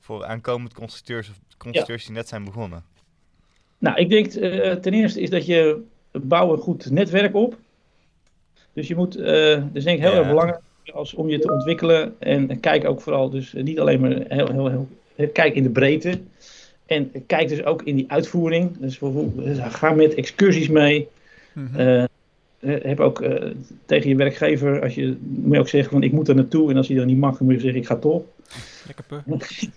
voor 0.00 0.24
aankomend 0.24 0.74
constructeurs 0.74 1.28
of 1.28 1.38
constructeurs 1.56 2.04
die 2.04 2.14
net 2.14 2.28
zijn 2.28 2.44
begonnen? 2.44 2.84
Nou, 3.78 3.96
ik 3.96 4.08
denk 4.08 4.34
uh, 4.34 4.72
ten 4.72 4.92
eerste 4.92 5.20
is 5.20 5.30
dat 5.30 5.46
je 5.46 5.82
bouw 6.12 6.52
een 6.52 6.58
goed 6.58 6.90
netwerk 6.90 7.34
op. 7.34 7.56
Dus 8.76 8.88
je 8.88 8.94
moet, 8.96 9.18
uh, 9.18 9.52
is 9.72 9.84
denk 9.84 9.96
ik 9.96 10.02
heel 10.02 10.12
Ja. 10.12 10.18
erg 10.18 10.28
belangrijk 10.28 10.60
als, 10.92 11.14
om 11.14 11.28
je 11.28 11.38
te 11.38 11.52
ontwikkelen. 11.52 12.14
En, 12.18 12.60
kijk 12.60 12.84
ook 12.88 13.00
vooral 13.00 13.30
dus 13.30 13.54
uh, 13.54 13.62
niet 13.62 13.80
alleen 13.80 14.00
maar 14.00 14.10
heel, 14.10 14.52
heel, 14.52 14.68
heel, 14.68 14.88
heel- 15.14 15.28
kijk 15.28 15.54
in 15.54 15.62
de 15.62 15.70
breedte. 15.70 16.18
En 16.86 17.12
kijk 17.26 17.48
dus 17.48 17.64
ook 17.64 17.82
in 17.82 17.96
die 17.96 18.04
uitvoering. 18.08 18.70
Dus 18.78 18.98
bijvoorbeeld, 18.98 19.58
ga 19.60 19.92
met 19.92 20.14
excursies 20.14 20.68
mee. 20.68 21.08
Mhm. 21.52 21.76
Eh, 21.80 22.02
eh, 22.02 22.08
heb 22.60 23.00
ook 23.00 23.20
eh, 23.20 23.50
tegen 23.86 24.08
je 24.08 24.16
werkgever, 24.16 24.82
als 24.82 24.94
je, 24.94 25.16
moet 25.20 25.54
je 25.54 25.60
ook 25.60 25.68
zeggen 25.68 25.90
van 25.90 26.02
ik 26.02 26.12
moet 26.12 26.28
er 26.28 26.34
naartoe. 26.34 26.70
En 26.70 26.76
als 26.76 26.88
hij 26.88 26.96
dan 26.96 27.06
niet 27.06 27.18
mag, 27.18 27.38
dan 27.38 27.46
moet 27.46 27.56
je 27.56 27.60
zeggen 27.60 27.80
ik 27.80 27.86
ga 27.86 27.96
toch. 27.96 28.22
Lekker. 28.86 29.24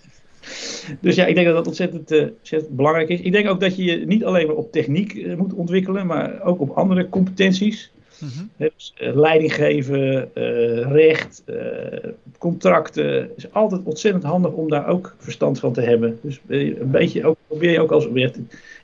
Dus 1.00 1.14
ja, 1.14 1.26
ik 1.26 1.34
denk 1.34 1.46
dat 1.46 1.56
dat 1.56 1.66
ontzettend, 1.66 2.10
eh, 2.10 2.26
ontzettend 2.38 2.76
belangrijk 2.76 3.08
is. 3.08 3.20
Ik 3.20 3.32
denk 3.32 3.48
ook 3.48 3.60
dat 3.60 3.76
je 3.76 3.84
je 3.84 4.06
niet 4.06 4.24
alleen 4.24 4.46
maar 4.46 4.56
op 4.56 4.72
techniek 4.72 5.14
eh, 5.14 5.36
moet 5.36 5.54
ontwikkelen, 5.54 6.06
maar 6.06 6.42
ook 6.42 6.60
op 6.60 6.70
andere 6.70 7.08
competenties. 7.08 7.90
Mhm. 8.20 8.70
Dus, 8.74 8.94
eh, 8.96 9.14
leiding 9.14 9.54
geven, 9.54 10.34
eh, 10.34 10.92
recht, 10.92 11.42
eh, 11.46 12.10
contracten. 12.38 13.30
is 13.36 13.52
altijd 13.52 13.80
ontzettend 13.84 14.24
handig 14.24 14.52
om 14.52 14.68
daar 14.68 14.88
ook 14.88 15.14
verstand 15.18 15.58
van 15.58 15.72
te 15.72 15.80
hebben. 15.80 16.18
Dus 16.22 16.40
een 16.48 16.90
beetje 16.90 17.26
ook, 17.26 17.36
probeer 17.46 17.70
je 17.70 17.80
ook 17.80 17.92
als. 17.92 18.08
Kijk, 18.12 18.28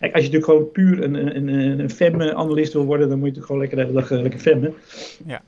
als 0.01 0.25
je 0.25 0.31
natuurlijk 0.31 0.45
gewoon 0.45 0.71
puur 0.71 1.03
een, 1.03 1.15
een, 1.15 1.49
een, 1.49 1.79
een 1.79 1.91
FEM-analyst 1.91 2.73
wil 2.73 2.85
worden, 2.85 3.09
dan 3.09 3.19
moet 3.19 3.35
je 3.35 3.41
natuurlijk 3.41 3.47
gewoon 3.47 3.61
lekker 3.61 3.79
de 3.79 3.85
hele 3.85 4.01
dag 4.01 4.11
lekker 4.23 4.41
femmen. 4.41 4.75
Ja. 5.27 5.43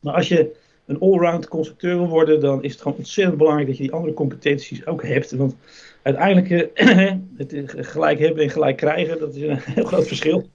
Maar 0.00 0.14
als 0.14 0.28
je 0.28 0.50
een 0.90 1.00
allround 1.00 1.48
constructeur 1.48 1.96
wil 1.96 2.08
worden, 2.08 2.40
dan 2.40 2.62
is 2.62 2.72
het 2.72 2.82
gewoon 2.82 2.96
ontzettend 2.96 3.36
belangrijk 3.36 3.68
dat 3.68 3.76
je 3.76 3.82
die 3.82 3.92
andere 3.92 4.14
competenties 4.14 4.86
ook 4.86 5.02
hebt. 5.02 5.30
Want 5.30 5.56
uiteindelijk, 6.02 6.72
eh, 6.74 7.12
het 7.36 7.86
gelijk 7.86 8.18
hebben 8.18 8.42
en 8.42 8.50
gelijk 8.50 8.76
krijgen, 8.76 9.18
dat 9.18 9.34
is 9.34 9.42
een 9.42 9.58
heel 9.74 9.84
groot 9.84 10.06
verschil. 10.06 10.48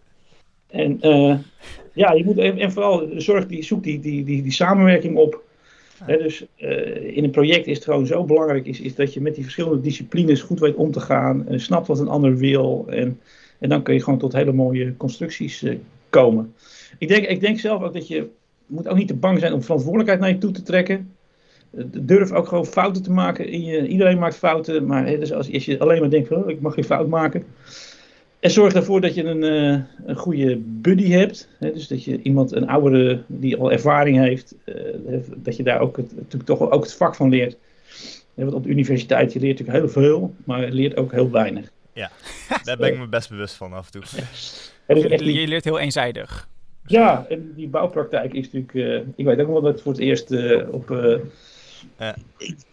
En 0.67 1.01
eh, 1.01 1.38
ja, 1.96 2.14
je 2.14 2.26
moet 2.26 2.38
en, 2.38 2.58
en 2.58 2.72
vooral 2.72 3.10
zorg 3.16 3.48
die, 3.48 3.64
zoek 3.64 3.84
die, 3.84 4.00
die, 4.00 4.24
die, 4.24 4.41
die 4.43 4.52
samenwerking 4.52 5.18
op. 5.18 5.43
Dus 6.06 6.46
eh, 6.56 7.18
in 7.18 7.24
een 7.24 7.32
project 7.32 7.68
is 7.68 7.76
het 7.76 7.86
gewoon 7.86 8.06
zo 8.06 8.24
belangrijk 8.24 8.66
is, 8.66 8.82
is 8.82 8.96
dat 8.96 9.14
je 9.14 9.22
met 9.22 9.36
die 9.36 9.43
verschillende 9.43 9.82
disciplines 9.82 10.41
goed 10.41 10.60
weet 10.60 10.76
om 10.76 10.91
te 10.91 11.00
gaan, 11.00 11.48
eh, 11.48 11.60
snapt 11.60 11.88
wat 11.88 12.00
een 12.00 12.08
ander 12.08 12.38
wil. 12.38 12.86
En, 12.89 13.20
en 13.60 13.70
dan 13.70 13.84
kun 13.84 13.93
je 13.93 14.04
gewoon 14.04 14.20
tot 14.20 14.34
hele 14.34 14.52
mooie 14.52 14.98
constructies 14.98 15.64
eh, 15.64 15.76
komen. 16.10 16.54
Ik 16.98 17.08
denk, 17.08 17.26
ik 17.26 17.39
denk 17.39 17.60
zelf 17.60 17.82
ook 17.82 17.93
dat 17.93 18.08
je 18.08 18.28
moet 18.66 18.88
ook 18.88 18.98
niet 18.98 19.08
te 19.08 19.16
bang 19.16 19.39
zijn 19.39 19.54
om 19.54 19.62
verantwoordelijkheid 19.62 20.20
naar 20.20 20.30
je 20.30 20.38
toe 20.38 20.52
te 20.52 20.64
trekken. 20.64 21.14
durf 21.86 22.32
ook 22.32 22.48
gewoon 22.48 22.66
fouten 22.66 23.04
te 23.04 23.12
maken. 23.12 23.50
In 23.50 23.64
je, 23.64 23.88
iedereen 23.88 24.20
maakt 24.20 24.36
fouten, 24.36 24.86
maar 24.86 25.06
dus 25.06 25.34
als, 25.34 25.54
als 25.54 25.66
je 25.66 25.80
alleen 25.80 26.00
maar 26.00 26.10
denkt 26.10 26.28
van 26.28 26.43
oh, 26.43 26.50
ik 26.50 26.62
mag 26.62 26.74
geen 26.74 26.84
fout 26.84 27.08
maken. 27.08 27.43
En 28.46 28.52
zorg 28.52 28.74
ervoor 28.74 29.02
dat 29.02 29.16
je 29.16 29.24
een, 29.24 29.43
uh, 29.43 29.80
een 30.06 30.16
goede 30.16 30.58
buddy 30.58 31.10
hebt. 31.10 31.48
Hè, 31.60 31.72
dus 31.72 31.88
dat 31.88 32.04
je 32.04 32.22
iemand, 32.22 32.52
een 32.52 32.68
oudere 32.68 33.24
die 33.28 33.58
al 33.58 33.72
ervaring 33.72 34.18
heeft, 34.18 34.56
uh, 34.66 34.76
dat 35.36 35.56
je 35.58 35.64
daar 35.64 35.80
ook 35.80 35.98
het, 35.98 36.16
natuurlijk 36.16 36.46
toch 36.46 36.72
ook 36.72 36.84
het 36.84 36.93
vak 36.93 37.16
van 37.16 37.30
leert. 37.30 37.58
Ja, 38.34 38.43
want 38.43 38.54
op 38.54 38.64
de 38.64 38.70
universiteit 38.70 39.34
je 39.34 39.39
leert 39.39 39.60
natuurlijk 39.60 39.86
heel 39.86 40.04
veel, 40.04 40.36
maar 40.43 40.66
je 40.66 40.72
leert 40.72 40.98
ook 40.98 41.12
heel 41.12 41.32
weinig. 41.32 41.72
Ja, 41.93 42.12
daar 42.64 42.78
ben 42.78 42.93
ik 42.93 42.98
me 42.98 43.08
best 43.08 43.30
bewust 43.30 43.56
van 43.56 43.74
af 43.74 43.86
en 43.86 43.91
toe. 43.91 44.04
je, 45.18 45.34
je 45.34 45.48
leert 45.48 45.64
heel 45.64 45.80
eenzijdig. 45.80 46.48
Ja, 46.86 47.26
en 47.30 47.54
die 47.56 47.68
bouwpraktijk 47.68 48.34
is 48.34 48.52
natuurlijk. 48.52 48.74
Uh, 48.74 49.14
ik 49.16 49.26
weet 49.26 49.39
ook 49.39 49.48
wel 49.48 49.62
dat 49.62 49.74
het 49.74 49.82
voor 49.82 49.91
het 49.91 50.02
eerst 50.02 50.32
uh, 50.32 50.74
op. 50.74 50.89
Ja. 52.00 52.16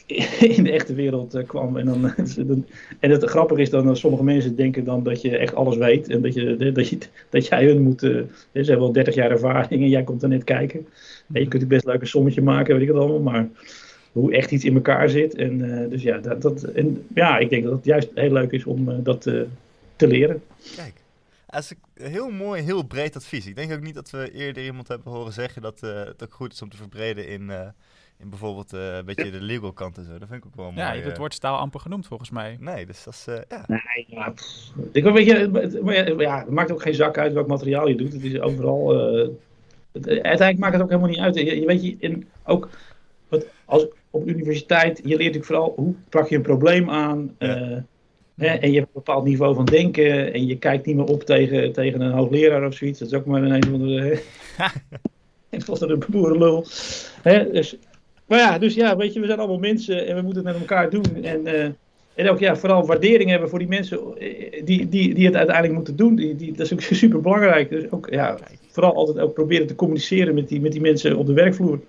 in 0.57 0.65
de 0.65 0.73
echte 0.73 0.95
wereld 0.95 1.43
kwam. 1.47 1.77
En, 1.77 1.87
dan, 2.47 2.67
en 3.01 3.11
het 3.11 3.25
grappige 3.25 3.61
is 3.61 3.71
dan 3.71 3.87
dat 3.87 3.99
sommige 3.99 4.25
mensen 4.25 4.57
denken 4.57 4.85
dan 4.85 5.03
dat 5.03 5.21
je 5.21 5.37
echt 5.37 5.55
alles 5.55 5.77
weet. 5.77 6.09
En 6.09 6.23
dat, 6.23 6.35
je, 6.35 6.73
dat, 6.73 6.89
je, 6.89 6.99
dat 7.31 7.47
jij 7.47 7.65
hun 7.65 7.83
moet. 7.83 8.01
ze 8.01 8.27
hebben 8.53 8.79
wel 8.79 8.93
30 8.93 9.15
jaar 9.15 9.31
ervaring 9.31 9.83
en 9.83 9.89
jij 9.89 10.05
komt 10.05 10.23
er 10.23 10.29
net 10.29 10.45
kijken. 10.45 10.87
En 11.33 11.41
je 11.41 11.49
kunt 11.49 11.69
best 11.69 11.85
leuk 11.85 12.01
een 12.01 12.07
sommetje 12.07 12.43
maken, 12.43 12.75
weet 12.75 12.83
ik 12.83 12.89
het 12.89 12.99
allemaal. 12.99 13.33
Maar 13.33 13.49
hoe 14.13 14.33
echt 14.33 14.51
iets 14.51 14.65
in 14.65 14.75
elkaar 14.75 15.09
zit. 15.09 15.35
En, 15.35 15.89
dus 15.91 16.03
ja, 16.03 16.19
dat, 16.19 16.43
dat, 16.43 16.63
en, 16.63 17.07
ja, 17.15 17.39
ik 17.39 17.51
denk 17.51 17.65
dat 17.65 17.73
het 17.73 17.85
juist 17.85 18.09
heel 18.15 18.33
leuk 18.33 18.53
is 18.53 18.65
om 18.65 19.03
dat 19.03 19.23
te 19.97 20.07
leren. 20.09 20.43
Kijk. 20.77 20.93
Dat 21.53 21.63
is 21.63 21.75
heel 22.07 22.31
mooi, 22.31 22.63
heel 22.63 22.83
breed 22.83 23.17
advies. 23.17 23.47
Ik 23.47 23.57
denk 23.57 23.73
ook 23.73 23.81
niet 23.81 23.95
dat 23.95 24.11
we 24.11 24.31
eerder 24.33 24.65
iemand 24.65 24.89
hebben 24.89 25.13
horen 25.13 25.33
zeggen 25.33 25.63
dat 25.63 25.81
uh, 25.85 26.05
het 26.05 26.23
ook 26.23 26.35
goed 26.35 26.53
is 26.53 26.63
om 26.63 26.69
te 26.69 26.77
verbreden 26.77 27.29
in, 27.29 27.51
in 28.23 28.29
bijvoorbeeld 28.29 28.75
uh, 28.75 28.97
een 28.97 29.05
beetje 29.05 29.31
de 29.31 29.41
legal 29.41 29.73
kant 29.73 29.97
en 29.99 30.05
zo. 30.05 30.19
Dat 30.19 30.29
vind 30.29 30.45
ik 30.45 30.47
ook 30.47 30.57
wel 30.57 30.65
mooi. 30.65 30.79
Ja, 30.79 30.89
je 30.89 30.95
hebt 30.95 31.09
het 31.09 31.19
woord 31.19 31.35
staal 31.35 31.59
amper 31.59 31.81
genoemd 31.81 32.07
volgens 32.07 32.31
mij. 32.31 32.57
Nee, 32.61 32.87
dus 32.87 33.05
dat 33.05 33.15
is, 33.15 33.25
ja. 33.49 33.65
Nee, 33.67 34.05
ja, 34.07 34.33
ik 34.93 35.05
weet 35.05 35.27
je, 35.27 36.15
ja, 36.19 36.39
het 36.39 36.51
maakt 36.51 36.73
ook 36.73 36.83
geen 36.83 36.95
zak 36.95 37.19
uit 37.19 37.33
welk 37.33 37.47
materiaal 37.47 37.89
je 37.89 37.95
doet. 37.95 38.13
Het 38.13 38.23
is 38.25 38.41
overal, 38.41 38.89
het, 39.93 40.07
uiteindelijk 40.07 40.59
maakt 40.59 40.73
het 40.73 40.83
ook 40.83 40.89
helemaal 40.89 41.11
niet 41.11 41.19
uit. 41.19 41.35
Je, 41.35 41.61
je 41.61 41.67
weet 41.67 41.85
je, 41.85 41.97
in, 41.99 42.29
ook 42.45 42.69
wat, 43.29 43.47
als, 43.65 43.87
op 44.11 44.27
universiteit, 44.27 44.99
je 44.99 45.03
leert 45.03 45.19
natuurlijk 45.19 45.45
vooral 45.45 45.73
hoe 45.77 45.95
pak 46.09 46.29
je 46.29 46.37
een 46.37 46.43
probleem 46.43 46.91
aan. 46.91 47.37
Ja 47.39 47.85
en 48.37 48.71
je 48.71 48.79
hebt 48.79 48.87
een 48.87 49.03
bepaald 49.03 49.25
niveau 49.25 49.55
van 49.55 49.65
denken 49.65 50.33
en 50.33 50.47
je 50.47 50.59
kijkt 50.59 50.87
niet 50.87 50.97
meer 50.97 51.05
op 51.05 51.23
tegen, 51.23 51.73
tegen 51.73 52.01
een 52.01 52.13
hoogleraar 52.13 52.67
of 52.67 52.75
zoiets. 52.75 52.99
Dat 52.99 53.09
is 53.09 53.15
ook 53.15 53.27
maar 53.27 53.43
een 53.43 53.51
een 53.51 53.65
van 53.65 53.79
de. 53.79 54.23
Het 55.51 55.65
was 55.67 55.81
een 55.81 56.03
boerenlul. 56.09 56.67
Hè? 57.23 57.51
Dus, 57.51 57.77
maar 58.33 58.41
ja, 58.41 58.59
dus 58.59 58.75
ja, 58.75 58.97
weet 58.97 59.13
je, 59.13 59.21
we 59.21 59.27
zijn 59.27 59.39
allemaal 59.39 59.59
mensen 59.59 60.07
en 60.07 60.17
we 60.17 60.23
moeten 60.23 60.47
het 60.47 60.53
met 60.53 60.69
elkaar 60.69 60.91
doen. 60.91 61.25
En, 61.25 61.47
uh, 61.47 61.65
en 62.15 62.31
ook 62.31 62.39
ja, 62.39 62.57
vooral 62.57 62.87
waardering 62.87 63.31
hebben 63.31 63.49
voor 63.49 63.59
die 63.59 63.69
mensen 63.69 63.99
eh, 64.19 64.65
die, 64.65 64.89
die, 64.89 65.15
die 65.15 65.27
het 65.27 65.35
uiteindelijk 65.35 65.75
moeten 65.75 65.97
doen. 65.97 66.15
Die, 66.15 66.37
die, 66.37 66.53
dat 66.53 66.67
is 66.67 66.73
ook 66.73 66.81
super 67.03 67.21
belangrijk. 67.21 67.71
Dus 67.71 67.91
ook, 67.91 68.09
ja, 68.11 68.39
vooral 68.71 68.95
altijd 68.95 69.19
ook 69.19 69.35
proberen 69.35 69.67
te 69.67 69.75
communiceren 69.75 70.35
met 70.35 70.49
die, 70.49 70.61
met 70.61 70.73
die 70.73 70.81
mensen 70.81 71.17
op 71.17 71.27
de 71.27 71.33
werkvloer. 71.33 71.81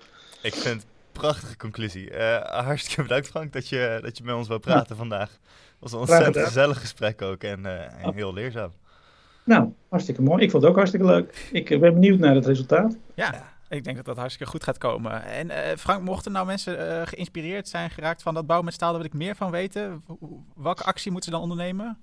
Ik 0.41 0.53
vind 0.53 0.63
het 0.63 0.73
een 0.73 0.81
prachtige 1.11 1.57
conclusie. 1.57 2.11
Uh, 2.11 2.37
hartstikke 2.41 3.01
bedankt 3.01 3.27
Frank 3.27 3.53
dat 3.53 3.69
je, 3.69 3.99
dat 4.01 4.17
je 4.17 4.23
met 4.23 4.35
ons 4.35 4.47
wil 4.47 4.59
praten 4.59 4.85
ja. 4.89 4.95
vandaag 4.95 5.39
was 5.79 5.91
een 5.91 5.99
ontzettend 5.99 6.37
gezellig 6.37 6.79
gesprek 6.79 7.21
ook 7.21 7.43
en, 7.43 7.59
uh, 7.59 8.03
en 8.03 8.09
oh. 8.09 8.15
heel 8.15 8.33
leerzaam. 8.33 8.71
Nou, 9.43 9.69
hartstikke 9.89 10.21
mooi. 10.21 10.43
Ik 10.43 10.51
vond 10.51 10.63
het 10.63 10.71
ook 10.71 10.77
hartstikke 10.77 11.05
leuk. 11.05 11.49
Ik 11.51 11.69
eh, 11.69 11.79
ben 11.79 11.93
benieuwd 11.93 12.19
naar 12.19 12.35
het 12.35 12.45
resultaat. 12.45 12.97
Ja, 13.13 13.52
ik 13.73 13.83
denk 13.83 13.95
dat 13.95 14.05
dat 14.05 14.17
hartstikke 14.17 14.51
goed 14.51 14.63
gaat 14.63 14.77
komen. 14.77 15.23
En 15.23 15.47
uh, 15.47 15.57
Frank, 15.77 16.03
mochten 16.03 16.31
nou 16.31 16.45
mensen 16.45 16.79
uh, 16.79 17.01
geïnspireerd 17.05 17.67
zijn 17.67 17.89
geraakt 17.89 18.21
van 18.21 18.33
dat 18.33 18.45
bouwen 18.45 18.65
met 18.65 18.75
staal, 18.75 18.89
daar 18.89 19.01
wil 19.01 19.09
ik 19.09 19.17
meer 19.17 19.35
van 19.35 19.51
weten. 19.51 20.03
Welke 20.55 20.83
actie 20.83 21.11
moeten 21.11 21.31
ze 21.31 21.35
dan 21.37 21.49
ondernemen? 21.49 21.97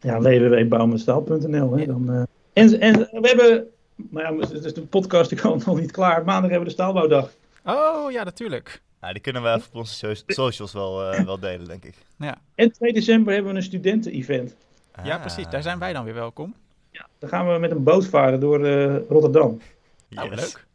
Ja, 0.00 0.20
www.bouwmetstaal.nl. 0.20 1.78
Ja. 1.78 1.86
Dan, 1.86 2.10
uh, 2.10 2.22
en, 2.52 2.80
en 2.80 2.98
we 2.98 3.28
hebben, 3.28 3.66
maar 4.10 4.32
ja, 4.32 4.38
het 4.38 4.64
is 4.64 4.74
de 4.74 4.82
podcast, 4.82 5.30
ik 5.30 5.42
nog 5.42 5.80
niet 5.80 5.92
klaar. 5.92 6.24
Maandag 6.24 6.50
hebben 6.50 6.58
we 6.58 6.64
de 6.64 6.70
staalbouwdag. 6.70 7.30
Oh 7.64 8.10
ja, 8.10 8.24
natuurlijk. 8.24 8.82
Nou, 9.00 9.12
die 9.12 9.22
kunnen 9.22 9.42
we 9.42 9.48
even 9.48 9.68
op 9.68 9.76
onze 9.76 10.22
socials 10.26 10.72
wel, 10.72 11.12
uh, 11.12 11.20
wel 11.20 11.38
delen, 11.38 11.68
denk 11.68 11.84
ik. 11.84 11.94
Ja. 12.18 12.38
En 12.54 12.72
2 12.72 12.92
december 12.92 13.34
hebben 13.34 13.52
we 13.52 13.58
een 13.58 13.64
studenten-event. 13.64 14.56
Ah. 14.92 15.04
Ja, 15.04 15.18
precies. 15.18 15.48
Daar 15.48 15.62
zijn 15.62 15.78
wij 15.78 15.92
dan 15.92 16.04
weer 16.04 16.14
welkom. 16.14 16.54
Ja, 16.90 17.06
dan 17.18 17.28
gaan 17.28 17.52
we 17.52 17.58
met 17.58 17.70
een 17.70 17.82
boot 17.82 18.06
varen 18.06 18.40
door 18.40 18.60
uh, 18.66 18.96
Rotterdam. 19.08 19.60
Nou, 20.08 20.30
yes. 20.30 20.40
leuk. 20.40 20.68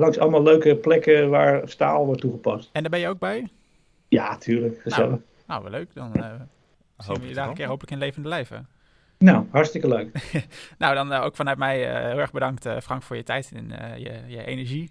Langs 0.00 0.18
allemaal 0.18 0.42
leuke 0.42 0.76
plekken 0.76 1.30
waar 1.30 1.68
staal 1.68 2.06
wordt 2.06 2.20
toegepast. 2.20 2.70
En 2.72 2.82
daar 2.82 2.90
ben 2.90 3.00
je 3.00 3.08
ook 3.08 3.18
bij? 3.18 3.48
Ja, 4.08 4.36
tuurlijk. 4.36 4.80
Gezellig. 4.80 5.08
Nou, 5.10 5.22
nou 5.46 5.62
wel 5.62 5.70
leuk. 5.70 5.94
Dan 5.94 6.12
uh, 6.16 6.32
zien 6.98 7.20
we 7.20 7.28
je 7.28 7.34
daar 7.34 7.48
een 7.48 7.54
keer 7.54 7.66
hopelijk 7.66 7.92
in 7.92 7.98
levende 7.98 8.28
lijven. 8.28 8.68
Nou, 9.18 9.46
hartstikke 9.50 9.88
leuk. 9.88 10.32
nou, 10.78 10.94
dan 10.94 11.12
ook 11.12 11.36
vanuit 11.36 11.58
mij 11.58 11.78
heel 12.08 12.18
erg 12.18 12.32
bedankt 12.32 12.68
Frank 12.82 13.02
voor 13.02 13.16
je 13.16 13.22
tijd 13.22 13.52
en 13.54 13.68
je, 13.96 14.20
je 14.26 14.44
energie. 14.44 14.90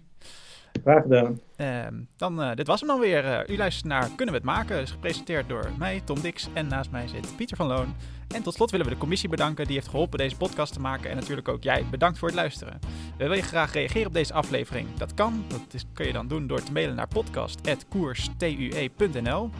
Graag 0.82 1.02
gedaan. 1.02 1.40
Uh, 1.56 1.86
dan, 2.16 2.40
uh, 2.40 2.54
dit 2.54 2.66
was 2.66 2.80
hem 2.80 2.88
dan 2.88 3.00
weer. 3.00 3.24
Uh, 3.24 3.40
u 3.54 3.56
luistert 3.56 3.86
naar 3.86 4.04
Kunnen 4.04 4.26
we 4.26 4.40
het 4.40 4.44
maken? 4.44 4.80
is 4.80 4.90
gepresenteerd 4.90 5.48
door 5.48 5.70
mij, 5.78 6.00
Tom 6.04 6.20
Dix. 6.20 6.48
En 6.52 6.66
naast 6.66 6.90
mij 6.90 7.08
zit 7.08 7.36
Pieter 7.36 7.56
van 7.56 7.66
Loon. 7.66 7.94
En 8.34 8.42
tot 8.42 8.54
slot 8.54 8.70
willen 8.70 8.86
we 8.86 8.92
de 8.92 8.98
commissie 8.98 9.28
bedanken 9.28 9.66
die 9.66 9.74
heeft 9.74 9.88
geholpen 9.88 10.18
deze 10.18 10.36
podcast 10.36 10.72
te 10.72 10.80
maken. 10.80 11.10
En 11.10 11.16
natuurlijk 11.16 11.48
ook 11.48 11.62
jij, 11.62 11.84
bedankt 11.90 12.18
voor 12.18 12.28
het 12.28 12.36
luisteren. 12.36 12.78
Wil 13.18 13.32
je 13.32 13.42
graag 13.42 13.72
reageren 13.72 14.06
op 14.06 14.12
deze 14.12 14.32
aflevering? 14.32 14.94
Dat 14.94 15.14
kan. 15.14 15.44
Dat 15.48 15.74
is, 15.74 15.84
kun 15.92 16.06
je 16.06 16.12
dan 16.12 16.28
doen 16.28 16.46
door 16.46 16.62
te 16.62 16.72
mailen 16.72 16.96
naar 16.96 17.08
podcast.koerstue.nl 17.08 19.50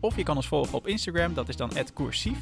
Of 0.00 0.16
je 0.16 0.22
kan 0.22 0.36
ons 0.36 0.48
volgen 0.48 0.74
op 0.74 0.86
Instagram, 0.86 1.34
dat 1.34 1.48
is 1.48 1.56
dan 1.56 1.70
@koersief. 1.94 2.38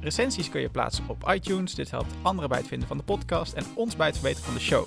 Recensies 0.00 0.48
kun 0.48 0.60
je 0.60 0.68
plaatsen 0.68 1.04
op 1.06 1.32
iTunes. 1.34 1.74
Dit 1.74 1.90
helpt 1.90 2.14
anderen 2.22 2.50
bij 2.50 2.58
het 2.58 2.68
vinden 2.68 2.88
van 2.88 2.96
de 2.96 3.02
podcast 3.02 3.52
en 3.52 3.64
ons 3.74 3.96
bij 3.96 4.06
het 4.06 4.16
verbeteren 4.16 4.46
van 4.46 4.54
de 4.54 4.60
show. 4.60 4.86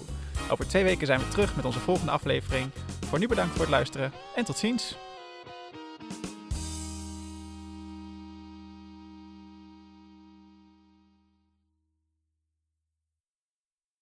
Over 0.50 0.68
twee 0.68 0.84
weken 0.84 1.08
zijn 1.08 1.20
we 1.20 1.28
terug 1.28 1.56
met 1.56 1.66
onze 1.66 1.80
volgende 1.80 2.12
aflevering. 2.12 2.72
Voor 3.08 3.20
nu 3.20 3.28
bedankt 3.28 3.52
voor 3.52 3.62
het 3.62 3.70
luisteren 3.70 4.12
en 4.36 4.46
tot 4.46 4.58
ziens. 4.58 4.96